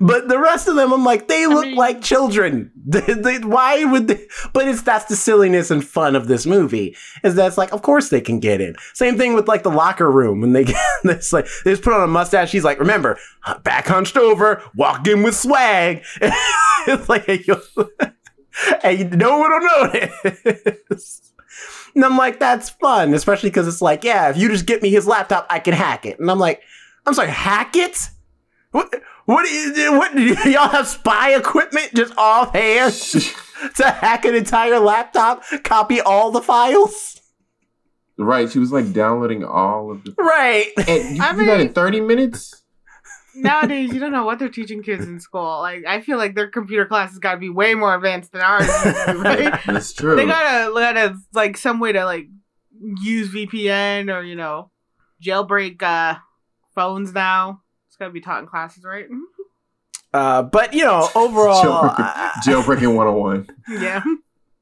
But 0.00 0.28
the 0.28 0.38
rest 0.38 0.66
of 0.66 0.76
them, 0.76 0.94
I'm 0.94 1.04
like, 1.04 1.28
they 1.28 1.46
look 1.46 1.66
mean- 1.66 1.76
like 1.76 2.00
children. 2.00 2.72
Why 3.42 3.84
would 3.84 4.08
they? 4.08 4.26
But 4.54 4.66
it's 4.66 4.80
that's 4.80 5.04
the 5.04 5.14
silliness 5.16 5.70
and 5.70 5.86
fun 5.86 6.16
of 6.16 6.26
this 6.26 6.46
movie. 6.46 6.96
Is 7.22 7.34
that's 7.34 7.58
like, 7.58 7.70
of 7.74 7.82
course 7.82 8.08
they 8.08 8.22
can 8.22 8.40
get 8.40 8.62
in. 8.62 8.76
Same 8.94 9.18
thing 9.18 9.34
with 9.34 9.46
like 9.46 9.64
the 9.64 9.70
locker 9.70 10.10
room 10.10 10.40
when 10.40 10.54
they 10.54 10.64
get 10.72 10.80
this 11.04 11.34
like 11.34 11.46
they 11.64 11.72
just 11.72 11.82
put 11.82 11.92
on 11.92 12.02
a 12.02 12.06
mustache. 12.06 12.48
She's 12.48 12.64
like, 12.64 12.78
remember, 12.80 13.18
back 13.62 13.86
hunched 13.86 14.16
over, 14.16 14.62
walking 14.74 15.22
with 15.22 15.36
swag. 15.36 16.02
it's 16.22 17.08
like, 17.10 17.26
hey, 17.26 19.04
no 19.12 19.38
one 19.38 19.50
will 19.50 19.90
notice. 19.92 21.27
And 21.94 22.04
I'm 22.04 22.16
like, 22.16 22.38
that's 22.38 22.70
fun, 22.70 23.14
especially 23.14 23.50
because 23.50 23.66
it's 23.68 23.82
like, 23.82 24.04
yeah, 24.04 24.30
if 24.30 24.36
you 24.36 24.48
just 24.48 24.66
get 24.66 24.82
me 24.82 24.90
his 24.90 25.06
laptop, 25.06 25.46
I 25.50 25.58
can 25.58 25.74
hack 25.74 26.06
it. 26.06 26.18
And 26.20 26.30
I'm 26.30 26.38
like, 26.38 26.62
I'm 27.06 27.14
sorry, 27.14 27.30
hack 27.30 27.74
it? 27.76 28.08
What? 28.72 28.92
What 29.24 29.44
do 29.44 29.50
you 29.52 29.92
What 29.92 30.14
do 30.14 30.22
y'all 30.50 30.68
have 30.68 30.86
spy 30.88 31.34
equipment 31.34 31.90
just 31.94 32.14
offhand 32.16 32.92
to 33.76 33.84
hack 33.90 34.24
an 34.24 34.34
entire 34.34 34.78
laptop, 34.78 35.42
copy 35.64 36.00
all 36.00 36.30
the 36.30 36.40
files? 36.42 37.20
right. 38.16 38.50
She 38.50 38.58
was 38.58 38.72
like 38.72 38.92
downloading 38.92 39.44
all 39.44 39.90
of 39.92 40.02
the. 40.04 40.12
Right. 40.18 40.66
And 40.88 41.16
you 41.16 41.22
I 41.22 41.32
do 41.32 41.44
that 41.46 41.60
in 41.60 41.66
mean- 41.66 41.72
30 41.74 42.00
minutes? 42.00 42.57
Nowadays, 43.42 43.92
you 43.92 44.00
don't 44.00 44.12
know 44.12 44.24
what 44.24 44.38
they're 44.38 44.48
teaching 44.48 44.82
kids 44.82 45.06
in 45.06 45.20
school. 45.20 45.60
Like, 45.60 45.84
I 45.86 46.00
feel 46.00 46.18
like 46.18 46.34
their 46.34 46.48
computer 46.48 46.86
classes 46.86 47.18
got 47.18 47.32
to 47.32 47.38
be 47.38 47.48
way 47.50 47.74
more 47.74 47.94
advanced 47.94 48.32
than 48.32 48.40
ours, 48.42 48.66
right? 49.16 49.58
That's 49.66 49.92
true. 49.92 50.16
they 50.16 50.26
gotta, 50.26 50.72
gotta 50.72 51.16
like 51.32 51.56
some 51.56 51.80
way 51.80 51.92
to 51.92 52.04
like 52.04 52.26
use 53.02 53.32
VPN 53.32 54.12
or 54.14 54.22
you 54.22 54.36
know 54.36 54.70
jailbreak 55.24 55.82
uh, 55.82 56.16
phones 56.74 57.12
now. 57.12 57.62
It's 57.88 57.96
gotta 57.96 58.10
be 58.12 58.20
taught 58.20 58.40
in 58.40 58.46
classes, 58.46 58.84
right? 58.84 59.06
Uh, 60.12 60.42
but 60.42 60.72
you 60.74 60.84
know, 60.84 61.08
overall, 61.14 61.62
Jailbreaking, 61.64 62.32
jailbreaking 62.44 62.94
101. 62.96 63.48
Yeah. 63.68 64.02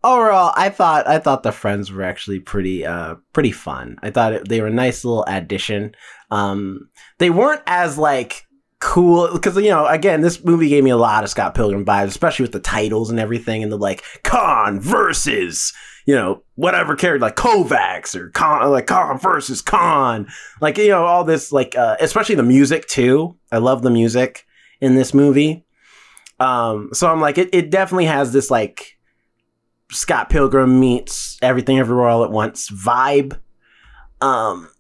overall, 0.03 0.53
I 0.57 0.70
thought 0.70 1.07
I 1.07 1.19
thought 1.19 1.43
the 1.44 1.53
friends 1.53 1.93
were 1.93 2.03
actually 2.03 2.40
pretty 2.40 2.85
uh 2.85 3.16
pretty 3.32 3.53
fun. 3.53 3.98
I 4.03 4.11
thought 4.11 4.32
it, 4.32 4.48
they 4.48 4.61
were 4.61 4.66
a 4.66 4.73
nice 4.73 5.05
little 5.05 5.24
addition. 5.24 5.94
Um, 6.31 6.89
they 7.19 7.31
weren't 7.31 7.62
as 7.66 7.97
like 7.97 8.45
cool 8.86 9.28
because 9.32 9.56
you 9.56 9.68
know 9.68 9.84
again 9.86 10.20
this 10.20 10.44
movie 10.44 10.68
gave 10.68 10.84
me 10.84 10.90
a 10.90 10.96
lot 10.96 11.24
of 11.24 11.28
Scott 11.28 11.56
Pilgrim 11.56 11.84
vibes, 11.84 12.06
especially 12.06 12.44
with 12.44 12.52
the 12.52 12.60
titles 12.60 13.10
and 13.10 13.18
everything 13.18 13.64
and 13.64 13.72
the 13.72 13.76
like 13.76 14.04
Khan 14.22 14.80
versus 14.80 15.72
you 16.06 16.14
know 16.14 16.44
whatever 16.54 16.94
character 16.94 17.26
like 17.26 17.34
Kovacs 17.34 18.14
or 18.14 18.30
Khan 18.30 18.70
like 18.70 18.86
Khan 18.86 19.18
versus 19.18 19.60
Khan 19.60 20.28
like 20.60 20.78
you 20.78 20.90
know 20.90 21.04
all 21.04 21.24
this 21.24 21.50
like 21.50 21.76
uh, 21.76 21.96
especially 21.98 22.36
the 22.36 22.44
music 22.44 22.86
too. 22.86 23.36
I 23.50 23.58
love 23.58 23.82
the 23.82 23.90
music 23.90 24.46
in 24.80 24.94
this 24.94 25.12
movie. 25.12 25.64
Um, 26.38 26.90
so 26.92 27.10
I'm 27.10 27.20
like 27.20 27.38
it, 27.38 27.48
it 27.52 27.70
definitely 27.70 28.06
has 28.06 28.32
this 28.32 28.52
like 28.52 28.98
Scott 29.90 30.30
Pilgrim 30.30 30.78
meets 30.78 31.38
Everything 31.42 31.80
Everywhere 31.80 32.08
All 32.08 32.22
at 32.22 32.30
Once 32.30 32.70
vibe. 32.70 33.36
Um, 34.20 34.70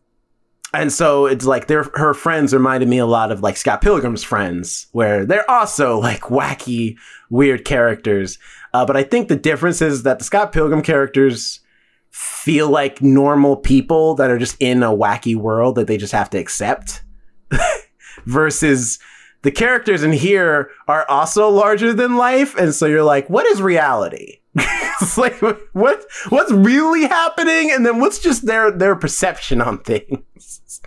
and 0.74 0.92
so 0.92 1.26
it's 1.26 1.44
like 1.44 1.66
their 1.66 1.84
her 1.94 2.14
friends 2.14 2.52
reminded 2.52 2.88
me 2.88 2.98
a 2.98 3.06
lot 3.06 3.32
of 3.32 3.42
like 3.42 3.56
Scott 3.56 3.80
Pilgrim's 3.80 4.24
friends, 4.24 4.86
where 4.92 5.24
they're 5.24 5.50
also 5.50 5.98
like 5.98 6.22
wacky, 6.22 6.96
weird 7.30 7.64
characters. 7.64 8.38
Uh, 8.74 8.84
but 8.84 8.96
I 8.96 9.02
think 9.02 9.28
the 9.28 9.36
difference 9.36 9.80
is 9.80 10.02
that 10.02 10.18
the 10.18 10.24
Scott 10.24 10.52
Pilgrim 10.52 10.82
characters 10.82 11.60
feel 12.10 12.68
like 12.68 13.02
normal 13.02 13.56
people 13.56 14.14
that 14.14 14.30
are 14.30 14.38
just 14.38 14.56
in 14.60 14.82
a 14.82 14.90
wacky 14.90 15.36
world 15.36 15.76
that 15.76 15.86
they 15.86 15.96
just 15.96 16.12
have 16.12 16.30
to 16.30 16.38
accept, 16.38 17.02
versus 18.24 18.98
the 19.42 19.50
characters 19.50 20.02
in 20.02 20.12
here 20.12 20.70
are 20.88 21.08
also 21.08 21.48
larger 21.48 21.92
than 21.92 22.16
life, 22.16 22.56
and 22.56 22.74
so 22.74 22.86
you're 22.86 23.04
like, 23.04 23.30
what 23.30 23.46
is 23.46 23.62
reality? 23.62 24.40
it's 25.02 25.18
like 25.18 25.40
what 25.72 26.04
what's 26.28 26.52
really 26.52 27.02
happening, 27.02 27.70
and 27.72 27.84
then 27.84 28.00
what's 28.00 28.18
just 28.18 28.46
their 28.46 28.70
their 28.70 28.96
perception 28.96 29.60
on 29.60 29.78
things. 29.78 30.80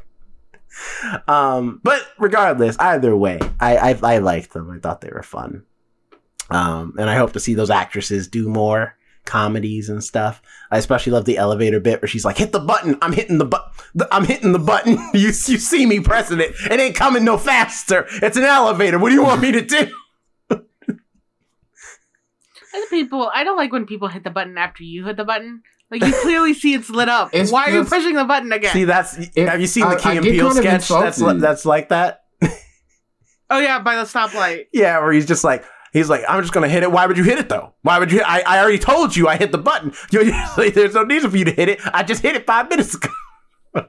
um, 1.28 1.82
but 1.84 2.02
regardless, 2.18 2.78
either 2.80 3.16
way, 3.16 3.40
I, 3.60 3.78
I 3.78 4.00
I 4.16 4.18
liked 4.20 4.54
them. 4.54 4.72
I 4.72 4.80
thought 4.80 5.02
they 5.02 5.12
were 5.12 5.24
fun. 5.24 5.64
Um, 6.50 6.96
and 6.98 7.10
I 7.10 7.16
hope 7.16 7.34
to 7.34 7.40
see 7.40 7.54
those 7.54 7.70
actresses 7.70 8.28
do 8.28 8.50
more 8.50 8.96
comedies 9.26 9.90
and 9.90 10.04
stuff. 10.04 10.42
I 10.72 10.78
especially 10.78 11.12
love 11.12 11.26
the 11.26 11.38
elevator 11.38 11.80
bit 11.80 12.02
where 12.02 12.10
she's 12.10 12.26
like, 12.26 12.38
"Hit 12.38 12.52
the 12.52 12.60
button! 12.60 12.98
I'm 13.02 13.14
hitting 13.14 13.38
the 13.38 13.46
button! 13.46 13.72
I'm 14.12 14.26
hitting 14.26 14.52
the 14.52 14.60
button! 14.60 14.98
You 15.14 15.28
you 15.28 15.32
see 15.32 15.86
me 15.86 16.00
pressing 16.00 16.40
it? 16.40 16.54
It 16.70 16.80
ain't 16.80 16.96
coming 16.96 17.24
no 17.24 17.38
faster! 17.38 18.08
It's 18.22 18.38
an 18.38 18.44
elevator! 18.44 18.98
What 18.98 19.10
do 19.10 19.16
you 19.16 19.24
want 19.24 19.42
me 19.42 19.52
to 19.52 19.62
do?" 19.62 19.92
Other 22.76 22.86
people, 22.90 23.32
I 23.34 23.44
don't 23.44 23.58
like 23.58 23.72
when 23.72 23.86
people 23.86 24.08
hit 24.08 24.24
the 24.24 24.30
button 24.30 24.58
after 24.58 24.84
you 24.84 25.06
hit 25.06 25.18
the 25.18 25.26
button. 25.26 25.62
Like 25.92 26.04
you 26.04 26.14
clearly 26.22 26.54
see 26.54 26.76
it's 26.76 26.90
lit 26.90 27.10
up. 27.10 27.30
It's 27.34 27.52
Why 27.52 27.66
are 27.66 27.72
you 27.72 27.84
pushing 27.84 28.14
the 28.16 28.24
button 28.24 28.52
again? 28.52 28.72
See, 28.74 28.84
that's 28.84 29.18
If- 29.36 29.48
have 29.48 29.60
you 29.60 29.66
seen 29.68 29.84
I- 29.86 29.96
the 29.96 30.02
Key 30.02 30.10
I 30.10 30.14
and 30.14 30.24
get 30.24 30.32
Peele 30.34 30.52
sketch? 30.52 30.88
That's 30.88 31.20
li- 31.20 31.40
that's 31.40 31.66
like 31.66 31.90
that. 31.90 32.26
oh 33.50 33.60
yeah, 33.60 33.80
by 33.80 33.96
the 33.96 34.04
stoplight. 34.04 34.68
Yeah, 34.74 35.00
where 35.00 35.12
he's 35.12 35.26
just 35.26 35.44
like 35.44 35.64
he's 35.92 36.08
like, 36.10 36.22
I'm 36.30 36.42
just 36.42 36.54
gonna 36.54 36.70
hit 36.70 36.84
it. 36.84 36.92
Why 36.92 37.08
would 37.08 37.18
you 37.18 37.24
hit 37.24 37.40
it 37.40 37.50
though? 37.50 37.74
Why 37.82 37.98
would 37.98 38.12
you? 38.12 38.22
I, 38.24 38.44
I 38.46 38.60
already 38.60 38.78
told 38.78 39.16
you 39.16 39.28
I 39.28 39.36
hit 39.38 39.52
the 39.52 39.58
button. 39.58 39.92
You, 40.12 40.32
like, 40.58 40.76
there's 40.76 40.94
no 40.94 41.04
need 41.04 41.24
for 41.24 41.36
you 41.36 41.46
to 41.46 41.52
hit 41.52 41.70
it. 41.70 41.80
I 41.92 42.04
just 42.04 42.22
hit 42.22 42.36
it 42.36 42.46
five 42.46 42.70
minutes 42.70 42.94
ago. 42.94 43.10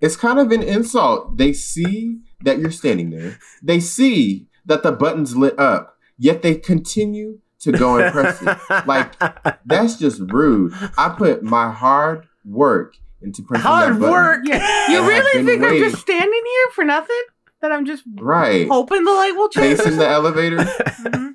It's 0.00 0.14
kind 0.16 0.38
of 0.38 0.52
an 0.52 0.62
insult. 0.62 1.36
They 1.38 1.52
see 1.52 2.20
that 2.42 2.58
you're 2.60 2.70
standing 2.70 3.10
there. 3.10 3.38
They 3.62 3.80
see 3.80 4.46
that 4.64 4.84
the 4.84 4.92
button's 4.92 5.36
lit 5.36 5.58
up, 5.58 5.96
yet 6.16 6.42
they 6.42 6.54
continue 6.54 7.40
to 7.60 7.72
go 7.72 7.98
and 7.98 8.12
press 8.12 8.40
it. 8.42 8.86
Like 8.86 9.14
that's 9.66 9.96
just 9.96 10.20
rude. 10.20 10.72
I 10.96 11.10
put 11.16 11.42
my 11.42 11.70
hard 11.72 12.26
work 12.44 12.96
into 13.20 13.42
pressing 13.42 13.66
hard 13.66 13.94
that 13.94 14.00
button. 14.00 14.12
work. 14.12 14.40
Yeah. 14.44 14.90
You 14.90 15.06
really 15.06 15.38
been 15.44 15.46
think 15.46 15.62
I'm 15.64 15.78
just 15.90 16.00
standing 16.02 16.42
here 16.44 16.70
for 16.74 16.84
nothing? 16.84 17.22
That 17.60 17.72
I'm 17.72 17.84
just 17.86 18.04
Right. 18.16 18.68
hoping 18.68 19.02
the 19.04 19.10
light 19.10 19.32
will 19.36 19.48
change? 19.48 19.78
Facing 19.78 19.96
the 19.98 20.08
elevator. 20.08 20.58
Mhm. 20.58 21.34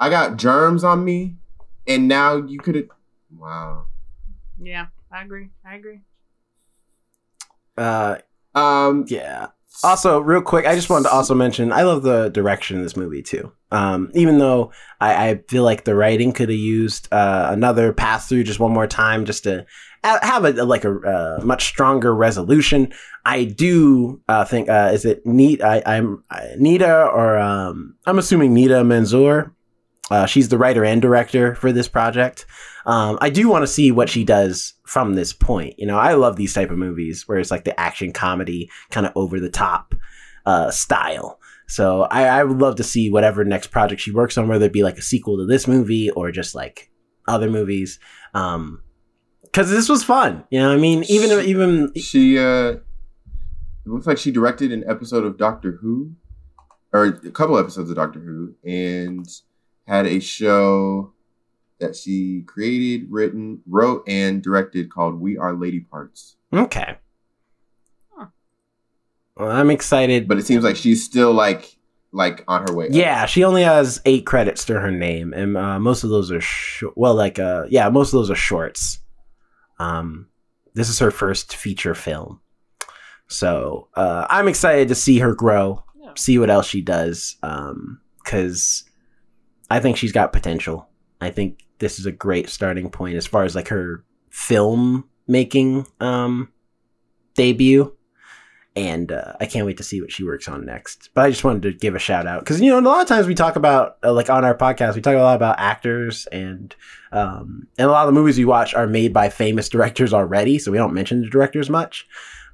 I 0.00 0.08
got 0.08 0.36
germs 0.38 0.82
on 0.82 1.04
me, 1.04 1.36
and 1.86 2.08
now 2.08 2.36
you 2.36 2.58
could 2.58 2.74
have. 2.76 2.86
Wow. 3.36 3.84
Yeah, 4.60 4.86
I 5.12 5.22
agree. 5.22 5.50
I 5.64 5.74
agree. 5.76 6.00
Uh, 7.76 8.16
Um. 8.54 9.04
yeah. 9.08 9.48
Also, 9.84 10.20
real 10.20 10.42
quick, 10.42 10.66
I 10.66 10.74
just 10.74 10.90
wanted 10.90 11.08
to 11.08 11.14
also 11.14 11.34
mention 11.34 11.72
I 11.72 11.82
love 11.82 12.02
the 12.02 12.28
direction 12.28 12.76
in 12.76 12.82
this 12.82 12.96
movie 12.96 13.22
too. 13.22 13.52
Um, 13.72 14.10
even 14.14 14.38
though 14.38 14.70
I, 15.00 15.28
I 15.30 15.40
feel 15.48 15.64
like 15.64 15.84
the 15.84 15.94
writing 15.94 16.32
could 16.32 16.50
have 16.50 16.58
used 16.58 17.08
uh, 17.12 17.48
another 17.50 17.92
pass 17.92 18.28
through 18.28 18.44
just 18.44 18.60
one 18.60 18.72
more 18.72 18.86
time, 18.86 19.24
just 19.24 19.44
to 19.44 19.66
have 20.04 20.44
a 20.44 20.64
like 20.64 20.84
a 20.84 20.94
uh, 20.94 21.40
much 21.42 21.64
stronger 21.64 22.14
resolution. 22.14 22.92
I 23.24 23.44
do 23.44 24.20
uh, 24.28 24.44
think 24.44 24.68
uh, 24.68 24.90
is 24.92 25.04
it 25.04 25.24
neat? 25.24 25.62
I, 25.62 25.82
I'm 25.86 26.22
uh, 26.30 26.40
Nita 26.58 27.06
or 27.06 27.38
um, 27.38 27.96
I'm 28.06 28.18
assuming 28.18 28.54
Nida 28.54 28.84
Manzoor. 28.84 29.52
She's 30.28 30.50
the 30.50 30.58
writer 30.58 30.84
and 30.84 31.00
director 31.00 31.54
for 31.54 31.72
this 31.72 31.88
project. 31.88 32.44
Um, 32.84 33.16
I 33.22 33.30
do 33.30 33.48
want 33.48 33.62
to 33.62 33.66
see 33.66 33.90
what 33.90 34.10
she 34.10 34.24
does 34.24 34.74
from 34.92 35.14
this 35.14 35.32
point. 35.32 35.74
You 35.78 35.86
know, 35.86 35.98
I 35.98 36.12
love 36.12 36.36
these 36.36 36.52
type 36.52 36.70
of 36.70 36.76
movies 36.76 37.26
where 37.26 37.38
it's 37.38 37.50
like 37.50 37.64
the 37.64 37.78
action 37.80 38.12
comedy, 38.12 38.70
kind 38.90 39.06
of 39.06 39.12
over 39.16 39.40
the 39.40 39.48
top 39.48 39.94
uh, 40.44 40.70
style. 40.70 41.40
So 41.66 42.02
I, 42.02 42.24
I 42.24 42.44
would 42.44 42.58
love 42.58 42.76
to 42.76 42.84
see 42.84 43.10
whatever 43.10 43.42
next 43.42 43.68
project 43.68 44.02
she 44.02 44.10
works 44.10 44.36
on, 44.36 44.48
whether 44.48 44.66
it 44.66 44.72
be 44.72 44.82
like 44.82 44.98
a 44.98 45.02
sequel 45.02 45.38
to 45.38 45.46
this 45.46 45.66
movie 45.66 46.10
or 46.10 46.30
just 46.30 46.54
like 46.54 46.90
other 47.26 47.48
movies. 47.48 47.98
Um, 48.34 48.82
because 49.40 49.70
this 49.70 49.88
was 49.88 50.04
fun. 50.04 50.44
You 50.50 50.60
know, 50.60 50.68
what 50.68 50.76
I 50.76 50.80
mean, 50.80 51.04
even 51.08 51.40
even 51.46 51.94
She 51.94 52.38
uh 52.38 52.72
it 52.72 52.82
looks 53.86 54.06
like 54.06 54.18
she 54.18 54.30
directed 54.30 54.72
an 54.72 54.84
episode 54.86 55.24
of 55.24 55.38
Doctor 55.38 55.78
Who 55.80 56.12
or 56.92 57.06
a 57.06 57.30
couple 57.30 57.56
episodes 57.56 57.88
of 57.88 57.96
Doctor 57.96 58.20
Who 58.20 58.54
and 58.62 59.26
had 59.86 60.06
a 60.06 60.20
show 60.20 61.14
that 61.82 61.94
she 61.94 62.42
created, 62.46 63.06
written, 63.10 63.60
wrote 63.68 64.02
and 64.08 64.42
directed 64.42 64.90
called 64.90 65.20
We 65.20 65.36
Are 65.36 65.52
Lady 65.54 65.80
Parts. 65.80 66.36
okay. 66.52 66.96
Well, 69.36 69.50
I'm 69.50 69.70
excited. 69.70 70.28
But 70.28 70.38
it 70.38 70.46
seems 70.46 70.62
like 70.64 70.76
she's 70.76 71.04
still 71.04 71.32
like 71.32 71.76
like 72.12 72.44
on 72.48 72.66
her 72.68 72.74
way. 72.74 72.86
up. 72.86 72.92
Yeah, 72.92 73.24
she 73.26 73.44
only 73.44 73.62
has 73.62 74.00
eight 74.04 74.26
credits 74.26 74.64
to 74.66 74.78
her 74.78 74.90
name, 74.90 75.32
and 75.32 75.56
uh, 75.56 75.78
most 75.80 76.04
of 76.04 76.10
those 76.10 76.30
are 76.30 76.40
short. 76.40 76.96
Well, 76.96 77.14
like, 77.14 77.38
uh, 77.38 77.64
yeah, 77.70 77.88
most 77.88 78.08
of 78.08 78.12
those 78.18 78.30
are 78.30 78.34
shorts. 78.34 78.98
Um, 79.78 80.28
this 80.74 80.88
is 80.90 80.98
her 80.98 81.10
first 81.10 81.56
feature 81.56 81.94
film, 81.94 82.40
so 83.26 83.88
uh, 83.94 84.26
I'm 84.28 84.48
excited 84.48 84.88
to 84.88 84.94
see 84.94 85.18
her 85.20 85.34
grow, 85.34 85.82
Yeah. 85.98 86.10
see 86.16 86.38
what 86.38 86.50
else 86.50 86.66
she 86.66 86.82
does, 86.82 87.36
because 88.22 88.84
I 89.70 89.80
think 89.80 89.96
she's 89.96 90.12
got 90.12 90.34
potential. 90.34 90.88
I 91.22 91.30
think 91.30 91.64
this 91.82 91.98
is 91.98 92.06
a 92.06 92.12
great 92.12 92.48
starting 92.48 92.88
point 92.88 93.16
as 93.16 93.26
far 93.26 93.42
as 93.42 93.54
like 93.54 93.68
her 93.68 94.04
film 94.30 95.04
making 95.26 95.84
um, 96.00 96.48
debut. 97.34 97.94
and 98.74 99.12
uh, 99.12 99.34
I 99.40 99.46
can't 99.46 99.66
wait 99.66 99.76
to 99.78 99.82
see 99.82 100.00
what 100.00 100.12
she 100.12 100.24
works 100.24 100.48
on 100.48 100.64
next. 100.64 101.10
But 101.12 101.26
I 101.26 101.30
just 101.30 101.44
wanted 101.44 101.62
to 101.62 101.72
give 101.72 101.94
a 101.94 101.98
shout 101.98 102.26
out 102.26 102.40
because 102.40 102.60
you 102.60 102.70
know 102.70 102.78
a 102.78 102.80
lot 102.80 103.02
of 103.02 103.08
times 103.08 103.26
we 103.26 103.34
talk 103.34 103.56
about 103.56 103.98
uh, 104.02 104.12
like 104.12 104.30
on 104.30 104.44
our 104.44 104.56
podcast 104.56 104.94
we 104.94 105.02
talk 105.02 105.14
a 105.14 105.18
lot 105.18 105.36
about 105.36 105.58
actors 105.58 106.26
and 106.32 106.74
um, 107.10 107.66
and 107.76 107.88
a 107.88 107.90
lot 107.90 108.08
of 108.08 108.14
the 108.14 108.18
movies 108.18 108.38
we 108.38 108.44
watch 108.46 108.74
are 108.74 108.86
made 108.86 109.12
by 109.12 109.28
famous 109.28 109.68
directors 109.68 110.14
already, 110.14 110.58
so 110.58 110.70
we 110.70 110.78
don't 110.78 110.94
mention 110.94 111.20
the 111.20 111.28
directors 111.28 111.68
much. 111.68 112.06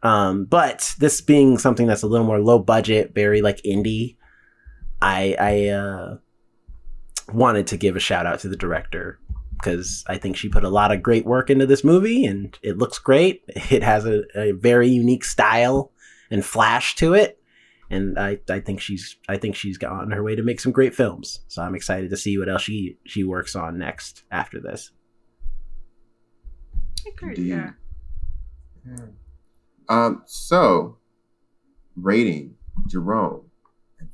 Um, 0.02 0.44
but 0.44 0.94
this 0.98 1.20
being 1.20 1.58
something 1.58 1.86
that's 1.86 2.02
a 2.02 2.08
little 2.08 2.26
more 2.26 2.40
low 2.40 2.58
budget, 2.58 3.14
very 3.14 3.42
like 3.42 3.62
indie, 3.62 4.16
I 5.00 5.36
I 5.38 5.68
uh, 5.68 6.16
wanted 7.32 7.66
to 7.68 7.76
give 7.76 7.96
a 7.96 8.00
shout 8.00 8.26
out 8.26 8.40
to 8.40 8.48
the 8.48 8.56
director 8.56 9.18
because 9.58 10.04
I 10.06 10.18
think 10.18 10.36
she 10.36 10.48
put 10.48 10.64
a 10.64 10.68
lot 10.68 10.92
of 10.92 11.02
great 11.02 11.26
work 11.26 11.50
into 11.50 11.66
this 11.66 11.84
movie 11.84 12.24
and 12.24 12.56
it 12.62 12.78
looks 12.78 12.98
great. 12.98 13.44
It 13.70 13.82
has 13.82 14.06
a, 14.06 14.22
a 14.34 14.52
very 14.52 14.88
unique 14.88 15.24
style 15.24 15.92
and 16.30 16.44
flash 16.44 16.94
to 16.96 17.14
it. 17.14 17.40
And 17.90 18.18
I, 18.18 18.38
I 18.50 18.60
think 18.60 18.80
she's 18.80 19.16
I 19.28 19.38
think 19.38 19.56
she's 19.56 19.82
on 19.82 20.10
her 20.10 20.22
way 20.22 20.34
to 20.34 20.42
make 20.42 20.60
some 20.60 20.72
great 20.72 20.94
films. 20.94 21.40
So 21.48 21.62
I'm 21.62 21.74
excited 21.74 22.10
to 22.10 22.16
see 22.16 22.38
what 22.38 22.48
else 22.48 22.62
she 22.62 22.98
she 23.04 23.24
works 23.24 23.56
on 23.56 23.78
next 23.78 24.24
after 24.30 24.60
this. 24.60 24.90
Indeed. 27.22 27.46
Yeah. 27.46 27.70
Um, 29.88 30.22
so 30.26 30.98
rating, 31.96 32.56
Jerome, 32.86 33.42
and 33.42 33.47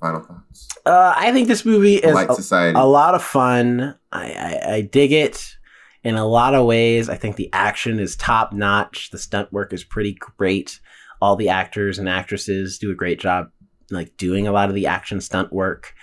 final 0.00 0.20
thoughts. 0.20 0.68
Uh, 0.84 1.14
I 1.16 1.32
think 1.32 1.48
this 1.48 1.64
movie 1.64 1.96
is 1.96 2.14
a, 2.14 2.72
a 2.76 2.86
lot 2.86 3.14
of 3.14 3.22
fun. 3.22 3.96
I, 4.12 4.32
I, 4.32 4.74
I 4.74 4.80
dig 4.80 5.12
it 5.12 5.56
in 6.02 6.16
a 6.16 6.26
lot 6.26 6.54
of 6.54 6.66
ways. 6.66 7.08
I 7.08 7.16
think 7.16 7.36
the 7.36 7.50
action 7.52 7.98
is 7.98 8.16
top 8.16 8.52
notch. 8.52 9.10
The 9.10 9.18
stunt 9.18 9.52
work 9.52 9.72
is 9.72 9.84
pretty 9.84 10.16
great. 10.38 10.80
All 11.20 11.36
the 11.36 11.48
actors 11.48 11.98
and 11.98 12.08
actresses 12.08 12.78
do 12.78 12.90
a 12.90 12.94
great 12.94 13.18
job, 13.18 13.50
like 13.90 14.16
doing 14.16 14.46
a 14.46 14.52
lot 14.52 14.68
of 14.68 14.74
the 14.74 14.86
action 14.86 15.20
stunt 15.20 15.52
work. 15.52 15.94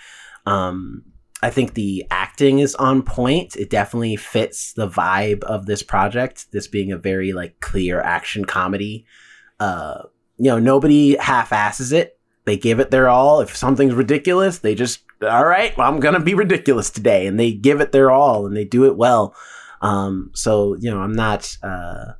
Um, 0.46 1.04
I 1.42 1.50
think 1.50 1.74
the 1.74 2.04
acting 2.10 2.60
is 2.60 2.74
on 2.76 3.02
point. 3.02 3.56
It 3.56 3.70
definitely 3.70 4.16
fits 4.16 4.72
the 4.72 4.88
vibe 4.88 5.42
of 5.44 5.66
this 5.66 5.82
project. 5.82 6.46
This 6.52 6.66
being 6.66 6.92
a 6.92 6.98
very 6.98 7.32
like 7.32 7.60
clear 7.60 8.00
action 8.00 8.44
comedy. 8.44 9.06
Uh, 9.60 10.02
you 10.38 10.50
know, 10.50 10.58
nobody 10.58 11.16
half-asses 11.16 11.92
it. 11.92 12.18
They 12.44 12.56
give 12.56 12.80
it 12.80 12.90
their 12.90 13.08
all. 13.08 13.40
If 13.40 13.56
something's 13.56 13.94
ridiculous, 13.94 14.58
they 14.58 14.74
just 14.74 15.00
all 15.22 15.44
right. 15.44 15.76
Well, 15.76 15.88
I'm 15.88 16.00
gonna 16.00 16.20
be 16.20 16.34
ridiculous 16.34 16.90
today, 16.90 17.26
and 17.26 17.38
they 17.38 17.52
give 17.52 17.80
it 17.80 17.92
their 17.92 18.10
all, 18.10 18.46
and 18.46 18.56
they 18.56 18.64
do 18.64 18.84
it 18.84 18.96
well. 18.96 19.34
Um, 19.80 20.30
so 20.34 20.76
you 20.80 20.90
know, 20.90 21.00
I'm 21.00 21.12
not 21.12 21.56
uh, 21.62 22.12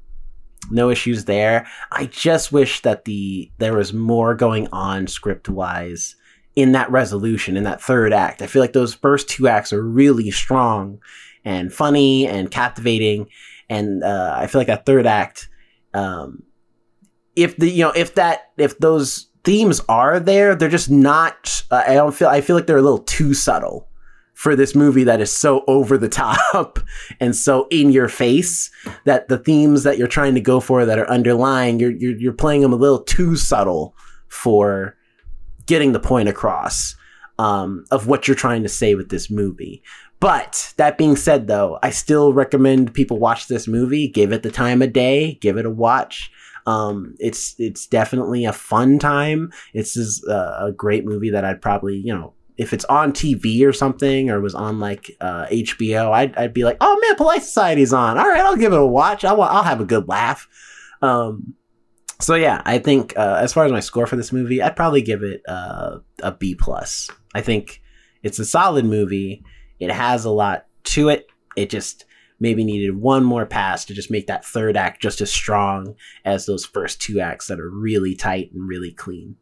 no 0.70 0.90
issues 0.90 1.24
there. 1.24 1.66
I 1.90 2.06
just 2.06 2.52
wish 2.52 2.82
that 2.82 3.04
the 3.04 3.50
there 3.58 3.74
was 3.74 3.92
more 3.92 4.34
going 4.34 4.68
on 4.72 5.06
script 5.06 5.48
wise 5.48 6.16
in 6.54 6.72
that 6.72 6.90
resolution 6.90 7.56
in 7.56 7.64
that 7.64 7.80
third 7.80 8.12
act. 8.12 8.42
I 8.42 8.46
feel 8.46 8.62
like 8.62 8.74
those 8.74 8.94
first 8.94 9.28
two 9.28 9.48
acts 9.48 9.72
are 9.72 9.82
really 9.82 10.30
strong 10.30 11.00
and 11.44 11.72
funny 11.72 12.28
and 12.28 12.50
captivating, 12.50 13.26
and 13.68 14.04
uh, 14.04 14.34
I 14.36 14.46
feel 14.46 14.60
like 14.60 14.68
that 14.68 14.86
third 14.86 15.06
act, 15.06 15.48
um, 15.94 16.44
if 17.34 17.56
the 17.56 17.68
you 17.68 17.82
know 17.82 17.92
if 17.96 18.14
that 18.14 18.52
if 18.58 18.78
those 18.78 19.28
themes 19.44 19.80
are 19.88 20.20
there, 20.20 20.54
they're 20.54 20.68
just 20.68 20.90
not. 20.90 21.64
Uh, 21.70 21.82
I 21.86 21.94
don't 21.94 22.14
feel. 22.14 22.28
I 22.28 22.40
feel 22.40 22.56
like 22.56 22.66
they're 22.66 22.76
a 22.76 22.82
little 22.82 22.98
too 22.98 23.34
subtle 23.34 23.88
for 24.34 24.56
this 24.56 24.74
movie 24.74 25.04
that 25.04 25.20
is 25.20 25.30
so 25.30 25.62
over 25.66 25.96
the 25.98 26.08
top 26.42 26.80
and 27.20 27.36
so 27.36 27.66
in 27.70 27.90
your 27.90 28.08
face 28.08 28.70
that 29.04 29.28
the 29.28 29.38
themes 29.38 29.82
that 29.82 29.98
you're 29.98 30.08
trying 30.08 30.34
to 30.34 30.40
go 30.40 30.60
for 30.60 30.84
that 30.84 30.98
are 30.98 31.08
underlying, 31.08 31.78
you're 31.78 31.90
you're, 31.90 32.16
you're 32.16 32.32
playing 32.32 32.62
them 32.62 32.72
a 32.72 32.76
little 32.76 33.02
too 33.02 33.36
subtle 33.36 33.94
for 34.28 34.96
getting 35.66 35.92
the 35.92 36.00
point 36.00 36.28
across 36.28 36.96
um, 37.38 37.84
of 37.90 38.06
what 38.06 38.26
you're 38.26 38.34
trying 38.34 38.62
to 38.62 38.68
say 38.68 38.94
with 38.94 39.08
this 39.08 39.30
movie. 39.30 39.82
But 40.20 40.72
that 40.76 40.98
being 40.98 41.16
said, 41.16 41.48
though, 41.48 41.80
I 41.82 41.90
still 41.90 42.32
recommend 42.32 42.94
people 42.94 43.18
watch 43.18 43.48
this 43.48 43.66
movie. 43.66 44.06
Give 44.06 44.32
it 44.32 44.44
the 44.44 44.52
time 44.52 44.80
of 44.80 44.92
day. 44.92 45.34
Give 45.40 45.56
it 45.56 45.66
a 45.66 45.70
watch. 45.70 46.30
Um, 46.66 47.16
it's 47.18 47.54
it's 47.58 47.86
definitely 47.86 48.44
a 48.44 48.52
fun 48.52 48.98
time. 48.98 49.52
It's 49.74 49.96
a, 50.28 50.66
a 50.66 50.72
great 50.72 51.04
movie 51.04 51.30
that 51.30 51.44
I'd 51.44 51.62
probably 51.62 51.96
you 51.96 52.14
know 52.14 52.34
if 52.56 52.72
it's 52.72 52.84
on 52.84 53.12
TV 53.12 53.66
or 53.66 53.72
something 53.72 54.30
or 54.30 54.40
was 54.40 54.54
on 54.54 54.78
like 54.78 55.10
uh, 55.20 55.46
HBO, 55.46 56.12
I'd 56.12 56.36
I'd 56.36 56.54
be 56.54 56.64
like, 56.64 56.76
oh 56.80 56.98
man, 57.00 57.16
Polite 57.16 57.42
Society's 57.42 57.92
on. 57.92 58.18
All 58.18 58.28
right, 58.28 58.40
I'll 58.40 58.56
give 58.56 58.72
it 58.72 58.78
a 58.78 58.86
watch. 58.86 59.24
I'll 59.24 59.40
I'll 59.42 59.62
have 59.62 59.80
a 59.80 59.86
good 59.86 60.08
laugh. 60.08 60.48
Um, 61.00 61.54
so 62.20 62.36
yeah, 62.36 62.62
I 62.64 62.78
think 62.78 63.14
uh, 63.16 63.38
as 63.40 63.52
far 63.52 63.64
as 63.64 63.72
my 63.72 63.80
score 63.80 64.06
for 64.06 64.16
this 64.16 64.32
movie, 64.32 64.62
I'd 64.62 64.76
probably 64.76 65.02
give 65.02 65.22
it 65.22 65.42
uh, 65.48 65.98
a 66.22 66.32
B 66.32 66.54
plus. 66.54 67.10
I 67.34 67.40
think 67.40 67.82
it's 68.22 68.38
a 68.38 68.44
solid 68.44 68.84
movie. 68.84 69.44
It 69.80 69.90
has 69.90 70.24
a 70.24 70.30
lot 70.30 70.66
to 70.84 71.08
it. 71.08 71.26
It 71.56 71.68
just 71.70 72.04
maybe 72.42 72.64
needed 72.64 72.96
one 72.96 73.22
more 73.22 73.46
pass 73.46 73.84
to 73.84 73.94
just 73.94 74.10
make 74.10 74.26
that 74.26 74.44
third 74.44 74.76
act 74.76 75.00
just 75.00 75.20
as 75.20 75.32
strong 75.32 75.94
as 76.24 76.44
those 76.44 76.66
first 76.66 77.00
two 77.00 77.20
acts 77.20 77.46
that 77.46 77.60
are 77.60 77.70
really 77.70 78.16
tight 78.16 78.50
and 78.52 78.68
really 78.68 78.90
clean. 78.90 79.36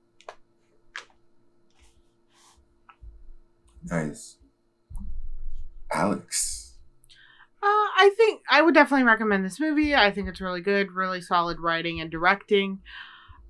Nice. 3.90 4.36
Alex. 5.90 6.76
Uh, 7.62 7.66
I 7.66 8.12
think 8.18 8.42
I 8.50 8.60
would 8.60 8.74
definitely 8.74 9.04
recommend 9.04 9.46
this 9.46 9.58
movie. 9.58 9.94
I 9.94 10.10
think 10.10 10.28
it's 10.28 10.40
really 10.40 10.60
good, 10.60 10.92
really 10.92 11.22
solid 11.22 11.58
writing 11.58 12.02
and 12.02 12.10
directing. 12.10 12.80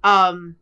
Um, 0.04 0.56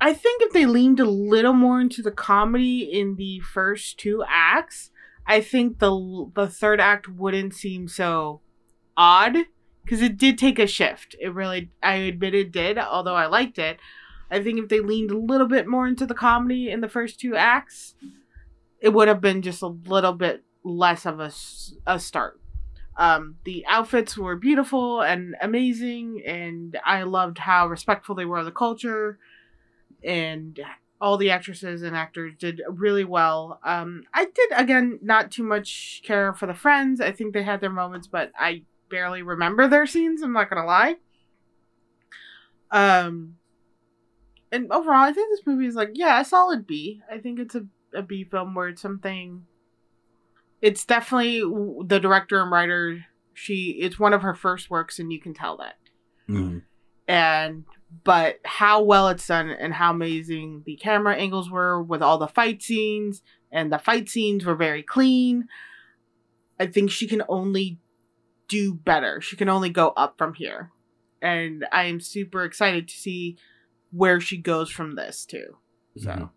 I 0.00 0.14
think 0.14 0.40
if 0.42 0.54
they 0.54 0.64
leaned 0.64 1.00
a 1.00 1.08
little 1.08 1.52
more 1.52 1.82
into 1.82 2.00
the 2.00 2.10
comedy 2.10 2.80
in 2.80 3.16
the 3.16 3.40
first 3.40 3.98
two 3.98 4.24
acts, 4.26 4.90
I 5.26 5.40
think 5.40 5.78
the 5.78 6.30
the 6.34 6.48
third 6.48 6.80
act 6.80 7.08
wouldn't 7.08 7.54
seem 7.54 7.88
so 7.88 8.40
odd 8.96 9.36
because 9.84 10.02
it 10.02 10.16
did 10.16 10.38
take 10.38 10.58
a 10.58 10.66
shift. 10.66 11.14
It 11.20 11.32
really, 11.34 11.70
I 11.82 11.94
admit 11.94 12.34
it 12.34 12.52
did, 12.52 12.78
although 12.78 13.14
I 13.14 13.26
liked 13.26 13.58
it. 13.58 13.78
I 14.30 14.42
think 14.42 14.58
if 14.58 14.68
they 14.68 14.80
leaned 14.80 15.12
a 15.12 15.18
little 15.18 15.46
bit 15.46 15.68
more 15.68 15.86
into 15.86 16.06
the 16.06 16.14
comedy 16.14 16.70
in 16.70 16.80
the 16.80 16.88
first 16.88 17.20
two 17.20 17.36
acts, 17.36 17.94
it 18.80 18.88
would 18.88 19.08
have 19.08 19.20
been 19.20 19.42
just 19.42 19.62
a 19.62 19.68
little 19.68 20.12
bit 20.12 20.42
less 20.64 21.06
of 21.06 21.20
a, 21.20 21.30
a 21.86 22.00
start. 22.00 22.40
Um, 22.98 23.36
the 23.44 23.64
outfits 23.68 24.16
were 24.16 24.36
beautiful 24.36 25.02
and 25.02 25.36
amazing, 25.40 26.22
and 26.26 26.76
I 26.84 27.02
loved 27.02 27.38
how 27.38 27.68
respectful 27.68 28.14
they 28.14 28.24
were 28.24 28.38
of 28.38 28.46
the 28.46 28.50
culture, 28.50 29.18
and 30.02 30.58
all 31.00 31.18
the 31.18 31.30
actresses 31.30 31.82
and 31.82 31.94
actors 31.96 32.34
did 32.38 32.62
really 32.68 33.04
well. 33.04 33.60
Um, 33.64 34.04
I 34.14 34.24
did 34.24 34.50
again 34.54 34.98
not 35.02 35.30
too 35.30 35.42
much 35.42 36.02
care 36.04 36.32
for 36.32 36.46
the 36.46 36.54
friends. 36.54 37.00
I 37.00 37.12
think 37.12 37.34
they 37.34 37.42
had 37.42 37.60
their 37.60 37.70
moments, 37.70 38.06
but 38.06 38.32
I 38.38 38.62
barely 38.88 39.22
remember 39.22 39.68
their 39.68 39.86
scenes. 39.86 40.22
I'm 40.22 40.32
not 40.32 40.48
gonna 40.48 40.66
lie. 40.66 40.96
Um, 42.70 43.36
and 44.50 44.70
overall, 44.72 45.04
I 45.04 45.12
think 45.12 45.30
this 45.30 45.46
movie 45.46 45.66
is 45.66 45.74
like 45.74 45.90
yeah, 45.94 46.20
a 46.20 46.24
solid 46.24 46.66
B. 46.66 47.02
I 47.10 47.18
think 47.18 47.38
it's 47.38 47.54
a 47.54 47.66
a 47.94 48.02
B 48.02 48.24
film 48.24 48.54
where 48.54 48.68
it's 48.68 48.82
something. 48.82 49.44
It's 50.62 50.84
definitely 50.84 51.40
the 51.86 52.00
director 52.00 52.40
and 52.40 52.50
writer. 52.50 53.04
She 53.34 53.76
it's 53.80 53.98
one 53.98 54.14
of 54.14 54.22
her 54.22 54.34
first 54.34 54.70
works, 54.70 54.98
and 54.98 55.12
you 55.12 55.20
can 55.20 55.34
tell 55.34 55.58
that. 55.58 55.76
Mhm. 56.28 56.62
And 57.06 57.64
but 58.04 58.38
how 58.44 58.82
well 58.82 59.08
it's 59.08 59.26
done 59.26 59.48
and 59.50 59.72
how 59.74 59.90
amazing 59.92 60.62
the 60.66 60.76
camera 60.76 61.14
angles 61.16 61.50
were 61.50 61.82
with 61.82 62.02
all 62.02 62.18
the 62.18 62.28
fight 62.28 62.62
scenes, 62.62 63.22
and 63.52 63.72
the 63.72 63.78
fight 63.78 64.08
scenes 64.08 64.44
were 64.44 64.56
very 64.56 64.82
clean. 64.82 65.46
I 66.58 66.66
think 66.66 66.90
she 66.90 67.06
can 67.06 67.22
only 67.28 67.78
do 68.48 68.74
better. 68.74 69.20
She 69.20 69.36
can 69.36 69.48
only 69.48 69.70
go 69.70 69.88
up 69.90 70.16
from 70.18 70.34
here, 70.34 70.70
and 71.22 71.66
I 71.72 71.84
am 71.84 72.00
super 72.00 72.44
excited 72.44 72.88
to 72.88 72.94
see 72.94 73.36
where 73.92 74.20
she 74.20 74.36
goes 74.36 74.70
from 74.70 74.94
this 74.94 75.24
too. 75.24 75.58
So 75.96 76.10
Mhm. 76.10 76.30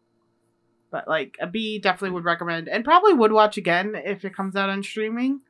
but 0.92 1.08
like 1.08 1.36
a 1.42 1.48
B 1.48 1.80
definitely 1.80 2.12
would 2.16 2.24
recommend 2.26 2.68
and 2.70 2.86
probably 2.86 3.14
would 3.14 3.32
watch 3.32 3.58
again 3.58 3.94
if 3.96 4.24
it 4.24 4.36
comes 4.36 4.56
out 4.56 4.70
on 4.70 4.82
streaming. 4.84 5.42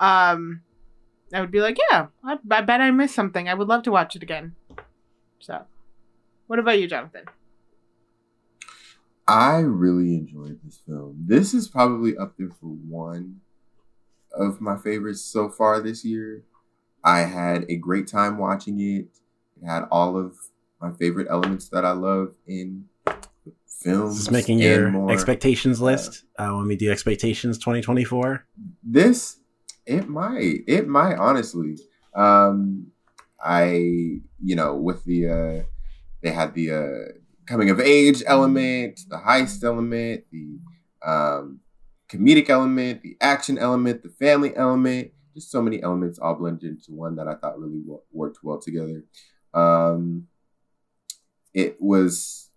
Um 0.00 0.62
I 1.32 1.40
would 1.40 1.50
be 1.50 1.60
like, 1.60 1.78
yeah, 1.90 2.08
I, 2.22 2.38
I 2.50 2.60
bet 2.60 2.80
I 2.80 2.90
missed 2.90 3.14
something. 3.14 3.48
I 3.48 3.54
would 3.54 3.66
love 3.66 3.82
to 3.84 3.90
watch 3.90 4.14
it 4.14 4.22
again. 4.22 4.54
So, 5.44 5.62
what 6.46 6.58
about 6.58 6.80
you, 6.80 6.88
Jonathan? 6.88 7.24
I 9.28 9.58
really 9.58 10.14
enjoyed 10.14 10.58
this 10.64 10.80
film. 10.86 11.16
This 11.26 11.52
is 11.52 11.68
probably 11.68 12.16
up 12.16 12.32
there 12.38 12.48
for 12.48 12.68
one 12.68 13.40
of 14.32 14.62
my 14.62 14.78
favorites 14.78 15.20
so 15.20 15.50
far 15.50 15.82
this 15.82 16.02
year. 16.02 16.44
I 17.04 17.20
had 17.20 17.66
a 17.68 17.76
great 17.76 18.06
time 18.06 18.38
watching 18.38 18.80
it. 18.80 19.08
It 19.60 19.66
had 19.66 19.82
all 19.90 20.16
of 20.16 20.34
my 20.80 20.92
favorite 20.92 21.26
elements 21.28 21.68
that 21.68 21.84
I 21.84 21.92
love 21.92 22.32
in 22.46 22.86
films. 23.68 24.14
This 24.14 24.22
is 24.22 24.30
making 24.30 24.60
your 24.60 24.88
more. 24.88 25.12
expectations 25.12 25.78
list. 25.78 26.24
Uh, 26.38 26.52
when 26.52 26.68
we 26.68 26.76
do 26.76 26.90
expectations 26.90 27.58
2024. 27.58 28.46
this 28.82 29.40
it 29.84 30.08
might 30.08 30.60
it 30.66 30.88
might 30.88 31.16
honestly 31.16 31.76
um 32.14 32.86
i 33.42 34.18
you 34.42 34.56
know 34.56 34.74
with 34.74 35.04
the 35.04 35.28
uh 35.28 35.62
they 36.22 36.32
had 36.32 36.54
the 36.54 36.70
uh, 36.72 37.12
coming 37.46 37.70
of 37.70 37.80
age 37.80 38.22
element, 38.26 39.00
the 39.08 39.16
heist 39.16 39.62
element, 39.62 40.24
the 40.32 40.58
um, 41.06 41.60
comedic 42.08 42.48
element, 42.48 43.02
the 43.02 43.16
action 43.20 43.58
element, 43.58 44.02
the 44.02 44.08
family 44.08 44.56
element. 44.56 45.12
Just 45.34 45.50
so 45.50 45.60
many 45.62 45.82
elements 45.82 46.18
all 46.18 46.34
blended 46.34 46.70
into 46.70 46.92
one 46.92 47.16
that 47.16 47.28
I 47.28 47.34
thought 47.34 47.58
really 47.60 47.82
wo- 47.84 48.04
worked 48.12 48.38
well 48.42 48.58
together. 48.58 49.04
Um, 49.52 50.28
it 51.52 51.76
was, 51.80 52.50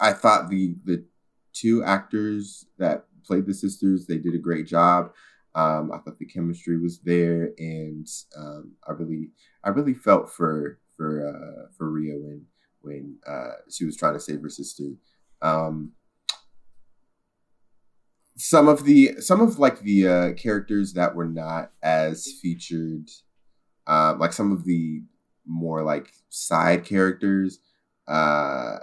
I 0.00 0.12
thought 0.12 0.48
the 0.48 0.74
the 0.84 1.04
two 1.52 1.82
actors 1.84 2.66
that 2.78 3.06
played 3.26 3.46
the 3.46 3.54
sisters 3.54 4.06
they 4.06 4.18
did 4.18 4.34
a 4.34 4.38
great 4.38 4.66
job. 4.66 5.12
Um, 5.54 5.90
I 5.92 5.98
thought 5.98 6.18
the 6.18 6.26
chemistry 6.26 6.78
was 6.78 7.00
there, 7.00 7.50
and 7.58 8.06
um, 8.36 8.72
I 8.86 8.92
really, 8.92 9.30
I 9.64 9.70
really 9.70 9.94
felt 9.94 10.30
for 10.30 10.78
for 10.96 11.26
uh, 11.28 11.68
for 11.76 11.90
Ria 11.90 12.14
when 12.14 12.46
when 12.80 13.16
uh, 13.26 13.52
she 13.70 13.84
was 13.84 13.96
trying 13.96 14.14
to 14.14 14.20
save 14.20 14.42
her 14.42 14.48
sister. 14.48 14.92
Um, 15.42 15.92
some 18.36 18.68
of 18.68 18.84
the 18.84 19.20
some 19.20 19.40
of 19.40 19.58
like 19.58 19.80
the 19.80 20.08
uh, 20.08 20.32
characters 20.34 20.94
that 20.94 21.14
were 21.14 21.28
not 21.28 21.72
as 21.82 22.26
featured, 22.40 23.08
um, 23.86 24.18
like 24.18 24.32
some 24.32 24.52
of 24.52 24.64
the 24.64 25.02
more 25.46 25.82
like 25.82 26.12
side 26.28 26.84
characters. 26.84 27.58
Uh, 28.08 28.78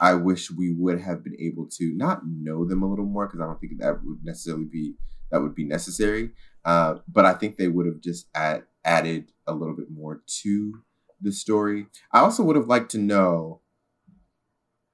I 0.00 0.14
wish 0.14 0.50
we 0.50 0.72
would 0.72 1.00
have 1.00 1.22
been 1.22 1.36
able 1.38 1.68
to 1.78 1.94
not 1.94 2.22
know 2.26 2.64
them 2.64 2.82
a 2.82 2.88
little 2.88 3.04
more 3.04 3.26
because 3.26 3.40
I 3.40 3.44
don't 3.44 3.60
think 3.60 3.78
that 3.78 4.02
would 4.04 4.24
necessarily 4.24 4.64
be 4.64 4.94
that 5.30 5.40
would 5.40 5.54
be 5.54 5.64
necessary. 5.64 6.30
Uh, 6.64 6.96
but 7.08 7.24
I 7.24 7.34
think 7.34 7.56
they 7.56 7.68
would 7.68 7.86
have 7.86 8.00
just 8.00 8.28
add, 8.34 8.64
added 8.84 9.32
a 9.46 9.54
little 9.54 9.76
bit 9.76 9.90
more 9.90 10.22
to 10.42 10.82
the 11.20 11.32
story. 11.32 11.86
I 12.12 12.20
also 12.20 12.42
would 12.42 12.56
have 12.56 12.66
liked 12.66 12.90
to 12.92 12.98
know 12.98 13.60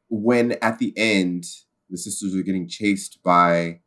when 0.08 0.52
at 0.62 0.78
the 0.78 0.92
end 0.96 1.44
the 1.90 1.98
sisters 1.98 2.34
are 2.34 2.42
getting 2.42 2.68
chased 2.68 3.22
by 3.22 3.80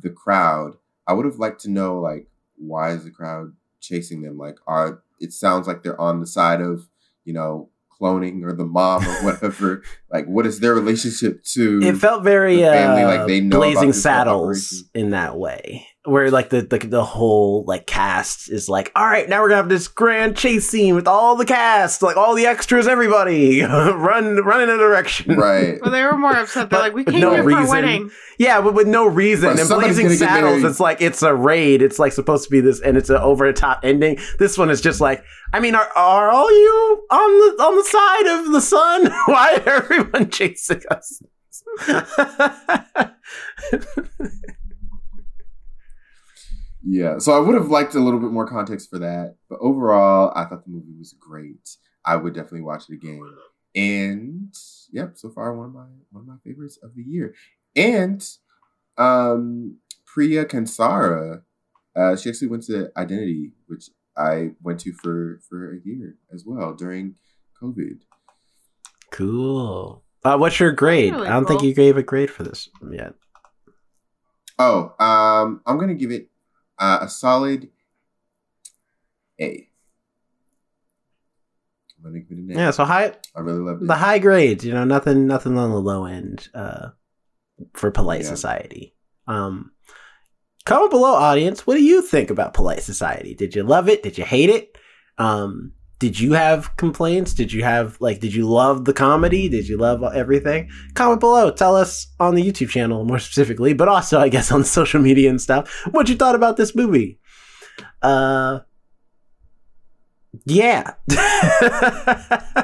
the 0.00 0.10
crowd. 0.10 0.76
I 1.06 1.12
would 1.12 1.26
have 1.26 1.38
liked 1.38 1.60
to 1.62 1.70
know 1.70 1.98
like 2.00 2.28
why 2.56 2.92
is 2.92 3.04
the 3.04 3.10
crowd 3.10 3.54
chasing 3.80 4.22
them? 4.22 4.38
Like 4.38 4.58
are 4.66 5.02
it 5.20 5.32
sounds 5.32 5.66
like 5.66 5.82
they're 5.82 6.00
on 6.00 6.20
the 6.20 6.26
side 6.26 6.60
of 6.60 6.88
you 7.24 7.32
know 7.32 7.70
cloning 8.00 8.44
or 8.44 8.52
the 8.52 8.64
mom 8.64 9.06
or 9.06 9.24
whatever. 9.24 9.82
like 10.12 10.26
what 10.26 10.46
is 10.46 10.60
their 10.60 10.74
relationship 10.74 11.42
to? 11.44 11.80
It 11.82 11.96
felt 11.96 12.24
very 12.24 12.58
family, 12.58 13.02
uh, 13.02 13.18
like, 13.18 13.26
they 13.26 13.40
know 13.40 13.58
Blazing 13.58 13.92
Saddles 13.92 14.84
in 14.94 15.10
that 15.10 15.36
way, 15.36 15.86
where 16.06 16.30
like 16.30 16.50
the, 16.50 16.62
the 16.62 16.78
the 16.78 17.04
whole 17.04 17.64
like 17.66 17.86
cast 17.86 18.50
is 18.50 18.68
like, 18.68 18.92
all 18.94 19.06
right, 19.06 19.28
now 19.28 19.42
we're 19.42 19.48
gonna 19.48 19.58
have 19.62 19.68
this 19.68 19.88
grand 19.88 20.36
chase 20.36 20.68
scene 20.68 20.94
with 20.94 21.06
all 21.08 21.36
the 21.36 21.44
cast, 21.44 22.02
like 22.02 22.16
all 22.16 22.34
the 22.34 22.46
extras, 22.46 22.86
everybody 22.86 23.62
run 23.62 24.36
run 24.36 24.62
in 24.62 24.70
a 24.70 24.76
direction. 24.76 25.36
right. 25.36 25.80
Well, 25.80 25.90
they 25.90 26.02
were 26.02 26.16
more 26.16 26.36
upset. 26.36 26.70
They're 26.70 26.80
like, 26.80 26.94
we 26.94 27.04
came 27.04 27.20
no 27.20 27.32
here 27.32 27.42
for 27.42 27.58
a 27.58 27.68
wedding. 27.68 28.10
Yeah, 28.38 28.60
but 28.60 28.74
with 28.74 28.86
no 28.86 29.06
reason. 29.06 29.50
Right, 29.50 29.58
and 29.58 29.68
Blazing 29.68 30.10
Saddles, 30.10 30.62
it's 30.62 30.80
like 30.80 31.00
it's 31.00 31.22
a 31.22 31.34
raid. 31.34 31.82
It's 31.82 31.98
like 31.98 32.12
supposed 32.12 32.44
to 32.44 32.50
be 32.50 32.60
this, 32.60 32.80
and 32.80 32.96
it's 32.96 33.10
an 33.10 33.16
over 33.16 33.46
the 33.46 33.52
top 33.52 33.80
ending. 33.82 34.18
This 34.38 34.58
one 34.58 34.70
is 34.70 34.80
just 34.80 35.00
like, 35.00 35.24
I 35.52 35.60
mean, 35.60 35.74
are 35.74 35.88
are 35.96 36.30
all 36.30 36.50
you 36.50 37.06
on 37.10 37.56
the 37.56 37.62
on 37.64 37.76
the 37.76 37.84
side 37.84 38.38
of 38.38 38.52
the 38.52 38.60
sun? 38.60 39.10
Why 39.26 39.54
is 39.54 39.66
everyone 39.66 40.30
chasing 40.30 40.82
us? 40.90 41.22
Yeah, 46.88 47.18
so 47.18 47.32
I 47.32 47.40
would 47.40 47.56
have 47.56 47.68
liked 47.68 47.96
a 47.96 48.00
little 48.00 48.20
bit 48.20 48.30
more 48.30 48.46
context 48.46 48.90
for 48.90 49.00
that, 49.00 49.34
but 49.50 49.58
overall, 49.60 50.32
I 50.36 50.44
thought 50.44 50.64
the 50.64 50.70
movie 50.70 50.96
was 50.96 51.14
great. 51.18 51.68
I 52.04 52.14
would 52.14 52.32
definitely 52.32 52.60
watch 52.60 52.84
it 52.88 52.94
again. 52.94 53.20
And 53.74 54.54
yep, 54.92 55.18
so 55.18 55.28
far 55.30 55.52
one 55.54 55.66
of 55.66 55.74
my 55.74 55.86
one 56.10 56.22
of 56.22 56.28
my 56.28 56.36
favorites 56.44 56.78
of 56.82 56.94
the 56.94 57.02
year. 57.02 57.34
And 57.74 58.24
um 58.96 59.78
Priya 60.06 60.44
Kansara, 60.44 61.42
uh, 61.96 62.16
she 62.16 62.30
actually 62.30 62.48
went 62.48 62.62
to 62.64 62.90
Identity, 62.96 63.50
which 63.66 63.90
I 64.16 64.52
went 64.62 64.80
to 64.80 64.92
for 64.92 65.40
for 65.48 65.74
a 65.74 65.78
year 65.84 66.16
as 66.32 66.44
well 66.46 66.72
during 66.72 67.16
COVID. 67.60 68.00
cool. 69.10 70.04
Uh, 70.24 70.36
what's 70.36 70.58
your 70.58 70.72
grade? 70.72 71.12
really 71.12 71.28
I 71.28 71.32
don't 71.32 71.46
think 71.46 71.62
you 71.62 71.74
gave 71.74 71.96
a 71.96 72.02
grade 72.02 72.30
for 72.30 72.44
this 72.44 72.68
yet. 72.90 73.14
Oh, 74.58 74.94
um, 74.98 75.60
I'm 75.66 75.78
gonna 75.78 75.94
give 75.94 76.10
it 76.12 76.30
uh, 76.78 76.98
a 77.02 77.08
solid 77.08 77.68
A. 79.40 79.68
I'm 81.98 82.02
gonna 82.12 82.20
give 82.20 82.38
it 82.38 82.44
an 82.44 82.50
A. 82.52 82.54
Yeah, 82.54 82.70
so 82.70 82.84
high 82.84 83.14
I 83.34 83.40
really 83.40 83.58
loved 83.60 83.82
it. 83.82 83.88
the 83.88 83.94
high 83.96 84.18
grades. 84.18 84.64
You 84.64 84.72
know, 84.74 84.84
nothing 84.84 85.26
nothing 85.26 85.58
on 85.58 85.70
the 85.70 85.80
low 85.80 86.04
end 86.04 86.48
uh, 86.54 86.90
for 87.74 87.90
polite 87.90 88.22
Yeah. 88.22 88.28
society. 88.28 88.94
Um, 89.26 89.72
comment 90.64 90.90
below, 90.90 91.14
audience. 91.14 91.66
What 91.66 91.74
do 91.74 91.82
you 91.82 92.02
think 92.02 92.30
about 92.30 92.54
polite 92.54 92.82
society? 92.82 93.34
Did 93.34 93.54
you 93.54 93.62
love 93.62 93.88
it? 93.88 94.02
Did 94.02 94.18
you 94.18 94.24
hate 94.24 94.50
it? 94.50 94.76
Um, 95.18 95.72
did 95.98 96.20
you 96.20 96.34
have 96.34 96.76
complaints? 96.76 97.32
Did 97.32 97.52
you 97.52 97.64
have 97.64 97.98
like? 98.00 98.20
Did 98.20 98.34
you 98.34 98.46
love 98.48 98.84
the 98.84 98.92
comedy? 98.92 99.48
Did 99.48 99.66
you 99.66 99.78
love 99.78 100.02
everything? 100.02 100.70
Comment 100.94 101.18
below. 101.18 101.50
Tell 101.50 101.74
us 101.74 102.08
on 102.20 102.34
the 102.34 102.42
YouTube 102.42 102.68
channel 102.68 103.04
more 103.04 103.18
specifically, 103.20 103.72
but 103.72 103.88
also 103.88 104.20
I 104.20 104.28
guess 104.28 104.52
on 104.52 104.64
social 104.64 105.00
media 105.00 105.30
and 105.30 105.40
stuff 105.40 105.70
what 105.90 106.08
you 106.08 106.16
thought 106.16 106.34
about 106.34 106.56
this 106.56 106.74
movie. 106.74 107.18
Uh, 108.02 108.60
yeah. 110.44 110.94
I, 111.10 112.56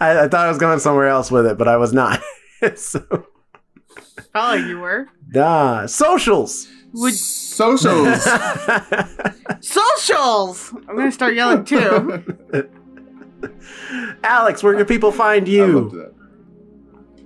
I 0.00 0.28
thought 0.28 0.46
I 0.46 0.48
was 0.48 0.58
going 0.58 0.80
somewhere 0.80 1.08
else 1.08 1.30
with 1.30 1.46
it, 1.46 1.56
but 1.56 1.68
I 1.68 1.76
was 1.76 1.92
not. 1.92 2.20
so, 2.74 3.26
like 4.34 4.64
you 4.64 4.80
were. 4.80 5.08
nah. 5.28 5.86
Socials. 5.86 6.68
Would 6.94 7.14
Socials. 7.14 8.22
socials? 9.60 10.72
I'm 10.88 10.96
gonna 10.96 11.12
start 11.12 11.34
yelling 11.34 11.64
too. 11.64 12.24
Alex, 14.24 14.62
where 14.62 14.74
can 14.74 14.86
people 14.86 15.12
find 15.12 15.46
you? 15.46 16.10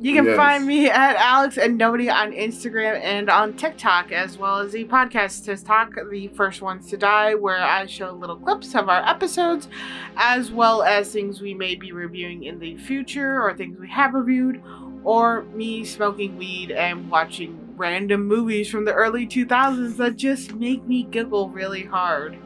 You 0.01 0.15
can 0.15 0.27
Yes. 0.27 0.37
find 0.37 0.65
me 0.65 0.89
at 0.89 1.17
Alex 1.17 1.59
and 1.59 1.77
Nobody 1.77 2.09
on 2.09 2.31
Instagram 2.33 3.01
and 3.03 3.29
on 3.29 3.55
TikTok, 3.55 4.13
as 4.13 4.39
well 4.39 4.59
as 4.59 4.71
the 4.73 4.85
podcast 4.85 5.45
TikTok, 5.45 5.95
the 6.11 6.29
first 6.29 6.63
ones 6.63 6.89
to 6.91 6.97
die, 6.97 7.35
where 7.35 7.61
I 7.61 7.87
show 7.87 8.13
little 8.13 8.37
clips 8.37 8.77
of 8.77 8.89
our 8.89 9.05
episodes, 9.09 9.69
as 10.17 10.53
well 10.53 10.83
as 10.85 11.13
things 11.13 11.41
we 11.41 11.53
may 11.53 11.75
be 11.75 11.91
reviewing 11.91 12.45
in 12.45 12.61
the 12.61 12.77
future 12.77 13.43
or 13.43 13.55
things 13.55 13.77
we 13.81 13.89
have 13.89 14.15
reviewed, 14.15 14.63
or 15.03 15.43
me 15.55 15.85
smoking 15.85 16.37
weed 16.39 16.71
and 16.71 17.11
watching 17.11 17.68
random 17.79 18.27
movies 18.27 18.69
from 18.69 18.85
the 18.85 18.93
early 18.93 19.27
2000s 19.27 19.97
that 19.97 20.17
just 20.17 20.55
make 20.55 20.85
me 20.85 21.05
giggle 21.05 21.49
really 21.49 21.85
hard. 21.85 22.37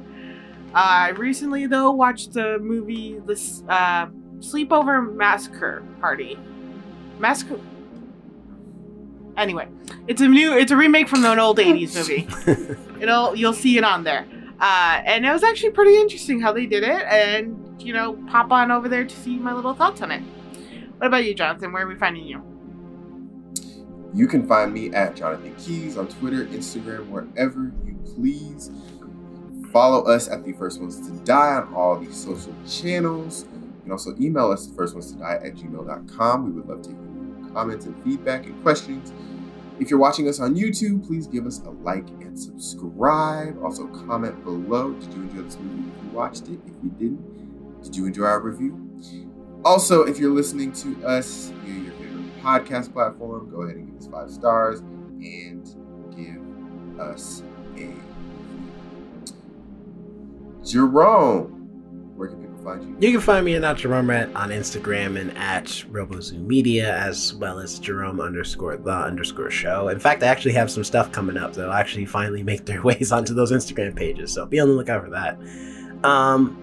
Uh, 0.74 0.78
I 0.78 1.08
recently, 1.10 1.66
though, 1.66 1.90
watched 1.90 2.32
the 2.32 2.58
movie 2.58 3.18
The 3.26 3.34
uh, 3.68 4.06
Sleepover 4.38 5.14
Massacre 5.14 5.82
Party. 6.00 6.38
Massacre. 7.18 7.60
Anyway, 9.36 9.68
it's 10.06 10.20
a 10.20 10.28
new, 10.28 10.56
it's 10.56 10.70
a 10.70 10.76
remake 10.76 11.08
from 11.08 11.24
an 11.24 11.38
old 11.38 11.58
'80s 11.58 11.94
movie. 11.96 13.02
It'll, 13.02 13.34
you'll 13.34 13.52
see 13.52 13.76
it 13.78 13.84
on 13.84 14.04
there. 14.04 14.26
Uh, 14.60 15.02
and 15.04 15.26
it 15.26 15.32
was 15.32 15.42
actually 15.42 15.70
pretty 15.70 15.96
interesting 15.96 16.40
how 16.40 16.52
they 16.52 16.66
did 16.66 16.84
it, 16.84 17.02
and 17.04 17.82
you 17.82 17.92
know, 17.92 18.14
pop 18.28 18.52
on 18.52 18.70
over 18.70 18.88
there 18.88 19.04
to 19.04 19.16
see 19.16 19.36
my 19.36 19.52
little 19.52 19.74
thoughts 19.74 20.00
on 20.02 20.10
it. 20.10 20.22
What 20.98 21.08
about 21.08 21.24
you, 21.24 21.34
Jonathan? 21.34 21.72
Where 21.72 21.84
are 21.84 21.88
we 21.88 21.96
finding 21.96 22.24
you? 22.24 22.51
You 24.14 24.26
can 24.26 24.46
find 24.46 24.74
me 24.74 24.92
at 24.92 25.16
Jonathan 25.16 25.54
Keys 25.56 25.96
on 25.96 26.06
Twitter, 26.06 26.44
Instagram, 26.46 27.08
wherever 27.08 27.72
you 27.86 27.98
please. 28.04 28.70
Follow 29.72 30.02
us 30.02 30.28
at 30.28 30.44
the 30.44 30.52
First 30.52 30.80
Ones 30.80 31.00
to 31.08 31.12
Die 31.24 31.54
on 31.54 31.72
all 31.72 31.98
these 31.98 32.14
social 32.14 32.54
channels. 32.68 33.46
You 33.50 33.82
can 33.84 33.92
also 33.92 34.14
email 34.20 34.50
us 34.50 34.66
the 34.66 34.74
first 34.74 34.94
ones 34.94 35.10
to 35.12 35.18
die 35.18 35.40
at 35.42 35.54
gmail.com. 35.54 36.44
We 36.44 36.50
would 36.52 36.68
love 36.68 36.82
to 36.82 36.90
hear 36.90 36.98
your 36.98 37.54
comments 37.54 37.86
and 37.86 38.04
feedback 38.04 38.44
and 38.44 38.62
questions. 38.62 39.14
If 39.80 39.88
you're 39.88 39.98
watching 39.98 40.28
us 40.28 40.40
on 40.40 40.54
YouTube, 40.54 41.06
please 41.06 41.26
give 41.26 41.46
us 41.46 41.60
a 41.60 41.70
like 41.70 42.06
and 42.20 42.38
subscribe. 42.38 43.62
Also, 43.64 43.86
comment 43.86 44.44
below. 44.44 44.92
Did 44.92 45.14
you 45.14 45.22
enjoy 45.22 45.42
this 45.42 45.58
movie 45.58 45.88
if 45.88 46.04
you 46.04 46.10
watched 46.10 46.48
it? 46.48 46.60
If 46.66 46.74
you 46.84 46.90
didn't, 46.98 47.82
did 47.82 47.96
you 47.96 48.04
enjoy 48.04 48.24
our 48.24 48.40
review? 48.40 48.78
Also, 49.64 50.02
if 50.02 50.18
you're 50.18 50.34
listening 50.34 50.72
to 50.72 51.06
us 51.06 51.50
favorite 51.64 52.01
podcast 52.42 52.92
platform, 52.92 53.50
go 53.50 53.62
ahead 53.62 53.76
and 53.76 53.86
give 53.86 54.00
us 54.00 54.08
five 54.08 54.30
stars 54.30 54.80
and 54.80 55.64
give 56.16 57.00
us 57.00 57.42
a 57.76 57.80
review. 57.80 58.02
Jerome, 60.64 61.70
where 62.16 62.28
can 62.28 62.40
people 62.40 62.62
find 62.62 62.82
you? 62.82 63.08
You 63.08 63.12
can 63.18 63.20
find 63.20 63.44
me 63.44 63.54
at 63.54 63.62
not 63.62 63.76
Jerome 63.76 64.08
Rat 64.08 64.28
on 64.34 64.50
Instagram 64.50 65.20
and 65.20 65.36
at 65.36 65.66
RoboZoo 65.90 66.44
Media, 66.44 66.96
as 66.96 67.34
well 67.34 67.58
as 67.58 67.78
Jerome 67.78 68.20
underscore 68.20 68.76
the 68.76 68.90
underscore 68.90 69.50
show. 69.50 69.88
In 69.88 69.98
fact, 69.98 70.22
I 70.22 70.26
actually 70.26 70.54
have 70.54 70.70
some 70.70 70.84
stuff 70.84 71.10
coming 71.12 71.36
up 71.36 71.54
that'll 71.54 71.72
actually 71.72 72.06
finally 72.06 72.42
make 72.42 72.64
their 72.64 72.82
ways 72.84 73.12
onto 73.12 73.34
those 73.34 73.52
Instagram 73.52 73.96
pages, 73.96 74.32
so 74.32 74.46
be 74.46 74.60
on 74.60 74.68
the 74.68 74.74
lookout 74.74 75.04
for 75.04 75.10
that. 75.10 75.38
Um, 76.04 76.60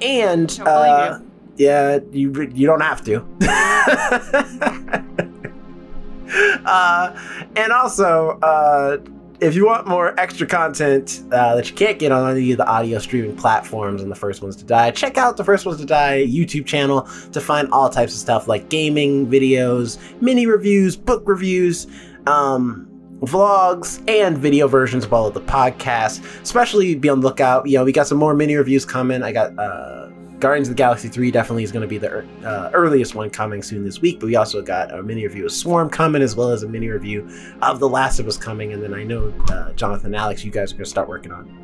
and 0.00 0.56
Don't 0.56 0.66
uh, 0.68 1.20
yeah, 1.56 1.98
you 2.10 2.32
you 2.54 2.66
don't 2.66 2.80
have 2.80 3.04
to. 3.04 3.24
uh, 6.64 7.16
and 7.56 7.72
also, 7.72 8.38
uh, 8.42 8.98
if 9.40 9.54
you 9.54 9.66
want 9.66 9.86
more 9.86 10.18
extra 10.20 10.46
content 10.46 11.22
uh, 11.32 11.56
that 11.56 11.68
you 11.68 11.74
can't 11.74 11.98
get 11.98 12.12
on 12.12 12.30
any 12.30 12.52
of 12.52 12.58
the 12.58 12.66
audio 12.66 12.98
streaming 12.98 13.34
platforms 13.36 14.02
and 14.02 14.10
the 14.10 14.16
First 14.16 14.42
Ones 14.42 14.56
to 14.56 14.64
Die, 14.64 14.90
check 14.90 15.16
out 15.16 15.36
the 15.36 15.44
First 15.44 15.64
Ones 15.64 15.80
to 15.80 15.86
Die 15.86 16.26
YouTube 16.26 16.66
channel 16.66 17.08
to 17.32 17.40
find 17.40 17.68
all 17.72 17.88
types 17.88 18.12
of 18.12 18.18
stuff 18.18 18.48
like 18.48 18.68
gaming 18.68 19.26
videos, 19.26 19.98
mini 20.20 20.46
reviews, 20.46 20.96
book 20.96 21.22
reviews. 21.26 21.86
Um, 22.26 22.86
vlogs 23.20 24.02
and 24.08 24.38
video 24.38 24.66
versions 24.66 25.04
of 25.04 25.12
all 25.12 25.26
of 25.26 25.34
the 25.34 25.40
podcasts. 25.42 26.24
Especially 26.42 26.94
be 26.94 27.08
on 27.08 27.20
the 27.20 27.26
lookout. 27.26 27.66
You 27.66 27.78
know, 27.78 27.84
we 27.84 27.92
got 27.92 28.06
some 28.06 28.18
more 28.18 28.34
mini 28.34 28.56
reviews 28.56 28.84
coming. 28.84 29.22
I 29.22 29.32
got 29.32 29.58
uh, 29.58 29.99
Guardians 30.40 30.68
of 30.68 30.74
the 30.74 30.78
Galaxy 30.78 31.08
3 31.08 31.30
definitely 31.30 31.64
is 31.64 31.70
going 31.70 31.82
to 31.82 31.86
be 31.88 31.98
the 31.98 32.26
uh, 32.44 32.70
earliest 32.72 33.14
one 33.14 33.28
coming 33.28 33.62
soon 33.62 33.84
this 33.84 34.00
week, 34.00 34.18
but 34.18 34.26
we 34.26 34.36
also 34.36 34.62
got 34.62 34.92
a 34.92 35.02
mini 35.02 35.24
review 35.24 35.44
of 35.44 35.52
Swarm 35.52 35.90
coming 35.90 36.22
as 36.22 36.34
well 36.34 36.50
as 36.50 36.62
a 36.62 36.68
mini 36.68 36.88
review 36.88 37.28
of 37.60 37.78
The 37.78 37.88
Last 37.88 38.18
of 38.18 38.26
Us 38.26 38.38
coming. 38.38 38.72
And 38.72 38.82
then 38.82 38.94
I 38.94 39.04
know, 39.04 39.34
uh, 39.50 39.72
Jonathan 39.74 40.14
Alex, 40.14 40.42
you 40.42 40.50
guys 40.50 40.72
are 40.72 40.76
going 40.76 40.84
to 40.84 40.90
start 40.90 41.08
working 41.08 41.30
on 41.30 41.54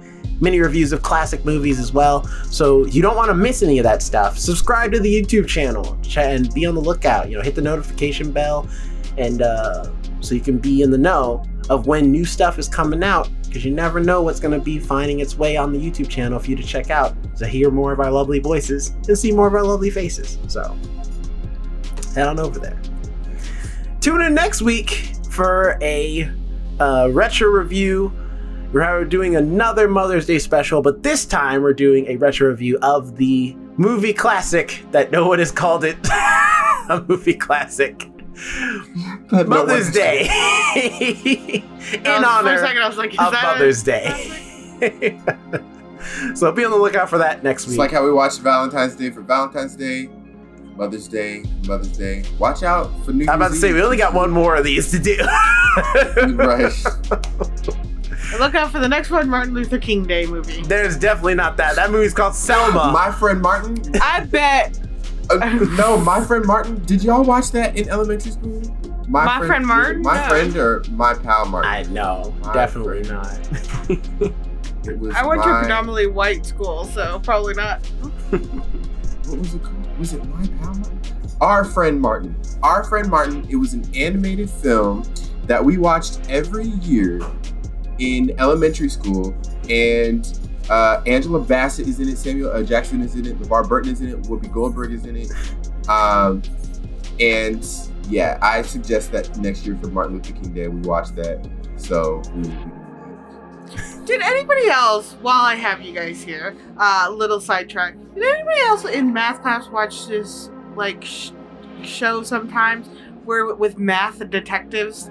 mini 0.42 0.60
reviews 0.60 0.92
of 0.92 1.00
classic 1.02 1.42
movies 1.46 1.78
as 1.78 1.92
well. 1.92 2.26
So 2.50 2.84
you 2.86 3.00
don't 3.00 3.16
want 3.16 3.28
to 3.28 3.34
miss 3.34 3.62
any 3.62 3.78
of 3.78 3.84
that 3.84 4.02
stuff. 4.02 4.36
Subscribe 4.36 4.92
to 4.92 5.00
the 5.00 5.22
YouTube 5.22 5.48
channel 5.48 5.98
and 6.16 6.52
be 6.52 6.66
on 6.66 6.74
the 6.74 6.80
lookout. 6.80 7.30
You 7.30 7.38
know, 7.38 7.42
hit 7.42 7.54
the 7.54 7.62
notification 7.62 8.30
bell 8.30 8.68
and 9.16 9.40
uh, 9.40 9.90
so 10.20 10.34
you 10.34 10.42
can 10.42 10.58
be 10.58 10.82
in 10.82 10.90
the 10.90 10.98
know 10.98 11.44
of 11.70 11.86
when 11.86 12.12
new 12.12 12.24
stuff 12.24 12.58
is 12.58 12.68
coming 12.68 13.02
out 13.02 13.30
because 13.46 13.64
you 13.64 13.70
never 13.70 14.00
know 14.00 14.22
what's 14.22 14.40
going 14.40 14.58
to 14.58 14.64
be 14.64 14.78
finding 14.78 15.20
its 15.20 15.36
way 15.36 15.56
on 15.56 15.72
the 15.72 15.78
YouTube 15.78 16.08
channel 16.08 16.38
for 16.38 16.50
you 16.50 16.56
to 16.56 16.62
check 16.62 16.90
out 16.90 17.14
to 17.36 17.46
hear 17.46 17.70
more 17.70 17.92
of 17.92 18.00
our 18.00 18.10
lovely 18.10 18.38
voices 18.38 18.90
and 19.08 19.16
see 19.16 19.32
more 19.32 19.46
of 19.46 19.54
our 19.54 19.62
lovely 19.62 19.90
faces. 19.90 20.38
So 20.48 20.76
head 22.14 22.28
on 22.28 22.38
over 22.38 22.58
there. 22.58 22.80
Tune 24.00 24.22
in 24.22 24.34
next 24.34 24.62
week 24.62 25.12
for 25.30 25.78
a 25.82 26.30
uh, 26.80 27.10
retro 27.12 27.48
review. 27.48 28.12
We're 28.72 29.04
doing 29.04 29.36
another 29.36 29.88
Mother's 29.88 30.26
Day 30.26 30.38
special, 30.38 30.82
but 30.82 31.02
this 31.02 31.24
time 31.24 31.62
we're 31.62 31.72
doing 31.72 32.06
a 32.08 32.16
retro 32.16 32.48
review 32.48 32.78
of 32.82 33.16
the 33.16 33.56
movie 33.76 34.12
classic 34.12 34.84
that 34.90 35.10
no 35.10 35.28
one 35.28 35.38
has 35.38 35.50
called 35.50 35.84
it 35.84 35.96
a 36.88 37.04
movie 37.08 37.34
classic. 37.34 38.10
But 39.30 39.48
Mother's 39.48 39.90
Day 39.92 40.22
in 40.26 40.28
I 42.06 42.18
was- 42.18 42.24
honor 42.26 42.58
second, 42.58 42.82
I 42.82 42.88
was 42.88 42.96
like, 42.98 43.12
is 43.12 43.18
of 43.18 43.32
that 43.32 43.58
Mother's 43.58 43.82
Day. 43.82 45.18
so 46.34 46.52
be 46.52 46.64
on 46.64 46.70
the 46.70 46.76
lookout 46.76 47.08
for 47.08 47.18
that 47.18 47.42
next 47.42 47.66
week. 47.66 47.72
It's 47.72 47.78
like 47.78 47.90
how 47.90 48.04
we 48.04 48.12
watched 48.12 48.40
Valentine's 48.40 48.94
Day 48.94 49.10
for 49.10 49.22
Valentine's 49.22 49.74
Day, 49.74 50.08
Mother's 50.76 51.08
Day, 51.08 51.44
Mother's 51.66 51.96
Day. 51.96 52.24
Watch 52.38 52.62
out 52.62 52.90
for 53.04 53.12
New 53.12 53.26
I'm 53.28 53.36
about 53.36 53.52
to 53.52 53.56
say 53.56 53.72
we 53.72 53.80
only 53.82 53.96
got 53.96 54.12
one 54.12 54.30
more 54.30 54.56
of 54.56 54.64
these 54.64 54.90
to 54.90 54.98
do. 54.98 55.16
right. 56.36 56.72
Look 58.38 58.54
out 58.54 58.70
for 58.72 58.80
the 58.80 58.88
next 58.88 59.10
one, 59.10 59.28
Martin 59.30 59.54
Luther 59.54 59.78
King 59.78 60.04
Day 60.04 60.26
movie. 60.26 60.60
There's 60.62 60.96
definitely 60.98 61.36
not 61.36 61.56
that. 61.56 61.76
That 61.76 61.90
movie's 61.90 62.12
called 62.12 62.34
Selma. 62.34 62.90
My 62.92 63.10
friend 63.12 63.40
Martin. 63.40 63.78
I 64.02 64.24
bet 64.24 64.78
Uh, 65.30 65.36
no, 65.76 65.98
my 65.98 66.22
friend 66.24 66.44
Martin. 66.46 66.82
Did 66.84 67.02
y'all 67.02 67.24
watch 67.24 67.50
that 67.52 67.76
in 67.76 67.88
elementary 67.88 68.32
school? 68.32 68.62
My 69.08 69.38
Friend 69.46 69.64
Martin? 69.64 70.02
My 70.02 70.20
No. 70.20 70.28
friend 70.28 70.56
or 70.56 70.82
my 70.90 71.14
pal 71.14 71.46
Martin? 71.46 71.70
I 71.70 71.82
know, 71.84 72.34
My 72.42 72.52
definitely 72.52 73.04
friend. 73.04 73.22
not. 73.22 74.32
It 74.88 74.96
was 75.00 75.16
I 75.16 75.26
went 75.26 75.42
to 75.42 75.48
a 75.48 75.58
predominantly 75.62 76.06
white 76.06 76.46
school, 76.46 76.84
so 76.84 77.18
probably 77.24 77.54
not. 77.54 77.84
What 78.30 79.38
was 79.40 79.54
it 79.54 79.62
called? 79.64 79.98
Was 79.98 80.12
it 80.12 80.24
my 80.26 80.46
pal 80.60 80.74
Martin? 80.74 81.00
Our 81.40 81.64
friend 81.64 82.00
Martin. 82.00 82.36
Our 82.62 82.84
friend 82.84 83.08
Martin. 83.10 83.44
It 83.50 83.56
was 83.56 83.74
an 83.74 83.84
animated 83.96 84.48
film 84.48 85.02
that 85.46 85.64
we 85.64 85.76
watched 85.76 86.20
every 86.28 86.66
year 86.66 87.20
in 87.98 88.32
elementary 88.38 88.88
school, 88.88 89.34
and 89.68 90.38
uh, 90.70 91.02
Angela 91.06 91.40
Bassett 91.40 91.86
is 91.88 92.00
in 92.00 92.08
it. 92.08 92.18
Samuel 92.18 92.52
L. 92.52 92.64
Jackson 92.64 93.00
is 93.02 93.14
in 93.14 93.26
it. 93.26 93.38
LeVar 93.40 93.68
Burton 93.68 93.92
is 93.92 94.00
in 94.00 94.08
it. 94.08 94.22
Whoopi 94.22 94.52
Goldberg 94.52 94.92
is 94.92 95.04
in 95.04 95.16
it. 95.16 95.30
Um, 95.88 96.42
and 97.20 97.66
yeah, 98.08 98.38
I 98.42 98.62
suggest 98.62 99.12
that 99.12 99.36
next 99.38 99.66
year 99.66 99.78
for 99.80 99.88
Martin 99.88 100.14
Luther 100.14 100.32
King 100.32 100.52
Day 100.52 100.68
we 100.68 100.80
watch 100.80 101.10
that. 101.10 101.48
So 101.76 102.22
Did 104.06 104.22
anybody 104.22 104.68
else, 104.68 105.14
while 105.20 105.42
I 105.44 105.56
have 105.56 105.82
you 105.82 105.92
guys 105.92 106.22
here, 106.22 106.54
uh, 106.78 107.08
little 107.12 107.40
sidetrack, 107.40 107.96
did 108.14 108.22
anybody 108.22 108.60
else 108.60 108.84
in 108.84 109.12
math 109.12 109.42
class 109.42 109.68
watch 109.68 110.06
this, 110.06 110.48
like, 110.76 111.02
sh- 111.02 111.32
show 111.82 112.22
sometimes 112.22 112.86
where 113.24 113.52
with 113.56 113.78
math 113.78 114.30
detectives? 114.30 115.10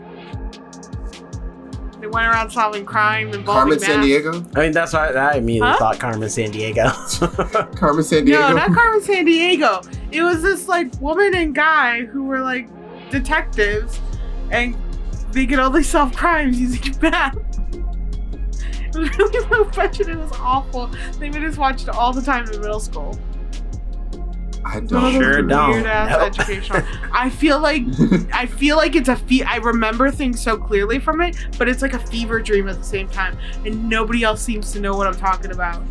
They 2.06 2.10
went 2.11 2.27
around 2.27 2.52
solving 2.52 2.86
crime 2.86 3.32
that. 3.32 3.40
involving 3.40 3.80
Carmen. 3.80 3.80
San 3.80 4.02
Diego. 4.03 4.45
I 4.56 4.60
mean, 4.60 4.72
that's 4.73 4.94
why 4.94 5.07
I 5.07 5.38
immediately 5.38 5.69
Huh? 5.72 5.77
thought 5.80 5.99
Carmen 5.99 6.30
Sandiego. 6.30 7.76
Carmen 7.80 8.03
Sandiego. 8.03 8.30
No, 8.30 8.53
not 8.53 8.73
Carmen 8.76 9.02
Sandiego. 9.02 9.84
It 10.11 10.22
was 10.22 10.44
this 10.44 10.68
like 10.68 10.94
woman 11.02 11.34
and 11.34 11.56
guy 11.56 12.06
who 12.06 12.26
were 12.26 12.41
like 12.41 12.68
detectives, 13.10 13.99
and 14.52 14.76
they 15.32 15.48
could 15.48 15.57
only 15.57 15.82
solve 15.82 16.15
crimes 16.15 16.61
using 16.61 16.94
math. 17.02 17.36
It 17.73 18.95
was 18.95 19.18
really 19.18 19.48
low 19.49 19.64
budget. 19.64 20.07
It 20.07 20.18
was 20.19 20.32
awful. 20.34 20.91
They 21.18 21.32
made 21.32 21.44
us 21.44 21.57
watch 21.57 21.82
it 21.82 21.90
all 21.90 22.14
the 22.14 22.22
time 22.22 22.44
in 22.52 22.61
middle 22.61 22.80
school. 22.80 23.19
I 24.67 24.77
It's 24.79 24.91
one 24.91 25.05
of 25.05 25.13
don't. 25.13 25.21
Sure 25.21 25.41
don't. 25.43 25.69
weird 25.71 25.85
ass 25.85 26.09
Nope. 26.09 26.21
educational. 26.47 26.81
I 27.13 27.29
feel 27.29 27.59
like 27.59 27.83
I 28.33 28.47
feel 28.47 28.77
like 28.77 28.95
it's 28.95 29.09
a 29.09 29.15
fe- 29.15 29.43
I 29.43 29.57
remember 29.57 30.09
things 30.09 30.41
so 30.41 30.57
clearly 30.57 30.97
from 30.99 31.21
it, 31.21 31.37
but 31.59 31.69
it's 31.69 31.81
like 31.83 31.93
a 31.93 31.99
fever 31.99 32.39
dream 32.41 32.67
at 32.67 32.77
the 32.77 32.83
same 32.83 33.07
time, 33.07 33.37
and 33.65 33.87
nobody 33.87 34.23
else 34.23 34.41
seems 34.41 34.71
to 34.71 34.79
know 34.79 34.95
what 34.97 35.05
I'm 35.07 35.15
talking 35.15 35.51
about. 35.51 35.83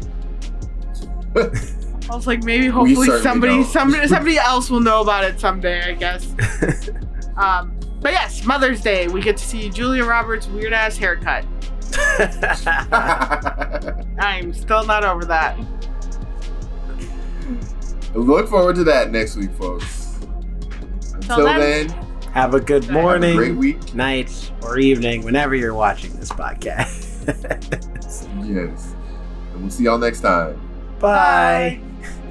I 1.36 2.14
was 2.14 2.26
like, 2.26 2.42
maybe 2.42 2.66
hopefully 2.66 3.06
somebody, 3.20 3.62
somebody, 3.64 4.06
somebody 4.14 4.38
else 4.38 4.68
will 4.70 4.80
know 4.80 5.00
about 5.00 5.24
it 5.24 5.38
someday. 5.40 5.80
I 5.82 5.92
guess. 5.94 6.26
um, 7.36 7.78
but 8.00 8.12
yes, 8.12 8.44
Mother's 8.44 8.80
Day, 8.82 9.08
we 9.08 9.22
get 9.22 9.36
to 9.38 9.44
see 9.44 9.70
Julia 9.70 10.04
Roberts' 10.04 10.46
weird 10.48 10.72
ass 10.72 10.96
haircut. 10.98 11.44
I'm 14.18 14.52
still 14.52 14.84
not 14.84 15.04
over 15.04 15.24
that. 15.26 15.56
Look 18.14 18.48
forward 18.48 18.76
to 18.76 18.84
that 18.84 19.10
next 19.10 19.36
week, 19.36 19.50
folks. 19.52 20.18
Until 21.14 21.44
then- 21.44 21.88
then, 21.88 21.88
Have 22.32 22.54
a 22.54 22.60
good 22.60 22.84
have 22.84 22.94
a 22.96 23.00
morning, 23.02 23.36
great 23.36 23.54
week. 23.56 23.94
night, 23.94 24.50
or 24.62 24.78
evening, 24.78 25.24
whenever 25.24 25.54
you're 25.54 25.74
watching 25.74 26.12
this 26.14 26.30
podcast. 26.30 27.02
Yes. 28.44 28.94
And 29.54 29.62
we'll 29.62 29.70
see 29.70 29.84
y'all 29.84 29.98
next 29.98 30.20
time. 30.20 30.60
Bye. 31.00 31.80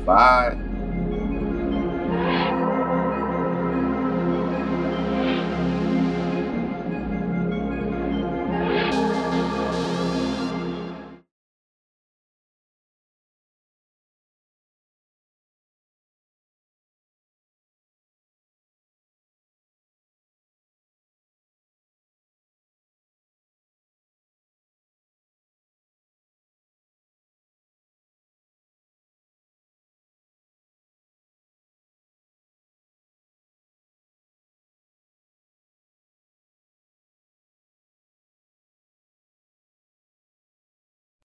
Bye. 0.06 0.58